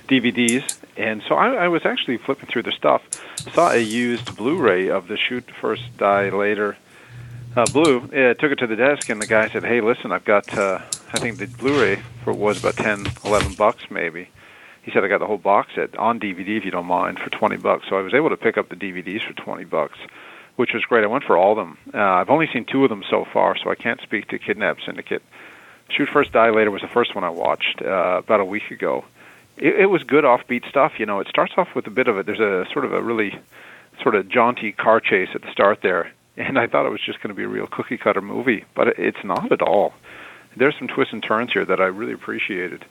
DVDs. 0.08 0.78
And 0.97 1.24
so 1.28 1.36
I, 1.36 1.53
I 1.53 1.68
was 1.70 1.86
actually 1.86 2.18
flipping 2.18 2.49
through 2.49 2.64
their 2.64 2.74
stuff. 2.74 3.01
Saw 3.53 3.72
a 3.72 3.78
used 3.78 4.36
Blu-ray 4.36 4.89
of 4.89 5.08
the 5.08 5.16
Shoot 5.18 5.49
First 5.62 5.97
Die 5.97 6.30
Later 6.30 6.76
uh, 7.55 7.66
Blue. 7.72 7.99
Uh, 7.99 8.34
took 8.34 8.51
it 8.51 8.60
to 8.60 8.68
the 8.68 8.76
desk, 8.76 9.10
and 9.10 9.22
the 9.22 9.28
guy 9.28 9.47
said, 9.49 9.64
"Hey, 9.64 9.80
listen, 9.82 10.12
I've 10.12 10.26
got. 10.26 10.55
Uh, 10.55 10.82
I 11.14 11.20
think 11.20 11.38
the 11.38 11.47
Blu-ray 11.47 12.01
for 12.24 12.34
was 12.34 12.60
about 12.60 12.76
ten, 12.76 13.05
eleven 13.26 13.53
bucks, 13.53 13.84
maybe." 13.89 14.30
He 14.84 14.91
said, 14.91 15.03
"I 15.03 15.08
got 15.08 15.20
the 15.20 15.28
whole 15.28 15.38
box 15.38 15.72
set 15.76 15.97
on 15.97 16.20
DVD, 16.20 16.58
if 16.58 16.66
you 16.66 16.72
don't 16.72 16.86
mind, 16.86 17.20
for 17.20 17.30
twenty 17.30 17.58
bucks." 17.58 17.86
So 17.89 17.97
I 17.97 18.01
was 18.01 18.14
able 18.14 18.30
to 18.30 18.38
pick 18.38 18.58
up 18.58 18.70
the 18.70 18.76
DVDs 18.76 19.26
for 19.26 19.34
twenty 19.34 19.66
bucks, 19.66 19.97
which 20.55 20.74
was 20.74 20.84
great. 20.86 21.03
I 21.03 21.08
went 21.08 21.24
for 21.24 21.38
all 21.38 21.51
of 21.51 21.58
them. 21.58 21.78
Uh, 21.93 21.97
I've 21.97 22.30
only 22.30 22.47
seen 22.51 22.66
two 22.66 22.84
of 22.84 22.89
them 22.89 23.03
so 23.10 23.26
far, 23.26 23.55
so 23.58 23.70
I 23.70 23.76
can't 23.76 24.01
speak 24.01 24.28
to 24.30 24.39
Kidnap 24.39 24.78
Syndicate. 24.86 25.24
Shoot 25.89 26.10
First, 26.10 26.34
Die 26.34 26.49
Later 26.49 26.72
was 26.72 26.82
the 26.82 26.88
first 26.88 27.16
one 27.16 27.24
I 27.24 27.30
watched 27.30 27.82
uh, 27.82 28.22
about 28.24 28.39
a 28.39 28.45
week 28.45 28.72
ago. 28.72 29.05
It, 29.58 29.82
it 29.82 29.86
was 29.86 30.03
good 30.03 30.26
offbeat 30.26 30.68
stuff. 30.70 30.99
You 30.99 31.05
know, 31.05 31.20
it 31.20 31.28
starts 31.28 31.53
off 31.58 31.74
with 31.76 31.88
a 31.88 31.91
bit 31.91 32.08
of 32.08 32.18
it. 32.18 32.26
There's 32.26 32.39
a 32.39 32.66
sort 32.74 32.86
of 32.86 32.93
a 32.93 33.01
really 33.01 33.39
sort 34.01 34.16
of 34.16 34.30
jaunty 34.30 34.72
car 34.72 34.99
chase 34.99 35.30
at 35.34 35.41
the 35.41 35.51
start 35.51 35.82
there, 35.82 36.12
and 36.36 36.60
I 36.60 36.68
thought 36.68 36.86
it 36.86 36.89
was 36.89 37.01
just 37.01 37.22
going 37.22 37.30
to 37.30 37.36
be 37.36 37.43
a 37.43 37.47
real 37.47 37.68
cookie 37.68 37.97
cutter 37.97 38.22
movie, 38.22 38.66
but 38.76 38.99
it's 38.99 39.24
not 39.24 39.51
at 39.51 39.62
all. 39.62 39.93
There's 40.58 40.76
some 40.78 40.88
twists 40.88 41.14
and 41.14 41.24
turns 41.24 41.53
here 41.53 41.66
that 41.66 41.80
I 41.80 41.86
really 41.86 42.14
appreciated. 42.14 42.86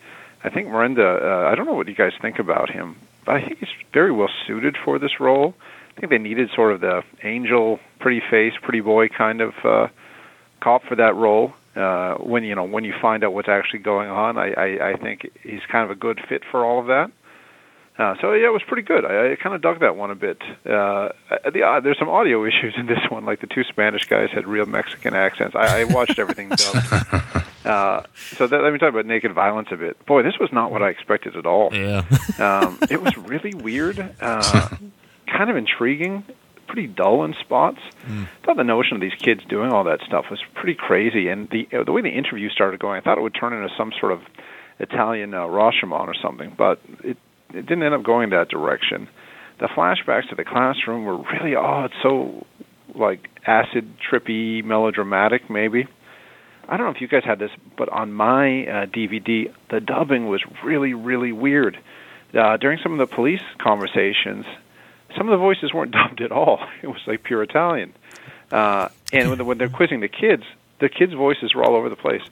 I 0.45 0.51
think 0.51 0.69
Merenda. 0.69 1.23
Uh, 1.23 1.49
I 1.49 1.55
don't 1.55 1.67
know 1.67 1.75
what 1.75 1.89
you 1.89 1.95
guys 1.95 2.13
think 2.21 2.39
about 2.39 2.71
him, 2.71 2.97
but 3.25 3.37
I 3.37 3.45
think 3.45 3.59
he's 3.59 3.69
very 3.93 4.13
well 4.13 4.31
suited 4.47 4.77
for 4.85 4.99
this 4.99 5.19
role. 5.21 5.55
I 5.97 6.01
think 6.01 6.11
they 6.11 6.19
needed 6.19 6.51
sort 6.55 6.73
of 6.73 6.81
the 6.81 7.03
angel, 7.23 7.81
pretty 8.01 8.21
face, 8.31 8.53
pretty 8.63 8.81
boy 8.81 9.09
kind 9.09 9.41
of 9.41 9.55
uh, 9.65 9.89
cop 10.61 10.85
for 10.85 10.97
that 10.97 11.15
role. 11.15 11.55
Uh, 11.75 12.15
when 12.15 12.45
you 12.45 12.55
know 12.55 12.65
when 12.65 12.85
you 12.85 12.95
find 13.01 13.25
out 13.25 13.35
what's 13.35 13.49
actually 13.49 13.81
going 13.81 14.09
on, 14.09 14.39
I, 14.39 14.53
I, 14.53 14.91
I 14.91 14.97
think 14.97 15.31
he's 15.43 15.61
kind 15.71 15.85
of 15.85 15.91
a 15.91 15.99
good 15.99 16.21
fit 16.29 16.43
for 16.51 16.65
all 16.65 16.81
of 16.81 16.87
that. 16.87 17.11
Uh, 17.99 18.15
so 18.21 18.33
yeah, 18.33 18.49
it 18.49 18.53
was 18.53 18.63
pretty 18.67 18.83
good. 18.83 19.05
I, 19.05 19.33
I 19.33 19.37
kind 19.37 19.55
of 19.55 19.63
dug 19.63 19.81
that 19.81 19.97
one 19.97 20.11
a 20.11 20.15
bit. 20.15 20.43
Uh, 20.65 21.09
the, 21.51 21.63
uh, 21.63 21.81
there's 21.81 21.99
some 21.99 22.11
audio 22.11 22.45
issues 22.47 22.75
in 22.77 22.87
this 22.87 23.01
one, 23.09 23.25
like 23.25 23.41
the 23.41 23.47
two 23.47 23.65
Spanish 23.65 24.05
guys 24.05 24.29
had 24.33 24.47
real 24.47 24.67
Mexican 24.67 25.15
accents. 25.15 25.57
I, 25.57 25.81
I 25.81 25.85
watched 25.85 26.19
everything 26.19 26.51
dubbed. 26.51 27.45
Uh, 27.67 28.05
so 28.37 28.47
that, 28.47 28.63
let 28.63 28.73
me 28.73 28.79
talk 28.79 28.91
about 28.91 29.07
Naked 29.07 29.33
Violence 29.33 29.67
a 29.73 29.77
bit. 29.77 30.07
Boy, 30.07 30.23
this 30.23 30.39
was 30.39 30.53
not 30.53 30.71
what 30.71 30.85
I 30.85 30.89
expected 30.91 31.35
at 31.35 31.47
all. 31.47 31.75
Yeah. 31.75 32.05
um, 32.39 32.79
it 32.89 33.03
was 33.03 33.17
really 33.19 33.55
weird, 33.55 33.99
uh, 34.21 34.69
kind 35.27 35.51
of 35.51 35.57
intriguing, 35.57 36.23
pretty 36.69 36.87
dull 36.87 37.25
in 37.25 37.35
spots. 37.41 37.81
I 38.09 38.29
thought 38.45 38.57
the 38.57 38.63
notion 38.63 38.95
of 38.95 39.01
these 39.01 39.15
kids 39.19 39.43
doing 39.49 39.73
all 39.73 39.83
that 39.83 40.01
stuff 40.07 40.27
was 40.31 40.41
pretty 40.55 40.75
crazy, 40.75 41.27
and 41.27 41.51
the 41.51 41.67
uh, 41.77 41.83
the 41.83 41.91
way 41.91 42.03
the 42.03 42.11
interview 42.11 42.51
started 42.51 42.79
going, 42.79 43.01
I 43.01 43.01
thought 43.03 43.19
it 43.19 43.23
would 43.23 43.35
turn 43.35 43.53
into 43.53 43.75
some 43.77 43.93
sort 43.99 44.13
of 44.13 44.21
Italian 44.79 45.35
uh, 45.35 45.41
Rashomon 45.41 46.07
or 46.07 46.15
something, 46.15 46.55
but 46.57 46.81
it 47.03 47.17
it 47.51 47.67
didn't 47.67 47.83
end 47.83 47.95
up 47.95 48.03
going 48.03 48.31
that 48.31 48.49
direction. 48.49 49.09
The 49.59 49.67
flashbacks 49.67 50.29
to 50.31 50.35
the 50.35 50.45
classroom 50.45 51.05
were 51.05 51.17
really 51.17 51.55
odd, 51.55 51.93
so 52.03 52.47
like 52.95 53.29
acid 53.47 53.97
trippy, 53.99 54.65
melodramatic, 54.65 55.49
maybe. 55.51 55.87
I 56.69 56.77
don't 56.77 56.87
know 56.87 56.93
if 56.93 57.01
you 57.01 57.09
guys 57.09 57.23
had 57.25 57.39
this, 57.39 57.51
but 57.77 57.89
on 57.89 58.13
my 58.13 58.67
uh, 58.67 58.87
DVD, 58.87 59.53
the 59.71 59.81
dubbing 59.81 60.27
was 60.27 60.43
really, 60.65 60.95
really 60.95 61.33
weird. 61.33 61.79
Uh, 62.35 62.57
during 62.57 62.79
some 62.83 62.93
of 62.93 62.99
the 62.99 63.07
police 63.07 63.43
conversations, 63.59 64.45
some 65.17 65.29
of 65.29 65.33
the 65.33 65.39
voices 65.39 65.73
weren't 65.73 65.93
dubbed 65.93 66.21
at 66.21 66.33
all. 66.33 66.61
It 66.83 66.89
was 66.89 67.01
like 67.07 67.23
pure 67.23 67.43
Italian. 67.43 67.93
Uh, 68.51 68.89
and 69.13 69.29
when, 69.29 69.39
the, 69.39 69.45
when 69.45 69.59
they're 69.59 69.69
quizzing 69.69 70.01
the 70.01 70.09
kids, 70.09 70.43
the 70.81 70.89
kids' 70.89 71.15
voices 71.15 71.55
were 71.55 71.65
all 71.65 71.77
over 71.77 71.89
the 71.89 71.97
place. 71.97 72.23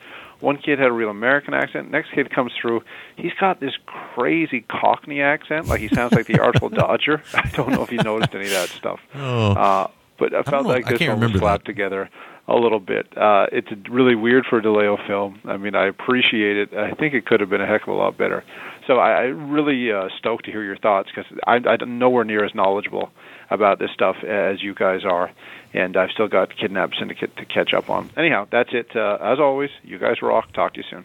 One 0.41 0.59
kid 0.59 0.79
had 0.79 0.89
a 0.89 0.93
real 0.93 1.11
American 1.11 1.55
accent. 1.55 1.91
Next 1.91 2.11
kid 2.13 2.31
comes 2.35 2.53
through. 2.61 2.83
He's 3.17 3.33
got 3.41 3.61
this 3.61 3.73
crazy 3.87 4.65
Cockney 4.69 5.21
accent, 5.21 5.67
like 5.67 5.81
he 5.81 5.89
sounds 5.89 6.13
like 6.13 6.27
the 6.27 6.41
Artful 6.41 6.69
Dodger. 6.71 7.23
I 7.35 7.49
don't 7.51 7.71
know 7.71 7.83
if 7.83 7.93
you 7.93 7.99
noticed 7.99 8.35
any 8.35 8.47
of 8.47 8.53
that 8.53 8.69
stuff. 8.69 9.01
Oh. 9.15 9.53
Uh, 9.53 9.91
but 10.19 10.35
I 10.35 10.43
felt 10.43 10.65
know. 10.65 10.71
like 10.71 10.87
this 10.87 11.01
one 11.01 11.21
was 11.21 11.33
slapped 11.33 11.67
together 11.67 12.09
a 12.47 12.55
little 12.55 12.79
bit. 12.81 13.07
Uh, 13.17 13.47
it's 13.53 13.69
really 13.89 14.15
weird 14.15 14.45
for 14.49 14.59
a 14.59 14.63
Di 14.63 14.69
Leo 14.69 14.99
film. 15.07 15.41
I 15.45 15.57
mean, 15.57 15.75
I 15.75 15.87
appreciate 15.87 16.57
it. 16.57 16.75
I 16.75 16.93
think 16.93 17.15
it 17.15 17.27
could 17.27 17.41
have 17.41 17.51
been 17.51 17.63
a 17.63 17.67
heck 17.67 17.83
of 17.83 17.89
a 17.89 17.93
lot 17.93 18.19
better. 18.19 18.45
So 18.87 18.99
I, 18.99 19.11
I 19.11 19.23
really 19.23 19.91
uh, 19.91 20.09
stoked 20.19 20.45
to 20.45 20.51
hear 20.51 20.63
your 20.63 20.77
thoughts 20.77 21.09
because 21.15 21.31
I'm 21.47 21.99
nowhere 21.99 22.25
near 22.25 22.45
as 22.45 22.55
knowledgeable 22.55 23.11
about 23.55 23.79
this 23.79 23.91
stuff 23.93 24.17
as 24.23 24.63
you 24.63 24.75
guys 24.75 25.05
are, 25.05 25.31
and 25.73 25.97
I've 25.97 26.11
still 26.11 26.29
got 26.29 26.57
Kidnap 26.57 26.91
Syndicate 26.99 27.37
to 27.37 27.45
catch 27.45 27.73
up 27.73 27.89
on. 27.89 28.11
Anyhow, 28.17 28.47
that's 28.51 28.71
it. 28.73 28.95
Uh, 28.95 29.19
as 29.21 29.39
always, 29.41 29.71
you 29.83 29.99
guys 29.99 30.21
rock. 30.21 30.53
Talk 30.53 30.75
to 30.75 30.81
you 30.81 30.87
soon. 30.91 31.05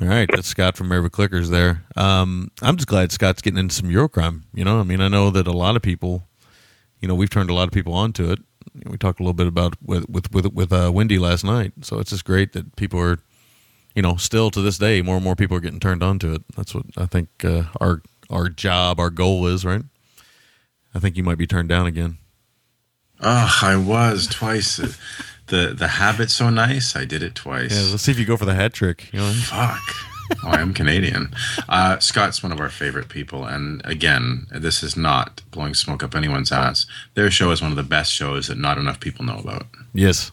All 0.00 0.06
right, 0.06 0.28
that's 0.32 0.48
Scott 0.48 0.76
from 0.76 0.88
Merva 0.88 1.10
Clickers 1.10 1.48
there. 1.48 1.84
Um, 1.96 2.50
I'm 2.62 2.76
just 2.76 2.86
glad 2.86 3.10
Scott's 3.10 3.42
getting 3.42 3.58
into 3.58 3.74
some 3.74 3.88
Eurocrime. 3.88 4.42
You 4.54 4.64
know, 4.64 4.80
I 4.80 4.84
mean, 4.84 5.00
I 5.00 5.08
know 5.08 5.30
that 5.30 5.46
a 5.46 5.52
lot 5.52 5.76
of 5.76 5.82
people, 5.82 6.28
you 7.00 7.08
know, 7.08 7.14
we've 7.14 7.30
turned 7.30 7.50
a 7.50 7.54
lot 7.54 7.66
of 7.66 7.72
people 7.72 7.92
onto 7.92 8.30
it. 8.30 8.38
We 8.86 8.96
talked 8.96 9.18
a 9.18 9.22
little 9.22 9.34
bit 9.34 9.48
about 9.48 9.74
with 9.82 10.08
with 10.08 10.32
with, 10.32 10.52
with 10.52 10.72
uh, 10.72 10.90
Wendy 10.94 11.18
last 11.18 11.44
night, 11.44 11.72
so 11.82 11.98
it's 11.98 12.10
just 12.10 12.24
great 12.24 12.52
that 12.52 12.76
people 12.76 13.00
are, 13.00 13.18
you 13.94 14.02
know, 14.02 14.16
still 14.16 14.50
to 14.52 14.60
this 14.60 14.78
day, 14.78 15.02
more 15.02 15.16
and 15.16 15.24
more 15.24 15.34
people 15.34 15.56
are 15.56 15.60
getting 15.60 15.80
turned 15.80 16.02
onto 16.02 16.32
it. 16.32 16.42
That's 16.56 16.74
what 16.74 16.86
I 16.96 17.06
think 17.06 17.44
uh, 17.44 17.64
our 17.80 18.00
our 18.30 18.48
job, 18.48 19.00
our 19.00 19.10
goal 19.10 19.46
is, 19.48 19.64
right? 19.64 19.82
I 20.94 20.98
think 20.98 21.16
you 21.16 21.22
might 21.22 21.38
be 21.38 21.46
turned 21.46 21.68
down 21.68 21.86
again. 21.86 22.18
Oh, 23.20 23.58
I 23.62 23.76
was 23.76 24.26
twice. 24.26 24.76
the 25.46 25.74
The 25.74 25.88
habit's 25.88 26.32
so 26.34 26.50
nice. 26.50 26.96
I 26.96 27.04
did 27.04 27.22
it 27.22 27.34
twice. 27.34 27.72
Yeah, 27.72 27.90
let's 27.90 28.02
see 28.02 28.12
if 28.12 28.18
you 28.18 28.24
go 28.24 28.36
for 28.36 28.46
the 28.46 28.54
hat 28.54 28.72
trick. 28.72 29.12
You 29.12 29.20
know, 29.20 29.32
Fuck. 29.32 29.80
Oh, 30.44 30.48
I 30.48 30.60
am 30.60 30.72
Canadian. 30.72 31.34
Uh, 31.68 31.98
Scott's 31.98 32.40
one 32.40 32.52
of 32.52 32.60
our 32.60 32.68
favorite 32.68 33.08
people, 33.08 33.44
and 33.44 33.82
again, 33.84 34.46
this 34.52 34.82
is 34.84 34.96
not 34.96 35.42
blowing 35.50 35.74
smoke 35.74 36.04
up 36.04 36.14
anyone's 36.14 36.52
ass. 36.52 36.86
Their 37.14 37.32
show 37.32 37.50
is 37.50 37.60
one 37.60 37.72
of 37.72 37.76
the 37.76 37.82
best 37.82 38.12
shows 38.12 38.46
that 38.46 38.56
not 38.56 38.78
enough 38.78 39.00
people 39.00 39.24
know 39.24 39.38
about. 39.38 39.66
yes, 39.92 40.30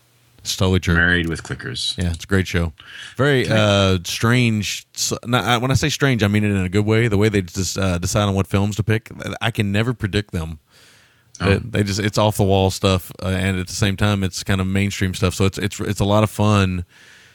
it's 0.48 0.58
totally 0.58 0.80
true. 0.80 0.96
Married 0.96 1.28
with 1.28 1.44
Clickers. 1.44 1.98
Yeah, 1.98 2.12
it's 2.12 2.24
a 2.24 2.28
great 2.28 2.48
show. 2.48 2.74
Very 3.18 3.48
uh, 3.50 4.00
strange. 4.06 4.88
so- 4.94 5.18
no, 5.26 5.38
I- 5.40 5.58
When 5.58 5.72
I 5.72 5.74
say 5.74 5.90
strange, 5.90 6.24
I 6.24 6.28
mean 6.28 6.44
it 6.44 6.52
in 6.52 6.58
a 6.66 6.70
good 6.70 6.86
way. 6.86 7.08
The 7.08 7.18
way 7.18 7.30
they 7.30 7.42
just 7.42 7.78
uh, 7.78 7.98
decide 7.98 8.24
on 8.24 8.34
what 8.36 8.48
films 8.48 8.76
to 8.78 8.84
pick, 8.84 9.10
I 9.42 9.52
can 9.52 9.72
never 9.72 9.94
predict 9.94 10.32
them. 10.32 10.60
They, 11.40 11.56
Oh. 11.56 11.60
they 11.60 11.84
just 11.84 12.00
it's 12.00 12.18
off 12.18 12.38
the 12.38 12.44
wall 12.44 12.72
stuff, 12.72 13.12
uh, 13.22 13.28
and 13.28 13.60
at 13.60 13.68
the 13.68 13.74
same 13.74 13.96
time, 13.98 14.24
it's 14.24 14.44
kind 14.44 14.60
of 14.60 14.66
mainstream 14.68 15.14
stuff. 15.14 15.36
So 15.36 15.46
it's 15.46 15.58
it's 15.60 15.80
it's 15.80 16.00
a 16.00 16.06
lot 16.06 16.24
of 16.24 16.32
fun 16.32 16.84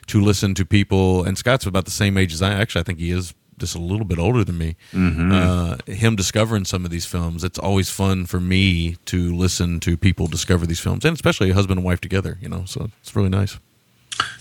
to 0.06 0.20
listen 0.20 0.54
to 0.54 0.64
people. 0.64 1.22
And 1.24 1.38
Scott's 1.38 1.66
about 1.66 1.84
the 1.84 1.92
same 1.92 2.16
age 2.18 2.32
as 2.32 2.42
I. 2.42 2.52
Actually, 2.52 2.80
I 2.80 2.84
think 2.84 2.98
he 2.98 3.12
is 3.12 3.32
just 3.58 3.74
a 3.74 3.78
little 3.78 4.04
bit 4.04 4.18
older 4.18 4.44
than 4.44 4.58
me. 4.58 4.76
Uh, 4.94 5.76
him 5.86 6.16
discovering 6.16 6.64
some 6.64 6.84
of 6.84 6.90
these 6.90 7.06
films, 7.06 7.44
it's 7.44 7.58
always 7.58 7.90
fun 7.90 8.26
for 8.26 8.40
me 8.40 8.96
to 9.06 9.34
listen 9.34 9.78
to 9.80 9.96
people 9.96 10.26
discover 10.26 10.66
these 10.66 10.80
films, 10.80 11.04
and 11.04 11.14
especially 11.14 11.50
a 11.50 11.54
husband 11.54 11.78
and 11.78 11.84
wife 11.84 12.00
together. 12.00 12.38
You 12.40 12.48
know, 12.48 12.64
so 12.66 12.90
it's 13.00 13.14
really 13.14 13.28
nice. 13.28 13.58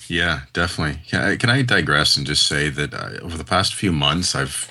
Yeah, 0.08 0.42
definitely. 0.54 1.02
Can 1.08 1.22
I, 1.22 1.36
can 1.38 1.50
I 1.50 1.62
digress 1.62 2.18
and 2.18 2.28
just 2.28 2.48
say 2.48 2.70
that 2.70 2.94
uh, 2.94 3.12
over 3.22 3.38
the 3.38 3.46
past 3.46 3.74
few 3.74 3.92
months, 3.92 4.36
I've 4.36 4.68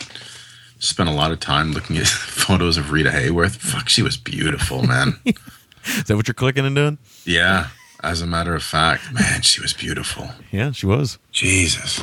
spent 0.78 1.08
a 1.08 1.12
lot 1.12 1.30
of 1.32 1.40
time 1.40 1.72
looking 1.72 1.96
at 1.96 2.06
photos 2.06 2.76
of 2.76 2.90
Rita 2.92 3.10
Hayworth. 3.10 3.56
Fuck, 3.56 3.88
she 3.88 4.02
was 4.02 4.16
beautiful, 4.16 4.82
man. 4.82 5.18
Is 5.84 6.04
that 6.04 6.16
what 6.16 6.28
you're 6.28 6.34
clicking 6.34 6.66
and 6.66 6.74
doing? 6.76 6.98
yeah, 7.24 7.68
as 8.02 8.22
a 8.22 8.26
matter 8.26 8.54
of 8.54 8.62
fact, 8.62 9.12
man, 9.12 9.42
she 9.42 9.60
was 9.60 9.72
beautiful. 9.72 10.30
Yeah, 10.50 10.72
she 10.72 10.86
was. 10.86 11.18
Jesus. 11.32 12.00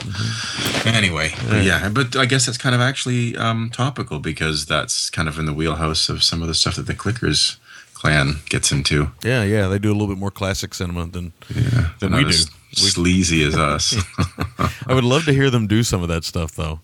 Anyway, 0.86 1.32
but 1.50 1.64
yeah, 1.64 1.90
but 1.90 2.16
I 2.16 2.26
guess 2.26 2.46
that's 2.46 2.58
kind 2.58 2.76
of 2.76 2.82
actually 2.82 3.36
um, 3.36 3.70
topical 3.72 4.20
because 4.20 4.66
that's 4.66 5.10
kind 5.10 5.28
of 5.28 5.38
in 5.40 5.46
the 5.46 5.54
wheelhouse 5.54 6.10
of 6.10 6.24
some 6.24 6.42
of 6.42 6.48
the 6.48 6.54
stuff 6.54 6.76
that 6.76 6.86
the 6.88 6.94
Clickers 6.94 7.58
clan 7.94 8.36
gets 8.50 8.72
into. 8.72 9.12
Yeah, 9.24 9.44
yeah, 9.44 9.68
they 9.68 9.80
do 9.80 9.90
a 9.92 9.94
little 9.94 10.08
bit 10.08 10.18
more 10.20 10.32
classic 10.32 10.74
cinema 10.74 11.08
than 11.08 11.34
Yeah, 11.54 11.90
than 12.00 12.14
we 12.14 12.24
do. 12.24 12.30
as 12.30 12.50
sleazy 12.74 13.44
as 13.44 13.56
us. 13.58 13.96
I 14.88 14.94
would 14.94 15.04
love 15.04 15.26
to 15.26 15.34
hear 15.34 15.50
them 15.50 15.68
do 15.68 15.84
some 15.84 16.02
of 16.04 16.08
that 16.10 16.24
stuff, 16.24 16.52
though. 16.54 16.80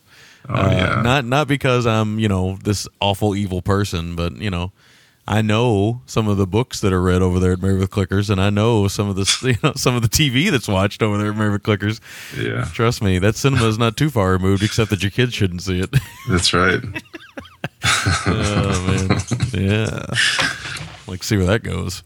Oh, 0.50 0.54
Uh, 0.56 0.72
yeah. 0.72 1.02
Not 1.02 1.26
not 1.26 1.48
because 1.48 1.86
I'm 1.86 2.20
you 2.20 2.28
know 2.28 2.58
this 2.64 2.88
awful 3.00 3.36
evil 3.36 3.62
person, 3.62 4.16
but 4.16 4.38
you 4.38 4.50
know. 4.50 4.72
I 5.26 5.42
know 5.42 6.02
some 6.06 6.28
of 6.28 6.36
the 6.38 6.46
books 6.46 6.82
that 6.82 6.92
are 6.92 7.02
read 7.02 7.22
over 7.22 7.40
there 7.40 7.54
at 7.54 7.62
Married 7.62 7.80
with 7.80 7.92
Clickers, 7.92 8.30
and 8.30 8.42
I 8.42 8.50
know 8.50 8.88
some 8.90 9.08
of 9.08 9.16
the 9.16 9.26
you 9.44 9.58
know, 9.64 9.74
some 9.76 9.96
of 9.96 10.02
the 10.02 10.10
TV 10.10 10.52
that's 10.52 10.68
watched 10.68 11.02
over 11.02 11.18
there 11.18 11.32
at 11.32 11.38
Married 11.38 11.54
with 11.54 11.64
Clickers. 11.64 12.02
Yeah. 12.38 12.66
Trust 12.74 13.02
me, 13.02 13.20
that 13.20 13.36
cinema 13.36 13.68
is 13.68 13.78
not 13.78 13.96
too 13.96 14.10
far 14.10 14.32
removed, 14.34 14.64
except 14.64 14.90
that 14.90 15.02
your 15.02 15.12
kids 15.12 15.34
shouldn't 15.34 15.62
see 15.62 15.80
it. 15.80 15.96
That's 16.30 16.54
right. 16.54 16.82
oh 18.26 18.86
man, 18.88 19.20
yeah. 19.54 20.06
Like, 21.08 21.24
see 21.24 21.38
where 21.38 21.46
that 21.46 21.64
goes. 21.64 22.04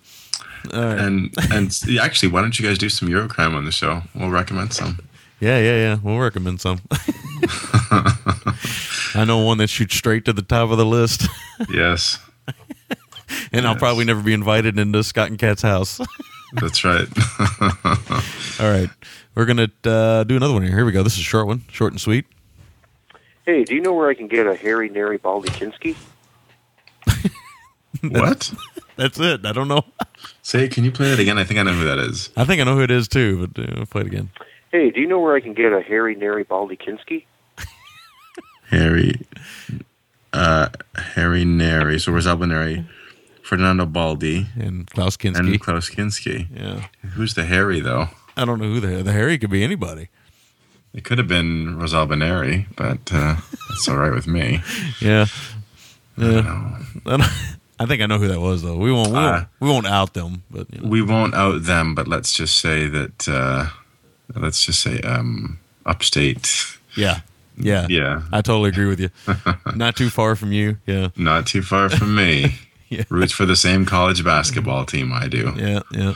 All 0.74 0.80
right. 0.82 1.00
And 1.00 1.34
and 1.52 1.76
actually, 2.00 2.30
why 2.30 2.42
don't 2.42 2.60
you 2.60 2.68
guys 2.68 2.78
do 2.78 2.90
some 2.90 3.08
Eurocrime 3.08 3.56
on 3.56 3.66
the 3.66 3.72
show? 3.72 4.04
We'll 4.14 4.30
recommend 4.30 4.74
some. 4.74 5.00
Yeah, 5.40 5.60
yeah, 5.60 5.76
yeah. 5.76 5.98
We'll 6.02 6.18
recommend 6.20 6.62
some. 6.62 6.82
I 9.16 9.24
know 9.26 9.40
one 9.40 9.58
that 9.60 9.70
shoots 9.70 9.96
straight 9.96 10.26
to 10.26 10.34
the 10.34 10.42
top 10.42 10.70
of 10.72 10.78
the 10.78 10.86
list, 10.86 11.28
Yes, 11.72 12.20
and 13.52 13.68
I'll 13.68 13.76
probably 13.76 14.06
never 14.06 14.22
be 14.22 14.34
invited 14.34 14.78
into 14.78 15.04
Scott 15.04 15.30
and 15.30 15.40
Cat's 15.40 15.62
house. 15.62 16.00
that's 16.54 16.84
right. 16.84 17.08
All 18.60 18.70
right, 18.72 18.90
we're 19.36 19.46
gonna 19.46 19.70
uh, 19.84 20.24
do 20.24 20.36
another 20.36 20.54
one 20.54 20.64
here. 20.64 20.76
Here 20.76 20.86
we 20.86 20.92
go. 20.92 21.04
This 21.04 21.14
is 21.14 21.20
a 21.20 21.24
short 21.24 21.48
one, 21.48 21.64
short 21.72 21.94
and 21.94 22.02
sweet. 22.02 22.26
Hey, 23.46 23.64
do 23.64 23.76
you 23.76 23.82
know 23.82 23.94
where 23.94 24.10
I 24.10 24.14
can 24.14 24.28
get 24.28 24.46
a 24.46 24.56
Harry 24.56 24.90
Nary 24.90 25.18
Baldy 25.18 25.50
Kinski? 25.50 25.96
what? 28.02 28.54
That's 28.98 29.20
it. 29.20 29.46
I 29.46 29.54
don't 29.54 29.68
know. 29.68 29.84
Say, 30.42 30.68
can 30.68 30.84
you 30.84 30.92
play 30.92 31.10
that 31.10 31.20
again? 31.20 31.38
I 31.38 31.44
think 31.44 31.60
I 31.60 31.64
know 31.64 31.74
who 31.74 31.86
that 31.86 32.00
is. 32.00 32.30
I 32.36 32.46
think 32.46 32.60
I 32.60 32.64
know 32.64 32.76
who 32.76 32.82
it 32.82 32.92
is 32.92 33.08
too, 33.08 33.48
but 33.48 33.80
uh, 33.80 33.86
play 33.86 34.02
it 34.02 34.08
again. 34.08 34.30
Hey, 34.72 34.90
do 34.90 35.00
you 35.00 35.08
know 35.08 35.20
where 35.20 35.36
I 35.36 35.40
can 35.40 35.54
get 35.54 35.72
a 35.72 35.82
Harry 35.82 36.16
Nary 36.16 36.44
Baldy 36.44 36.76
Kinski? 36.76 37.26
Harry, 38.70 39.22
uh, 40.34 40.68
Harry 40.96 41.46
Nary. 41.46 42.00
So 42.00 42.12
where's 42.12 42.28
Albinary? 42.28 42.86
Fernando 43.48 43.86
Baldi 43.86 44.48
And 44.60 44.90
Klaus 44.90 45.16
Kinski. 45.18 45.40
and 45.40 45.62
Klaus 45.62 45.90
Kinski. 45.90 46.48
yeah, 46.54 46.88
Who's 47.16 47.34
the 47.34 47.46
Harry 47.46 47.80
though? 47.80 48.10
I 48.36 48.44
don't 48.46 48.60
know 48.60 48.70
who 48.74 48.80
the 48.82 49.04
the 49.04 49.14
Harry 49.14 49.38
could 49.38 49.50
be 49.50 49.64
anybody. 49.64 50.10
It 50.94 51.04
could 51.04 51.18
have 51.18 51.28
been 51.28 51.78
Rosalba 51.80 52.18
Neri, 52.18 52.66
but 52.76 53.00
uh, 53.14 53.36
that's 53.70 53.88
all 53.88 53.98
right 53.98 54.14
with 54.14 54.28
me. 54.28 54.62
Yeah, 55.02 55.26
I 56.18 56.22
yeah. 56.26 56.80
I, 57.06 57.18
don't- 57.18 57.32
I 57.80 57.86
think 57.86 58.02
I 58.02 58.08
know 58.08 58.18
who 58.18 58.28
that 58.28 58.40
was 58.42 58.62
though. 58.64 58.76
We 58.78 58.92
won't. 58.92 59.10
We 59.10 59.14
won't, 59.14 59.36
Uh, 59.36 59.46
we 59.60 59.70
won't 59.70 59.88
out 59.88 60.14
them, 60.14 60.44
but 60.50 60.66
you 60.74 60.82
know. 60.82 60.90
We 60.90 61.02
won't 61.04 61.36
out 61.36 61.64
them, 61.64 61.94
but 61.96 62.08
let's 62.08 62.34
just 62.34 62.56
say 62.60 62.88
that. 62.88 63.28
Uh, 63.28 63.70
let's 64.36 64.66
just 64.66 64.82
say 64.82 65.00
um, 65.02 65.60
upstate. 65.86 66.48
yeah, 66.96 67.20
yeah, 67.56 67.86
Yeah, 67.90 68.22
I 68.32 68.42
totally 68.42 68.70
agree 68.70 68.88
with 68.88 69.00
you. 69.00 69.10
Not 69.76 69.96
too 69.96 70.10
far 70.10 70.36
from 70.36 70.52
you. 70.52 70.78
Yeah, 70.88 71.10
not 71.16 71.46
too 71.48 71.62
far 71.62 71.90
from 71.90 72.16
me. 72.16 72.56
Yeah. 72.90 73.04
Roots 73.10 73.34
for 73.34 73.46
the 73.46 73.58
same 73.58 73.86
college 73.86 74.24
basketball 74.24 74.86
team 74.86 75.12
I 75.12 75.28
do. 75.28 75.54
yeah, 75.58 75.82
yeah. 75.92 76.14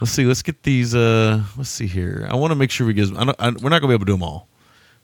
Let's 0.00 0.12
see. 0.12 0.24
Let's 0.24 0.40
get 0.40 0.62
these. 0.62 0.94
Uh, 0.94 1.42
let's 1.56 1.68
see 1.68 1.86
here. 1.88 2.28
I 2.30 2.36
want 2.36 2.52
to 2.52 2.54
make 2.54 2.70
sure 2.70 2.86
we 2.86 2.94
get. 2.94 3.08
I 3.16 3.24
don't, 3.24 3.36
I, 3.40 3.50
we're 3.50 3.70
not 3.70 3.80
gonna 3.80 3.88
be 3.88 3.94
able 3.94 4.06
to 4.06 4.12
do 4.12 4.12
them 4.12 4.22
all, 4.22 4.46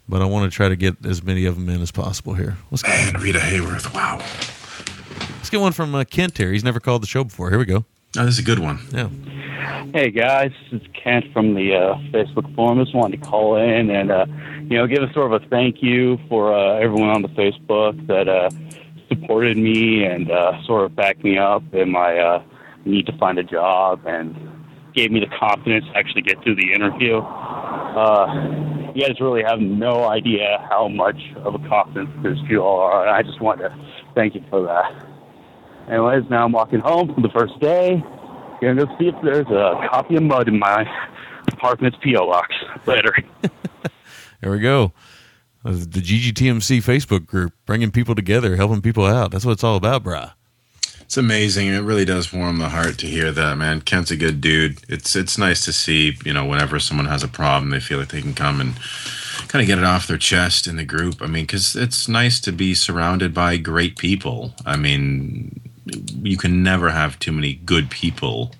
but 0.08 0.22
I 0.22 0.26
want 0.26 0.50
to 0.50 0.54
try 0.54 0.68
to 0.68 0.76
get 0.76 1.04
as 1.04 1.22
many 1.24 1.44
of 1.44 1.56
them 1.56 1.68
in 1.68 1.82
as 1.82 1.90
possible 1.90 2.34
here. 2.34 2.56
Let's 2.70 2.82
get, 2.82 3.14
And 3.14 3.20
Rita 3.22 3.40
Hayworth. 3.40 3.92
Wow. 3.92 4.18
let's 5.36 5.50
get 5.50 5.60
one 5.60 5.72
from 5.72 5.94
uh, 5.94 6.04
Kent 6.04 6.38
here. 6.38 6.52
He's 6.52 6.64
never 6.64 6.78
called 6.80 7.02
the 7.02 7.06
show 7.08 7.24
before. 7.24 7.50
Here 7.50 7.58
we 7.58 7.64
go. 7.66 7.84
Oh, 8.16 8.24
this 8.24 8.34
is 8.34 8.38
a 8.38 8.42
good 8.44 8.60
one. 8.60 8.78
Yeah. 8.92 9.08
Hey 9.92 10.10
guys, 10.10 10.52
this 10.70 10.80
is 10.80 10.88
Kent 10.94 11.32
from 11.32 11.54
the 11.54 11.74
uh, 11.74 11.94
Facebook 12.12 12.54
forum. 12.54 12.82
Just 12.82 12.94
wanted 12.94 13.20
to 13.20 13.28
call 13.28 13.56
in 13.56 13.90
and 13.90 14.10
uh, 14.10 14.26
you 14.62 14.78
know 14.78 14.86
give 14.86 15.02
a 15.02 15.12
sort 15.12 15.32
of 15.32 15.42
a 15.42 15.46
thank 15.48 15.82
you 15.82 16.18
for 16.28 16.54
uh, 16.54 16.78
everyone 16.78 17.10
on 17.10 17.22
the 17.22 17.28
Facebook 17.28 18.06
that 18.06 18.28
uh, 18.28 18.48
supported 19.08 19.56
me 19.56 20.04
and 20.04 20.30
uh, 20.30 20.52
sort 20.64 20.84
of 20.84 20.96
backed 20.96 21.22
me 21.24 21.38
up 21.38 21.62
in 21.72 21.90
my 21.90 22.18
uh, 22.18 22.42
need 22.84 23.06
to 23.06 23.16
find 23.18 23.38
a 23.38 23.44
job 23.44 24.00
and 24.06 24.34
gave 24.94 25.10
me 25.10 25.20
the 25.20 25.26
confidence 25.38 25.84
to 25.92 25.98
actually 25.98 26.22
get 26.22 26.42
through 26.42 26.56
the 26.56 26.72
interview. 26.72 27.18
Uh, 27.18 28.92
you 28.94 29.06
guys 29.06 29.20
really 29.20 29.42
have 29.42 29.60
no 29.60 30.08
idea 30.08 30.66
how 30.70 30.88
much 30.88 31.20
of 31.36 31.54
a 31.54 31.68
confidence 31.68 32.10
boost 32.22 32.42
you 32.48 32.60
all 32.60 32.80
are. 32.80 33.06
and 33.06 33.10
I 33.10 33.22
just 33.22 33.40
want 33.40 33.60
to 33.60 33.74
thank 34.14 34.34
you 34.34 34.42
for 34.48 34.62
that. 34.62 35.06
Anyways, 35.90 36.24
now 36.30 36.44
I'm 36.44 36.52
walking 36.52 36.80
home 36.80 37.12
from 37.12 37.22
the 37.22 37.28
first 37.30 37.58
day. 37.60 38.02
Gonna 38.60 38.86
go 38.86 38.96
see 38.98 39.08
if 39.08 39.14
there's 39.22 39.46
a 39.48 39.86
copy 39.90 40.16
of 40.16 40.22
mud 40.22 40.48
in 40.48 40.58
my 40.58 40.84
apartment's 41.52 41.98
PO 42.02 42.26
box. 42.26 42.54
Later. 42.86 43.14
There 44.42 44.52
we 44.52 44.60
go. 44.60 44.92
Uh, 45.66 45.72
The 45.72 46.00
GGTMC 46.00 46.78
Facebook 46.78 47.26
group, 47.26 47.52
bringing 47.66 47.90
people 47.90 48.14
together, 48.14 48.56
helping 48.56 48.80
people 48.80 49.04
out. 49.04 49.32
That's 49.32 49.44
what 49.44 49.52
it's 49.52 49.64
all 49.64 49.76
about, 49.76 50.04
brah. 50.04 50.32
It's 51.00 51.16
amazing. 51.16 51.68
It 51.68 51.80
really 51.82 52.04
does 52.04 52.32
warm 52.32 52.58
the 52.58 52.68
heart 52.68 52.98
to 52.98 53.06
hear 53.06 53.30
that, 53.30 53.56
man. 53.56 53.80
Kent's 53.80 54.10
a 54.10 54.16
good 54.16 54.40
dude. 54.40 54.78
It's 54.88 55.14
it's 55.14 55.38
nice 55.38 55.64
to 55.64 55.72
see, 55.72 56.16
you 56.24 56.32
know, 56.32 56.44
whenever 56.44 56.80
someone 56.80 57.06
has 57.06 57.22
a 57.22 57.28
problem, 57.28 57.70
they 57.70 57.78
feel 57.80 57.98
like 57.98 58.08
they 58.08 58.22
can 58.22 58.34
come 58.34 58.60
and 58.60 58.74
kind 59.48 59.62
of 59.62 59.68
get 59.68 59.78
it 59.78 59.84
off 59.84 60.08
their 60.08 60.18
chest 60.18 60.66
in 60.66 60.76
the 60.76 60.84
group. 60.84 61.22
I 61.22 61.26
mean, 61.26 61.44
because 61.44 61.76
it's 61.76 62.08
nice 62.08 62.40
to 62.40 62.52
be 62.52 62.74
surrounded 62.74 63.32
by 63.32 63.56
great 63.56 63.96
people. 63.96 64.52
I 64.64 64.76
mean, 64.76 65.60
you 66.22 66.36
can 66.36 66.64
never 66.64 66.90
have 66.90 67.18
too 67.20 67.30
many 67.32 67.54
good 67.54 67.88
people 67.88 68.50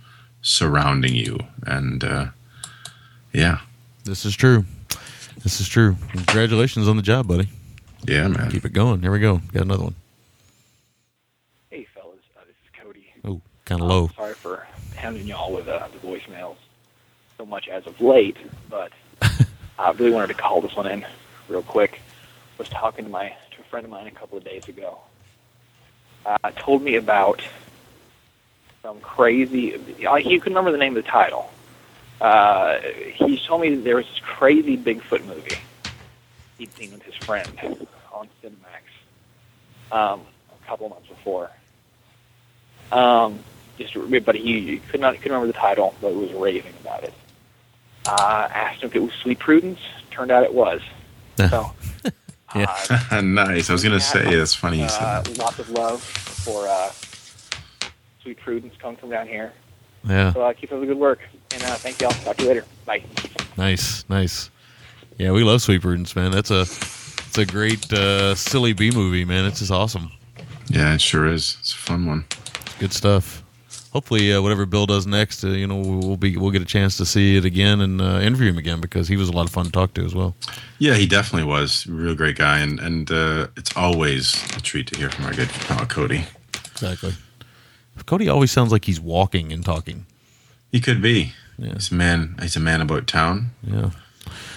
surrounding 0.40 1.16
you, 1.16 1.38
and 1.66 2.04
uh, 2.04 2.26
yeah, 3.32 3.58
This 4.04 4.24
is 4.24 4.36
true. 4.36 4.64
This 5.46 5.60
is 5.60 5.68
true. 5.68 5.94
Congratulations 6.10 6.88
on 6.88 6.96
the 6.96 7.04
job, 7.04 7.28
buddy. 7.28 7.48
yeah, 8.04 8.26
man. 8.26 8.50
Keep 8.50 8.64
it 8.64 8.72
going. 8.72 9.00
Here 9.00 9.12
we 9.12 9.20
go. 9.20 9.36
Got 9.52 9.62
another 9.62 9.84
one. 9.84 9.94
Hey, 11.70 11.84
fellas, 11.94 12.16
uh, 12.36 12.40
this 12.40 12.56
is 12.64 12.82
Cody. 12.84 13.06
Oh, 13.24 13.40
kind 13.64 13.80
of 13.80 13.88
Uh, 13.88 13.94
low. 13.94 14.10
Sorry 14.16 14.34
for 14.34 14.66
hounding 14.96 15.24
y'all 15.24 15.52
with 15.54 15.68
uh, 15.68 15.86
the 15.92 15.98
voicemails 16.04 16.56
so 17.38 17.46
much 17.46 17.68
as 17.68 17.86
of 17.86 18.00
late, 18.00 18.36
but 18.68 18.90
I 19.78 19.92
really 19.92 20.10
wanted 20.10 20.26
to 20.26 20.34
call 20.34 20.60
this 20.62 20.74
one 20.74 20.88
in 20.88 21.06
real 21.48 21.62
quick. 21.62 22.00
Was 22.58 22.68
talking 22.68 23.04
to 23.04 23.10
my 23.12 23.28
to 23.52 23.60
a 23.60 23.64
friend 23.70 23.84
of 23.84 23.90
mine 23.92 24.08
a 24.08 24.10
couple 24.10 24.36
of 24.36 24.42
days 24.42 24.66
ago. 24.66 24.98
Uh, 26.24 26.50
told 26.56 26.82
me 26.82 26.96
about 26.96 27.40
some 28.82 28.98
crazy. 28.98 29.76
Uh, 30.04 30.16
he 30.16 30.40
can 30.40 30.50
remember 30.54 30.72
the 30.72 30.78
name 30.78 30.96
of 30.96 31.04
the 31.04 31.08
title. 31.08 31.52
Uh, 32.20 32.78
he 33.14 33.38
told 33.38 33.60
me 33.60 33.74
that 33.74 33.84
there 33.84 33.96
was 33.96 34.06
this 34.06 34.20
crazy 34.20 34.76
Bigfoot 34.76 35.24
movie 35.26 35.58
he'd 36.58 36.72
seen 36.74 36.92
with 36.92 37.02
his 37.02 37.14
friend 37.16 37.48
on 38.12 38.28
Cinemax 38.42 39.92
um, 39.92 40.22
a 40.50 40.66
couple 40.66 40.88
months 40.88 41.08
before. 41.08 41.50
Um, 42.92 43.40
just, 43.78 43.94
but 44.24 44.34
he, 44.34 44.60
he 44.60 44.78
could 44.78 45.00
not 45.00 45.14
couldn't 45.16 45.32
remember 45.32 45.46
the 45.48 45.58
title, 45.58 45.94
but 46.00 46.14
was 46.14 46.32
raving 46.32 46.72
about 46.80 47.04
it. 47.04 47.12
Uh, 48.06 48.48
asked 48.52 48.82
him 48.82 48.88
if 48.88 48.96
it 48.96 49.00
was 49.00 49.12
Sweet 49.22 49.38
Prudence. 49.38 49.80
Turned 50.10 50.30
out 50.30 50.44
it 50.44 50.54
was. 50.54 50.80
So, 51.50 51.70
uh, 52.54 53.20
nice. 53.22 53.68
I 53.68 53.72
was 53.74 53.82
gonna 53.84 54.00
say 54.00 54.24
it's 54.24 54.54
funny. 54.54 54.80
You 54.80 54.88
said 54.88 55.02
uh, 55.02 55.22
lots 55.36 55.58
of 55.58 55.68
love 55.68 56.02
for 56.02 56.66
uh, 56.66 56.90
Sweet 58.22 58.38
Prudence 58.38 58.74
coming 58.78 58.96
from 58.96 59.10
down 59.10 59.28
here. 59.28 59.52
Yeah. 60.06 60.32
So 60.32 60.42
uh, 60.42 60.52
keep 60.52 60.72
up 60.72 60.80
the 60.80 60.86
good 60.86 60.98
work, 60.98 61.20
and 61.52 61.62
uh, 61.64 61.74
thank 61.76 62.00
y'all. 62.00 62.10
Talk 62.10 62.36
to 62.36 62.42
you 62.42 62.48
later. 62.48 62.64
Bye. 62.84 63.02
Nice, 63.56 64.08
nice. 64.08 64.50
Yeah, 65.18 65.32
we 65.32 65.42
love 65.42 65.62
Sweet 65.62 65.82
Prudence, 65.82 66.14
man. 66.14 66.30
That's 66.30 66.50
a 66.50 66.62
it's 66.62 67.38
a 67.38 67.46
great 67.46 67.92
uh, 67.92 68.34
silly 68.34 68.72
B 68.72 68.90
movie, 68.90 69.24
man. 69.24 69.44
It's 69.46 69.60
just 69.60 69.72
awesome. 69.72 70.12
Yeah, 70.68 70.94
it 70.94 71.00
sure 71.00 71.26
is. 71.26 71.56
It's 71.60 71.72
a 71.72 71.76
fun 71.76 72.06
one. 72.06 72.24
Good 72.78 72.92
stuff. 72.92 73.42
Hopefully, 73.92 74.32
uh, 74.32 74.42
whatever 74.42 74.66
Bill 74.66 74.84
does 74.84 75.06
next, 75.06 75.42
uh, 75.42 75.48
you 75.48 75.66
know, 75.66 75.76
we'll 75.76 76.18
be 76.18 76.36
we'll 76.36 76.50
get 76.50 76.60
a 76.60 76.66
chance 76.66 76.98
to 76.98 77.06
see 77.06 77.36
it 77.36 77.46
again 77.46 77.80
and 77.80 78.00
uh, 78.00 78.20
interview 78.20 78.50
him 78.50 78.58
again 78.58 78.80
because 78.80 79.08
he 79.08 79.16
was 79.16 79.30
a 79.30 79.32
lot 79.32 79.46
of 79.46 79.50
fun 79.50 79.64
to 79.64 79.72
talk 79.72 79.94
to 79.94 80.04
as 80.04 80.14
well. 80.14 80.36
Yeah, 80.78 80.94
he 80.94 81.06
definitely 81.06 81.48
was. 81.48 81.86
Real 81.86 82.14
great 82.14 82.36
guy. 82.36 82.58
And, 82.58 82.78
and 82.78 83.10
uh, 83.10 83.46
it's 83.56 83.74
always 83.74 84.34
a 84.54 84.60
treat 84.60 84.88
to 84.88 84.98
hear 84.98 85.08
from 85.08 85.24
our 85.24 85.32
good 85.32 85.48
pal 85.48 85.86
Cody. 85.86 86.26
Exactly. 86.72 87.14
Cody 88.04 88.28
always 88.28 88.52
sounds 88.52 88.72
like 88.72 88.84
he's 88.84 89.00
walking 89.00 89.52
and 89.52 89.64
talking. 89.64 90.06
He 90.70 90.80
could 90.80 91.00
be. 91.00 91.32
Yeah. 91.58 91.74
He's 91.74 91.90
a 91.90 91.94
man. 91.94 92.36
He's 92.40 92.56
a 92.56 92.60
man 92.60 92.80
about 92.80 93.06
town. 93.06 93.50
Yeah. 93.62 93.90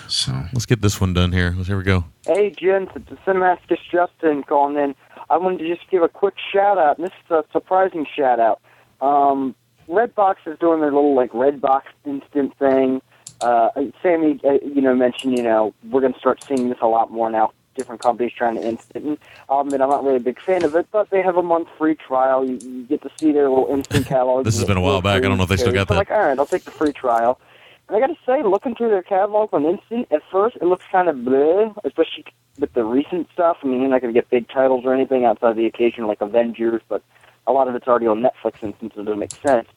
So 0.08 0.32
Let's 0.54 0.66
get 0.66 0.82
this 0.82 1.00
one 1.00 1.14
done 1.14 1.32
here. 1.32 1.52
Here 1.52 1.78
we 1.78 1.84
go. 1.84 2.06
Hey, 2.26 2.50
gents, 2.50 2.92
it's 2.96 3.10
the 3.10 3.16
Cinematicus 3.18 3.78
Justin 3.92 4.44
calling 4.44 4.76
in. 4.76 4.96
I 5.30 5.38
wanted 5.38 5.60
to 5.60 5.76
just 5.76 5.90
give 5.90 6.02
a 6.02 6.10
quick 6.10 6.34
shout 6.52 6.78
out, 6.80 6.98
and 6.98 7.06
this 7.06 7.14
is 7.26 7.32
a 7.32 7.46
surprising 7.52 8.08
shout 8.16 8.40
out. 8.40 8.60
Um, 9.02 9.56
Redbox 9.88 10.36
is 10.48 10.58
doing 10.60 10.82
their 10.82 10.92
little 10.92 11.16
like 11.16 11.32
Redbox 11.32 11.84
instant 12.06 12.58
thing. 12.58 13.02
Uh, 13.42 13.70
Sammy, 14.02 14.40
uh, 14.44 14.58
you 14.66 14.82
know, 14.82 14.94
mentioned 14.96 15.38
you 15.38 15.44
know 15.44 15.74
we're 15.90 16.02
going 16.02 16.14
to 16.14 16.20
start 16.20 16.44
seeing 16.44 16.70
this 16.70 16.80
a 16.82 16.88
lot 16.88 17.12
more 17.12 17.30
now. 17.30 17.52
Different 17.80 18.02
companies 18.02 18.34
trying 18.38 18.56
to 18.56 18.62
instant. 18.68 19.06
And 19.06 19.14
um, 19.14 19.20
I'll 19.48 19.62
admit 19.62 19.80
I'm 19.80 19.88
not 19.90 20.04
really 20.04 20.18
a 20.18 20.20
big 20.20 20.38
fan 20.42 20.66
of 20.66 20.76
it, 20.76 20.88
but 20.92 21.10
they 21.12 21.22
have 21.22 21.38
a 21.38 21.42
month 21.42 21.70
free 21.78 21.96
trial. 21.96 22.46
You, 22.46 22.60
you 22.62 22.84
get 22.84 23.02
to 23.04 23.10
see 23.18 23.32
their 23.32 23.48
little 23.48 23.68
instant 23.74 24.06
catalog. 24.14 24.44
This 24.44 24.58
has 24.58 24.66
been 24.66 24.76
a 24.76 24.82
while 24.82 25.02
back. 25.02 25.24
I 25.24 25.30
don't 25.30 25.38
know 25.38 25.44
if 25.44 25.50
they 25.50 25.56
still 25.56 25.72
got 25.72 25.88
So 25.88 25.94
I'm 25.94 26.00
that. 26.00 26.10
like, 26.10 26.12
all 26.12 26.26
right, 26.28 26.38
I'll 26.38 26.46
take 26.46 26.66
the 26.66 26.72
free 26.72 26.92
trial. 26.92 27.40
And 27.88 27.96
I 27.96 28.02
gotta 28.02 28.18
say, 28.26 28.44
looking 28.44 28.76
through 28.76 28.90
their 28.90 29.02
catalog 29.02 29.54
on 29.54 29.64
Instant, 29.64 30.10
at 30.12 30.22
first 30.30 30.58
it 30.58 30.64
looks 30.66 30.84
kind 30.92 31.08
of 31.08 31.16
bleh, 31.16 31.74
especially 31.86 32.26
with 32.60 32.74
the 32.74 32.84
recent 32.84 33.30
stuff. 33.32 33.58
I 33.64 33.68
mean, 33.68 33.80
you're 33.80 33.90
not 33.90 34.02
gonna 34.02 34.12
get 34.12 34.30
big 34.30 34.50
titles 34.50 34.84
or 34.86 34.94
anything 34.94 35.24
outside 35.24 35.56
the 35.56 35.66
occasion 35.66 36.06
like 36.06 36.20
Avengers, 36.20 36.82
but 36.90 37.02
a 37.48 37.54
lot 37.54 37.70
of 37.70 37.76
it's 37.76 37.88
already 37.88 38.08
on 38.08 38.22
Netflix 38.22 38.62
Instant, 38.62 38.92
so 38.94 39.02
it 39.02 39.06
doesn't 39.06 39.20
make 39.20 39.32
sense. 39.32 39.70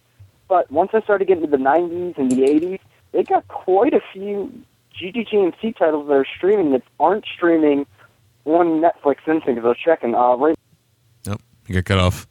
But 0.49 0.70
once 0.73 0.91
I 0.93 1.01
started 1.03 1.29
getting 1.29 1.45
to 1.45 1.51
the 1.51 1.57
90s 1.57 2.19
and 2.19 2.31
the 2.33 2.43
80s, 2.43 2.81
they 3.12 3.23
got 3.23 3.47
quite 3.49 3.95
a 3.95 4.01
few 4.12 4.53
GGTMC 5.01 5.77
titles 5.77 6.09
that 6.09 6.14
are 6.14 6.27
streaming 6.36 6.73
that 6.73 6.82
aren't 7.01 7.24
streaming 7.27 7.86
on 8.44 8.81
Netflix 8.81 9.27
Instant. 9.27 9.56
Because 9.56 9.64
I 9.64 9.69
was 9.69 9.78
checking, 9.78 10.14
uh, 10.14 10.36
right 10.36 10.56
Nope, 11.27 11.40
you 11.66 11.74
got 11.74 11.85
cut 11.85 11.98
off. 11.98 12.27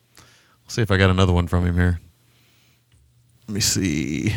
Let's 0.64 0.76
see 0.76 0.82
if 0.82 0.92
I 0.92 0.98
got 0.98 1.10
another 1.10 1.34
one 1.34 1.48
from 1.48 1.66
him 1.66 1.76
here. 1.76 2.00
Let 3.48 3.56
me 3.56 3.62
see. 3.62 4.36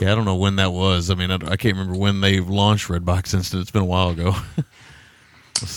Yeah, 0.00 0.12
I 0.12 0.14
don't 0.14 0.24
know 0.24 0.36
when 0.36 0.56
that 0.56 0.72
was. 0.72 1.10
I 1.10 1.14
mean, 1.14 1.30
I, 1.30 1.34
I 1.34 1.56
can't 1.56 1.76
remember 1.76 1.98
when 1.98 2.20
they 2.20 2.40
launched 2.40 2.88
Redbox 2.88 3.34
Instant. 3.34 3.62
It's 3.62 3.70
been 3.70 3.82
a 3.82 3.86
while 3.86 4.10
ago. 4.10 4.34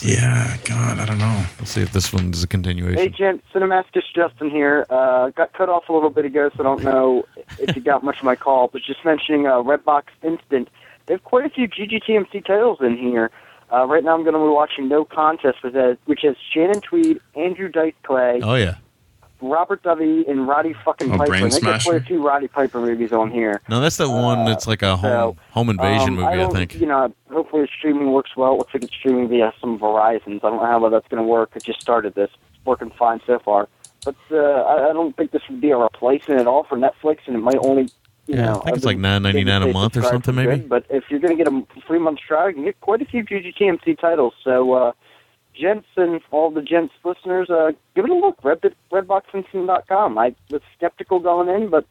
Yeah, 0.01 0.57
God, 0.65 0.99
I 0.99 1.05
don't 1.05 1.19
know. 1.19 1.45
Let's 1.59 1.71
see 1.71 1.81
if 1.81 1.93
this 1.93 2.11
one 2.11 2.33
is 2.33 2.43
a 2.43 2.47
continuation. 2.47 2.97
Hey, 2.97 3.09
Gent, 3.09 3.43
Cinemasticus 3.53 4.03
Justin 4.13 4.49
here. 4.49 4.85
Uh, 4.89 5.29
got 5.29 5.53
cut 5.53 5.69
off 5.69 5.87
a 5.89 5.93
little 5.93 6.09
bit 6.09 6.25
ago, 6.25 6.49
so 6.55 6.59
I 6.59 6.63
don't 6.63 6.83
know 6.83 7.25
if 7.59 7.75
you 7.75 7.81
got 7.81 8.03
much 8.03 8.17
of 8.17 8.23
my 8.23 8.35
call, 8.35 8.67
but 8.67 8.81
just 8.81 9.05
mentioning 9.05 9.45
uh, 9.45 9.61
Redbox 9.61 10.05
Instant. 10.23 10.69
They 11.07 11.13
have 11.15 11.23
quite 11.23 11.45
a 11.45 11.49
few 11.49 11.67
GGTMC 11.67 12.45
titles 12.45 12.79
in 12.81 12.97
here. 12.97 13.31
Uh, 13.71 13.85
right 13.85 14.03
now, 14.03 14.13
I'm 14.13 14.23
going 14.23 14.33
to 14.33 14.39
be 14.39 14.45
watching 14.47 14.87
No 14.87 15.03
Contest, 15.03 15.57
which 15.63 15.73
has, 15.73 15.97
which 16.05 16.21
has 16.23 16.35
Shannon 16.53 16.79
Tweed, 16.81 17.19
Andrew 17.35 17.67
Dice 17.69 17.93
Clay, 18.03 18.39
Oh 18.43 18.55
yeah. 18.55 18.75
Robert 19.41 19.83
Davi, 19.83 20.27
and 20.27 20.47
Roddy 20.47 20.73
fucking 20.85 21.11
Oh, 21.13 21.17
Piper. 21.17 21.29
Brain 21.29 21.41
got 21.43 21.51
quite 21.51 21.61
Smasher? 21.81 21.95
a 21.97 22.01
few 22.01 22.25
Roddy 22.25 22.47
Piper 22.47 22.79
movies 22.81 23.11
on 23.11 23.29
here. 23.29 23.61
No, 23.69 23.79
that's 23.81 23.97
the 23.97 24.09
one 24.09 24.45
that's 24.45 24.65
like 24.67 24.81
a 24.81 24.95
home 24.97 25.37
home 25.51 25.69
invasion 25.69 26.09
Um, 26.09 26.15
movie. 26.15 26.27
I, 26.27 26.35
don't- 26.37 26.51
think. 26.53 26.75
You 26.75 26.87
know, 26.87 27.13
hopefully 27.31 27.63
the 27.63 27.67
streaming 27.77 28.11
works 28.13 28.31
well. 28.35 28.53
It 28.53 28.57
looks 28.57 28.73
like 28.73 28.83
it's 28.83 28.93
streaming 28.93 29.27
via 29.27 29.53
some 29.61 29.77
Verizons. 29.77 30.37
I 30.43 30.49
don't 30.49 30.57
know 30.57 30.65
how 30.65 30.79
well 30.79 30.89
that's 30.91 31.07
going 31.09 31.21
to 31.21 31.27
work. 31.27 31.51
It 31.55 31.63
just 31.63 31.81
started 31.81 32.15
this. 32.15 32.29
It's 32.55 32.65
working 32.65 32.89
fine 32.97 33.19
so 33.27 33.37
far. 33.39 33.67
But 34.05 34.15
uh, 34.31 34.37
I, 34.37 34.89
I 34.89 34.93
don't 34.93 35.15
think 35.15 35.31
this 35.31 35.41
would 35.49 35.61
be 35.61 35.69
a 35.71 35.77
replacement 35.77 36.39
at 36.41 36.47
all 36.47 36.63
for 36.63 36.77
Netflix, 36.77 37.19
and 37.27 37.35
it 37.35 37.39
might 37.39 37.57
only, 37.61 37.89
you 38.27 38.35
Yeah, 38.35 38.45
know, 38.45 38.61
I 38.61 38.65
think 38.65 38.77
it's 38.77 38.85
like 38.85 38.97
nine 38.97 39.23
ninety 39.23 39.43
nine 39.43 39.63
a 39.63 39.71
month 39.73 39.97
or 39.97 40.03
something, 40.03 40.35
maybe? 40.35 40.57
good. 40.57 40.69
But 40.69 40.85
if 40.89 41.05
you're 41.09 41.19
going 41.19 41.37
to 41.37 41.43
get 41.43 41.51
a 41.51 41.65
free 41.87 41.99
month 41.99 42.19
trial, 42.19 42.49
you 42.49 42.55
can 42.55 42.63
get 42.65 42.79
quite 42.81 43.01
a 43.01 43.05
few 43.05 43.23
GGTMC 43.23 43.99
titles. 43.99 44.33
So, 44.43 44.73
uh, 44.73 44.91
gents 45.59 45.87
and 45.95 46.21
all 46.31 46.51
the 46.51 46.61
gents 46.61 46.93
listeners, 47.03 47.49
uh, 47.49 47.71
give 47.95 48.05
it 48.05 48.11
a 48.11 48.13
look. 48.15 48.37
Red, 48.43 48.61
RedboxInstant.com. 48.91 50.17
I 50.17 50.35
was 50.51 50.61
skeptical 50.77 51.19
going 51.19 51.49
in, 51.49 51.69
but 51.69 51.85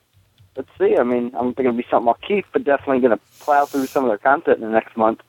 let's 0.57 0.69
see. 0.79 0.97
I 0.97 1.03
mean, 1.03 1.27
I 1.35 1.39
don't 1.43 1.55
think 1.57 1.67
it'll 1.67 1.77
be 1.77 1.87
something 1.91 2.09
I'll 2.09 2.15
keep, 2.29 2.47
but 2.53 2.65
definitely 2.65 3.01
going 3.01 3.19
to 3.19 3.25
plow 3.41 3.65
through 3.67 3.87
some 3.87 4.05
of 4.05 4.11
their 4.11 4.19
content 4.19 4.59
in 4.59 4.63
the 4.65 4.71
next 4.71 4.97
month. 4.97 5.21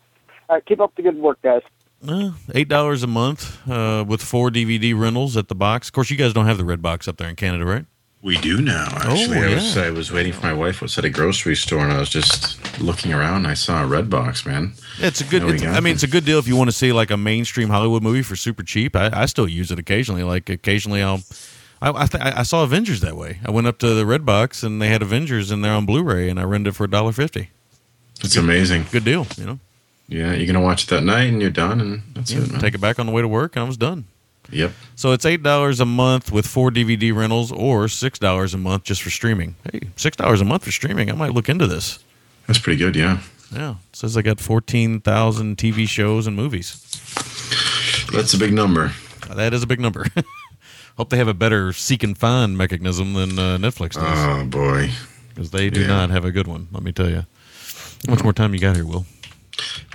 All 0.49 0.55
right, 0.55 0.65
keep 0.65 0.79
up 0.79 0.95
the 0.95 1.01
good 1.01 1.17
work, 1.17 1.41
guys. 1.41 1.61
Uh, 2.07 2.31
Eight 2.53 2.67
dollars 2.67 3.01
a 3.01 3.07
month 3.07 3.57
uh, 3.67 4.05
with 4.07 4.21
four 4.21 4.49
DVD 4.51 4.97
rentals 4.97 5.35
at 5.35 5.47
the 5.47 5.55
box. 5.55 5.88
Of 5.89 5.93
course, 5.93 6.11
you 6.11 6.15
guys 6.17 6.31
don't 6.31 6.45
have 6.45 6.59
the 6.59 6.63
red 6.65 6.79
box 6.81 7.07
up 7.07 7.17
there 7.17 7.27
in 7.27 7.35
Canada, 7.35 7.65
right? 7.65 7.85
We 8.27 8.35
do 8.37 8.61
now. 8.61 8.87
Oh, 9.05 9.11
actually, 9.13 9.37
Oh, 9.37 9.41
I 9.43 9.53
was. 9.55 9.77
I 9.77 9.89
was 9.89 10.11
waiting 10.11 10.33
for 10.33 10.41
my 10.41 10.51
wife. 10.53 10.81
Was 10.81 10.97
at 10.97 11.05
a 11.05 11.09
grocery 11.09 11.55
store, 11.55 11.79
and 11.85 11.93
I 11.93 11.97
was 11.99 12.09
just 12.09 12.59
looking 12.81 13.13
around. 13.13 13.37
and 13.37 13.47
I 13.47 13.53
saw 13.53 13.81
a 13.83 13.87
red 13.87 14.09
box, 14.09 14.45
man. 14.45 14.73
It's 14.99 15.21
a 15.21 15.23
good. 15.23 15.43
It's. 15.43 15.63
I 15.63 15.79
mean, 15.79 15.93
it's 15.93 16.03
a 16.03 16.07
good 16.07 16.25
deal 16.25 16.37
if 16.37 16.45
you 16.47 16.57
want 16.57 16.67
to 16.69 16.75
see 16.75 16.91
like 16.91 17.09
a 17.09 17.15
mainstream 17.15 17.69
Hollywood 17.69 18.03
movie 18.03 18.21
for 18.23 18.35
super 18.35 18.63
cheap. 18.63 18.95
I, 18.97 19.09
I 19.13 19.25
still 19.27 19.47
use 19.47 19.71
it 19.71 19.79
occasionally. 19.79 20.23
Like 20.23 20.49
occasionally, 20.49 21.01
I'll. 21.01 21.21
I 21.81 21.89
I, 22.03 22.05
th- 22.07 22.21
I 22.23 22.43
saw 22.43 22.63
Avengers 22.65 22.99
that 22.99 23.15
way. 23.15 23.39
I 23.45 23.51
went 23.51 23.65
up 23.67 23.77
to 23.79 23.93
the 23.93 24.05
Red 24.05 24.25
Box 24.25 24.61
and 24.61 24.81
they 24.81 24.89
had 24.89 25.01
Avengers 25.01 25.49
in 25.51 25.61
there 25.61 25.71
on 25.73 25.85
Blu-ray, 25.85 26.27
and 26.29 26.37
I 26.39 26.43
rented 26.43 26.73
it 26.73 26.75
for 26.75 26.83
a 26.83 26.89
dollar 26.89 27.13
fifty. 27.13 27.51
It's 28.21 28.35
amazing. 28.35 28.87
Good 28.91 29.05
deal, 29.05 29.25
you 29.37 29.45
know. 29.45 29.59
Yeah, 30.09 30.33
you're 30.33 30.47
gonna 30.47 30.59
watch 30.65 30.83
it 30.83 30.89
that 30.89 31.03
night, 31.03 31.29
and 31.29 31.39
you're 31.41 31.49
done, 31.51 31.79
and 31.79 32.01
that's 32.13 32.31
Yeah, 32.33 32.41
it. 32.41 32.51
Man. 32.51 32.59
take 32.59 32.73
it 32.75 32.81
back 32.81 32.99
on 32.99 33.05
the 33.05 33.11
way 33.13 33.21
to 33.21 33.27
work, 33.27 33.55
and 33.55 33.63
I 33.63 33.67
was 33.67 33.77
done. 33.77 34.05
Yep. 34.52 34.72
So 34.95 35.11
it's 35.11 35.26
eight 35.26 35.44
dollars 35.44 35.80
a 35.80 35.86
month 35.86 36.32
with 36.32 36.48
four 36.48 36.72
DVD 36.72 37.14
rentals, 37.15 37.52
or 37.52 37.88
six 37.88 38.18
dollars 38.19 38.53
a 38.53 38.57
month 38.57 38.84
just 38.84 39.02
for 39.02 39.10
streaming. 39.10 39.56
Hey, 39.72 39.82
six 39.95 40.15
dollars 40.18 40.41
a 40.41 40.45
month 40.45 40.64
for 40.64 40.72
streaming. 40.72 41.10
I 41.10 41.14
might 41.14 41.34
look 41.34 41.49
into 41.49 41.68
this. 41.68 41.99
That's 42.48 42.60
pretty 42.60 42.78
good. 42.78 42.95
Yeah. 42.95 43.19
Yeah, 43.53 43.72
it 43.90 43.95
says 43.95 44.18
I 44.18 44.22
got 44.22 44.40
fourteen 44.40 44.99
thousand 45.02 45.57
TV 45.57 45.88
shows 45.88 46.28
and 46.28 46.36
movies. 46.36 46.82
That's 48.11 48.34
a 48.34 48.38
big 48.38 48.52
number. 48.53 48.91
That 49.34 49.53
is 49.53 49.64
a 49.64 49.68
big 49.68 49.80
number. 49.80 50.06
Hope 50.98 51.10
they 51.11 51.18
have 51.18 51.28
a 51.28 51.34
better 51.34 51.72
seek 51.74 52.03
and 52.03 52.18
find 52.18 52.57
mechanism 52.57 53.14
than 53.14 53.38
uh, 53.38 53.57
Netflix 53.57 53.91
does. 53.94 54.03
Oh 54.03 54.45
boy, 54.45 54.90
because 55.30 55.52
they 55.52 55.69
do 55.69 55.82
Yeah. 55.82 55.88
not 55.88 56.10
have 56.10 56.26
a 56.26 56.32
good 56.32 56.48
one. 56.48 56.68
Let 56.72 56.84
me 56.84 56.91
tell 56.91 57.10
you. 57.10 57.26
How 58.06 58.14
much 58.14 58.24
more 58.24 58.34
time 58.34 58.53
you 58.53 58.60
got 58.60 58.76
here, 58.76 58.86
Will? 58.86 59.06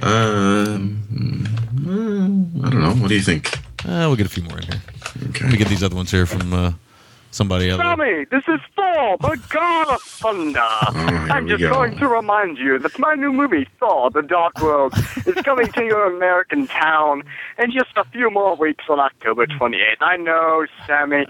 Um, 0.02 1.46
uh, 1.86 2.66
I 2.66 2.70
don't 2.70 2.80
know. 2.82 2.94
What 2.94 3.08
do 3.08 3.14
you 3.14 3.20
think? 3.22 3.50
Uh, 3.84 4.06
we'll 4.06 4.16
get 4.16 4.26
a 4.26 4.30
few 4.30 4.42
more 4.44 4.58
in 4.58 4.64
here. 4.64 4.82
Okay. 5.30 5.44
Let 5.44 5.52
me 5.52 5.58
get 5.58 5.68
these 5.68 5.82
other 5.82 5.96
ones 5.96 6.10
here 6.10 6.26
from 6.26 6.52
uh, 6.52 6.72
somebody 7.32 7.68
else. 7.68 7.80
Sammy, 7.80 8.24
this 8.26 8.44
is 8.46 8.60
Thor, 8.76 9.16
the 9.18 9.40
God 9.48 9.88
of 9.88 10.02
Thunder. 10.02 10.60
I'm 10.60 11.48
just 11.48 11.60
go. 11.60 11.70
going 11.70 11.98
to 11.98 12.06
remind 12.06 12.58
you 12.58 12.78
that 12.78 12.96
my 12.98 13.14
new 13.14 13.32
movie, 13.32 13.66
Thor, 13.80 14.10
The 14.10 14.22
Dark 14.22 14.60
World, 14.60 14.94
is 15.26 15.34
coming 15.42 15.70
to 15.72 15.84
your 15.84 16.14
American 16.14 16.66
town 16.68 17.24
in 17.58 17.72
just 17.72 17.90
a 17.96 18.04
few 18.04 18.30
more 18.30 18.54
weeks 18.54 18.84
on 18.88 19.00
October 19.00 19.46
28th. 19.46 19.96
I 20.00 20.16
know, 20.16 20.66
Sammy, 20.86 21.26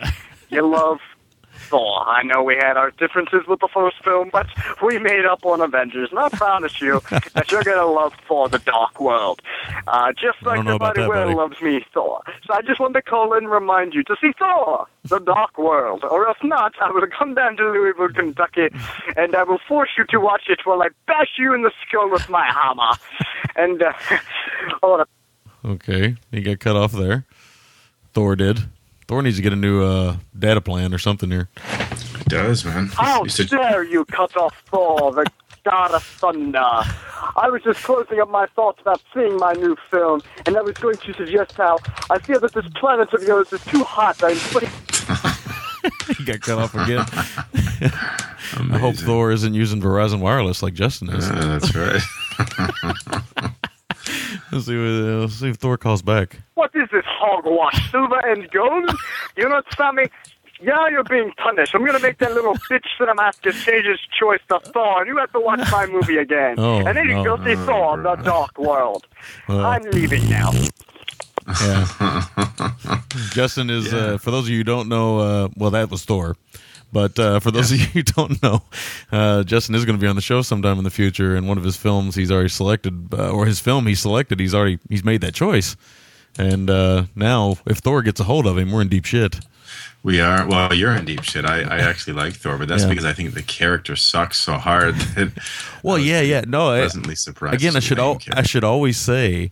you 0.50 0.66
love 0.66 0.98
Thor. 1.72 2.06
I 2.06 2.22
know 2.22 2.42
we 2.42 2.54
had 2.54 2.76
our 2.76 2.90
differences 2.90 3.46
with 3.48 3.60
the 3.60 3.68
first 3.72 4.04
film, 4.04 4.28
but 4.30 4.46
we 4.82 4.98
made 4.98 5.24
up 5.24 5.46
on 5.46 5.62
Avengers, 5.62 6.10
and 6.10 6.18
I 6.18 6.28
promise 6.28 6.82
you 6.82 7.00
that 7.32 7.50
you're 7.50 7.64
going 7.64 7.78
to 7.78 7.86
love 7.86 8.12
Thor, 8.28 8.50
The 8.50 8.58
Dark 8.58 9.00
World. 9.00 9.40
Uh, 9.86 10.12
just 10.12 10.42
like 10.42 10.58
everybody 10.58 11.00
that, 11.00 11.08
loves 11.08 11.62
me, 11.62 11.82
Thor. 11.94 12.22
So 12.46 12.52
I 12.52 12.60
just 12.60 12.78
wanted 12.78 12.94
to 12.94 13.02
call 13.02 13.32
in 13.32 13.44
and 13.44 13.50
remind 13.50 13.94
you 13.94 14.04
to 14.04 14.14
see 14.20 14.32
Thor, 14.38 14.86
The 15.04 15.18
Dark 15.20 15.56
World, 15.56 16.04
or 16.04 16.28
if 16.30 16.36
not, 16.44 16.74
I 16.78 16.90
will 16.90 17.06
come 17.06 17.32
down 17.32 17.56
to 17.56 17.64
Louisville, 17.64 18.10
Kentucky, 18.10 18.68
and 19.16 19.34
I 19.34 19.42
will 19.42 19.60
force 19.66 19.90
you 19.96 20.04
to 20.10 20.20
watch 20.20 20.48
it 20.48 20.60
while 20.64 20.82
I 20.82 20.88
bash 21.06 21.38
you 21.38 21.54
in 21.54 21.62
the 21.62 21.72
skull 21.88 22.10
with 22.10 22.28
my 22.28 22.44
hammer. 22.52 22.92
And 23.56 23.82
uh, 23.82 23.94
want 24.82 25.08
Okay, 25.64 26.16
he 26.30 26.42
got 26.42 26.60
cut 26.60 26.76
off 26.76 26.92
there. 26.92 27.24
Thor 28.12 28.36
did. 28.36 28.58
Thor 29.12 29.20
needs 29.20 29.36
to 29.36 29.42
get 29.42 29.52
a 29.52 29.56
new 29.56 29.84
uh, 29.84 30.16
data 30.38 30.62
plan 30.62 30.94
or 30.94 30.96
something 30.96 31.30
here. 31.30 31.50
It 32.18 32.28
does, 32.28 32.64
man. 32.64 32.86
How 32.86 33.22
dare 33.24 33.84
you 33.84 34.06
cut 34.06 34.34
off 34.38 34.56
Thor, 34.70 35.12
the 35.12 35.26
God 35.66 35.90
of 35.90 36.02
Thunder? 36.02 36.58
I 36.58 37.50
was 37.50 37.60
just 37.62 37.82
closing 37.82 38.20
up 38.20 38.30
my 38.30 38.46
thoughts 38.56 38.80
about 38.80 39.02
seeing 39.12 39.36
my 39.36 39.52
new 39.52 39.76
film, 39.90 40.22
and 40.46 40.56
I 40.56 40.62
was 40.62 40.78
going 40.78 40.96
to 40.96 41.12
suggest 41.12 41.58
how 41.58 41.76
I 42.08 42.20
feel 42.20 42.40
that 42.40 42.54
this 42.54 42.64
planet 42.76 43.12
of 43.12 43.22
yours 43.24 43.52
is 43.52 43.62
too 43.66 43.84
hot. 43.84 44.16
I'm 44.24 44.38
putting. 44.50 44.70
he 46.16 46.24
got 46.24 46.40
cut 46.40 46.58
off 46.58 46.74
again. 46.74 47.04
I 48.72 48.78
hope 48.78 48.96
Thor 48.96 49.30
isn't 49.30 49.52
using 49.52 49.82
Verizon 49.82 50.20
Wireless 50.20 50.62
like 50.62 50.72
Justin 50.72 51.10
is. 51.10 51.28
that's 51.28 51.74
right. 51.74 52.00
let's, 54.52 54.66
see 54.66 54.76
what, 54.76 55.20
let's 55.20 55.34
see 55.34 55.48
if 55.48 55.56
Thor 55.56 55.76
calls 55.76 56.02
back. 56.02 56.38
What 56.54 56.70
is 56.74 56.88
this 56.92 57.04
hogwash? 57.06 57.90
Silver 57.90 58.20
and 58.26 58.50
gold? 58.50 58.90
You 59.36 59.48
know, 59.48 59.62
Sammy. 59.76 60.04
Yeah, 60.60 60.88
you're 60.90 61.02
being 61.02 61.32
punished. 61.38 61.74
I'm 61.74 61.84
gonna 61.84 61.98
make 61.98 62.18
that 62.18 62.34
little 62.34 62.54
bitch 62.54 62.84
Cinemaster 62.98 63.52
change 63.52 63.84
his 63.84 63.98
choice 64.16 64.38
to 64.48 64.60
Thor, 64.60 65.00
and 65.00 65.08
you 65.08 65.16
have 65.16 65.32
to 65.32 65.40
watch 65.40 65.60
my 65.72 65.86
movie 65.86 66.18
again. 66.18 66.54
Oh, 66.56 66.78
and 66.86 66.96
then 66.96 67.08
you 67.08 67.14
no. 67.14 67.36
go 67.36 67.44
see 67.44 67.56
Thor: 67.66 67.96
The 68.00 68.14
Dark 68.16 68.56
World. 68.58 69.06
Well. 69.48 69.66
I'm 69.66 69.82
leaving 69.90 70.28
now. 70.30 70.52
Yeah. 71.60 72.24
Justin 73.32 73.70
is 73.70 73.92
uh, 73.92 74.18
for 74.18 74.30
those 74.30 74.44
of 74.44 74.50
you 74.50 74.58
who 74.58 74.64
don't 74.64 74.88
know. 74.88 75.18
Uh, 75.18 75.48
well, 75.56 75.70
that 75.70 75.90
was 75.90 76.04
Thor, 76.04 76.36
but 76.92 77.18
uh, 77.18 77.40
for 77.40 77.50
those 77.50 77.72
of 77.72 77.78
you 77.80 77.86
who 77.86 78.02
don't 78.02 78.42
know, 78.42 78.62
uh, 79.10 79.42
Justin 79.44 79.74
is 79.74 79.84
going 79.84 79.96
to 79.98 80.00
be 80.02 80.06
on 80.08 80.16
the 80.16 80.22
show 80.22 80.42
sometime 80.42 80.78
in 80.78 80.84
the 80.84 80.90
future. 80.90 81.34
And 81.36 81.48
one 81.48 81.58
of 81.58 81.64
his 81.64 81.76
films, 81.76 82.14
he's 82.14 82.30
already 82.30 82.48
selected, 82.50 83.12
uh, 83.14 83.30
or 83.30 83.46
his 83.46 83.60
film 83.60 83.86
he 83.86 83.94
selected, 83.94 84.38
he's 84.40 84.54
already 84.54 84.78
he's 84.88 85.02
made 85.04 85.20
that 85.22 85.34
choice. 85.34 85.76
And 86.38 86.70
uh, 86.70 87.04
now, 87.14 87.56
if 87.66 87.78
Thor 87.78 88.02
gets 88.02 88.20
a 88.20 88.24
hold 88.24 88.46
of 88.46 88.56
him, 88.58 88.70
we're 88.72 88.82
in 88.82 88.88
deep 88.88 89.04
shit. 89.04 89.40
We 90.02 90.20
are. 90.20 90.46
Well, 90.48 90.74
you're 90.74 90.92
in 90.94 91.04
deep 91.04 91.22
shit. 91.22 91.44
I, 91.44 91.60
I 91.60 91.78
actually 91.78 92.14
like 92.14 92.34
Thor, 92.34 92.58
but 92.58 92.68
that's 92.68 92.82
Yeah. 92.82 92.88
because 92.88 93.04
I 93.04 93.12
think 93.12 93.34
the 93.34 93.42
character 93.42 93.94
sucks 93.96 94.38
so 94.40 94.54
hard 94.54 94.96
that 94.96 95.30
Well, 95.82 95.98
yeah, 95.98 96.20
yeah, 96.20 96.42
no. 96.46 96.70
I- 96.70 96.80
pleasantly 96.80 97.14
surprised. 97.14 97.54
Again, 97.54 97.76
I 97.76 97.80
should 97.80 97.98
al- 97.98 98.18
I 98.32 98.42
should 98.42 98.64
always 98.64 98.96
say 98.98 99.50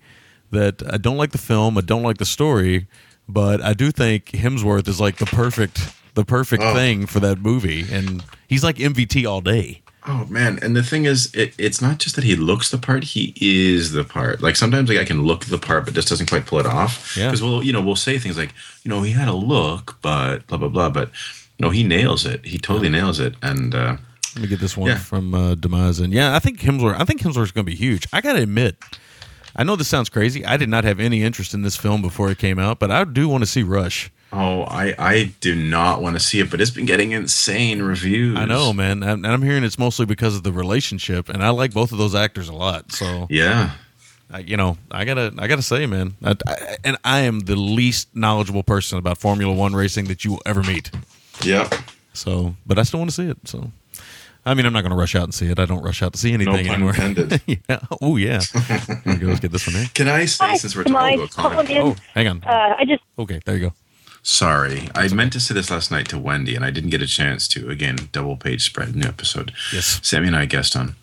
that 0.51 0.83
I 0.93 0.97
don't 0.97 1.17
like 1.17 1.31
the 1.31 1.39
film, 1.39 1.79
I 1.79 1.83
don't 1.83 2.03
like 2.03 2.19
the 2.19 2.25
story, 2.25 2.89
but 3.29 3.61
I 3.63 3.73
do 3.75 3.93
think 3.93 4.27
Hemsworth 4.33 4.89
is 4.89 5.01
like 5.01 5.19
the 5.19 5.27
perfect 5.27 5.93
the 6.15 6.25
perfect 6.25 6.63
Oh. 6.63 6.75
thing 6.75 7.07
for 7.07 7.21
that 7.21 7.41
movie, 7.41 7.87
and 7.91 8.23
he's 8.49 8.63
like 8.65 8.77
MVT 8.77 9.27
all 9.29 9.41
day. 9.41 9.83
Oh 10.07 10.25
man, 10.31 10.59
and 10.63 10.75
the 10.75 10.83
thing 10.83 11.05
is, 11.05 11.33
it, 11.35 11.53
it's 11.59 11.83
not 11.83 11.99
just 11.99 12.17
that 12.17 12.25
he 12.25 12.35
looks 12.35 12.71
the 12.71 12.79
part; 12.79 13.05
he 13.05 13.35
is 13.39 13.93
the 13.93 14.03
part. 14.05 14.41
Like 14.41 14.57
sometimes, 14.57 14.89
like 14.89 14.99
I 14.99 15.05
can 15.05 15.23
look 15.25 15.45
the 15.45 15.59
part, 15.59 15.85
but 15.85 15.93
just 15.95 16.09
doesn't 16.09 16.29
quite 16.31 16.47
pull 16.47 16.59
it 16.59 16.67
off. 16.67 17.15
Yeah. 17.17 17.27
Because 17.29 17.43
we'll, 17.43 17.63
you 17.63 17.73
know, 17.73 17.83
we'll 17.83 17.97
say 17.97 18.19
things 18.19 18.39
like, 18.39 18.55
you 18.83 18.89
know, 18.89 19.03
he 19.03 19.13
had 19.13 19.29
a 19.29 19.35
look, 19.35 19.99
but 20.01 20.47
blah 20.47 20.57
blah 20.59 20.69
blah. 20.69 20.89
But 20.89 21.11
no, 21.59 21.69
he 21.69 21.83
nails 21.83 22.25
it. 22.25 22.45
He 22.47 22.57
totally 22.59 22.89
nails 22.89 23.21
it. 23.21 23.35
And 23.43 23.75
uh, 23.75 23.99
Let 24.37 24.43
me 24.43 24.49
get 24.49 24.61
this 24.61 24.75
one 24.75 24.89
Yeah. 24.91 24.97
from 24.99 25.35
uh, 25.35 25.55
Demise. 25.55 26.01
And 26.01 26.15
yeah, 26.15 26.35
I 26.35 26.39
think 26.39 26.61
Hemsworth. 26.61 26.99
I 26.99 27.05
think 27.05 27.21
Hemsworth's 27.21 27.53
going 27.53 27.67
to 27.67 27.71
be 27.71 27.77
huge. 27.77 28.07
I 28.11 28.23
got 28.23 28.33
to 28.33 28.43
admit, 28.43 28.77
I 29.55 29.65
know 29.65 29.77
this 29.77 29.89
sounds 29.89 30.09
crazy. 30.09 30.47
I 30.47 30.57
did 30.57 30.71
not 30.71 30.85
have 30.85 30.99
any 30.99 31.23
interest 31.23 31.53
in 31.53 31.61
this 31.61 31.77
film 31.77 32.01
before 32.01 32.31
it 32.31 32.39
came 32.39 32.59
out, 32.59 32.79
but 32.79 32.91
I 32.91 33.05
do 33.05 33.29
want 33.29 33.43
to 33.43 33.47
see 33.47 33.63
Rush. 33.63 34.11
Oh, 34.33 34.63
I 34.63 34.95
I 34.99 35.33
do 35.41 35.55
not 35.57 36.03
want 36.03 36.15
to 36.17 36.21
see 36.21 36.39
it, 36.41 36.51
but 36.51 36.61
it's 36.61 36.71
been 36.71 36.87
getting 36.87 37.11
insane 37.13 37.83
reviews. 37.83 38.37
I 38.39 38.45
know, 38.45 38.73
man, 38.73 39.03
and 39.03 39.25
and 39.25 39.27
I'm 39.27 39.43
hearing 39.43 39.65
it's 39.65 39.79
mostly 39.79 40.07
because 40.07 40.37
of 40.37 40.45
the 40.45 40.53
relationship, 40.53 41.29
and 41.29 41.43
I 41.43 41.51
like 41.51 41.73
both 41.73 41.91
of 41.93 41.99
those 41.99 42.15
actors 42.15 42.49
a 42.49 42.55
lot. 42.55 42.93
So 42.93 43.27
Yeah. 43.29 43.73
I, 44.33 44.39
you 44.39 44.57
know, 44.57 44.79
I 44.93 45.05
gotta, 45.05 45.35
I 45.39 45.49
gotta 45.49 45.61
say, 45.63 45.87
man, 45.87 46.15
I, 46.23 46.37
I, 46.47 46.77
and 46.85 46.97
I 47.03 47.21
am 47.23 47.41
the 47.41 47.57
least 47.57 48.15
knowledgeable 48.15 48.63
person 48.63 48.97
about 48.97 49.19
Formula 49.19 49.53
One 49.53 49.75
racing 49.75 50.05
that 50.05 50.25
you 50.25 50.31
will 50.31 50.43
ever 50.47 50.63
meet. 50.63 50.89
Yep. 51.43 51.75
So, 52.13 52.55
but 52.65 52.79
I 52.79 52.85
still 52.85 53.01
want 53.01 53.11
to 53.11 53.17
see 53.17 53.29
it. 53.29 53.39
So, 53.49 53.73
I 54.47 54.55
mean, 54.55 54.67
I'm 54.67 54.73
not 54.73 54.83
going 54.83 54.93
to 54.93 54.97
rush 54.97 55.17
out 55.17 55.25
and 55.25 55.35
see 55.35 55.51
it. 55.51 55.59
I 55.59 55.65
don't 55.65 55.83
rush 55.83 56.01
out 56.01 56.13
to 56.13 56.19
see 56.19 56.33
anything 56.33 56.67
pun 56.67 56.75
anymore. 56.75 56.91
intended. 56.95 57.41
yeah. 57.69 57.81
Oh 58.01 58.17
yeah. 58.17 58.41
Here 58.41 59.01
we 59.07 59.17
go. 59.17 59.27
Let's 59.27 59.41
get 59.41 59.51
this 59.51 59.67
one 59.67 59.75
here. 59.75 59.91
Can 59.95 60.07
I 60.07 60.27
say 60.27 60.47
Hi, 60.47 60.57
since 60.57 60.77
we're 60.77 60.85
talking 60.85 61.19
about 61.19 61.31
comic? 61.33 61.71
Oh, 61.73 61.97
hang 62.15 62.29
on. 62.29 62.45
Uh, 62.45 62.77
I 62.79 62.85
just 62.85 63.03
Okay, 63.19 63.41
there 63.45 63.57
you 63.57 63.63
go. 63.71 63.73
Sorry, 64.23 64.89
I 64.95 65.09
meant 65.09 65.33
to 65.33 65.41
say 65.41 65.55
this 65.55 65.71
last 65.71 65.91
night 65.91 66.09
to 66.11 66.19
Wendy, 66.19 66.55
and 66.55 66.65
I 66.65 66.71
didn't 66.71 66.91
get 66.91 67.03
a 67.03 67.07
chance 67.07 67.49
to. 67.49 67.71
Again, 67.71 67.97
double 68.13 68.37
page 68.37 68.65
spread, 68.65 68.95
new 68.95 69.09
episode. 69.09 69.53
Yes. 69.73 70.01
Sammy 70.03 70.27
and 70.27 70.37
I 70.37 70.45
guest 70.45 70.77
on. 70.77 70.95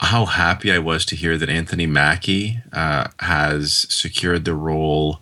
How 0.00 0.26
happy 0.26 0.70
I 0.70 0.78
was 0.78 1.04
to 1.06 1.16
hear 1.16 1.36
that 1.36 1.48
Anthony 1.48 1.86
Mackie 1.86 2.60
uh, 2.72 3.08
has 3.18 3.86
secured 3.90 4.44
the 4.44 4.54
role 4.54 5.20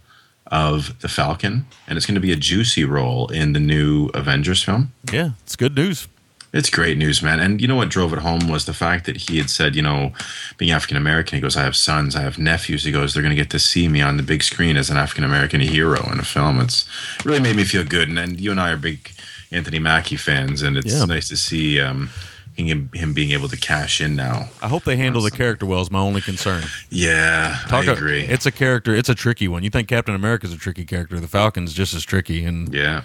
of 0.49 1.01
the 1.01 1.09
Falcon, 1.09 1.67
and 1.89 1.97
it's 1.97 2.07
going 2.07 2.15
to 2.15 2.21
be 2.21 2.33
a 2.33 2.37
juicy 2.37 2.85
role 2.85 3.29
in 3.29 3.55
the 3.55 3.61
new 3.61 4.09
Avengers 4.13 4.63
film. 4.63 4.93
Yeah, 5.11 5.31
it's 5.43 5.57
good 5.57 5.75
news. 5.75 6.09
It's 6.57 6.71
great 6.71 6.97
news, 6.99 7.23
man. 7.23 7.39
And 7.41 7.61
you 7.61 7.69
know 7.69 7.77
what 7.77 7.89
drove 7.91 8.13
it 8.13 8.21
home 8.21 8.49
was 8.49 8.65
the 8.65 8.73
fact 8.75 9.05
that 9.07 9.17
he 9.29 9.39
had 9.39 9.51
said, 9.51 9.77
you 9.77 9.83
know, 9.83 10.13
being 10.57 10.71
African 10.73 10.97
American, 10.97 11.37
he 11.37 11.41
goes, 11.43 11.57
I 11.57 11.63
have 11.65 11.77
sons, 11.77 12.17
I 12.17 12.23
have 12.23 12.39
nephews. 12.39 12.85
He 12.85 12.93
goes, 12.93 13.13
they're 13.13 13.23
going 13.23 13.37
to 13.37 13.43
get 13.43 13.51
to 13.51 13.59
see 13.59 13.89
me 13.89 14.01
on 14.01 14.17
the 14.17 14.23
big 14.23 14.43
screen 14.43 14.77
as 14.77 14.89
an 14.91 14.97
African 14.97 15.25
American 15.25 15.61
hero 15.61 16.01
in 16.11 16.19
a 16.19 16.25
film. 16.25 16.61
It's 16.61 16.89
really 17.25 17.41
made 17.41 17.57
me 17.57 17.65
feel 17.65 17.85
good. 17.85 18.09
And, 18.09 18.19
and 18.19 18.41
you 18.41 18.51
and 18.51 18.61
I 18.61 18.73
are 18.73 18.77
big 18.77 19.11
Anthony 19.53 19.79
Mackie 19.79 20.17
fans, 20.17 20.63
and 20.63 20.77
it's 20.77 20.93
Yeah. 20.93 21.05
nice 21.05 21.29
to 21.29 21.37
see 21.37 21.81
um, 21.81 22.11
him, 22.57 22.91
him 22.95 23.13
being 23.13 23.31
able 23.33 23.49
to 23.49 23.57
cash 23.57 24.01
in 24.01 24.17
now. 24.17 24.49
I 24.63 24.69
hope 24.69 24.85
they 24.85 24.97
handle 24.97 25.23
the 25.23 25.31
character 25.31 25.67
well. 25.67 25.83
Is 25.83 25.91
my 25.91 26.01
only 26.01 26.21
concern. 26.23 26.65
Yeah, 26.91 27.59
Talk 27.69 27.87
I 27.87 27.93
agree. 27.93 28.23
it's 28.23 28.47
a 28.47 28.51
character. 28.51 28.95
It's 28.95 29.09
a 29.11 29.15
tricky 29.15 29.47
one. 29.47 29.63
You 29.63 29.71
think 29.71 29.89
Captain 29.89 30.15
America 30.15 30.47
is 30.47 30.53
a 30.53 30.57
tricky 30.57 30.85
character? 30.85 31.21
The 31.21 31.29
Falcon's 31.29 31.73
just 31.75 31.93
as 31.95 32.03
tricky, 32.03 32.45
and 32.45 32.73
yeah, 32.75 33.03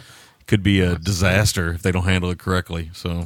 could 0.52 0.62
be 0.62 0.82
a 0.82 0.98
disaster 0.98 1.72
if 1.72 1.82
they 1.82 1.94
don't 1.94 2.04
handle 2.04 2.30
it 2.30 2.38
correctly. 2.38 2.90
So, 2.92 3.26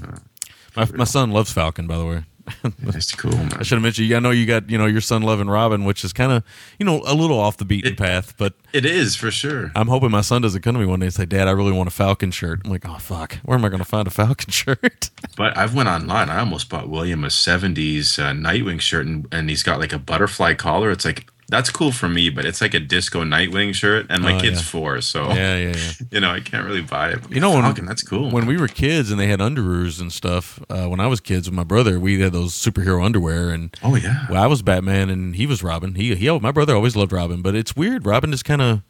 my 0.75 0.87
my 0.93 1.05
son 1.05 1.31
loves 1.31 1.51
Falcon, 1.51 1.87
by 1.87 1.97
the 1.97 2.05
way. 2.05 2.23
That's 2.79 3.15
cool. 3.15 3.31
Man. 3.35 3.53
I 3.53 3.63
should 3.63 3.77
have 3.77 3.81
mentioned. 3.81 4.13
I 4.13 4.19
know 4.19 4.29
you 4.29 4.45
got 4.45 4.69
you 4.69 4.77
know 4.77 4.85
your 4.85 5.01
son 5.01 5.23
loving 5.23 5.47
Robin, 5.47 5.85
which 5.85 6.03
is 6.03 6.13
kind 6.13 6.31
of 6.31 6.43
you 6.77 6.85
know 6.85 7.01
a 7.03 7.15
little 7.15 7.39
off 7.39 7.57
the 7.57 7.65
beaten 7.65 7.95
path, 7.95 8.37
but 8.37 8.53
it 8.73 8.85
is 8.85 9.15
for 9.15 9.31
sure. 9.31 9.71
I'm 9.75 9.87
hoping 9.87 10.11
my 10.11 10.21
son 10.21 10.43
doesn't 10.43 10.61
come 10.61 10.75
to 10.75 10.79
me 10.79 10.85
one 10.85 10.99
day 10.99 11.07
and 11.07 11.15
say, 11.15 11.25
"Dad, 11.25 11.47
I 11.47 11.51
really 11.51 11.71
want 11.71 11.87
a 11.87 11.91
Falcon 11.91 12.29
shirt." 12.29 12.61
I'm 12.63 12.69
like, 12.69 12.87
"Oh 12.87 12.99
fuck, 12.99 13.37
where 13.37 13.57
am 13.57 13.65
I 13.65 13.69
going 13.69 13.79
to 13.79 13.85
find 13.85 14.07
a 14.07 14.11
Falcon 14.11 14.51
shirt?" 14.51 15.09
But 15.35 15.57
I've 15.57 15.73
went 15.73 15.89
online. 15.89 16.29
I 16.29 16.41
almost 16.41 16.69
bought 16.69 16.89
William 16.89 17.23
a 17.23 17.29
'70s 17.29 18.19
uh, 18.19 18.33
Nightwing 18.33 18.79
shirt, 18.79 19.07
and, 19.07 19.27
and 19.31 19.49
he's 19.49 19.63
got 19.63 19.79
like 19.79 19.93
a 19.93 19.99
butterfly 19.99 20.53
collar. 20.53 20.91
It's 20.91 21.05
like 21.05 21.25
that's 21.47 21.69
cool 21.69 21.91
for 21.91 22.09
me, 22.09 22.29
but 22.29 22.43
it's 22.45 22.59
like 22.59 22.73
a 22.73 22.79
disco 22.79 23.23
Nightwing 23.23 23.73
shirt, 23.75 24.07
and 24.09 24.23
my 24.23 24.35
Oh, 24.35 24.39
kid's 24.39 24.59
yeah. 24.59 24.65
four, 24.65 25.01
so 25.01 25.27
Yeah, 25.33 25.57
yeah, 25.57 25.75
yeah. 25.75 25.91
you 26.11 26.19
know 26.19 26.31
I 26.31 26.39
can't 26.39 26.65
really 26.65 26.81
buy 26.81 27.11
it. 27.11 27.19
You 27.29 27.39
know, 27.39 27.51
when, 27.51 27.61
Falcon, 27.61 27.85
that's 27.85 28.01
cool. 28.01 28.31
When 28.31 28.45
we 28.47 28.57
were 28.57 28.67
kids 28.67 29.11
and 29.11 29.19
they 29.19 29.27
had 29.27 29.39
underoos 29.39 30.01
and 30.01 30.11
stuff, 30.11 30.59
uh, 30.69 30.87
when 30.87 30.99
I 30.99 31.07
was 31.07 31.19
kids 31.19 31.47
with 31.49 31.55
my 31.55 31.63
brother, 31.63 31.99
we 31.99 32.19
had 32.19 32.33
those 32.33 32.53
superhero 32.53 33.05
underwear. 33.05 33.51
And 33.51 33.75
oh 33.83 33.95
yeah, 33.95 34.25
well, 34.29 34.41
I 34.43 34.47
was 34.47 34.61
Batman 34.63 35.09
and 35.09 35.35
he 35.35 35.45
was 35.45 35.61
Robin. 35.61 35.95
He, 35.95 36.15
he, 36.15 36.39
my 36.39 36.51
brother 36.51 36.75
always 36.75 36.95
loved 36.95 37.11
Robin, 37.11 37.41
but 37.41 37.53
it's 37.55 37.75
weird. 37.75 38.05
Robin 38.05 38.31
just 38.31 38.45
kind 38.45 38.61
of, 38.61 38.81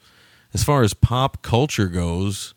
as 0.54 0.64
far 0.64 0.84
as 0.84 0.94
pop 0.94 1.42
culture 1.42 1.88
goes, 1.88 2.54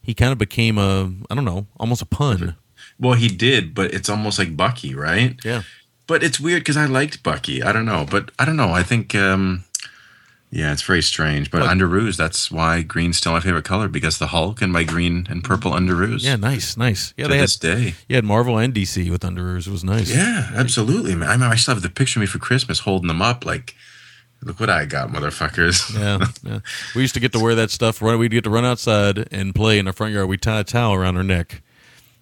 he 0.00 0.14
kind 0.14 0.32
of 0.32 0.38
became 0.38 0.78
a, 0.78 1.12
I 1.30 1.34
don't 1.34 1.44
know, 1.44 1.66
almost 1.78 2.00
a 2.02 2.06
pun. 2.06 2.56
Well, 2.98 3.14
he 3.14 3.28
did, 3.28 3.74
but 3.74 3.92
it's 3.92 4.08
almost 4.08 4.38
like 4.38 4.56
Bucky, 4.56 4.94
right? 4.94 5.38
Yeah. 5.44 5.62
But 6.06 6.22
it's 6.22 6.38
weird 6.38 6.60
because 6.60 6.76
I 6.76 6.84
liked 6.86 7.22
Bucky. 7.22 7.62
I 7.62 7.72
don't 7.72 7.86
know, 7.86 8.06
but 8.10 8.30
I 8.38 8.44
don't 8.44 8.56
know. 8.56 8.70
I 8.72 8.82
think, 8.82 9.14
um, 9.14 9.64
yeah, 10.50 10.72
it's 10.72 10.82
very 10.82 11.02
strange. 11.02 11.50
But 11.50 11.62
underoos, 11.62 12.16
that's 12.16 12.50
why 12.50 12.82
green's 12.82 13.16
still 13.16 13.32
my 13.32 13.40
favorite 13.40 13.64
color 13.64 13.88
because 13.88 14.18
the 14.18 14.26
Hulk 14.28 14.60
and 14.62 14.72
my 14.72 14.84
green 14.84 15.26
and 15.30 15.42
purple 15.42 15.72
underoos. 15.72 16.22
Yeah, 16.22 16.36
nice, 16.36 16.76
nice. 16.76 17.14
Yeah, 17.16 17.24
To 17.24 17.32
they 17.32 17.38
this 17.40 17.60
had, 17.60 17.76
day. 17.76 17.94
You 18.08 18.16
had 18.16 18.24
Marvel 18.24 18.58
and 18.58 18.74
DC 18.74 19.10
with 19.10 19.22
underoos. 19.22 19.66
It 19.66 19.70
was 19.70 19.82
nice. 19.82 20.14
Yeah, 20.14 20.50
absolutely, 20.54 21.14
man. 21.14 21.30
I 21.30 21.36
mean, 21.38 21.50
I 21.50 21.56
still 21.56 21.74
have 21.74 21.82
the 21.82 21.88
picture 21.88 22.20
of 22.20 22.22
me 22.22 22.26
for 22.26 22.38
Christmas 22.38 22.80
holding 22.80 23.08
them 23.08 23.22
up, 23.22 23.44
like, 23.46 23.74
look 24.42 24.60
what 24.60 24.68
I 24.68 24.84
got, 24.84 25.08
motherfuckers. 25.08 25.98
yeah, 25.98 26.26
yeah. 26.42 26.60
We 26.94 27.00
used 27.00 27.14
to 27.14 27.20
get 27.20 27.32
to 27.32 27.40
wear 27.40 27.54
that 27.54 27.70
stuff. 27.70 28.02
We'd 28.02 28.30
get 28.30 28.44
to 28.44 28.50
run 28.50 28.66
outside 28.66 29.26
and 29.32 29.54
play 29.54 29.78
in 29.78 29.86
the 29.86 29.92
front 29.94 30.12
yard. 30.12 30.28
We'd 30.28 30.42
tie 30.42 30.60
a 30.60 30.64
towel 30.64 30.92
around 30.94 31.16
our 31.16 31.24
neck, 31.24 31.62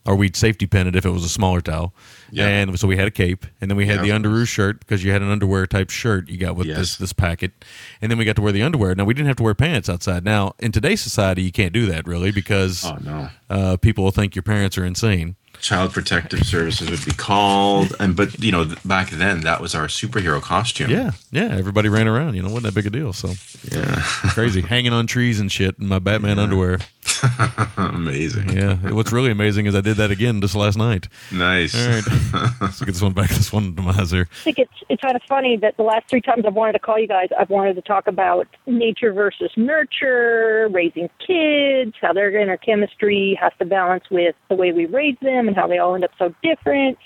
or 0.04 0.16
we'd 0.16 0.34
safety 0.36 0.66
pin 0.66 0.86
it 0.86 0.96
if 0.96 1.04
it 1.06 1.10
was 1.10 1.24
a 1.24 1.28
smaller 1.28 1.60
towel. 1.60 1.94
Yeah. 2.30 2.46
And 2.48 2.78
so 2.78 2.88
we 2.88 2.96
had 2.96 3.06
a 3.06 3.10
cape, 3.10 3.46
and 3.60 3.70
then 3.70 3.76
we 3.76 3.86
had 3.86 3.96
Yeah, 4.04 4.18
the 4.18 4.28
underoos 4.28 4.48
shirt 4.48 4.80
because 4.80 5.04
you 5.04 5.12
had 5.12 5.22
an 5.22 5.30
underwear 5.30 5.66
type 5.66 5.90
shirt 5.90 6.28
you 6.28 6.38
got 6.38 6.56
with 6.56 6.66
Yes. 6.66 6.78
this 6.78 6.96
this 6.96 7.12
packet, 7.12 7.52
and 8.00 8.10
then 8.10 8.18
we 8.18 8.24
got 8.24 8.36
to 8.36 8.42
wear 8.42 8.52
the 8.52 8.62
underwear. 8.62 8.94
Now 8.94 9.04
we 9.04 9.14
didn't 9.14 9.28
have 9.28 9.36
to 9.36 9.42
wear 9.42 9.54
pants 9.54 9.88
outside. 9.88 10.24
Now 10.24 10.54
in 10.58 10.72
today's 10.72 11.00
society, 11.00 11.42
you 11.42 11.52
can't 11.52 11.72
do 11.72 11.86
that 11.86 12.06
really 12.06 12.30
because 12.32 12.84
Oh, 12.84 12.98
no. 13.02 13.28
uh, 13.50 13.76
people 13.76 14.02
will 14.04 14.10
think 14.12 14.34
your 14.34 14.42
parents 14.42 14.76
are 14.78 14.84
insane. 14.84 15.36
Child 15.60 15.92
Protective 15.92 16.44
Services 16.44 16.90
would 16.90 17.04
be 17.04 17.12
called, 17.12 17.94
and 18.00 18.16
but 18.16 18.42
you 18.42 18.50
know, 18.50 18.74
back 18.84 19.10
then 19.10 19.42
that 19.42 19.60
was 19.60 19.74
our 19.76 19.86
superhero 19.86 20.40
costume. 20.42 20.90
Yeah, 20.90 21.12
yeah. 21.30 21.54
Everybody 21.56 21.88
ran 21.88 22.08
around. 22.08 22.34
You 22.34 22.42
know, 22.42 22.48
wasn't 22.48 22.64
that 22.64 22.74
big 22.74 22.86
a 22.86 22.90
deal. 22.90 23.12
So 23.12 23.34
yeah, 23.70 23.96
crazy, 24.32 24.62
hanging 24.62 24.92
on 24.94 25.06
trees 25.06 25.38
and 25.38 25.52
shit 25.52 25.76
in 25.78 25.86
my 25.86 25.98
Batman 26.00 26.38
underwear. 26.40 26.78
amazing. 27.76 28.50
Yeah. 28.50 28.76
What's 28.90 29.12
really 29.12 29.30
amazing 29.30 29.66
is 29.66 29.74
I 29.74 29.80
did 29.80 29.96
that 29.96 30.10
again 30.10 30.40
just 30.40 30.54
last 30.54 30.76
night. 30.76 31.08
Nice. 31.30 31.74
All 31.74 31.92
right. 31.92 32.50
Let's 32.60 32.80
get 32.80 32.86
this 32.86 33.02
one 33.02 33.12
back. 33.12 33.30
This 33.30 33.52
one 33.52 33.76
to 33.76 33.82
my 33.82 33.92
Miser. 33.92 34.28
I 34.30 34.44
think 34.44 34.58
it's 34.58 34.72
it's 34.88 35.02
kind 35.02 35.16
of 35.16 35.22
funny 35.28 35.56
that 35.58 35.76
the 35.76 35.82
last 35.82 36.08
three 36.08 36.20
times 36.20 36.44
I've 36.46 36.54
wanted 36.54 36.72
to 36.72 36.78
call 36.78 36.98
you 36.98 37.06
guys, 37.06 37.28
I've 37.38 37.50
wanted 37.50 37.74
to 37.74 37.82
talk 37.82 38.06
about 38.06 38.48
nature 38.66 39.12
versus 39.12 39.50
nurture, 39.56 40.68
raising 40.72 41.08
kids, 41.24 41.94
how 42.00 42.12
their 42.12 42.36
inner 42.36 42.56
chemistry 42.56 43.38
has 43.40 43.52
to 43.58 43.64
balance 43.64 44.04
with 44.10 44.34
the 44.48 44.54
way 44.54 44.72
we 44.72 44.86
raise 44.86 45.16
them, 45.22 45.48
and 45.48 45.56
how 45.56 45.66
they 45.66 45.78
all 45.78 45.94
end 45.94 46.04
up 46.04 46.12
so 46.18 46.34
different, 46.42 46.98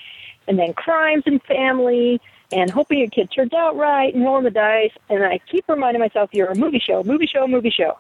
and 0.49 0.59
then 0.59 0.73
crimes 0.75 1.25
and 1.27 1.43
family, 1.43 2.21
and 2.53 2.71
hoping 2.71 2.99
your 2.99 3.09
kid 3.09 3.31
turns 3.35 3.53
out 3.53 3.77
right, 3.77 4.15
and 4.15 4.25
rolling 4.25 4.45
the 4.45 4.51
dice. 4.51 4.93
And 5.11 5.25
I 5.25 5.41
keep 5.51 5.65
reminding 5.69 6.01
myself, 6.01 6.31
you're 6.33 6.51
a 6.51 6.57
movie 6.57 6.83
show, 6.85 7.03
movie 7.03 7.27
show, 7.27 7.47
movie 7.47 7.71
show. 7.71 7.99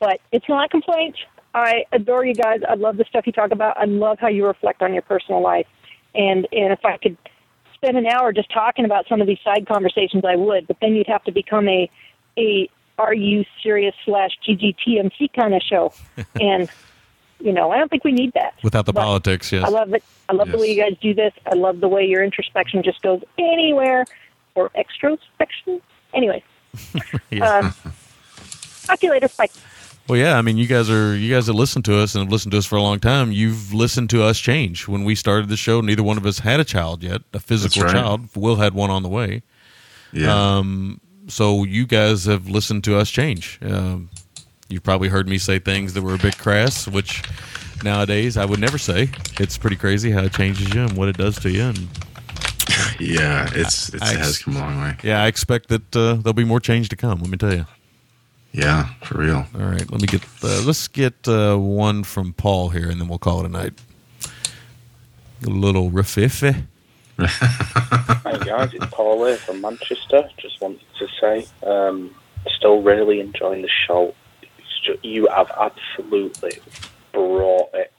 But 0.00 0.20
it's 0.32 0.48
not 0.48 0.70
complaints. 0.70 1.18
I 1.54 1.84
adore 1.92 2.24
you 2.24 2.34
guys. 2.34 2.60
I 2.68 2.74
love 2.74 2.96
the 2.96 3.04
stuff 3.04 3.26
you 3.26 3.32
talk 3.32 3.50
about. 3.50 3.76
I 3.76 3.84
love 3.84 4.18
how 4.18 4.28
you 4.28 4.46
reflect 4.46 4.82
on 4.82 4.92
your 4.92 5.02
personal 5.02 5.42
life. 5.42 5.66
And 6.14 6.46
and 6.52 6.72
if 6.72 6.84
I 6.84 6.96
could 6.96 7.16
spend 7.74 7.96
an 7.98 8.06
hour 8.06 8.32
just 8.32 8.50
talking 8.52 8.84
about 8.84 9.06
some 9.08 9.20
of 9.20 9.26
these 9.26 9.40
side 9.44 9.66
conversations, 9.66 10.24
I 10.24 10.36
would. 10.36 10.66
But 10.66 10.78
then 10.80 10.94
you'd 10.94 11.06
have 11.08 11.24
to 11.24 11.32
become 11.32 11.68
a 11.68 11.90
a 12.38 12.68
Are 12.98 13.14
You 13.14 13.44
Serious 13.62 13.94
slash 14.04 14.30
GGTMC 14.46 15.32
kind 15.34 15.54
of 15.54 15.62
show, 15.62 15.92
and 16.40 16.70
you 17.40 17.52
know 17.52 17.70
I 17.70 17.76
don't 17.78 17.88
think 17.90 18.04
we 18.04 18.12
need 18.12 18.32
that. 18.34 18.54
Without 18.62 18.86
the 18.86 18.92
But 18.92 19.02
politics, 19.02 19.52
yes. 19.52 19.64
I 19.64 19.68
love 19.68 19.92
it. 19.94 20.02
I 20.28 20.32
love 20.34 20.50
the 20.50 20.58
way 20.58 20.72
you 20.72 20.82
guys 20.82 20.96
do 21.00 21.12
this. 21.12 21.32
I 21.44 21.54
love 21.54 21.80
the 21.80 21.88
way 21.88 22.06
your 22.06 22.22
introspection 22.24 22.82
just 22.82 23.02
goes 23.02 23.22
anywhere, 23.38 24.04
or 24.54 24.70
extrospection. 24.70 25.80
Anyway, 26.14 26.42
Yes. 27.30 27.42
uh, 27.42 27.72
talk 28.86 29.00
to 29.00 29.06
you 29.06 29.12
later. 29.12 29.28
Bye. 29.36 29.48
Well, 30.08 30.18
yeah. 30.18 30.36
I 30.36 30.42
mean, 30.42 30.56
you 30.56 30.66
guys 30.66 30.90
are 30.90 31.16
you 31.16 31.32
guys 31.32 31.46
that 31.46 31.52
listen 31.52 31.82
to 31.84 31.98
us 31.98 32.14
and 32.14 32.24
have 32.24 32.32
listened 32.32 32.52
to 32.52 32.58
us 32.58 32.66
for 32.66 32.76
a 32.76 32.82
long 32.82 33.00
time. 33.00 33.32
You've 33.32 33.72
listened 33.72 34.10
to 34.10 34.22
us 34.22 34.38
change. 34.38 34.88
When 34.88 35.04
we 35.04 35.14
started 35.14 35.48
the 35.48 35.56
show, 35.56 35.80
neither 35.80 36.02
one 36.02 36.18
of 36.18 36.26
us 36.26 36.40
had 36.40 36.60
a 36.60 36.64
child 36.64 37.02
yet, 37.02 37.22
a 37.32 37.40
physical 37.40 37.82
right. 37.82 37.92
child. 37.92 38.28
Will 38.36 38.56
had 38.56 38.74
one 38.74 38.90
on 38.90 39.02
the 39.02 39.08
way. 39.08 39.42
Yeah. 40.12 40.58
Um, 40.58 41.00
so 41.28 41.64
you 41.64 41.86
guys 41.86 42.24
have 42.24 42.48
listened 42.48 42.84
to 42.84 42.96
us 42.96 43.10
change. 43.10 43.58
Um, 43.62 44.10
you've 44.68 44.82
probably 44.82 45.08
heard 45.08 45.28
me 45.28 45.38
say 45.38 45.58
things 45.58 45.94
that 45.94 46.02
were 46.02 46.14
a 46.14 46.18
bit 46.18 46.36
crass, 46.36 46.88
which 46.88 47.22
nowadays 47.84 48.36
I 48.36 48.44
would 48.44 48.60
never 48.60 48.78
say. 48.78 49.08
It's 49.38 49.56
pretty 49.56 49.76
crazy 49.76 50.10
how 50.10 50.24
it 50.24 50.32
changes 50.32 50.74
you 50.74 50.82
and 50.82 50.96
what 50.96 51.08
it 51.08 51.16
does 51.16 51.38
to 51.40 51.50
you. 51.50 51.62
And 51.62 51.78
Yeah, 53.00 53.48
it's, 53.54 53.88
it's 53.90 54.02
I 54.02 54.12
it 54.12 54.18
has 54.18 54.38
come 54.38 54.56
a 54.56 54.60
long 54.60 54.80
way. 54.80 54.96
yeah, 55.02 55.22
I 55.22 55.26
expect 55.26 55.68
that 55.68 55.96
uh, 55.96 56.14
there'll 56.14 56.32
be 56.34 56.44
more 56.44 56.60
change 56.60 56.88
to 56.90 56.96
come. 56.96 57.20
Let 57.20 57.30
me 57.30 57.36
tell 57.36 57.54
you. 57.54 57.66
Yeah, 58.52 58.88
for 59.02 59.18
real. 59.18 59.46
All 59.54 59.60
right, 59.62 59.90
let 59.90 60.00
me 60.00 60.06
get 60.06 60.22
uh, 60.42 60.60
let's 60.62 60.86
get 60.88 61.26
uh, 61.26 61.56
one 61.56 62.04
from 62.04 62.34
Paul 62.34 62.68
here, 62.68 62.90
and 62.90 63.00
then 63.00 63.08
we'll 63.08 63.18
call 63.18 63.40
it 63.40 63.46
a 63.46 63.48
night. 63.48 63.72
A 65.44 65.48
little 65.48 65.90
raffife. 65.90 66.64
Hi 67.18 68.38
guys, 68.44 68.74
it's 68.74 68.86
Paul 68.86 69.24
here 69.24 69.36
from 69.36 69.60
Manchester. 69.60 70.28
Just 70.38 70.60
wanted 70.60 70.80
to 70.98 71.08
say, 71.20 71.46
um, 71.66 72.14
still 72.56 72.82
really 72.82 73.20
enjoying 73.20 73.62
the 73.62 73.70
show. 73.86 74.14
It's 74.42 74.80
ju- 74.84 74.98
you 75.02 75.28
have 75.28 75.50
absolutely 75.58 76.58
brought 77.12 77.70
it 77.74 77.92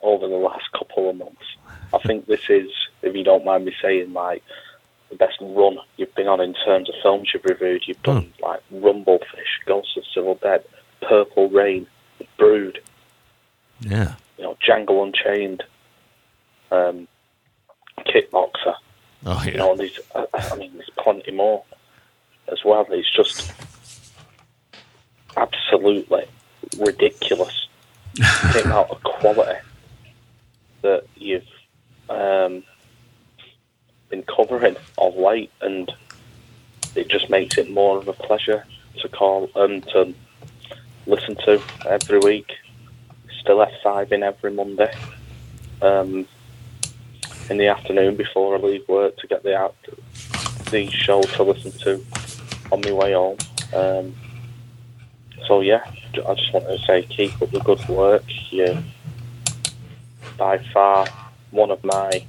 over 0.00 0.26
the 0.26 0.36
last 0.36 0.70
couple 0.72 1.10
of 1.10 1.16
months. 1.16 1.44
I 1.94 1.98
think 1.98 2.26
this 2.26 2.48
is, 2.48 2.70
if 3.02 3.14
you 3.14 3.24
don't 3.24 3.44
mind 3.44 3.64
me 3.64 3.74
saying, 3.82 4.12
like 4.12 4.42
the 5.12 5.18
best 5.18 5.36
run 5.40 5.76
you've 5.98 6.14
been 6.14 6.26
on 6.26 6.40
in 6.40 6.54
terms 6.64 6.88
of 6.88 6.94
films 7.02 7.28
you've 7.32 7.44
reviewed. 7.44 7.82
You've 7.86 8.02
done 8.02 8.32
like 8.40 8.60
Rumblefish, 8.72 9.60
Ghosts 9.66 9.96
of 9.96 10.04
Civil 10.14 10.36
Dead, 10.36 10.64
Purple 11.02 11.50
Rain, 11.50 11.86
Brood, 12.38 12.80
Yeah. 13.80 14.14
you 14.38 14.44
know, 14.44 14.56
Django 14.66 15.04
Unchained, 15.04 15.62
um, 16.70 17.06
Kickboxer. 18.06 18.74
Oh 19.26 19.42
You 19.44 19.54
know, 19.58 19.76
there's, 19.76 20.00
I, 20.14 20.24
I 20.34 20.56
mean, 20.56 20.72
there's 20.74 20.90
plenty 20.98 21.30
more 21.30 21.62
as 22.50 22.64
well. 22.64 22.86
It's 22.90 23.14
just 23.14 23.52
absolutely 25.36 26.24
ridiculous 26.78 27.68
the 28.14 28.62
amount 28.64 28.90
of 28.90 29.02
quality 29.02 29.58
that 30.82 31.04
you've 31.16 31.46
um, 32.08 32.62
been 34.12 34.22
covering 34.24 34.76
of 34.98 35.16
late, 35.16 35.50
and 35.62 35.90
it 36.94 37.08
just 37.08 37.30
makes 37.30 37.56
it 37.56 37.70
more 37.70 37.96
of 37.96 38.06
a 38.06 38.12
pleasure 38.12 38.64
to 39.00 39.08
call 39.08 39.50
and 39.56 39.82
to 39.88 40.14
listen 41.06 41.34
to 41.36 41.60
every 41.86 42.18
week. 42.18 42.52
Still 43.40 43.66
F5 43.84 44.12
in 44.12 44.22
every 44.22 44.52
Monday. 44.52 44.94
Um, 45.80 46.28
in 47.50 47.56
the 47.56 47.66
afternoon 47.66 48.14
before 48.16 48.54
I 48.54 48.58
leave 48.58 48.86
work 48.86 49.16
to 49.16 49.26
get 49.26 49.42
the 49.42 49.56
out 49.56 49.74
the 50.70 50.88
show 50.90 51.22
to 51.22 51.42
listen 51.42 51.72
to 51.80 52.04
on 52.70 52.82
my 52.82 52.92
way 52.92 53.12
home. 53.14 53.38
Um, 53.74 54.14
so 55.48 55.60
yeah, 55.60 55.82
I 56.26 56.34
just 56.34 56.52
want 56.52 56.66
to 56.66 56.78
say 56.86 57.02
keep 57.02 57.40
up 57.42 57.50
the 57.50 57.60
good 57.60 57.86
work. 57.88 58.24
You're 58.50 58.82
by 60.36 60.58
far 60.72 61.06
one 61.50 61.70
of 61.70 61.82
my 61.82 62.24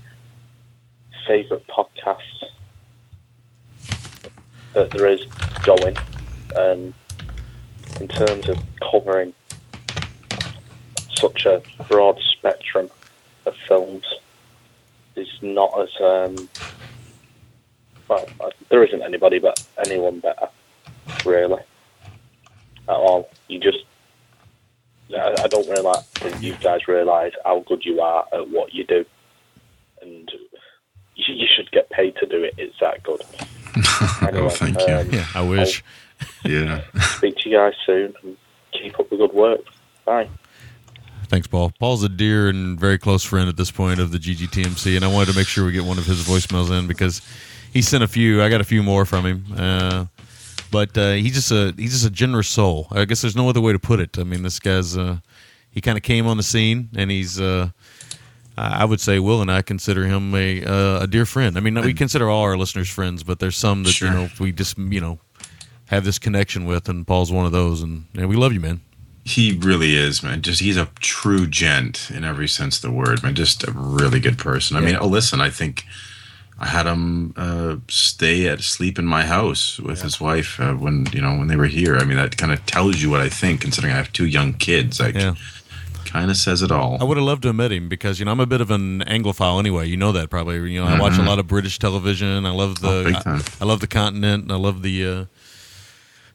favourite 1.28 1.66
podcasts 1.68 2.44
that 4.74 4.92
there 4.92 5.08
is 5.08 5.26
going. 5.64 5.96
Um, 6.56 6.94
in 8.00 8.08
terms 8.08 8.50
of 8.50 8.58
covering 8.92 9.34
such 11.16 11.46
a 11.46 11.62
broad 11.88 12.20
spectrum 12.32 12.90
of 13.46 13.56
films, 13.68 14.04
is 15.16 15.30
not 15.42 15.72
as 15.80 15.90
um, 16.02 16.50
well. 18.08 18.28
uh, 18.42 18.50
There 18.70 18.84
isn't 18.84 19.02
anybody 19.02 19.40
but 19.40 19.64
anyone 19.86 20.20
better, 20.20 20.50
really, 21.26 21.62
at 22.90 22.96
all. 22.96 23.30
You 23.48 23.60
just, 23.60 23.86
I, 25.16 25.48
don't 25.48 25.70
really 25.70 25.98
think 26.16 26.42
you 26.42 26.56
guys 26.56 26.88
realise 26.88 27.34
how 27.46 27.60
good 27.60 27.86
you 27.86 28.02
are 28.02 28.26
at 28.34 28.50
what 28.50 28.74
you 28.74 28.86
do, 28.86 29.06
you, 31.34 31.42
you 31.42 31.48
should 31.56 31.72
get 31.72 31.90
paid 31.90 32.16
to 32.18 32.26
do 32.26 32.44
it. 32.44 32.54
It's 32.58 32.76
that 32.80 33.04
good. 33.04 33.22
oh, 34.36 34.50
thank 34.50 34.80
you. 34.88 34.94
um, 34.96 35.10
Yeah, 35.12 35.26
I 35.36 35.42
wish. 35.42 35.84
yeah. 36.46 36.82
Speak 37.18 37.38
to 37.38 37.50
you 37.50 37.58
guys 37.58 37.74
soon. 37.86 38.14
And 38.24 38.38
keep 38.72 39.00
up 39.00 39.10
the 39.10 39.18
good 39.18 39.34
work. 39.34 39.62
Bye. 40.06 40.30
Thanks, 41.28 41.48
Paul. 41.48 41.72
Paul's 41.80 42.04
a 42.04 42.10
dear 42.10 42.50
and 42.50 42.80
very 42.80 42.98
close 43.00 43.24
friend 43.24 43.50
at 43.50 43.58
this 43.58 43.72
point 43.72 44.00
of 44.00 44.12
the 44.12 44.20
GGTMC, 44.20 44.96
and 44.96 45.04
I 45.04 45.08
wanted 45.08 45.32
to 45.32 45.38
make 45.38 45.48
sure 45.48 45.66
we 45.66 45.72
get 45.72 45.84
one 45.84 45.98
of 45.98 46.06
his 46.06 46.22
voicemails 46.24 46.78
in 46.78 46.86
because 46.88 47.22
he 47.72 47.82
sent 47.82 48.04
a 48.04 48.08
few. 48.08 48.44
I 48.44 48.50
got 48.50 48.62
a 48.62 48.66
few 48.66 48.84
more 48.84 49.04
from 49.06 49.26
him, 49.26 49.46
uh, 49.58 50.06
but 50.70 50.96
uh, 50.98 51.14
he's 51.14 51.34
just 51.34 51.52
a 51.52 51.74
he's 51.76 51.94
just 51.94 52.06
a 52.06 52.12
generous 52.12 52.50
soul. 52.50 52.88
I 52.92 53.06
guess 53.06 53.22
there's 53.22 53.36
no 53.36 53.50
other 53.50 53.62
way 53.62 53.72
to 53.72 53.80
put 53.80 54.00
it. 54.00 54.20
I 54.20 54.24
mean, 54.24 54.44
this 54.44 54.60
guy's 54.60 54.96
uh, 54.96 55.18
he 55.72 55.82
kind 55.82 55.98
of 55.98 56.04
came 56.04 56.28
on 56.28 56.38
the 56.38 56.44
scene, 56.44 56.90
and 56.96 57.10
he's. 57.10 57.40
Uh, 57.42 57.70
I 58.56 58.86
would 58.86 59.02
say 59.02 59.20
Will 59.20 59.42
and 59.42 59.52
I 59.52 59.62
consider 59.62 60.06
him 60.06 60.36
a 60.36 60.64
uh, 60.64 61.04
a 61.04 61.08
dear 61.08 61.26
friend. 61.26 61.58
I 61.58 61.60
mean, 61.60 61.80
we 61.82 61.94
consider 61.94 62.30
all 62.30 62.44
our 62.44 62.58
listeners 62.58 62.90
friends, 62.90 63.24
but 63.24 63.40
there's 63.40 63.58
some 63.58 63.84
that 63.84 64.00
you 64.00 64.10
know 64.10 64.30
we 64.40 64.52
just 64.52 64.78
you 64.78 65.02
know 65.02 65.20
have 65.88 66.04
this 66.04 66.20
connection 66.20 66.66
with, 66.66 66.88
and 66.90 67.06
Paul's 67.06 67.32
one 67.32 67.46
of 67.46 67.52
those. 67.52 67.82
And, 67.82 68.06
and 68.16 68.30
we 68.30 68.36
love 68.36 68.54
you, 68.54 68.60
man. 68.60 68.82
He 69.26 69.58
really 69.58 69.96
is, 69.96 70.22
man. 70.22 70.42
Just 70.42 70.62
he's 70.62 70.78
a 70.78 70.90
true 71.00 71.48
gent 71.48 72.12
in 72.14 72.24
every 72.24 72.48
sense 72.48 72.76
of 72.78 72.82
the 72.82 72.92
word, 72.92 73.24
man. 73.24 73.36
Just 73.36 73.66
a 73.68 73.72
really 73.72 74.20
good 74.20 74.38
person. 74.38 74.76
I 74.76 74.82
mean, 74.82 74.98
oh, 75.00 75.08
listen, 75.08 75.40
I 75.40 75.50
think 75.50 75.86
I 76.60 76.68
had 76.68 76.86
him 76.86 77.34
uh, 77.38 77.78
stay 77.88 78.48
at 78.48 78.62
sleep 78.62 79.00
in 79.00 79.06
my 79.06 79.24
house 79.24 79.80
with 79.80 80.02
his 80.02 80.20
wife 80.20 80.60
uh, 80.60 80.74
when 80.74 81.08
you 81.14 81.22
know 81.22 81.38
when 81.38 81.48
they 81.48 81.56
were 81.56 81.68
here. 81.68 81.96
I 81.96 82.04
mean, 82.04 82.18
that 82.18 82.38
kind 82.38 82.52
of 82.52 82.66
tells 82.66 83.02
you 83.02 83.10
what 83.10 83.22
I 83.22 83.30
think, 83.30 83.62
considering 83.62 83.94
I 83.94 83.98
have 83.98 84.12
two 84.12 84.28
young 84.28 84.54
kids. 84.54 85.00
Like, 85.00 85.16
kind 86.14 86.32
of 86.32 86.38
says 86.38 86.62
it 86.62 86.72
all. 86.72 86.98
I 87.02 87.04
would 87.04 87.18
have 87.18 87.26
loved 87.26 87.42
to 87.42 87.50
have 87.50 87.56
met 87.56 87.72
him 87.72 87.90
because 87.90 88.20
you 88.20 88.26
know 88.26 88.32
I'm 88.32 88.40
a 88.40 88.46
bit 88.46 88.62
of 88.62 88.72
an 88.72 89.02
Anglophile 89.02 89.60
anyway. 89.60 89.88
You 89.88 89.98
know 89.98 90.12
that 90.14 90.30
probably. 90.30 90.72
You 90.72 90.80
know 90.82 90.88
I 90.88 91.00
watch 91.00 91.14
a 91.18 91.22
Mhm. 91.22 91.28
lot 91.28 91.40
of 91.40 91.48
British 91.48 91.80
television. 91.80 92.46
I 92.46 92.52
love 92.52 92.80
the 92.82 93.14
Oh, 93.26 93.30
I. 93.32 93.42
I 93.62 93.66
love 93.66 93.80
the 93.82 93.88
continent. 93.88 94.44
and 94.44 94.52
I 94.52 94.56
love 94.56 94.82
the 94.84 95.06
uh, 95.08 95.26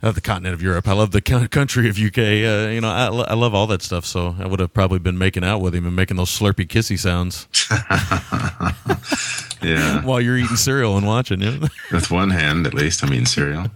uh, 0.03 0.13
the 0.13 0.21
continent 0.21 0.55
of 0.55 0.63
Europe. 0.63 0.87
I 0.87 0.93
love 0.93 1.11
the 1.13 1.21
country 1.21 1.89
of 1.89 1.99
UK. 1.99 2.19
Uh, 2.19 2.69
you 2.71 2.81
know 2.81 2.91
I, 2.91 3.07
I 3.07 3.35
love 3.35 3.55
all 3.55 3.67
that 3.69 3.83
stuff. 3.83 4.05
So 4.05 4.35
I 4.39 4.47
would 4.47 4.61
have 4.61 4.73
probably 4.75 4.99
been 4.99 5.17
making 5.19 5.45
out 5.45 5.61
with 5.61 5.75
him 5.75 5.87
and 5.87 5.95
making 5.97 6.17
those 6.19 6.31
slurpy 6.31 6.67
kissy 6.67 6.99
sounds 6.99 7.47
Yeah. 9.63 10.03
while 10.05 10.21
you're 10.21 10.37
eating 10.39 10.57
cereal 10.57 10.97
and 10.97 11.07
watching 11.07 11.43
it. 11.43 11.61
With 11.93 12.11
one 12.13 12.31
hand, 12.31 12.65
at 12.67 12.75
least, 12.75 13.03
I'm 13.03 13.13
eating 13.13 13.27
cereal. 13.27 13.67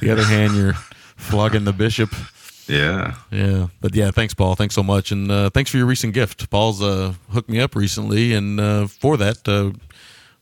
the 0.00 0.10
other 0.10 0.22
hand, 0.24 0.54
you're 0.54 0.74
flogging 1.16 1.64
the 1.64 1.72
bishop. 1.72 2.10
Yeah. 2.68 3.14
Yeah, 3.30 3.66
but 3.80 3.94
yeah, 3.94 4.10
thanks, 4.10 4.32
Paul. 4.34 4.54
Thanks 4.54 4.74
so 4.74 4.82
much, 4.82 5.12
and 5.12 5.30
uh, 5.30 5.50
thanks 5.50 5.70
for 5.70 5.76
your 5.76 5.86
recent 5.86 6.14
gift. 6.14 6.48
Paul's 6.50 6.82
uh, 6.82 7.14
hooked 7.30 7.48
me 7.50 7.60
up 7.60 7.74
recently, 7.74 8.32
and 8.32 8.58
uh, 8.58 8.86
for 8.86 9.16
that, 9.18 9.46
uh, 9.48 9.72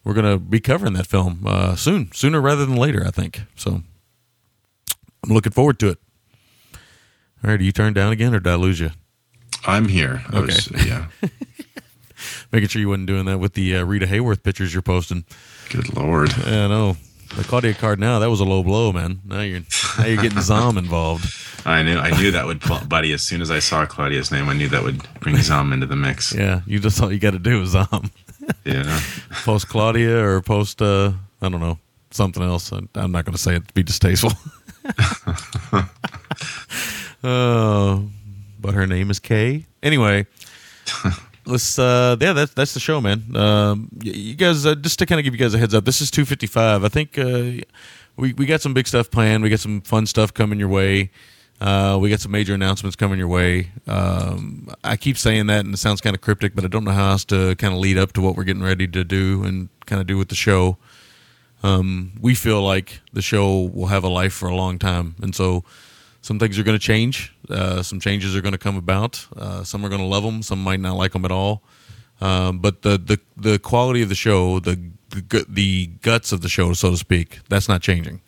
we're 0.05 0.15
gonna 0.15 0.39
be 0.39 0.61
covering 0.61 0.93
that 0.95 1.07
film 1.07 1.45
uh, 1.47 1.75
soon, 1.77 2.11
sooner 2.13 2.41
rather 2.41 2.65
than 2.67 2.77
later, 2.77 3.05
I 3.07 3.11
think. 3.11 3.41
So 3.57 3.83
I'm 5.25 5.33
looking 5.35 5.53
forward 5.53 5.79
to 5.81 5.89
it. 5.89 5.99
All 7.45 7.51
right, 7.51 7.61
are 7.61 7.63
you 7.63 7.73
turned 7.73 7.97
down 7.97 8.13
again, 8.13 8.35
or 8.35 8.41
did 8.41 8.51
I 8.53 8.55
lose 8.57 8.79
you? 8.79 8.91
I'm 9.67 9.89
here. 9.89 10.23
I 10.33 10.37
Okay, 10.39 10.47
was- 10.47 10.87
yeah. 10.87 11.07
Making 12.53 12.69
sure 12.69 12.81
you 12.81 12.89
wasn't 12.89 13.07
doing 13.09 13.25
that 13.27 13.39
with 13.41 13.55
the 13.55 13.77
uh, 13.77 13.85
Rita 13.85 14.07
Hayworth 14.07 14.43
pictures 14.45 14.73
you're 14.73 14.83
posting. 14.83 15.25
Good 15.71 15.97
lord. 15.97 16.31
Yeah, 16.47 16.67
I 16.67 16.69
know. 16.69 16.97
The 17.37 17.45
Claudia 17.45 17.75
card 17.75 17.99
now 17.99 18.19
that 18.19 18.29
was 18.31 18.41
a 18.41 18.45
low 18.45 18.63
blow, 18.63 18.93
man. 18.93 19.21
Now 19.25 19.41
you're 19.41 19.63
now 19.99 20.05
you're 20.07 20.23
getting 20.23 20.41
Zom 20.41 20.77
involved. 20.79 21.27
I 21.65 21.83
knew. 21.83 21.97
I 21.97 22.11
knew 22.11 22.31
that 22.33 22.45
would, 22.47 22.61
buddy. 22.89 23.13
As 23.13 23.23
soon 23.23 23.41
as 23.41 23.51
I 23.51 23.61
saw 23.61 23.87
Claudia's 23.87 24.31
name, 24.33 24.49
I 24.49 24.53
knew 24.55 24.69
that 24.69 24.83
would 24.83 25.01
bring 25.21 25.37
Zom 25.39 25.73
into 25.73 25.87
the 25.87 25.97
mix. 25.97 26.35
Yeah, 26.35 26.61
you 26.67 26.79
just 26.79 27.01
all 27.01 27.13
you 27.13 27.19
got 27.19 27.31
to 27.33 27.39
do 27.39 27.63
is 27.63 27.71
Zom. 27.71 28.11
Yeah. 28.65 29.01
post 29.45 29.69
Claudia 29.69 30.19
or 30.21 30.43
post 30.43 30.83
uh 30.83 31.13
I 31.41 31.49
don't 31.49 31.61
know 31.61 31.79
something 32.11 32.43
else. 32.43 32.73
I'm 32.73 33.13
not 33.13 33.25
going 33.25 33.37
to 33.37 33.39
say 33.39 33.55
it 33.55 33.69
to 33.69 33.73
be 33.75 33.85
distasteful. 33.85 34.33
Oh, 37.25 38.09
but 38.61 38.75
her 38.75 38.87
name 38.87 39.11
is 39.11 39.21
Kay. 39.21 39.67
Anyway, 39.83 40.27
let's 41.47 41.79
uh 41.79 42.17
yeah 42.21 42.33
that's 42.33 42.55
that's 42.55 42.75
the 42.75 42.81
show, 42.81 43.01
man. 43.01 43.37
Um, 43.37 43.89
you 44.03 44.35
guys 44.35 44.67
uh, 44.67 44.75
just 44.75 44.99
to 45.01 45.07
kind 45.07 45.19
of 45.19 45.25
give 45.25 45.35
you 45.35 45.39
guys 45.39 45.55
a 45.55 45.59
heads 45.59 45.75
up. 45.75 45.85
This 45.85 46.01
is 46.01 46.11
255. 46.11 46.85
I 46.85 46.89
think 46.89 47.19
uh, 47.19 47.65
we 48.17 48.33
we 48.33 48.47
got 48.47 48.61
some 48.61 48.75
big 48.75 48.87
stuff 48.87 49.11
planned. 49.11 49.43
We 49.43 49.51
got 49.51 49.61
some 49.61 49.81
fun 49.81 50.07
stuff 50.07 50.33
coming 50.35 50.59
your 50.59 50.69
way. 50.69 51.11
Uh, 51.61 51.97
we 52.01 52.11
got 52.11 52.19
some 52.19 52.33
major 52.33 52.55
announcements 52.55 52.97
coming 52.97 53.21
your 53.21 53.29
way. 53.29 53.71
Um, 53.87 54.69
I 54.83 54.97
keep 54.97 55.17
saying 55.17 55.47
that, 55.47 55.65
and 55.65 55.73
it 55.73 55.77
sounds 55.77 56.01
kind 56.01 56.17
of 56.17 56.21
cryptic, 56.21 56.57
but 56.57 56.65
I 56.65 56.69
don't 56.69 56.83
know 56.83 56.91
how 56.91 57.11
else 57.13 57.25
to 57.27 57.55
kind 57.55 57.73
of 57.73 57.79
lead 57.79 57.99
up 57.99 58.13
to 58.15 58.21
what 58.21 58.35
we're 58.35 58.43
getting 58.43 58.65
ready 58.65 58.89
to 58.89 59.05
do 59.05 59.45
and 59.45 59.69
kind 59.87 60.01
of 60.01 60.09
do 60.09 60.19
with 60.19 60.29
the 60.29 60.35
show. 60.35 60.77
Um, 61.63 62.15
we 62.21 62.35
feel 62.35 62.63
like 62.63 63.01
the 63.13 63.23
show 63.23 63.71
will 63.73 63.87
have 63.87 64.03
a 64.03 64.09
life 64.09 64.33
for 64.33 64.49
a 64.49 64.57
long 64.57 64.81
time, 64.81 65.15
and 65.23 65.37
so 65.37 65.63
some 66.23 66.39
things 66.39 66.59
are 66.59 66.63
going 66.63 66.79
to 66.79 66.85
change. 66.85 67.35
Uh, 67.51 67.83
some 67.83 68.01
changes 68.01 68.35
are 68.35 68.41
going 68.41 68.53
to 68.53 68.59
come 68.59 68.77
about. 68.77 69.27
Uh, 69.37 69.63
some 69.65 69.85
are 69.85 69.89
going 69.89 70.01
to 70.01 70.07
love 70.07 70.23
them. 70.23 70.43
Some 70.43 70.63
might 70.63 70.81
not 70.81 70.97
like 70.97 71.13
them 71.13 71.25
at 71.25 71.33
all. 71.33 71.63
Um, 72.21 72.61
but 72.61 72.83
the, 72.83 72.99
the 72.99 73.21
the 73.37 73.59
quality 73.59 74.01
of 74.03 74.09
the 74.09 74.15
show, 74.15 74.61
the 74.61 74.81
the 75.11 75.45
the 75.49 75.87
guts 76.03 76.31
of 76.31 76.41
the 76.41 76.49
show, 76.49 76.73
so 76.73 76.93
to 76.93 76.97
speak, 76.97 77.41
that's 77.49 77.69
not 77.69 77.83
changing. 77.83 78.21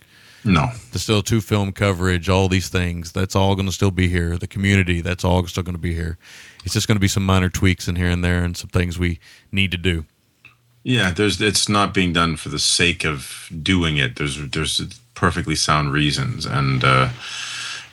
No. 0.44 0.66
There's 0.90 1.02
still 1.02 1.22
two 1.22 1.40
film 1.40 1.72
coverage, 1.72 2.28
all 2.28 2.48
these 2.48 2.68
things. 2.68 3.12
That's 3.12 3.34
all 3.34 3.54
going 3.54 3.66
to 3.66 3.72
still 3.72 3.90
be 3.90 4.08
here. 4.08 4.36
The 4.36 4.46
community, 4.46 5.00
that's 5.00 5.24
all 5.24 5.46
still 5.46 5.62
going 5.62 5.74
to 5.74 5.80
be 5.80 5.94
here. 5.94 6.18
It's 6.64 6.74
just 6.74 6.86
going 6.86 6.96
to 6.96 7.00
be 7.00 7.08
some 7.08 7.24
minor 7.24 7.48
tweaks 7.48 7.88
in 7.88 7.96
here 7.96 8.10
and 8.10 8.22
there, 8.22 8.44
and 8.44 8.56
some 8.56 8.68
things 8.68 8.98
we 8.98 9.20
need 9.50 9.70
to 9.70 9.78
do. 9.78 10.04
Yeah, 10.82 11.12
there's 11.12 11.40
it's 11.40 11.68
not 11.68 11.94
being 11.94 12.12
done 12.12 12.36
for 12.36 12.50
the 12.50 12.58
sake 12.58 13.04
of 13.04 13.48
doing 13.62 13.96
it. 13.96 14.16
There's 14.16 14.36
there's 14.50 14.82
perfectly 15.14 15.54
sound 15.54 15.92
reasons, 15.92 16.44
and 16.44 16.84
uh, 16.84 17.08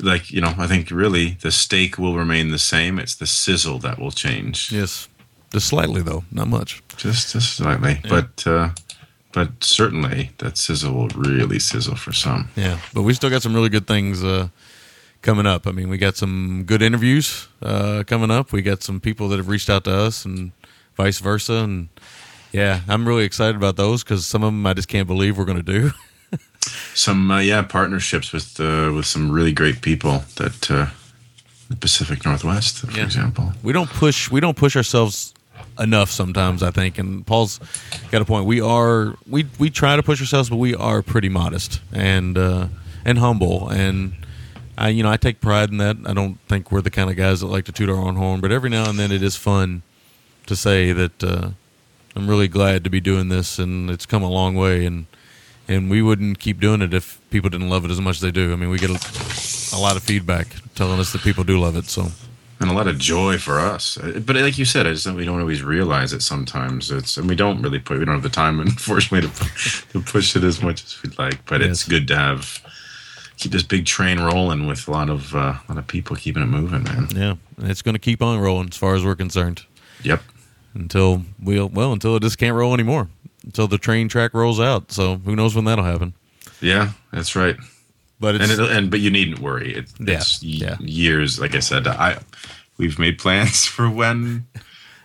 like 0.02 0.32
you 0.32 0.42
know, 0.42 0.54
I 0.58 0.68
think 0.68 0.92
really 0.92 1.38
the 1.42 1.52
steak 1.52 1.98
will 1.98 2.16
remain 2.18 2.52
the 2.52 2.60
same. 2.60 3.00
It's 3.00 3.16
the 3.16 3.28
sizzle 3.28 3.80
that 3.80 4.00
will 4.00 4.12
change. 4.12 4.72
Yes, 4.72 5.08
just 5.52 5.68
slightly 5.68 6.02
though, 6.02 6.24
not 6.32 6.48
much. 6.48 6.82
Just 6.98 7.34
just 7.34 7.54
slightly, 7.58 8.00
Yeah. 8.04 8.10
but 8.10 8.48
uh, 8.48 8.70
but 9.34 9.64
certainly 9.64 10.32
that 10.40 10.58
sizzle 10.58 10.94
will 10.94 11.08
really 11.10 11.60
sizzle 11.60 11.96
for 11.96 12.14
some. 12.14 12.50
Yeah, 12.56 12.78
but 12.94 13.04
we 13.04 13.14
still 13.14 13.30
got 13.30 13.42
some 13.42 13.54
really 13.54 13.70
good 13.70 13.88
things 13.88 14.24
uh, 14.24 14.50
coming 15.22 15.46
up. 15.46 15.68
I 15.68 15.72
mean, 15.72 15.90
we 15.90 15.98
got 15.98 16.18
some 16.18 16.64
good 16.66 16.82
interviews 16.82 17.48
uh, 17.62 18.04
coming 18.08 18.32
up. 18.32 18.52
We 18.52 18.62
got 18.62 18.84
some 18.84 19.00
people 19.00 19.30
that 19.30 19.38
have 19.38 19.48
reached 19.48 19.70
out 19.70 19.84
to 19.86 19.92
us 19.94 20.26
and 20.26 20.52
vice 20.98 21.20
versa, 21.20 21.54
and 21.64 21.88
yeah, 22.52 22.82
I'm 22.90 23.08
really 23.08 23.24
excited 23.24 23.56
about 23.56 23.76
those 23.78 24.04
because 24.04 24.26
some 24.26 24.44
of 24.44 24.48
them 24.48 24.66
I 24.66 24.74
just 24.74 24.88
can't 24.90 25.08
believe 25.08 25.38
we're 25.38 25.46
going 25.46 25.64
to 25.64 25.80
do. 25.80 25.92
some 26.94 27.32
uh, 27.32 27.40
yeah 27.40 27.62
partnerships 27.62 28.32
with 28.32 28.60
uh, 28.60 28.92
with 28.96 29.06
some 29.06 29.32
really 29.32 29.54
great 29.54 29.82
people 29.82 30.24
that 30.36 30.70
uh, 30.72 30.88
the 31.70 31.76
Pacific 31.76 32.26
Northwest, 32.26 32.80
for 32.80 32.92
Yeah. 32.92 33.04
example. 33.06 33.54
we 33.64 33.74
don't 33.74 33.90
push 33.90 34.30
we 34.32 34.40
don't 34.40 34.58
push 34.58 34.76
ourselves 34.76 35.34
enough 35.80 36.10
sometimes 36.12 36.64
i 36.64 36.70
think 36.72 36.98
and 36.98 37.26
paul's 37.26 37.60
got 38.12 38.22
a 38.22 38.26
point 38.26 38.46
we 38.46 38.60
are 38.60 39.16
we 39.30 39.46
we 39.58 39.70
try 39.70 39.96
to 39.96 40.04
push 40.04 40.20
ourselves 40.20 40.50
but 40.50 40.58
we 40.58 40.76
are 40.76 41.02
pretty 41.02 41.30
modest 41.30 41.80
and 41.94 42.38
uh 42.38 42.68
and 43.06 43.18
humble 43.20 43.70
and 43.70 44.14
i 44.78 44.90
you 44.90 45.02
know 45.02 45.10
i 45.10 45.16
take 45.18 45.40
pride 45.40 45.70
in 45.70 45.78
that 45.78 45.96
i 46.06 46.14
don't 46.14 46.38
think 46.50 46.72
we're 46.72 46.82
the 46.82 46.90
kind 46.92 47.10
of 47.10 47.16
guys 47.16 47.40
that 47.40 47.48
like 47.48 47.64
to 47.66 47.72
toot 47.72 47.90
our 47.90 47.96
own 47.96 48.16
horn 48.16 48.42
but 48.42 48.52
every 48.52 48.70
now 48.70 48.90
and 48.90 49.00
then 49.00 49.12
it 49.12 49.24
is 49.24 49.36
fun 49.36 49.82
to 50.46 50.56
say 50.56 50.92
that 50.92 51.24
uh 51.24 51.50
i'm 52.16 52.28
really 52.28 52.48
glad 52.50 52.84
to 52.84 52.90
be 52.90 53.00
doing 53.00 53.30
this 53.30 53.58
and 53.60 53.90
it's 53.90 54.06
come 54.06 54.24
a 54.24 54.30
long 54.30 54.56
way 54.56 54.86
and 54.86 55.06
and 55.68 55.90
we 55.90 56.02
wouldn't 56.02 56.40
keep 56.40 56.60
doing 56.60 56.82
it 56.82 56.94
if 56.94 57.20
people 57.30 57.50
didn't 57.50 57.70
love 57.70 57.86
it 57.86 57.92
as 57.92 58.02
much 58.02 58.16
as 58.16 58.22
they 58.22 58.32
do 58.32 58.54
i 58.54 58.56
mean 58.56 58.70
we 58.70 58.78
get 58.78 58.90
a, 58.90 59.76
a 59.76 59.80
lot 59.80 59.96
of 59.96 60.04
feedback 60.04 60.48
telling 60.76 61.00
us 61.00 61.12
that 61.12 61.22
people 61.22 61.44
do 61.44 61.60
love 61.60 61.76
it 61.76 61.86
so 61.86 62.12
and 62.62 62.70
a 62.70 62.74
lot 62.74 62.88
of 62.88 63.00
joy 63.00 63.40
for 63.40 63.60
us. 63.60 63.98
Uh, 63.98 64.22
But 64.24 64.36
like 64.36 64.60
you 64.60 64.66
said, 64.66 64.86
I 64.86 64.92
just 64.92 65.08
we 65.08 65.26
don't 65.26 65.40
always 65.40 65.64
realize 65.64 66.14
it. 66.14 66.22
Sometimes 66.22 66.92
it's 66.92 67.18
and 67.18 67.28
we 67.28 67.36
don't 67.36 67.60
really 67.62 67.80
put 67.80 67.98
we 67.98 68.06
don't 68.06 68.14
have 68.14 68.24
the 68.24 68.30
time, 68.30 68.60
unfortunately, 68.68 69.28
to 69.28 69.88
to 69.94 70.02
push 70.02 70.36
it 70.36 70.44
as 70.44 70.62
much 70.62 70.84
as 70.84 71.02
we'd 71.02 71.18
like. 71.18 71.44
But 71.46 71.62
it's 71.64 71.84
good 71.84 72.08
to 72.10 72.16
have 72.16 72.62
keep 73.38 73.52
this 73.52 73.64
big 73.64 73.86
train 73.88 74.20
rolling 74.20 74.68
with 74.68 74.88
a 74.88 74.92
lot 74.92 75.10
of 75.10 75.36
uh, 75.36 75.40
a 75.40 75.64
lot 75.70 75.78
of 75.80 75.88
people 75.88 76.16
keeping 76.16 76.44
it 76.44 76.48
moving, 76.48 76.84
man. 76.84 77.08
Yeah, 77.16 77.36
and 77.58 77.72
it's 77.72 77.82
going 77.82 77.96
to 77.96 78.00
keep 78.00 78.22
on 78.22 78.40
rolling 78.40 78.70
as 78.70 78.78
far 78.78 78.94
as 78.94 79.04
we're 79.04 79.16
concerned. 79.16 79.66
Yep. 80.04 80.22
Until 80.76 81.24
we'll 81.42 81.68
well 81.68 81.92
until 81.92 82.16
it 82.16 82.22
just 82.22 82.38
can't 82.38 82.56
roll 82.56 82.74
anymore. 82.76 83.10
Until 83.44 83.68
the 83.68 83.78
train 83.78 84.08
track 84.08 84.34
rolls 84.34 84.60
out. 84.60 84.92
So 84.92 85.16
who 85.18 85.36
knows 85.36 85.56
when 85.56 85.66
that'll 85.66 85.86
happen? 85.86 86.14
Yeah, 86.62 86.92
that's 87.12 87.36
right. 87.36 87.58
But 88.20 88.36
it's, 88.36 88.52
and 88.60 88.70
and 88.70 88.92
but 88.92 89.00
you 89.00 89.10
needn't 89.10 89.40
worry. 89.40 89.74
It, 89.76 89.92
Yeah, 90.00 90.18
it's 90.18 90.44
y- 90.44 90.78
years. 90.80 91.40
Like 91.40 91.56
I 91.56 91.60
said, 91.60 91.88
I 91.88 92.20
we've 92.78 93.00
made 93.00 93.18
plans 93.18 93.66
for 93.76 93.90
when 93.90 94.46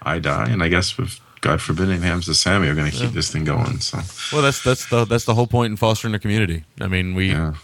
I 0.03 0.19
die, 0.19 0.51
and 0.51 0.63
I 0.63 0.69
guess 0.69 0.99
with 0.99 1.19
God 1.41 1.61
forbid 1.63 1.89
anything 1.89 2.03
happens 2.07 2.27
to 2.27 2.35
Sammy, 2.35 2.67
we're 2.69 2.75
going 2.75 2.91
to 2.91 2.97
keep 2.97 3.13
this 3.13 3.31
thing 3.31 3.45
going. 3.45 3.79
So 3.81 4.01
Well, 4.33 4.43
that's 4.43 4.63
that's 4.63 4.87
the 4.91 5.05
that's 5.07 5.25
the 5.25 5.35
whole 5.35 5.47
point 5.47 5.71
in 5.71 5.77
fostering 5.77 6.15
a 6.15 6.19
community. 6.19 6.65
I 6.81 6.89
mean, 6.89 7.15
we 7.15 7.29
you 7.31 7.55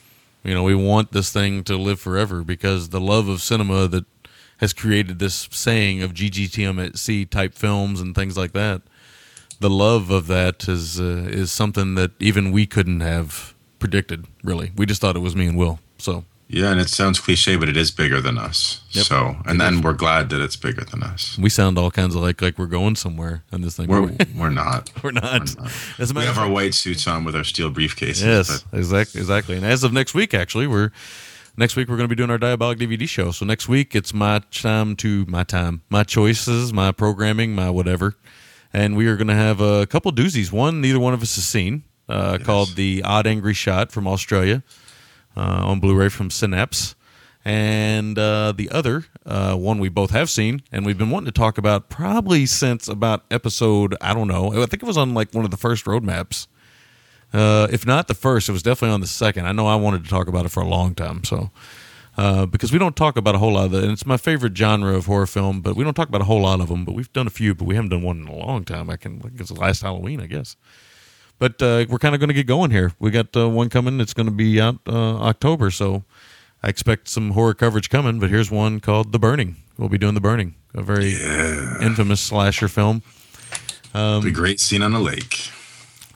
know 0.54 0.62
we 0.62 0.74
want 0.74 1.12
this 1.12 1.30
thing 1.30 1.64
to 1.64 1.76
live 1.76 2.00
forever 2.00 2.42
because 2.42 2.88
the 2.88 3.00
love 3.00 3.28
of 3.28 3.42
cinema 3.42 3.88
that 3.88 4.06
has 4.58 4.72
created 4.72 5.18
this 5.18 5.48
saying 5.50 6.02
of 6.02 6.14
GGTMC 6.14 7.28
type 7.28 7.54
films 7.54 8.00
and 8.00 8.14
things 8.14 8.36
like 8.38 8.52
that. 8.52 8.80
The 9.62 9.70
love 9.70 10.10
of 10.10 10.26
that 10.26 10.68
is 10.68 11.00
uh, 11.00 11.28
is 11.30 11.52
something 11.52 11.94
that 11.94 12.10
even 12.20 12.50
we 12.50 12.66
couldn't 12.66 13.00
have 13.00 13.54
predicted. 13.78 14.26
Really, 14.42 14.72
we 14.76 14.86
just 14.86 15.00
thought 15.00 15.14
it 15.14 15.20
was 15.20 15.36
me 15.36 15.46
and 15.46 15.56
Will. 15.56 15.78
So 15.98 16.24
yeah, 16.48 16.70
and 16.72 16.80
it 16.80 16.90
sounds 16.90 17.20
cliche, 17.20 17.56
but 17.56 17.68
it 17.68 17.76
is 17.76 17.92
bigger 17.92 18.20
than 18.20 18.36
us. 18.36 18.82
Yep. 18.90 19.04
So 19.04 19.36
and 19.46 19.60
then 19.60 19.80
we're 19.80 19.92
glad 19.92 20.30
that 20.30 20.40
it's 20.40 20.56
bigger 20.56 20.84
than 20.84 21.02
us. 21.02 21.38
we 21.38 21.48
sound 21.48 21.78
all 21.78 21.92
kinds 21.92 22.16
of 22.16 22.22
like 22.22 22.42
like 22.42 22.58
we're 22.58 22.66
going 22.66 22.96
somewhere 22.96 23.44
on 23.52 23.60
this 23.60 23.76
thing. 23.76 23.86
We're 23.86 24.10
we're 24.36 24.50
not. 24.50 24.90
We're 25.02 25.12
not. 25.12 25.54
As 25.98 26.12
We 26.12 26.24
have 26.24 26.38
our 26.38 26.50
white 26.50 26.74
suits 26.74 27.06
on 27.06 27.24
with 27.24 27.36
our 27.36 27.44
steel 27.44 27.70
briefcases. 27.70 28.24
Yes, 28.24 28.64
but 28.64 28.78
exactly, 28.78 29.20
exactly. 29.20 29.56
And 29.56 29.64
as 29.64 29.84
of 29.84 29.92
next 29.92 30.12
week, 30.12 30.34
actually, 30.34 30.66
we're 30.66 30.90
next 31.56 31.76
week 31.76 31.88
we're 31.88 31.96
going 31.96 32.08
to 32.08 32.14
be 32.14 32.18
doing 32.18 32.30
our 32.30 32.38
Diabolik 32.38 32.76
DVD 32.76 33.08
show. 33.08 33.30
So 33.30 33.46
next 33.46 33.68
week 33.68 33.94
it's 33.94 34.12
my 34.12 34.40
time 34.50 34.96
to 34.96 35.24
my 35.26 35.44
time, 35.44 35.82
my 35.88 36.02
choices, 36.02 36.72
my 36.72 36.92
programming, 36.92 37.54
my 37.54 37.70
whatever, 37.70 38.14
and 38.72 38.96
we 38.96 39.06
are 39.06 39.16
going 39.16 39.28
to 39.28 39.34
have 39.34 39.60
a 39.60 39.86
couple 39.86 40.12
doozies. 40.12 40.52
One 40.52 40.80
neither 40.80 40.98
one 40.98 41.14
of 41.14 41.22
us 41.22 41.34
has 41.36 41.46
seen, 41.46 41.84
uh, 42.08 42.38
called 42.38 42.74
the 42.76 43.02
Odd 43.04 43.26
Angry 43.26 43.54
Shot 43.54 43.92
from 43.92 44.06
Australia, 44.06 44.62
uh, 45.36 45.40
on 45.40 45.80
Blu-ray 45.80 46.08
from 46.08 46.30
Synapse. 46.30 46.94
And 47.44 48.16
uh, 48.18 48.52
the 48.52 48.70
other 48.70 49.06
uh, 49.26 49.56
one 49.56 49.80
we 49.80 49.88
both 49.88 50.12
have 50.12 50.30
seen, 50.30 50.62
and 50.70 50.86
we've 50.86 50.96
been 50.96 51.10
wanting 51.10 51.26
to 51.26 51.32
talk 51.32 51.58
about 51.58 51.88
probably 51.88 52.46
since 52.46 52.86
about 52.86 53.24
episode 53.32 53.96
I 54.00 54.14
don't 54.14 54.28
know. 54.28 54.52
I 54.52 54.66
think 54.66 54.82
it 54.82 54.86
was 54.86 54.96
on 54.96 55.12
like 55.12 55.34
one 55.34 55.44
of 55.44 55.50
the 55.50 55.56
first 55.56 55.84
roadmaps. 55.84 56.46
Uh, 57.32 57.66
if 57.72 57.84
not 57.84 58.06
the 58.06 58.14
first, 58.14 58.48
it 58.48 58.52
was 58.52 58.62
definitely 58.62 58.94
on 58.94 59.00
the 59.00 59.06
second. 59.08 59.46
I 59.46 59.52
know 59.52 59.66
I 59.66 59.74
wanted 59.74 60.04
to 60.04 60.10
talk 60.10 60.28
about 60.28 60.44
it 60.46 60.50
for 60.50 60.62
a 60.62 60.68
long 60.68 60.94
time, 60.94 61.24
so 61.24 61.50
uh, 62.16 62.46
because 62.46 62.72
we 62.72 62.78
don't 62.78 62.96
talk 62.96 63.16
about 63.16 63.34
a 63.34 63.38
whole 63.38 63.54
lot 63.54 63.66
of 63.66 63.74
it, 63.74 63.82
and 63.82 63.92
it's 63.92 64.04
my 64.04 64.16
favorite 64.16 64.56
genre 64.56 64.94
of 64.94 65.06
horror 65.06 65.26
film, 65.26 65.60
but 65.60 65.76
we 65.76 65.84
don't 65.84 65.94
talk 65.94 66.08
about 66.08 66.20
a 66.20 66.24
whole 66.24 66.42
lot 66.42 66.60
of 66.60 66.68
them. 66.68 66.84
But 66.84 66.94
we've 66.94 67.12
done 67.12 67.26
a 67.26 67.30
few, 67.30 67.54
but 67.54 67.64
we 67.64 67.74
haven't 67.74 67.90
done 67.90 68.02
one 68.02 68.20
in 68.20 68.28
a 68.28 68.36
long 68.36 68.64
time. 68.64 68.90
I 68.90 68.96
can, 68.96 69.20
it's 69.38 69.50
the 69.50 69.58
last 69.58 69.82
Halloween, 69.82 70.20
I 70.20 70.26
guess. 70.26 70.56
But 71.38 71.60
uh, 71.62 71.86
we're 71.88 71.98
kind 71.98 72.14
of 72.14 72.20
going 72.20 72.28
to 72.28 72.34
get 72.34 72.46
going 72.46 72.70
here. 72.70 72.92
We 72.98 73.10
got 73.10 73.36
uh, 73.36 73.48
one 73.48 73.68
coming. 73.68 73.98
It's 74.00 74.14
going 74.14 74.26
to 74.26 74.32
be 74.32 74.60
out 74.60 74.76
uh, 74.86 75.16
October, 75.22 75.70
so 75.70 76.04
I 76.62 76.68
expect 76.68 77.08
some 77.08 77.30
horror 77.30 77.54
coverage 77.54 77.90
coming. 77.90 78.20
But 78.20 78.30
here's 78.30 78.50
one 78.50 78.78
called 78.80 79.12
The 79.12 79.18
Burning. 79.18 79.56
We'll 79.78 79.88
be 79.88 79.98
doing 79.98 80.14
The 80.14 80.20
Burning, 80.20 80.54
a 80.74 80.82
very 80.82 81.14
infamous 81.84 82.20
slasher 82.20 82.68
film. 82.68 83.02
Um, 83.94 84.22
the 84.22 84.30
great 84.30 84.60
scene 84.60 84.82
on 84.82 84.92
the 84.92 85.00
lake. 85.00 85.50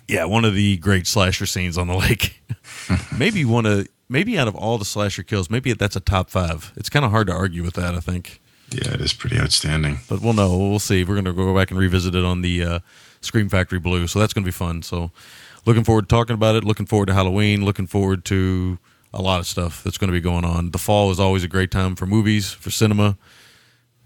yeah, 0.09 0.24
one 0.24 0.44
of 0.44 0.55
the 0.55 0.77
great 0.77 1.06
slasher 1.06 1.47
scenes 1.47 1.77
on 1.77 1.89
the 1.89 1.97
lake. 1.97 2.40
maybe 3.18 3.44
one 3.44 3.66
of 3.66 3.89
maybe 4.09 4.39
out 4.39 4.49
of 4.49 4.55
all 4.55 4.78
the 4.78 4.85
slasher 4.85 5.23
kills, 5.23 5.51
maybe 5.51 5.73
that's 5.73 5.97
a 5.97 6.01
top 6.01 6.31
five. 6.31 6.73
It's 6.77 6.89
kind 6.89 7.05
of 7.05 7.11
hard 7.11 7.27
to 7.28 7.33
argue 7.33 7.62
with 7.62 7.74
that. 7.74 7.95
I 7.95 8.01
think. 8.01 8.41
Yeah, 8.70 8.95
it 8.95 9.01
is 9.01 9.12
pretty 9.12 9.39
outstanding. 9.39 9.99
But 10.09 10.20
we'll 10.20 10.33
know. 10.33 10.57
We'll 10.57 10.81
see. 10.81 11.05
We're 11.05 11.15
going 11.15 11.24
to 11.27 11.33
go 11.33 11.55
back 11.55 11.70
and 11.70 11.78
revisit 11.78 12.16
it 12.16 12.24
on 12.24 12.43
the 12.43 12.65
uh, 12.65 12.78
Scream 13.20 13.49
Factory 13.49 13.78
Blue, 13.78 14.09
so 14.09 14.19
that's 14.19 14.33
going 14.33 14.43
to 14.43 14.49
be 14.49 14.53
fun. 14.53 14.83
So, 14.83 15.12
looking 15.65 15.85
forward 15.85 16.09
to 16.09 16.09
talking 16.09 16.35
about 16.35 16.57
it. 16.57 16.65
Looking 16.65 16.87
forward 16.87 17.07
to 17.07 17.15
Halloween. 17.15 17.65
Looking 17.65 17.87
forward 17.87 18.24
to 18.27 18.78
a 19.15 19.23
lot 19.23 19.41
of 19.41 19.47
stuff 19.47 19.83
that's 19.83 19.99
going 19.99 20.09
to 20.09 20.12
be 20.12 20.20
going 20.20 20.45
on. 20.45 20.73
The 20.73 20.78
fall 20.78 21.11
is 21.11 21.20
always 21.20 21.45
a 21.45 21.49
great 21.49 21.70
time 21.70 21.97
for 21.97 22.07
movies, 22.07 22.53
for 22.53 22.70
cinema, 22.70 23.16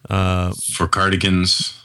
uh, 0.08 0.52
for 0.74 0.86
cardigans. 0.86 1.76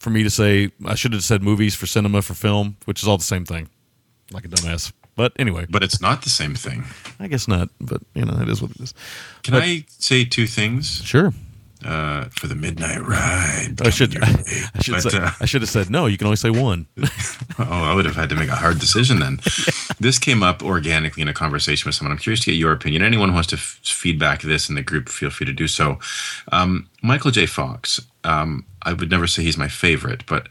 For 0.00 0.10
me 0.10 0.22
to 0.22 0.30
say, 0.30 0.70
I 0.84 0.94
should 0.94 1.12
have 1.12 1.24
said 1.24 1.42
movies 1.42 1.74
for 1.74 1.86
cinema 1.86 2.22
for 2.22 2.34
film, 2.34 2.76
which 2.84 3.02
is 3.02 3.08
all 3.08 3.18
the 3.18 3.24
same 3.24 3.44
thing, 3.44 3.68
like 4.30 4.44
a 4.44 4.48
dumbass. 4.48 4.92
But 5.18 5.32
anyway, 5.36 5.66
but 5.68 5.82
it's 5.82 6.00
not 6.00 6.22
the 6.22 6.30
same 6.30 6.54
thing. 6.54 6.84
I 7.18 7.26
guess 7.26 7.48
not. 7.48 7.70
But 7.80 8.00
you 8.14 8.24
know, 8.24 8.40
it 8.40 8.48
is 8.48 8.62
what 8.62 8.70
it 8.70 8.80
is. 8.80 8.94
Can 9.42 9.52
But- 9.54 9.64
I 9.64 9.84
say 9.98 10.24
two 10.24 10.46
things? 10.46 11.02
Sure. 11.04 11.32
Uh, 11.84 12.24
for 12.30 12.48
the 12.48 12.54
midnight 12.56 13.00
ride. 13.02 13.80
I 13.84 13.90
should. 13.90 14.16
I, 14.22 14.26
should. 14.80 14.94
But, 14.94 15.12
say, 15.12 15.18
uh, 15.18 15.30
I 15.40 15.44
should 15.46 15.62
have 15.62 15.70
said 15.70 15.90
no. 15.90 16.06
You 16.06 16.16
can 16.18 16.26
only 16.28 16.36
say 16.36 16.50
one. 16.50 16.86
Oh, 17.60 17.64
I 17.90 17.92
would 17.92 18.04
have 18.04 18.14
had 18.14 18.28
to 18.28 18.36
make 18.36 18.48
a 18.48 18.54
hard 18.54 18.78
decision 18.78 19.18
then. 19.18 19.40
This 20.00 20.16
came 20.20 20.44
up 20.44 20.62
organically 20.62 21.22
in 21.22 21.28
a 21.28 21.34
conversation 21.34 21.88
with 21.88 21.96
someone. 21.96 22.12
I'm 22.12 22.18
curious 22.18 22.38
to 22.44 22.52
get 22.52 22.56
your 22.56 22.70
opinion. 22.72 23.02
Anyone 23.02 23.30
who 23.30 23.34
wants 23.34 23.48
to 23.48 23.56
f- 23.56 23.80
feedback 23.82 24.42
this 24.42 24.68
in 24.68 24.76
the 24.76 24.82
group, 24.82 25.08
feel 25.08 25.30
free 25.30 25.46
to 25.46 25.52
do 25.52 25.66
so. 25.66 25.98
Um, 26.52 26.88
Michael 27.02 27.32
J. 27.32 27.46
Fox. 27.46 28.00
Um, 28.22 28.64
I 28.82 28.92
would 28.92 29.10
never 29.10 29.26
say 29.26 29.42
he's 29.42 29.58
my 29.58 29.66
favorite, 29.66 30.22
but 30.26 30.48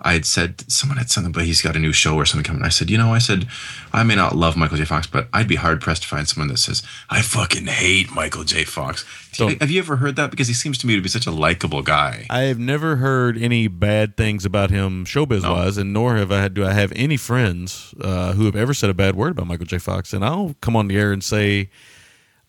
I 0.00 0.12
had 0.12 0.26
said 0.26 0.70
someone 0.70 0.98
had 0.98 1.10
something, 1.10 1.32
but 1.32 1.44
he's 1.44 1.62
got 1.62 1.76
a 1.76 1.78
new 1.78 1.92
show 1.92 2.16
or 2.16 2.26
something 2.26 2.44
coming. 2.44 2.62
I 2.62 2.68
said, 2.68 2.90
you 2.90 2.98
know, 2.98 3.14
I 3.14 3.18
said 3.18 3.48
I 3.92 4.02
may 4.02 4.14
not 4.14 4.36
love 4.36 4.56
Michael 4.56 4.76
J. 4.76 4.84
Fox, 4.84 5.06
but 5.06 5.28
I'd 5.32 5.48
be 5.48 5.56
hard 5.56 5.80
pressed 5.80 6.02
to 6.02 6.08
find 6.08 6.28
someone 6.28 6.48
that 6.48 6.58
says 6.58 6.82
I 7.08 7.22
fucking 7.22 7.66
hate 7.66 8.12
Michael 8.12 8.44
J. 8.44 8.64
Fox. 8.64 9.04
have 9.38 9.70
you 9.70 9.78
ever 9.78 9.96
heard 9.96 10.16
that? 10.16 10.30
Because 10.30 10.48
he 10.48 10.54
seems 10.54 10.78
to 10.78 10.86
me 10.86 10.96
to 10.96 11.02
be 11.02 11.08
such 11.08 11.26
a 11.26 11.30
likable 11.30 11.82
guy. 11.82 12.26
I 12.30 12.42
have 12.42 12.58
never 12.58 12.96
heard 12.96 13.38
any 13.38 13.68
bad 13.68 14.16
things 14.16 14.44
about 14.44 14.70
him 14.70 15.04
showbiz 15.04 15.42
wise, 15.42 15.78
and 15.78 15.92
nor 15.92 16.16
have 16.16 16.30
I 16.30 16.42
had, 16.42 16.54
do 16.54 16.64
I 16.64 16.72
have 16.72 16.92
any 16.94 17.16
friends 17.16 17.94
uh, 18.00 18.32
who 18.34 18.44
have 18.44 18.56
ever 18.56 18.74
said 18.74 18.90
a 18.90 18.94
bad 18.94 19.16
word 19.16 19.32
about 19.32 19.46
Michael 19.46 19.66
J. 19.66 19.78
Fox. 19.78 20.12
And 20.12 20.24
I'll 20.24 20.54
come 20.60 20.76
on 20.76 20.88
the 20.88 20.98
air 20.98 21.12
and 21.12 21.24
say 21.24 21.70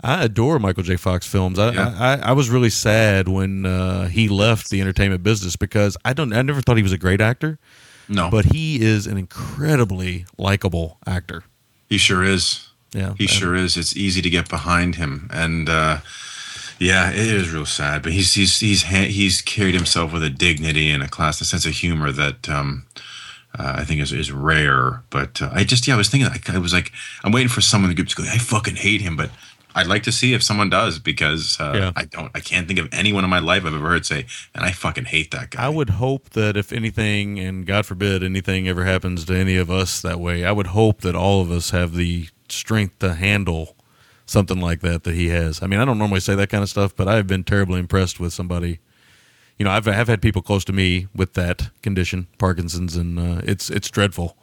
I 0.04 0.26
adore 0.26 0.60
Michael 0.60 0.84
J. 0.84 0.96
Fox 0.96 1.26
films. 1.26 1.58
I 1.58 1.70
I, 1.74 2.16
I 2.18 2.32
was 2.34 2.50
really 2.50 2.70
sad 2.70 3.28
when 3.28 3.66
uh, 3.66 4.08
he 4.08 4.28
left 4.28 4.70
the 4.70 4.80
entertainment 4.80 5.24
business 5.24 5.56
because 5.56 5.98
I 6.06 6.14
don't 6.14 6.34
I 6.34 6.42
never 6.44 6.62
thought 6.62 6.78
he 6.78 6.84
was 6.84 6.92
a 6.92 6.98
great 6.98 7.22
actor. 7.22 7.58
No, 8.08 8.30
but 8.30 8.46
he 8.46 8.82
is 8.82 9.08
an 9.08 9.18
incredibly 9.18 10.26
likable 10.38 11.00
actor. 11.06 11.44
He 11.90 11.98
sure 11.98 12.24
is. 12.24 12.70
Yeah, 12.94 13.16
he 13.18 13.28
sure 13.28 13.56
is. 13.56 13.76
It's 13.76 13.98
easy 13.98 14.22
to 14.22 14.30
get 14.30 14.50
behind 14.50 14.96
him, 14.96 15.30
and 15.34 15.68
uh, 15.68 15.98
yeah, 16.80 17.10
it 17.10 17.18
is 17.18 17.52
real 17.52 17.66
sad. 17.66 18.04
But 18.04 18.14
he's 18.14 18.34
he's 18.34 18.60
he's 18.60 18.84
he's 18.84 19.42
carried 19.42 19.76
himself 19.76 20.14
with 20.14 20.24
a 20.24 20.30
dignity 20.30 20.92
and 20.92 21.04
a 21.04 21.10
class, 21.10 21.42
a 21.42 21.46
sense 21.46 21.66
of 21.66 21.74
humor 21.74 22.12
that 22.12 22.48
um, 22.48 22.86
uh, 23.58 23.74
I 23.78 23.84
think 23.84 24.00
is 24.00 24.14
is 24.14 24.32
rare. 24.32 25.04
But 25.10 25.42
uh, 25.42 25.50
I 25.52 25.64
just 25.64 25.88
yeah, 25.88 25.96
I 25.96 25.98
was 25.98 26.08
thinking, 26.08 26.30
I, 26.30 26.56
I 26.56 26.60
was 26.60 26.72
like, 26.72 26.92
I'm 27.24 27.32
waiting 27.32 27.50
for 27.50 27.62
someone 27.62 27.90
in 27.90 27.96
the 27.96 28.02
group 28.02 28.10
to 28.10 28.16
go, 28.16 28.24
I 28.24 28.38
fucking 28.38 28.76
hate 28.76 29.02
him, 29.02 29.18
but. 29.18 29.32
I'd 29.78 29.88
like 29.88 30.04
to 30.04 30.12
see 30.12 30.34
if 30.34 30.42
someone 30.42 30.70
does 30.70 31.00
because 31.00 31.58
uh, 31.60 31.74
Yeah. 31.76 31.92
I 31.96 32.06
don't. 32.06 32.32
I 32.34 32.40
can't 32.40 32.68
think 32.68 32.80
of 32.80 32.90
anyone 32.92 33.24
in 33.24 33.30
my 33.30 33.40
life 33.40 33.64
I've 33.66 33.74
ever 33.74 33.90
heard 33.90 34.06
say, 34.06 34.26
"And 34.56 34.66
I 34.66 34.72
fucking 34.72 35.06
hate 35.06 35.32
that 35.32 35.52
guy." 35.52 35.66
I 35.66 35.70
would 35.70 35.92
hope 35.92 36.32
that 36.32 36.58
if 36.58 36.74
anything, 36.74 37.40
and 37.40 37.66
God 37.66 37.86
forbid 37.86 38.24
anything 38.24 38.68
ever 38.68 38.86
happens 38.86 39.26
to 39.26 39.36
any 39.36 39.56
of 39.56 39.70
us 39.70 40.02
that 40.02 40.20
way, 40.20 40.44
I 40.44 40.52
would 40.52 40.68
hope 40.68 41.02
that 41.02 41.16
all 41.16 41.42
of 41.42 41.52
us 41.52 41.70
have 41.70 41.94
the 41.94 42.28
strength 42.50 43.00
to 43.00 43.14
handle 43.14 43.76
something 44.26 44.60
like 44.60 44.82
that 44.82 45.04
that 45.04 45.14
he 45.16 45.30
has. 45.30 45.62
I 45.62 45.68
mean, 45.68 45.80
I 45.80 45.86
don't 45.86 45.98
normally 45.98 46.20
say 46.20 46.36
that 46.36 46.50
kind 46.50 46.64
of 46.64 46.70
stuff, 46.70 46.96
but 46.96 47.08
I've 47.08 47.28
been 47.28 47.44
terribly 47.44 47.80
impressed 47.80 48.20
with 48.20 48.34
somebody, 48.34 48.80
you 49.58 49.64
know, 49.64 49.72
I've 49.72 49.88
I've 49.88 50.08
had 50.08 50.22
people 50.22 50.42
close 50.42 50.66
to 50.66 50.74
me 50.74 51.08
with 51.16 51.34
that 51.34 51.70
condition, 51.82 52.28
Parkinson's, 52.38 52.96
and 52.96 53.20
uh, 53.20 53.42
it's 53.44 53.70
it's 53.70 53.90
dreadful. 53.90 54.38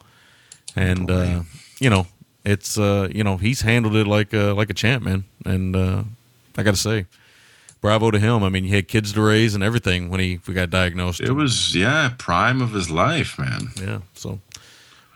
And 0.76 1.10
uh, 1.10 1.42
you 1.80 1.90
know, 1.90 2.06
it's 2.44 2.78
uh, 2.78 3.08
you 3.10 3.24
know 3.24 3.36
he's 3.36 3.62
handled 3.62 3.96
it 3.96 4.06
like 4.06 4.32
a, 4.32 4.52
like 4.52 4.70
a 4.70 4.74
champ, 4.74 5.02
man. 5.02 5.24
And 5.44 5.74
uh, 5.74 6.04
I 6.56 6.62
got 6.62 6.72
to 6.72 6.80
say, 6.80 7.06
bravo 7.80 8.10
to 8.10 8.18
him. 8.18 8.42
I 8.42 8.48
mean, 8.48 8.64
he 8.64 8.74
had 8.74 8.88
kids 8.88 9.12
to 9.12 9.22
raise 9.22 9.54
and 9.54 9.62
everything 9.62 10.08
when 10.08 10.20
he 10.20 10.40
we 10.46 10.54
got 10.54 10.70
diagnosed. 10.70 11.20
It 11.20 11.32
was 11.32 11.74
yeah, 11.74 12.12
prime 12.18 12.60
of 12.60 12.72
his 12.72 12.90
life, 12.90 13.38
man. 13.38 13.68
Yeah, 13.80 14.00
so 14.14 14.40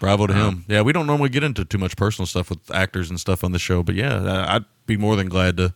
bravo 0.01 0.27
to 0.27 0.35
him. 0.35 0.65
Yeah, 0.69 0.83
we 0.83 0.93
don't 0.93 1.07
normally 1.07 1.29
get 1.31 1.43
into 1.43 1.65
too 1.65 1.79
much 1.79 1.97
personal 1.97 2.27
stuff 2.27 2.51
with 2.51 2.59
actors 2.73 3.11
and 3.11 3.19
stuff 3.19 3.45
on 3.45 3.53
the 3.53 3.59
show, 3.59 3.83
but 3.83 3.95
yeah, 3.95 4.47
I'd 4.49 4.65
be 4.87 4.97
more 4.97 5.17
than 5.17 5.29
glad 5.29 5.57
to 5.59 5.75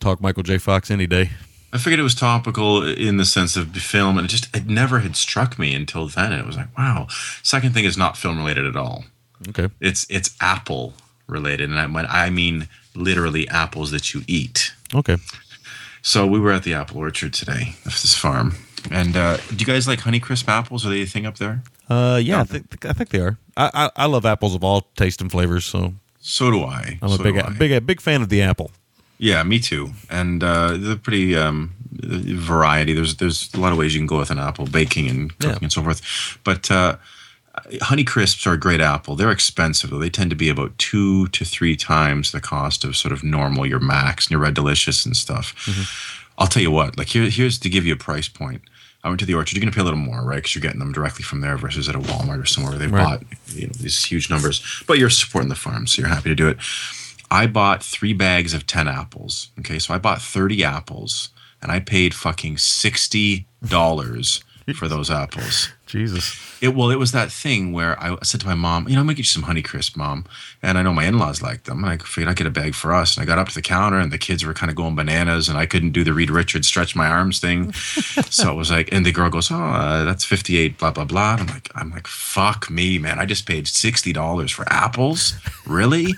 talk 0.00 0.20
Michael 0.20 0.42
J. 0.42 0.58
Fox 0.58 0.90
any 0.90 1.06
day. 1.06 1.30
I 1.72 1.78
figured 1.78 1.98
it 1.98 2.04
was 2.04 2.14
topical 2.14 2.84
in 2.84 3.16
the 3.16 3.24
sense 3.24 3.56
of 3.56 3.74
film, 3.76 4.16
and 4.16 4.26
it 4.26 4.28
just 4.28 4.54
it 4.56 4.66
never 4.66 5.00
had 5.00 5.16
struck 5.16 5.58
me 5.58 5.74
until 5.74 6.06
then. 6.06 6.32
It 6.32 6.46
was 6.46 6.56
like, 6.56 6.76
wow. 6.78 7.08
Second 7.42 7.74
thing 7.74 7.84
is 7.84 7.98
not 7.98 8.16
film 8.16 8.38
related 8.38 8.64
at 8.64 8.76
all. 8.76 9.04
Okay, 9.48 9.68
It's 9.80 10.06
it's 10.08 10.34
apple 10.40 10.94
related, 11.26 11.70
and 11.70 11.78
I, 11.78 11.86
when 11.86 12.06
I 12.06 12.30
mean 12.30 12.68
literally 12.94 13.48
apples 13.48 13.90
that 13.90 14.14
you 14.14 14.22
eat. 14.26 14.72
Okay. 14.94 15.16
So 16.02 16.26
we 16.26 16.38
were 16.38 16.52
at 16.52 16.62
the 16.64 16.74
apple 16.74 16.98
orchard 16.98 17.32
today 17.32 17.74
of 17.86 17.92
this 17.92 18.14
farm, 18.14 18.54
and 18.90 19.16
uh, 19.16 19.36
do 19.48 19.56
you 19.56 19.66
guys 19.66 19.86
like 19.88 20.00
Honeycrisp 20.00 20.48
apples? 20.48 20.84
Are 20.86 20.90
they 20.90 21.02
a 21.02 21.06
thing 21.06 21.26
up 21.26 21.36
there? 21.38 21.62
Uh, 21.88 22.20
yeah, 22.22 22.40
I 22.40 22.44
think 22.44 22.84
I 22.86 22.92
think 22.92 23.08
they 23.10 23.20
are. 23.20 23.36
I, 23.56 23.70
I 23.74 24.04
I 24.04 24.06
love 24.06 24.24
apples 24.26 24.54
of 24.54 24.62
all 24.64 24.82
taste 24.96 25.20
and 25.22 25.30
flavors, 25.30 25.64
so 25.64 25.94
So 26.20 26.50
do 26.50 26.62
I. 26.62 26.98
I'm 27.02 27.12
a 27.12 27.18
big 27.18 27.58
big 27.58 27.86
big 27.86 28.00
fan 28.00 28.22
of 28.22 28.28
the 28.28 28.42
apple. 28.42 28.70
Yeah, 29.18 29.42
me 29.44 29.58
too. 29.60 29.92
And 30.10 30.42
uh, 30.42 30.76
they're 30.76 30.96
pretty 30.96 31.36
um, 31.36 31.72
variety. 31.92 32.94
There's 32.94 33.16
there's 33.16 33.52
a 33.54 33.60
lot 33.60 33.72
of 33.72 33.78
ways 33.78 33.94
you 33.94 34.00
can 34.00 34.06
go 34.06 34.18
with 34.18 34.30
an 34.30 34.38
apple, 34.38 34.66
baking 34.66 35.08
and 35.08 35.30
cooking 35.38 35.50
Yeah. 35.50 35.58
and 35.62 35.72
so 35.72 35.82
forth. 35.82 36.02
But 36.44 36.70
uh, 36.70 36.96
Honey 37.82 38.04
Crisps 38.04 38.46
are 38.46 38.52
a 38.52 38.58
great 38.58 38.80
apple. 38.80 39.16
They're 39.16 39.30
expensive 39.30 39.90
though. 39.90 39.98
They 39.98 40.10
tend 40.10 40.30
to 40.30 40.36
be 40.36 40.48
about 40.48 40.76
two 40.78 41.28
to 41.28 41.44
three 41.44 41.76
times 41.76 42.32
the 42.32 42.40
cost 42.40 42.84
of 42.84 42.96
sort 42.96 43.12
of 43.12 43.22
normal 43.24 43.66
your 43.66 43.80
Macs 43.80 44.26
and 44.26 44.32
your 44.32 44.40
Red 44.40 44.54
Delicious 44.54 45.04
and 45.06 45.16
stuff. 45.16 45.54
Mm-hmm. 45.66 45.82
I'll 46.38 46.46
tell 46.48 46.62
you 46.62 46.70
what. 46.70 46.98
Like 46.98 47.08
here, 47.08 47.28
here's 47.30 47.58
to 47.60 47.68
give 47.70 47.86
you 47.86 47.92
a 47.94 47.96
price 47.96 48.28
point. 48.28 48.62
I 49.02 49.08
went 49.08 49.20
to 49.20 49.26
the 49.26 49.34
orchard. 49.34 49.54
You're 49.54 49.60
going 49.60 49.70
to 49.70 49.76
pay 49.76 49.82
a 49.82 49.84
little 49.84 49.98
more, 49.98 50.22
right? 50.24 50.36
Because 50.36 50.54
you're 50.54 50.62
getting 50.62 50.78
them 50.78 50.92
directly 50.92 51.22
from 51.24 51.42
there 51.42 51.56
versus 51.58 51.88
at 51.88 51.94
a 51.94 51.98
Walmart 51.98 52.42
or 52.42 52.46
somewhere 52.46 52.72
where 52.72 52.78
they've 52.78 52.90
Right. 52.90 53.20
bought 53.20 53.22
you 53.54 53.66
know 53.66 53.72
these 53.78 54.02
huge 54.04 54.30
numbers. 54.30 54.62
But 54.86 54.98
you're 54.98 55.10
supporting 55.10 55.48
the 55.50 55.54
farm, 55.54 55.86
so 55.86 56.00
you're 56.00 56.08
happy 56.08 56.30
to 56.30 56.34
do 56.34 56.48
it. 56.48 56.56
I 57.30 57.46
bought 57.46 57.82
three 57.82 58.12
bags 58.14 58.54
of 58.54 58.66
10 58.66 58.88
apples. 58.88 59.50
Okay, 59.60 59.78
so 59.78 59.92
I 59.94 59.98
bought 59.98 60.20
30 60.22 60.64
apples 60.64 61.28
and 61.60 61.70
I 61.72 61.80
paid 61.80 62.14
fucking 62.14 62.56
$60 62.56 63.44
for 64.76 64.88
those 64.88 65.10
apples. 65.10 65.68
Jesus. 65.94 66.36
It 66.60 66.74
well, 66.74 66.90
it 66.90 66.98
was 66.98 67.12
that 67.12 67.30
thing 67.30 67.72
where 67.72 68.02
I 68.02 68.16
said 68.24 68.40
to 68.40 68.46
my 68.46 68.54
mom, 68.54 68.88
you 68.88 68.94
know, 68.94 69.00
I'm 69.00 69.06
gonna 69.06 69.14
get 69.14 69.20
you 69.20 69.24
some 69.38 69.44
honey 69.44 69.62
crisp, 69.62 69.96
mom. 69.96 70.24
And 70.60 70.76
I 70.76 70.82
know 70.82 70.92
my 70.92 71.04
in-laws 71.04 71.40
like 71.40 71.64
them. 71.64 71.84
And 71.84 71.92
I 71.92 72.04
figured 72.04 72.28
I'd 72.28 72.36
get 72.36 72.48
a 72.48 72.50
bag 72.50 72.74
for 72.74 72.92
us. 72.92 73.16
And 73.16 73.22
I 73.22 73.26
got 73.26 73.38
up 73.38 73.48
to 73.48 73.54
the 73.54 73.62
counter 73.62 74.00
and 74.00 74.12
the 74.12 74.18
kids 74.18 74.44
were 74.44 74.54
kind 74.54 74.70
of 74.70 74.76
going 74.76 74.96
bananas 74.96 75.48
and 75.48 75.56
I 75.56 75.66
couldn't 75.66 75.92
do 75.92 76.02
the 76.02 76.12
Reed 76.12 76.30
Richards 76.30 76.66
stretch 76.66 76.96
my 76.96 77.06
arms 77.06 77.38
thing. 77.38 77.72
so 77.72 78.50
it 78.50 78.56
was 78.56 78.72
like, 78.72 78.92
and 78.92 79.06
the 79.06 79.12
girl 79.12 79.30
goes, 79.30 79.52
Oh, 79.52 79.56
uh, 79.56 80.04
that's 80.04 80.24
58, 80.24 80.78
blah, 80.78 80.90
blah, 80.90 81.04
blah. 81.04 81.34
And 81.34 81.42
I'm 81.42 81.46
like, 81.54 81.70
I'm 81.76 81.90
like, 81.90 82.08
fuck 82.08 82.68
me, 82.68 82.98
man. 82.98 83.20
I 83.20 83.24
just 83.24 83.46
paid 83.46 83.66
$60 83.66 84.52
for 84.52 84.64
apples. 84.72 85.34
Really? 85.64 86.14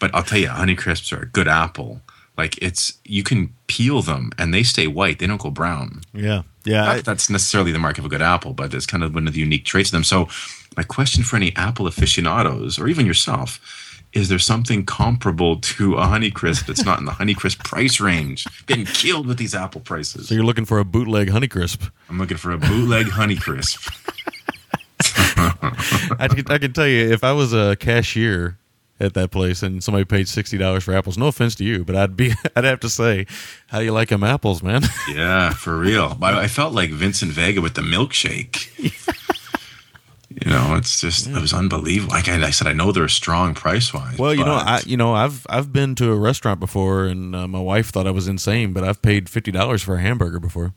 but 0.00 0.14
I'll 0.14 0.22
tell 0.22 0.38
you, 0.38 0.48
honey 0.48 0.74
crisps 0.74 1.12
are 1.14 1.22
a 1.22 1.26
good 1.26 1.48
apple. 1.48 2.02
Like 2.36 2.58
it's 2.60 2.98
you 3.04 3.22
can 3.22 3.54
peel 3.68 4.02
them 4.02 4.32
and 4.38 4.52
they 4.52 4.64
stay 4.64 4.86
white. 4.86 5.18
They 5.18 5.26
don't 5.26 5.40
go 5.40 5.50
brown. 5.50 6.02
Yeah, 6.12 6.42
yeah. 6.64 6.80
Not 6.82 6.88
I- 6.88 6.96
that 6.96 7.04
that's 7.04 7.30
necessarily 7.30 7.72
the 7.72 7.78
mark 7.78 7.98
of 7.98 8.04
a 8.04 8.08
good 8.08 8.22
apple, 8.22 8.52
but 8.52 8.72
it's 8.74 8.86
kind 8.86 9.02
of 9.04 9.14
one 9.14 9.26
of 9.26 9.34
the 9.34 9.40
unique 9.40 9.64
traits 9.64 9.88
of 9.88 9.92
them. 9.92 10.04
So, 10.04 10.28
my 10.76 10.82
question 10.82 11.22
for 11.22 11.36
any 11.36 11.54
apple 11.56 11.86
aficionados, 11.86 12.78
or 12.78 12.88
even 12.88 13.06
yourself, 13.06 13.60
is 14.12 14.28
there 14.28 14.38
something 14.38 14.84
comparable 14.84 15.56
to 15.60 15.94
a 15.94 16.04
Honeycrisp 16.06 16.66
that's 16.66 16.84
not 16.84 16.98
in 17.00 17.04
the 17.04 17.12
Honeycrisp 17.12 17.64
price 17.64 18.00
range? 18.00 18.44
Getting 18.66 18.86
killed 18.86 19.26
with 19.26 19.38
these 19.38 19.54
apple 19.54 19.80
prices. 19.80 20.28
So 20.28 20.34
you're 20.34 20.44
looking 20.44 20.64
for 20.64 20.78
a 20.78 20.84
bootleg 20.84 21.28
Honeycrisp. 21.28 21.90
I'm 22.08 22.18
looking 22.18 22.36
for 22.36 22.52
a 22.52 22.58
bootleg 22.58 23.06
Honeycrisp. 23.06 23.90
I 26.18 26.28
can, 26.28 26.44
I 26.50 26.58
can 26.58 26.72
tell 26.72 26.86
you, 26.86 27.12
if 27.12 27.24
I 27.24 27.32
was 27.32 27.52
a 27.52 27.76
cashier 27.76 28.56
at 29.00 29.14
that 29.14 29.30
place 29.32 29.62
and 29.62 29.82
somebody 29.82 30.04
paid 30.04 30.28
sixty 30.28 30.56
dollars 30.56 30.84
for 30.84 30.94
apples, 30.94 31.18
no 31.18 31.26
offense 31.26 31.54
to 31.56 31.64
you, 31.64 31.84
but 31.84 31.96
I'd 31.96 32.16
be 32.16 32.32
I'd 32.56 32.64
have 32.64 32.80
to 32.80 32.88
say, 32.88 33.26
how 33.68 33.78
do 33.80 33.84
you 33.84 33.92
like 33.92 34.08
them 34.08 34.22
apples, 34.24 34.62
man? 34.62 34.82
Yeah, 35.12 35.50
for 35.50 35.76
real. 35.78 36.16
I, 36.22 36.40
I 36.40 36.48
felt 36.48 36.72
like 36.72 36.90
Vincent 36.90 37.32
Vega 37.32 37.60
with 37.60 37.74
the 37.74 37.82
milkshake. 37.82 38.70
you 40.30 40.50
know, 40.50 40.74
it's 40.76 41.00
just 41.00 41.26
it 41.28 41.40
was 41.40 41.52
unbelievable. 41.52 42.12
Like 42.14 42.28
I, 42.28 42.42
I 42.46 42.50
said, 42.50 42.66
I 42.66 42.72
know 42.72 42.90
they're 42.92 43.08
strong 43.08 43.54
price 43.54 43.92
wise. 43.94 44.18
Well, 44.18 44.34
you 44.34 44.44
know, 44.44 44.54
I 44.54 44.80
you 44.86 44.96
know 44.96 45.12
I've 45.14 45.46
I've 45.48 45.72
been 45.72 45.94
to 45.96 46.10
a 46.12 46.16
restaurant 46.16 46.60
before, 46.60 47.04
and 47.04 47.34
uh, 47.36 47.46
my 47.48 47.60
wife 47.60 47.90
thought 47.90 48.06
I 48.06 48.10
was 48.12 48.26
insane, 48.28 48.72
but 48.72 48.84
I've 48.84 49.02
paid 49.02 49.28
fifty 49.28 49.50
dollars 49.52 49.82
for 49.82 49.96
a 49.96 50.00
hamburger 50.00 50.40
before. 50.40 50.72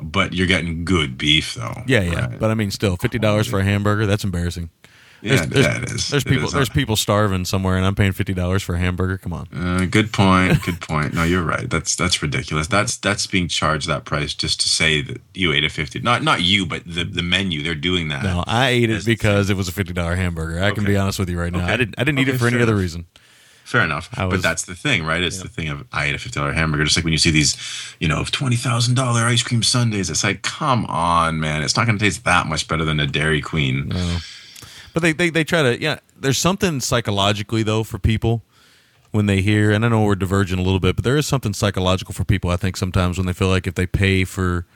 but 0.00 0.32
you're 0.32 0.46
getting 0.46 0.84
good 0.84 1.18
beef 1.18 1.54
though. 1.54 1.82
Yeah, 1.86 2.02
yeah, 2.02 2.36
but 2.38 2.50
I 2.50 2.54
mean, 2.54 2.70
still 2.70 2.96
fifty 2.96 3.18
dollars 3.18 3.46
for 3.48 3.58
a 3.60 3.64
hamburger. 3.64 4.06
That's 4.06 4.24
embarrassing. 4.24 4.70
Yeah, 5.20 5.44
there's, 5.46 5.66
yeah, 5.66 5.76
it 5.82 5.90
is. 5.90 6.08
There's 6.08 6.22
It 6.24 6.28
people. 6.28 6.46
is. 6.46 6.52
There's 6.52 6.68
people 6.68 6.94
starving 6.94 7.44
somewhere, 7.44 7.76
and 7.76 7.84
I'm 7.84 7.94
paying 7.96 8.12
fifty 8.12 8.34
dollars 8.34 8.62
for 8.62 8.76
a 8.76 8.78
hamburger. 8.78 9.18
Come 9.18 9.32
on. 9.32 9.48
Uh, 9.52 9.86
good 9.90 10.12
point. 10.12 10.62
Good 10.62 10.80
point. 10.80 11.12
No, 11.14 11.24
you're 11.24 11.42
right. 11.42 11.68
That's 11.68 11.96
that's 11.96 12.22
ridiculous. 12.22 12.68
That's 12.68 12.96
that's 12.96 13.26
being 13.26 13.48
charged 13.48 13.88
that 13.88 14.04
price 14.04 14.32
just 14.34 14.60
to 14.60 14.68
say 14.68 15.00
that 15.02 15.20
you 15.34 15.52
ate 15.52 15.64
a 15.64 15.68
fifty. 15.70 15.98
Not 15.98 16.22
not 16.22 16.42
you, 16.42 16.66
but 16.66 16.82
the 16.86 17.04
the 17.04 17.22
menu. 17.22 17.62
They're 17.62 17.74
doing 17.74 18.08
that. 18.08 18.22
No, 18.22 18.44
I 18.46 18.68
ate 18.68 18.90
it 18.90 19.04
because 19.04 19.50
it 19.50 19.56
was 19.56 19.66
a 19.68 19.72
fifty 19.72 19.92
dollar 19.92 20.14
hamburger. 20.14 20.62
I 20.62 20.70
can 20.70 20.84
be 20.84 20.96
honest 20.96 21.18
with 21.18 21.28
you 21.28 21.40
right 21.40 21.52
now. 21.52 21.64
Okay. 21.64 21.72
I 21.72 21.76
didn't. 21.76 21.94
I 21.98 22.04
didn't 22.04 22.20
eat 22.20 22.28
it 22.28 22.38
for 22.38 22.46
any 22.46 22.54
fair 22.56 22.62
other 22.62 22.76
reason. 22.76 23.06
Fair 23.64 23.82
enough. 23.82 24.08
Was- 24.16 24.30
but 24.30 24.42
that's 24.42 24.64
the 24.64 24.74
thing, 24.74 25.04
right? 25.04 25.22
It's 25.22 25.42
the 25.42 25.48
thing 25.48 25.68
of 25.68 25.84
I 25.92 26.06
ate 26.06 26.14
a 26.14 26.18
fifty 26.18 26.38
dollar 26.38 26.52
hamburger. 26.52 26.84
Just 26.84 26.96
like 26.96 27.04
when 27.04 27.12
you 27.12 27.18
see 27.18 27.30
these, 27.30 27.56
you 27.98 28.06
know, 28.08 28.24
twenty 28.30 28.56
thousand 28.56 28.94
dollar 28.94 29.22
ice 29.22 29.42
cream 29.42 29.62
sundaes. 29.62 30.08
It's 30.10 30.22
like, 30.24 30.42
come 30.42 30.86
on, 30.86 31.40
man. 31.40 31.62
It's 31.62 31.76
not 31.76 31.86
going 31.86 31.98
to 31.98 32.04
taste 32.04 32.24
that 32.24 32.46
much 32.46 32.68
better 32.68 32.84
than 32.84 33.00
a 33.00 33.06
Dairy 33.06 33.40
Queen. 33.42 33.88
No. 33.88 34.18
But 34.94 35.02
they, 35.02 35.12
they, 35.12 35.30
they 35.30 35.44
try 35.44 35.62
to 35.62 35.80
yeah. 35.80 35.98
There's 36.16 36.38
something 36.38 36.80
psychologically 36.80 37.62
though 37.62 37.84
for 37.84 37.98
people 37.98 38.42
when 39.10 39.26
they 39.26 39.40
hear, 39.40 39.70
and 39.70 39.84
I 39.84 39.88
know 39.88 40.02
we're 40.02 40.14
diverging 40.16 40.58
a 40.58 40.62
little 40.62 40.80
bit, 40.80 40.96
but 40.96 41.04
there 41.04 41.16
is 41.16 41.26
something 41.26 41.54
psychological 41.54 42.12
for 42.12 42.24
people. 42.24 42.50
I 42.50 42.56
think 42.56 42.76
sometimes 42.76 43.16
when 43.16 43.26
they 43.26 43.32
feel 43.32 43.48
like 43.48 43.66
if 43.66 43.74
they 43.74 43.86
pay 43.86 44.24
for, 44.24 44.66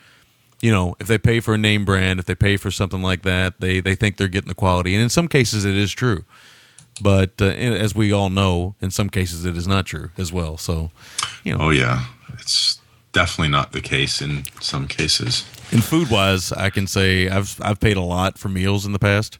you 0.63 0.71
know, 0.73 0.95
if 1.01 1.07
they 1.07 1.19
pay 1.19 1.41
for 1.41 1.55
a 1.55 1.59
name 1.59 1.85
brand, 1.85 2.19
if 2.19 2.27
they 2.27 2.35
pay 2.35 2.57
for 2.57 2.71
something 2.71 3.03
like 3.03 3.23
that, 3.23 3.61
they 3.61 3.81
they 3.81 3.95
think 3.95 4.17
they're 4.17 4.29
getting 4.29 4.49
the 4.49 4.55
quality, 4.55 4.95
and 4.95 5.03
in 5.03 5.09
some 5.11 5.29
cases 5.29 5.65
it 5.65 5.77
is 5.77 5.93
true. 5.93 6.25
But 7.01 7.33
uh, 7.41 7.47
as 7.47 7.95
we 7.95 8.13
all 8.13 8.31
know, 8.31 8.75
in 8.81 8.91
some 8.91 9.09
cases 9.09 9.45
it 9.45 9.57
is 9.57 9.67
not 9.67 9.87
true 9.87 10.11
as 10.19 10.31
well. 10.33 10.57
So, 10.59 10.91
you 11.43 11.57
know, 11.57 11.65
Oh 11.67 11.71
yeah, 11.71 12.05
it's 12.39 12.81
definitely 13.13 13.51
not 13.51 13.73
the 13.73 13.81
case 13.81 14.23
in 14.23 14.45
some 14.61 14.87
cases. 14.87 15.45
in 15.73 15.81
food 15.81 16.11
wise, 16.11 16.53
I 16.53 16.71
can 16.71 16.87
say 16.87 17.29
I've 17.29 17.59
I've 17.63 17.81
paid 17.81 17.97
a 17.97 18.03
lot 18.03 18.39
for 18.39 18.49
meals 18.49 18.87
in 18.87 18.93
the 18.93 18.99
past, 18.99 19.39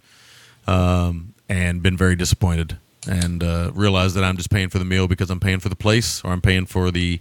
um, 0.67 1.35
and 1.49 1.83
been 1.83 1.97
very 1.97 2.17
disappointed, 2.17 2.79
and 3.09 3.43
uh, 3.43 3.71
realized 3.75 4.15
that 4.17 4.25
I'm 4.25 4.37
just 4.37 4.51
paying 4.51 4.69
for 4.69 4.79
the 4.79 4.85
meal 4.85 5.09
because 5.09 5.31
I'm 5.31 5.41
paying 5.41 5.61
for 5.61 5.69
the 5.69 5.77
place 5.77 6.23
or 6.25 6.33
I'm 6.33 6.41
paying 6.41 6.67
for 6.67 6.91
the 6.91 7.21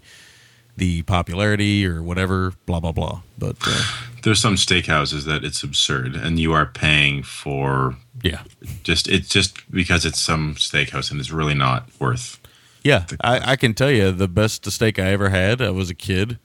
the 0.77 1.01
popularity 1.03 1.85
or 1.85 2.01
whatever, 2.01 2.53
blah 2.65 2.79
blah 2.79 2.91
blah. 2.91 3.21
But 3.37 3.57
uh, 3.65 3.83
There's 4.23 4.39
some 4.39 4.55
steakhouses 4.55 5.25
that 5.25 5.43
it's 5.43 5.63
absurd, 5.63 6.15
and 6.15 6.39
you 6.39 6.53
are 6.53 6.67
paying 6.67 7.23
for 7.23 7.95
yeah, 8.23 8.43
just 8.83 9.07
it's 9.07 9.29
just 9.29 9.69
because 9.71 10.05
it's 10.05 10.21
some 10.21 10.55
steakhouse, 10.55 11.11
and 11.11 11.19
it's 11.19 11.31
really 11.31 11.55
not 11.55 11.89
worth. 11.99 12.39
yeah, 12.83 13.05
I, 13.21 13.53
I 13.53 13.55
can 13.55 13.73
tell 13.73 13.89
you 13.91 14.11
the 14.11 14.27
best 14.27 14.69
steak 14.69 14.99
I 14.99 15.07
ever 15.11 15.29
had. 15.29 15.61
I 15.61 15.71
was 15.71 15.89
a 15.89 15.95
kid. 15.95 16.37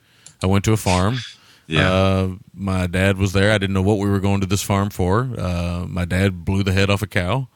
I 0.43 0.47
went 0.47 0.64
to 0.66 0.73
a 0.73 0.77
farm. 0.77 1.18
Yeah. 1.66 1.93
Uh, 1.93 2.28
my 2.55 2.86
dad 2.86 3.18
was 3.18 3.32
there. 3.32 3.52
I 3.52 3.59
didn't 3.59 3.74
know 3.74 3.82
what 3.82 3.98
we 3.98 4.09
were 4.09 4.20
going 4.20 4.40
to 4.40 4.47
this 4.47 4.62
farm 4.62 4.90
for. 4.90 5.28
Uh, 5.38 5.84
my 5.88 6.05
dad 6.05 6.44
blew 6.44 6.62
the 6.62 6.72
head 6.72 6.90
off 6.90 7.02
a 7.02 7.06
cow. 7.06 7.48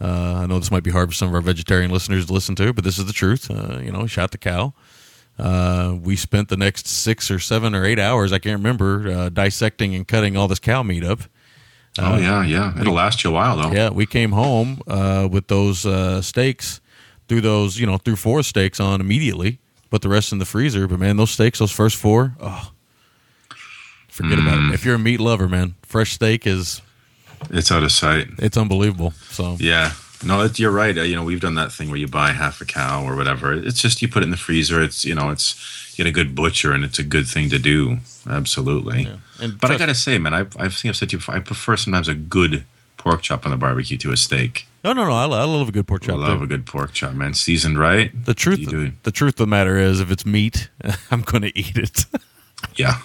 Uh, 0.00 0.34
I 0.42 0.46
know 0.46 0.58
this 0.58 0.70
might 0.70 0.82
be 0.82 0.90
hard 0.90 1.08
for 1.08 1.14
some 1.14 1.28
of 1.28 1.34
our 1.34 1.40
vegetarian 1.40 1.90
listeners 1.90 2.26
to 2.26 2.32
listen 2.32 2.54
to, 2.56 2.72
but 2.72 2.84
this 2.84 2.98
is 2.98 3.06
the 3.06 3.12
truth. 3.12 3.50
Uh, 3.50 3.78
you 3.78 3.90
know, 3.90 4.02
he 4.02 4.08
shot 4.08 4.30
the 4.30 4.38
cow. 4.38 4.74
Uh, 5.38 5.96
we 6.00 6.16
spent 6.16 6.48
the 6.48 6.56
next 6.56 6.86
six 6.88 7.30
or 7.30 7.38
seven 7.38 7.74
or 7.74 7.84
eight 7.84 7.98
hours, 7.98 8.32
I 8.32 8.38
can't 8.38 8.58
remember, 8.58 9.08
uh, 9.10 9.28
dissecting 9.28 9.94
and 9.94 10.06
cutting 10.08 10.36
all 10.36 10.48
this 10.48 10.58
cow 10.58 10.82
meat 10.82 11.04
up. 11.04 11.20
Oh 11.98 12.16
yeah, 12.18 12.42
yeah. 12.44 12.72
It'll 12.78 12.92
we- 12.92 12.96
last 12.96 13.22
you 13.24 13.30
a 13.30 13.32
while 13.32 13.56
though. 13.56 13.72
Yeah, 13.72 13.90
we 13.90 14.06
came 14.06 14.32
home 14.32 14.80
uh, 14.86 15.28
with 15.30 15.48
those 15.48 15.86
uh, 15.86 16.20
steaks, 16.20 16.80
threw 17.28 17.40
those, 17.40 17.78
you 17.78 17.86
know, 17.86 17.96
threw 17.98 18.16
four 18.16 18.42
steaks 18.42 18.80
on 18.80 19.00
immediately, 19.00 19.60
put 19.90 20.02
the 20.02 20.08
rest 20.08 20.32
in 20.32 20.38
the 20.38 20.44
freezer. 20.44 20.86
But 20.88 20.98
man, 21.00 21.16
those 21.16 21.30
steaks, 21.30 21.58
those 21.58 21.72
first 21.72 21.96
four, 21.96 22.34
oh, 22.40 22.70
forget 24.16 24.38
about 24.38 24.58
Mm. 24.58 24.70
it. 24.70 24.74
If 24.74 24.84
you're 24.84 24.94
a 24.96 24.98
meat 24.98 25.20
lover, 25.20 25.48
man, 25.48 25.74
fresh 25.82 26.12
steak 26.12 26.46
is 26.46 26.82
It's 27.50 27.70
out 27.70 27.82
of 27.82 27.92
sight. 27.92 28.28
it's 28.38 28.56
unbelievable. 28.56 29.12
So 29.30 29.56
Yeah, 29.60 29.92
No, 30.24 30.40
it, 30.42 30.58
you're 30.58 30.70
right. 30.72 30.96
Uh, 30.96 31.02
you 31.02 31.14
know, 31.14 31.22
we've 31.24 31.40
done 31.40 31.56
that 31.56 31.70
thing 31.72 31.88
where 31.90 31.98
you 31.98 32.08
buy 32.08 32.32
half 32.32 32.60
a 32.60 32.64
cow 32.64 33.04
or 33.04 33.14
whatever. 33.14 33.52
It's 33.52 33.80
just 33.80 34.00
you 34.00 34.08
put 34.08 34.22
it 34.22 34.24
in 34.24 34.30
the 34.30 34.36
freezer. 34.38 34.82
It's 34.82 35.04
you 35.04 35.14
know, 35.14 35.28
it's 35.30 35.54
you 35.96 36.04
get 36.04 36.08
a 36.08 36.12
good 36.12 36.34
butcher, 36.34 36.72
and 36.72 36.84
it's 36.84 36.98
a 36.98 37.02
good 37.04 37.26
thing 37.28 37.50
to 37.50 37.58
do. 37.58 37.98
Absolutely. 38.28 39.08
And 39.40 39.60
but 39.60 39.70
I 39.70 39.76
gotta 39.78 39.94
say, 39.94 40.18
man, 40.18 40.32
I've 40.34 40.56
I've 40.58 40.74
seen 40.76 40.88
I've 40.88 40.96
said 40.96 41.10
to 41.10 41.14
you, 41.14 41.18
before, 41.18 41.34
I 41.34 41.40
prefer 41.40 41.76
sometimes 41.76 42.08
a 42.08 42.14
good 42.14 42.64
pork 42.96 43.22
chop 43.22 43.44
on 43.44 43.50
the 43.50 43.56
barbecue 43.58 43.96
to 43.98 44.10
a 44.12 44.16
steak. 44.16 44.66
No, 44.84 44.92
no, 44.94 45.04
no. 45.04 45.12
I, 45.12 45.24
I 45.24 45.44
love 45.44 45.68
a 45.68 45.72
good 45.72 45.86
pork 45.86 46.02
chop. 46.02 46.14
I 46.16 46.18
love 46.18 46.38
too. 46.38 46.44
a 46.44 46.46
good 46.46 46.64
pork 46.66 46.92
chop, 46.92 47.12
man. 47.14 47.34
Seasoned 47.34 47.78
right. 47.78 48.10
The 48.24 48.34
truth, 48.34 48.70
the 49.02 49.10
truth 49.12 49.34
of 49.34 49.38
the 49.38 49.46
matter 49.46 49.76
is, 49.78 50.00
if 50.00 50.10
it's 50.10 50.24
meat, 50.24 50.70
I'm 51.10 51.22
going 51.22 51.42
to 51.42 51.58
eat 51.58 51.76
it. 51.76 52.06
Yeah, 52.76 52.98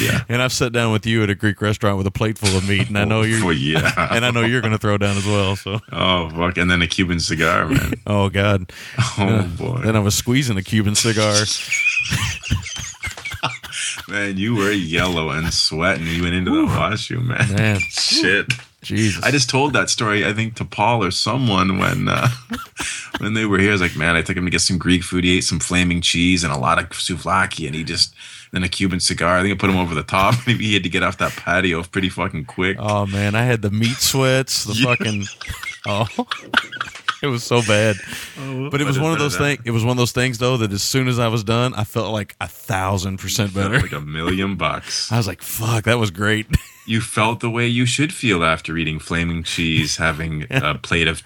yeah. 0.00 0.24
and 0.28 0.42
I've 0.42 0.52
sat 0.52 0.72
down 0.72 0.92
with 0.92 1.06
you 1.06 1.22
at 1.22 1.30
a 1.30 1.34
Greek 1.34 1.60
restaurant 1.62 1.96
with 1.98 2.06
a 2.06 2.10
plate 2.10 2.36
full 2.38 2.56
of 2.56 2.68
meat, 2.68 2.88
and 2.88 2.98
I 2.98 3.04
know 3.04 3.22
you're, 3.28 3.44
Oh, 3.44 3.50
yeah. 3.50 4.08
and 4.14 4.24
I 4.24 4.30
know 4.30 4.42
you're 4.42 4.60
going 4.60 4.72
to 4.72 4.78
throw 4.78 4.98
down 4.98 5.16
as 5.16 5.26
well. 5.26 5.56
So, 5.56 5.80
Oh 5.92 6.28
fuck! 6.30 6.56
And 6.58 6.70
then 6.70 6.82
a 6.82 6.86
Cuban 6.86 7.20
cigar, 7.20 7.66
man. 7.68 7.94
oh 8.06 8.28
god, 8.28 8.70
Oh 9.18 9.24
Uh, 9.26 9.42
boy, 9.46 9.80
Then 9.84 9.96
I 9.96 10.00
was 10.00 10.14
squeezing 10.14 10.56
a 10.58 10.62
Cuban 10.62 10.94
cigar. 10.94 11.34
man, 14.08 14.36
you 14.36 14.54
were 14.54 14.70
yellow 14.72 15.30
and 15.30 15.52
sweating. 15.52 16.06
You 16.06 16.22
went 16.22 16.34
into 16.34 16.50
the 16.50 16.66
washroom, 16.66 17.28
man. 17.28 17.52
Man. 17.54 17.80
Shit. 17.90 18.52
Jesus. 18.80 19.22
I 19.24 19.30
just 19.32 19.50
told 19.50 19.72
that 19.72 19.90
story, 19.90 20.24
I 20.24 20.32
think, 20.32 20.54
to 20.56 20.64
Paul 20.64 21.02
or 21.02 21.10
someone 21.10 21.78
when 21.78 22.08
uh, 22.08 22.28
when 23.18 23.34
they 23.34 23.44
were 23.44 23.58
here. 23.58 23.70
I 23.70 23.72
was 23.72 23.80
like, 23.80 23.96
man, 23.96 24.14
I 24.14 24.22
took 24.22 24.36
him 24.36 24.44
to 24.44 24.50
get 24.50 24.60
some 24.60 24.78
Greek 24.78 25.02
food. 25.02 25.24
He 25.24 25.36
ate 25.36 25.44
some 25.44 25.58
flaming 25.58 26.00
cheese 26.00 26.44
and 26.44 26.52
a 26.52 26.58
lot 26.58 26.78
of 26.78 26.88
souvlaki, 26.90 27.66
and 27.66 27.74
he 27.74 27.82
just 27.82 28.14
then 28.52 28.62
a 28.62 28.68
Cuban 28.68 29.00
cigar. 29.00 29.38
I 29.38 29.42
think 29.42 29.54
I 29.54 29.58
put 29.58 29.70
him 29.70 29.76
over 29.76 29.94
the 29.94 30.02
top. 30.02 30.34
Maybe 30.46 30.64
he 30.66 30.74
had 30.74 30.82
to 30.84 30.88
get 30.88 31.02
off 31.02 31.18
that 31.18 31.32
patio 31.32 31.82
pretty 31.82 32.08
fucking 32.08 32.44
quick. 32.46 32.76
Oh 32.80 33.06
man, 33.06 33.34
I 33.34 33.42
had 33.42 33.62
the 33.62 33.70
meat 33.70 33.96
sweats, 33.98 34.64
the 34.64 34.74
fucking 34.84 35.24
oh. 35.86 36.06
It 37.20 37.26
was 37.26 37.42
so 37.42 37.62
bad, 37.62 37.96
Oh, 38.38 38.70
but 38.70 38.80
it 38.80 38.84
was 38.84 38.96
one 38.96 39.10
of 39.10 39.18
those 39.18 39.36
things. 39.36 39.60
It 39.64 39.72
was 39.72 39.82
one 39.82 39.90
of 39.90 39.96
those 39.96 40.12
things, 40.12 40.38
though, 40.38 40.56
that 40.58 40.70
as 40.70 40.84
soon 40.84 41.08
as 41.08 41.18
I 41.18 41.26
was 41.26 41.42
done, 41.42 41.74
I 41.74 41.82
felt 41.82 42.12
like 42.12 42.36
a 42.40 42.46
thousand 42.46 43.18
percent 43.18 43.52
better. 43.52 43.80
like 43.80 43.90
a 43.90 44.00
million 44.00 44.54
bucks. 44.54 45.10
I 45.10 45.16
was 45.16 45.26
like, 45.26 45.42
"Fuck, 45.42 45.82
that 45.86 45.98
was 45.98 46.12
great." 46.12 46.46
You 46.86 47.00
felt 47.00 47.40
the 47.40 47.50
way 47.50 47.66
you 47.66 47.86
should 47.86 48.14
feel 48.14 48.44
after 48.44 48.76
eating 48.76 49.00
flaming 49.00 49.42
cheese, 49.42 49.96
having 49.96 50.46
a 50.48 50.76
plate 50.76 51.08
of, 51.08 51.24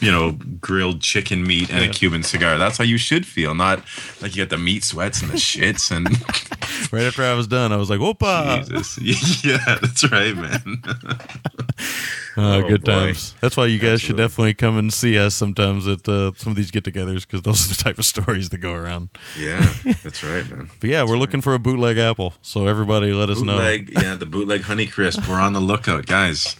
you 0.00 0.10
know, 0.12 0.32
grilled 0.60 1.00
chicken 1.02 1.46
meat 1.46 1.70
and 1.70 1.84
a 1.84 1.88
Cuban 1.88 2.22
cigar. 2.22 2.56
That's 2.56 2.78
how 2.78 2.84
you 2.84 2.96
should 2.98 3.26
feel. 3.26 3.54
Not 3.54 3.82
like 4.22 4.34
you 4.36 4.42
got 4.44 4.50
the 4.50 4.58
meat 4.58 4.84
sweats 4.84 5.20
and 5.22 5.30
the 5.30 5.36
shits 5.36 5.90
and 5.94 6.06
right 6.92 7.02
after 7.04 7.22
I 7.24 7.34
was 7.34 7.46
done, 7.46 7.72
I 7.72 7.76
was 7.76 7.90
like, 7.90 8.00
"Whoopa!" 8.00 8.66
Jesus. 8.68 9.44
Yeah, 9.44 9.76
that's 9.80 10.10
right, 10.10 10.34
man. 10.36 10.82
Uh, 12.38 12.56
Oh, 12.58 12.68
good 12.68 12.84
boy. 12.84 12.92
times. 12.92 13.34
That's 13.40 13.56
why 13.56 13.64
you 13.64 13.78
guys 13.78 14.02
should 14.02 14.18
definitely 14.18 14.52
come 14.52 14.76
and 14.76 14.92
see 14.92 15.18
us 15.18 15.34
sometimes 15.34 15.88
at 15.88 16.06
uh, 16.06 16.32
some 16.36 16.50
of 16.50 16.56
these 16.56 16.70
get-togethers 16.70 17.22
because 17.26 17.40
those 17.40 17.64
are 17.64 17.74
the 17.74 17.82
type 17.82 17.98
of 17.98 18.04
stories 18.04 18.50
that 18.50 18.58
go 18.58 18.74
around. 18.74 19.08
Yeah, 19.38 19.72
that's 20.04 20.22
right, 20.22 20.46
man. 20.50 20.68
But 20.78 20.90
yeah, 20.90 21.02
we're 21.04 21.16
looking 21.16 21.40
for 21.40 21.54
a 21.54 21.58
bootleg 21.58 21.96
apple, 21.96 22.34
so 22.42 22.66
everybody 22.66 23.10
let 23.14 23.30
us 23.30 23.40
know. 23.40 23.58
Yeah, 23.58 24.16
the 24.16 24.26
bootleg 24.26 24.60
honey 24.62 24.86
crisp. 24.86 25.26
We're 25.26 25.40
on 25.40 25.54
the 25.54 25.60
lookout, 25.60 26.04
guys. 26.04 26.56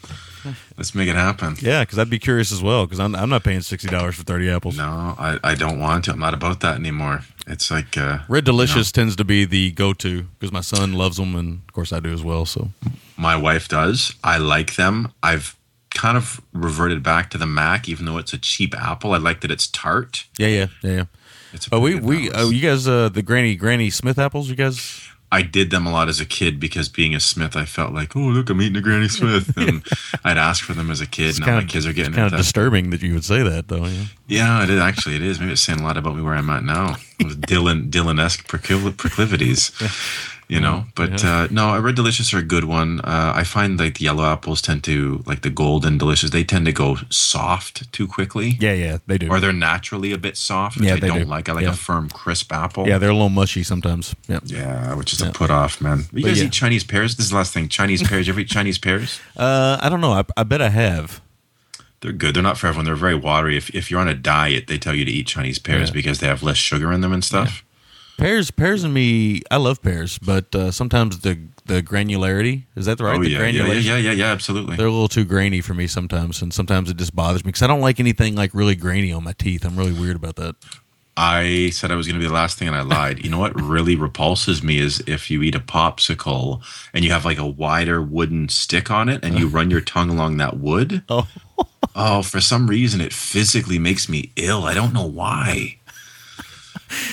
Let's 0.77 0.95
make 0.95 1.09
it 1.09 1.15
happen. 1.17 1.57
Yeah, 1.61 1.83
because 1.83 1.99
I'd 1.99 2.11
be 2.11 2.19
curious 2.19 2.53
as 2.53 2.63
well 2.63 2.87
because 2.87 3.01
I'm, 3.01 3.15
I'm 3.15 3.29
not 3.29 3.45
paying 3.45 3.61
sixty 3.63 3.89
dollars 3.89 4.15
for 4.15 4.23
thirty 4.25 4.51
apples. 4.51 4.77
No, 4.77 5.15
I, 5.19 5.39
I 5.43 5.55
don't 5.55 5.79
want 5.81 6.05
to. 6.05 6.13
I'm 6.13 6.19
not 6.19 6.35
about 6.35 6.61
that 6.61 6.77
anymore. 6.77 7.23
It's 7.47 7.71
like 7.71 7.97
uh, 7.97 8.19
Red 8.29 8.45
Delicious 8.45 8.91
tends 8.91 9.15
to 9.17 9.25
be 9.25 9.45
the 9.45 9.71
go-to 9.71 10.23
because 10.39 10.53
my 10.53 10.61
son 10.63 10.93
loves 10.95 11.17
them, 11.17 11.35
and 11.37 11.61
of 11.69 11.73
course 11.73 11.93
I 11.93 12.01
do 12.01 12.13
as 12.13 12.23
well. 12.25 12.45
So 12.45 12.71
my 13.17 13.37
wife 13.37 13.69
does. 13.69 14.15
I 14.25 14.39
like 14.39 14.75
them. 14.77 15.13
I've 15.23 15.57
kind 15.95 16.17
of 16.17 16.41
reverted 16.53 17.03
back 17.03 17.31
to 17.31 17.39
the 17.39 17.47
Mac, 17.47 17.89
even 17.89 18.05
though 18.05 18.19
it's 18.19 18.33
a 18.33 18.39
cheap 18.39 18.75
apple. 18.77 19.13
I 19.13 19.19
like 19.19 19.41
that 19.43 19.51
it's 19.51 19.67
tart. 19.69 20.25
yeah, 20.39 20.49
yeah, 20.49 20.67
yeah, 20.83 20.91
yeah. 20.91 21.05
It's 21.53 21.69
a 21.69 21.75
Oh, 21.77 21.81
we 21.81 21.95
we 21.95 22.31
uh, 22.33 22.49
you 22.49 22.61
guys 22.61 22.87
uh, 22.89 23.09
the 23.09 23.23
Granny 23.23 23.55
Granny 23.55 23.91
Smith 23.91 24.19
apples. 24.19 24.51
You 24.51 24.57
guys 24.57 25.09
I 25.33 25.43
did 25.43 25.71
them 25.71 25.87
a 25.87 25.93
lot 25.93 26.09
as 26.09 26.21
a 26.21 26.25
kid 26.25 26.61
because 26.61 26.89
being 26.89 27.15
a 27.15 27.21
Smith, 27.21 27.57
I 27.57 27.65
felt 27.65 27.93
like, 27.93 28.15
oh 28.15 28.21
look, 28.21 28.49
I'm 28.49 28.63
eating 28.63 28.77
a 28.77 28.81
Granny 28.81 29.09
Smith, 29.09 29.53
and 29.57 29.85
I'd 30.25 30.39
ask 30.39 30.65
for 30.65 30.73
them 30.73 30.91
as 30.91 31.01
a 31.01 31.07
kid. 31.07 31.41
Now 31.41 31.57
my 31.57 31.65
kids 31.65 31.87
are 31.87 31.93
getting 31.93 32.13
kind 32.13 32.33
of 32.33 32.39
disturbing 32.39 32.91
that 32.91 33.03
you 33.03 33.15
would 33.15 33.25
say 33.25 33.43
that 33.43 33.69
though. 33.69 33.87
Yeah. 33.87 34.05
Yeah, 34.29 34.63
it 34.63 34.71
is 34.71 34.81
actually. 34.81 35.17
It 35.17 35.23
is. 35.23 35.41
Maybe 35.41 35.53
it's 35.53 35.61
saying 35.61 35.81
a 35.81 35.85
lot 35.85 35.97
about 35.97 36.17
me 36.17 36.23
where 36.23 36.35
I'm 36.35 36.51
at 36.51 36.65
now. 36.65 36.97
With 37.19 37.41
Dylan 37.47 37.91
Dylan 37.91 38.21
esque 38.21 38.47
proclivities, 38.47 39.73
you 40.49 40.61
know. 40.61 40.85
But 40.95 41.23
Yeah. 41.23 41.31
uh, 41.45 41.49
no, 41.51 41.75
a 41.75 41.81
red 41.81 41.95
delicious 41.97 42.33
are 42.35 42.39
a 42.39 42.43
good 42.43 42.65
one. 42.65 43.01
Uh, 43.01 43.33
I 43.35 43.45
find 43.45 43.79
like 43.79 43.99
the 43.99 44.05
yellow 44.05 44.25
apples 44.25 44.63
tend 44.63 44.85
to 44.85 45.23
like 45.27 45.43
the 45.43 45.51
golden 45.51 45.99
delicious. 45.99 46.31
They 46.31 46.45
tend 46.45 46.67
to 46.67 46.73
go 46.73 46.99
soft 47.11 47.91
too 47.93 48.07
quickly. 48.07 48.57
Yeah, 48.61 48.73
yeah, 48.75 48.99
they 49.07 49.19
do. 49.19 49.29
Or 49.29 49.41
they're 49.41 49.53
naturally 49.53 50.13
a 50.13 50.19
bit 50.19 50.37
soft, 50.37 50.77
which 50.77 50.87
Yeah, 50.87 50.95
I 50.95 51.01
they 51.01 51.09
don't 51.09 51.19
do. 51.21 51.25
like. 51.25 51.49
I 51.49 51.53
like 51.53 51.65
Yeah. 51.65 51.71
a 51.71 51.77
firm, 51.77 52.09
crisp 52.09 52.53
apple. 52.53 52.87
Yeah, 52.87 52.99
they're 52.99 53.11
a 53.11 53.15
little 53.15 53.29
mushy 53.29 53.63
sometimes. 53.63 54.15
Yeah. 54.29 54.41
Yeah, 54.45 54.95
which 54.95 55.13
is 55.13 55.21
a 55.21 55.31
put 55.31 55.51
off, 55.51 55.81
man. 55.81 56.07
You 56.13 56.23
But 56.23 56.29
guys 56.29 56.43
eat 56.43 56.53
Chinese 56.53 56.85
pears? 56.85 57.17
This 57.17 57.27
is 57.27 57.31
the 57.31 57.37
last 57.37 57.53
thing. 57.53 57.69
Chinese 57.69 58.03
pears. 58.03 58.27
You 58.27 58.33
ever 58.33 58.41
eat 58.41 58.49
Chinese 58.49 58.79
pears? 58.79 59.21
Uh, 59.37 59.77
I 59.81 59.89
don't 59.89 60.01
know. 60.01 60.13
I, 60.13 60.25
I 60.37 60.43
bet 60.45 60.61
I 60.63 60.71
have. 60.71 61.21
They're 62.01 62.13
good. 62.13 62.35
They're 62.35 62.43
not 62.43 62.59
for 62.59 62.67
everyone. 62.69 62.85
They're 62.85 62.95
very 62.95 63.15
watery. 63.15 63.57
If, 63.57 63.71
if 63.75 63.91
you're 63.91 64.01
on 64.01 64.09
a 64.09 64.15
diet, 64.15 64.67
they 64.67 64.79
tell 64.79 64.95
you 64.95 65.05
to 65.05 65.11
eat 65.11 65.27
Chinese 65.27 65.59
pears 65.59 65.89
Yeah. 65.89 65.95
because 65.95 66.19
they 66.21 66.27
have 66.27 66.43
less 66.43 66.57
sugar 66.57 66.93
in 66.93 67.01
them 67.01 67.13
and 67.13 67.23
stuff. 67.25 67.65
Pears, 68.19 68.51
pears, 68.51 68.83
and 68.83 68.95
me. 68.95 69.43
I 69.51 69.57
love 69.57 69.83
pears, 69.83 70.19
but 70.19 70.55
uh, 70.55 70.71
sometimes 70.71 71.21
the 71.21 71.39
the 71.67 71.83
granularity 71.83 72.65
is 72.75 72.87
that 72.87 72.99
the 72.99 73.05
right? 73.05 73.19
Oh 73.19 73.23
the 73.23 73.31
yeah, 73.31 73.47
yeah, 73.47 73.73
yeah, 73.73 73.97
yeah, 73.97 74.13
yeah, 74.13 74.33
absolutely. 74.33 74.77
They're 74.77 74.87
a 74.87 74.91
little 74.91 75.09
too 75.09 75.25
grainy 75.25 75.61
for 75.61 75.75
me 75.75 75.87
sometimes, 75.87 76.41
and 76.41 76.53
sometimes 76.53 76.91
it 76.91 76.97
just 76.97 77.15
bothers 77.15 77.45
me 77.45 77.49
because 77.49 77.63
I 77.63 77.67
don't 77.67 77.81
like 77.81 78.01
anything 78.01 78.35
like 78.35 78.55
really 78.55 78.75
grainy 78.75 79.13
on 79.13 79.25
my 79.25 79.33
teeth. 79.33 79.65
I'm 79.65 79.77
really 79.77 79.93
weird 79.93 80.17
about 80.17 80.37
that. 80.37 80.57
I 81.19 81.71
said 81.71 81.91
I 81.91 81.95
was 81.95 82.07
going 82.07 82.17
to 82.17 82.21
be 82.21 82.29
the 82.29 82.35
last 82.35 82.59
thing, 82.59 82.69
and 82.69 82.77
I 82.77 82.83
lied. 82.83 83.25
You 83.25 83.31
know 83.31 83.39
what 83.39 83.59
really 83.59 83.97
repulses 83.97 84.63
me 84.63 84.79
is 84.79 85.03
if 85.07 85.31
you 85.31 85.43
eat 85.43 85.55
a 85.55 85.61
popsicle 85.61 86.63
and 86.93 87.05
you 87.05 87.11
have 87.11 87.25
like 87.25 87.39
a 87.39 87.47
wider 87.47 88.03
wooden 88.03 88.49
stick 88.49 88.91
on 88.91 89.09
it, 89.09 89.25
and 89.25 89.39
you 89.39 89.49
run 89.49 89.71
your 89.71 89.81
tongue 89.81 90.11
along 90.11 90.39
that 90.39 90.59
wood. 90.59 91.03
Oh, 91.19 91.27
oh, 91.95 92.23
for 92.23 92.41
some 92.43 92.67
reason, 92.67 93.01
it 93.01 93.13
physically 93.13 93.79
makes 93.79 94.09
me 94.09 94.31
ill. 94.37 94.65
I 94.65 94.75
don't 94.75 94.93
know 94.93 95.07
why. 95.07 95.79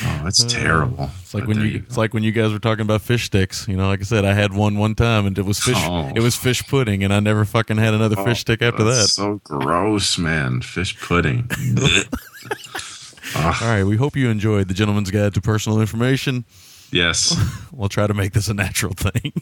Oh, 0.06 0.24
it's 0.26 0.44
terrible. 0.44 1.10
It's 1.22 1.34
like 1.34 1.48
when 1.48 1.60
you, 1.62 1.84
it's 1.86 1.98
like 1.98 2.14
when 2.14 2.24
you 2.24 2.32
guys 2.32 2.52
were 2.52 2.60
talking 2.60 2.82
about 2.82 3.02
fish 3.02 3.26
sticks. 3.26 3.68
You 3.68 3.76
know, 3.78 3.88
like 3.88 4.00
I 4.02 4.04
said, 4.04 4.26
I 4.26 4.34
had 4.34 4.54
one 4.54 4.78
one 4.78 4.96
time, 4.96 5.26
and 5.26 5.38
it 5.38 5.46
was 5.46 5.60
fish. 5.60 5.78
Oh. 5.80 6.12
It 6.16 6.22
was 6.22 6.36
fish 6.36 6.66
pudding, 6.68 7.04
and 7.04 7.14
I 7.14 7.20
never 7.20 7.46
fucking 7.46 7.78
had 7.78 7.94
another 7.94 8.16
Oh, 8.18 8.26
fish 8.26 8.42
stick 8.42 8.62
after 8.62 8.84
that. 8.84 9.08
So 9.08 9.42
gross, 9.44 10.18
man. 10.18 10.62
Fish 10.62 11.00
pudding. 11.00 11.50
All 13.36 13.52
right, 13.62 13.84
we 13.84 13.98
hope 13.98 14.16
you 14.16 14.30
enjoyed 14.30 14.68
the 14.68 14.74
Gentleman's 14.74 15.10
Guide 15.10 15.34
to 15.34 15.42
Personal 15.42 15.82
Information. 15.82 16.46
Yes. 16.92 17.36
we'll 17.72 17.90
try 17.90 18.06
to 18.06 18.14
make 18.14 18.34
this 18.34 18.48
a 18.48 18.54
natural 18.54 18.94
thing. 18.94 19.34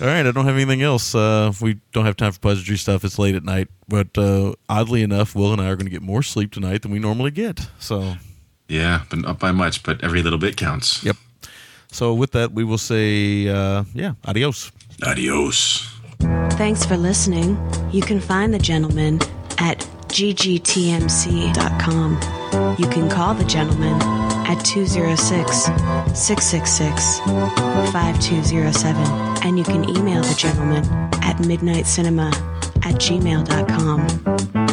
All 0.00 0.06
right, 0.08 0.26
I 0.26 0.32
don't 0.32 0.44
have 0.44 0.56
anything 0.56 0.82
else. 0.82 1.14
Uh, 1.14 1.52
we 1.60 1.78
don't 1.92 2.04
have 2.04 2.16
time 2.16 2.32
for 2.32 2.40
pleasantry 2.40 2.76
stuff. 2.76 3.04
It's 3.04 3.18
late 3.18 3.36
at 3.36 3.44
night, 3.44 3.68
but 3.88 4.18
uh, 4.18 4.52
oddly 4.68 5.02
enough, 5.02 5.34
Will 5.36 5.52
and 5.52 5.62
I 5.62 5.68
are 5.68 5.76
going 5.76 5.86
to 5.86 5.90
get 5.90 6.02
more 6.02 6.22
sleep 6.22 6.52
tonight 6.52 6.82
than 6.82 6.90
we 6.90 6.98
normally 6.98 7.30
get. 7.30 7.68
So, 7.78 8.14
Yeah, 8.68 9.02
but 9.10 9.18
not 9.20 9.38
by 9.38 9.52
much, 9.52 9.82
but 9.82 10.02
every 10.02 10.22
little 10.22 10.38
bit 10.38 10.56
counts. 10.56 11.02
Yep. 11.04 11.16
so 11.92 12.14
with 12.14 12.30
that, 12.32 12.52
we 12.52 12.64
will 12.64 12.78
say, 12.78 13.46
uh, 13.48 13.84
yeah, 13.94 14.14
adios. 14.24 14.72
Adios. 15.02 15.86
Thanks 16.56 16.84
for 16.84 16.96
listening. 16.96 17.58
You 17.92 18.00
can 18.02 18.20
find 18.20 18.52
the 18.54 18.58
gentleman 18.58 19.20
at 19.58 19.78
ggtmc.com. 20.08 22.10
You 22.78 22.86
can 22.88 23.08
call 23.10 23.34
the 23.34 23.44
gentleman 23.44 24.00
at 24.46 24.64
206 24.64 25.64
666 26.18 27.18
5207. 27.92 29.46
And 29.46 29.58
you 29.58 29.64
can 29.64 29.84
email 29.90 30.22
the 30.22 30.34
gentleman 30.34 30.84
at 31.22 31.36
midnitecinema 31.38 32.32
at 32.84 32.94
gmail.com. 32.94 34.63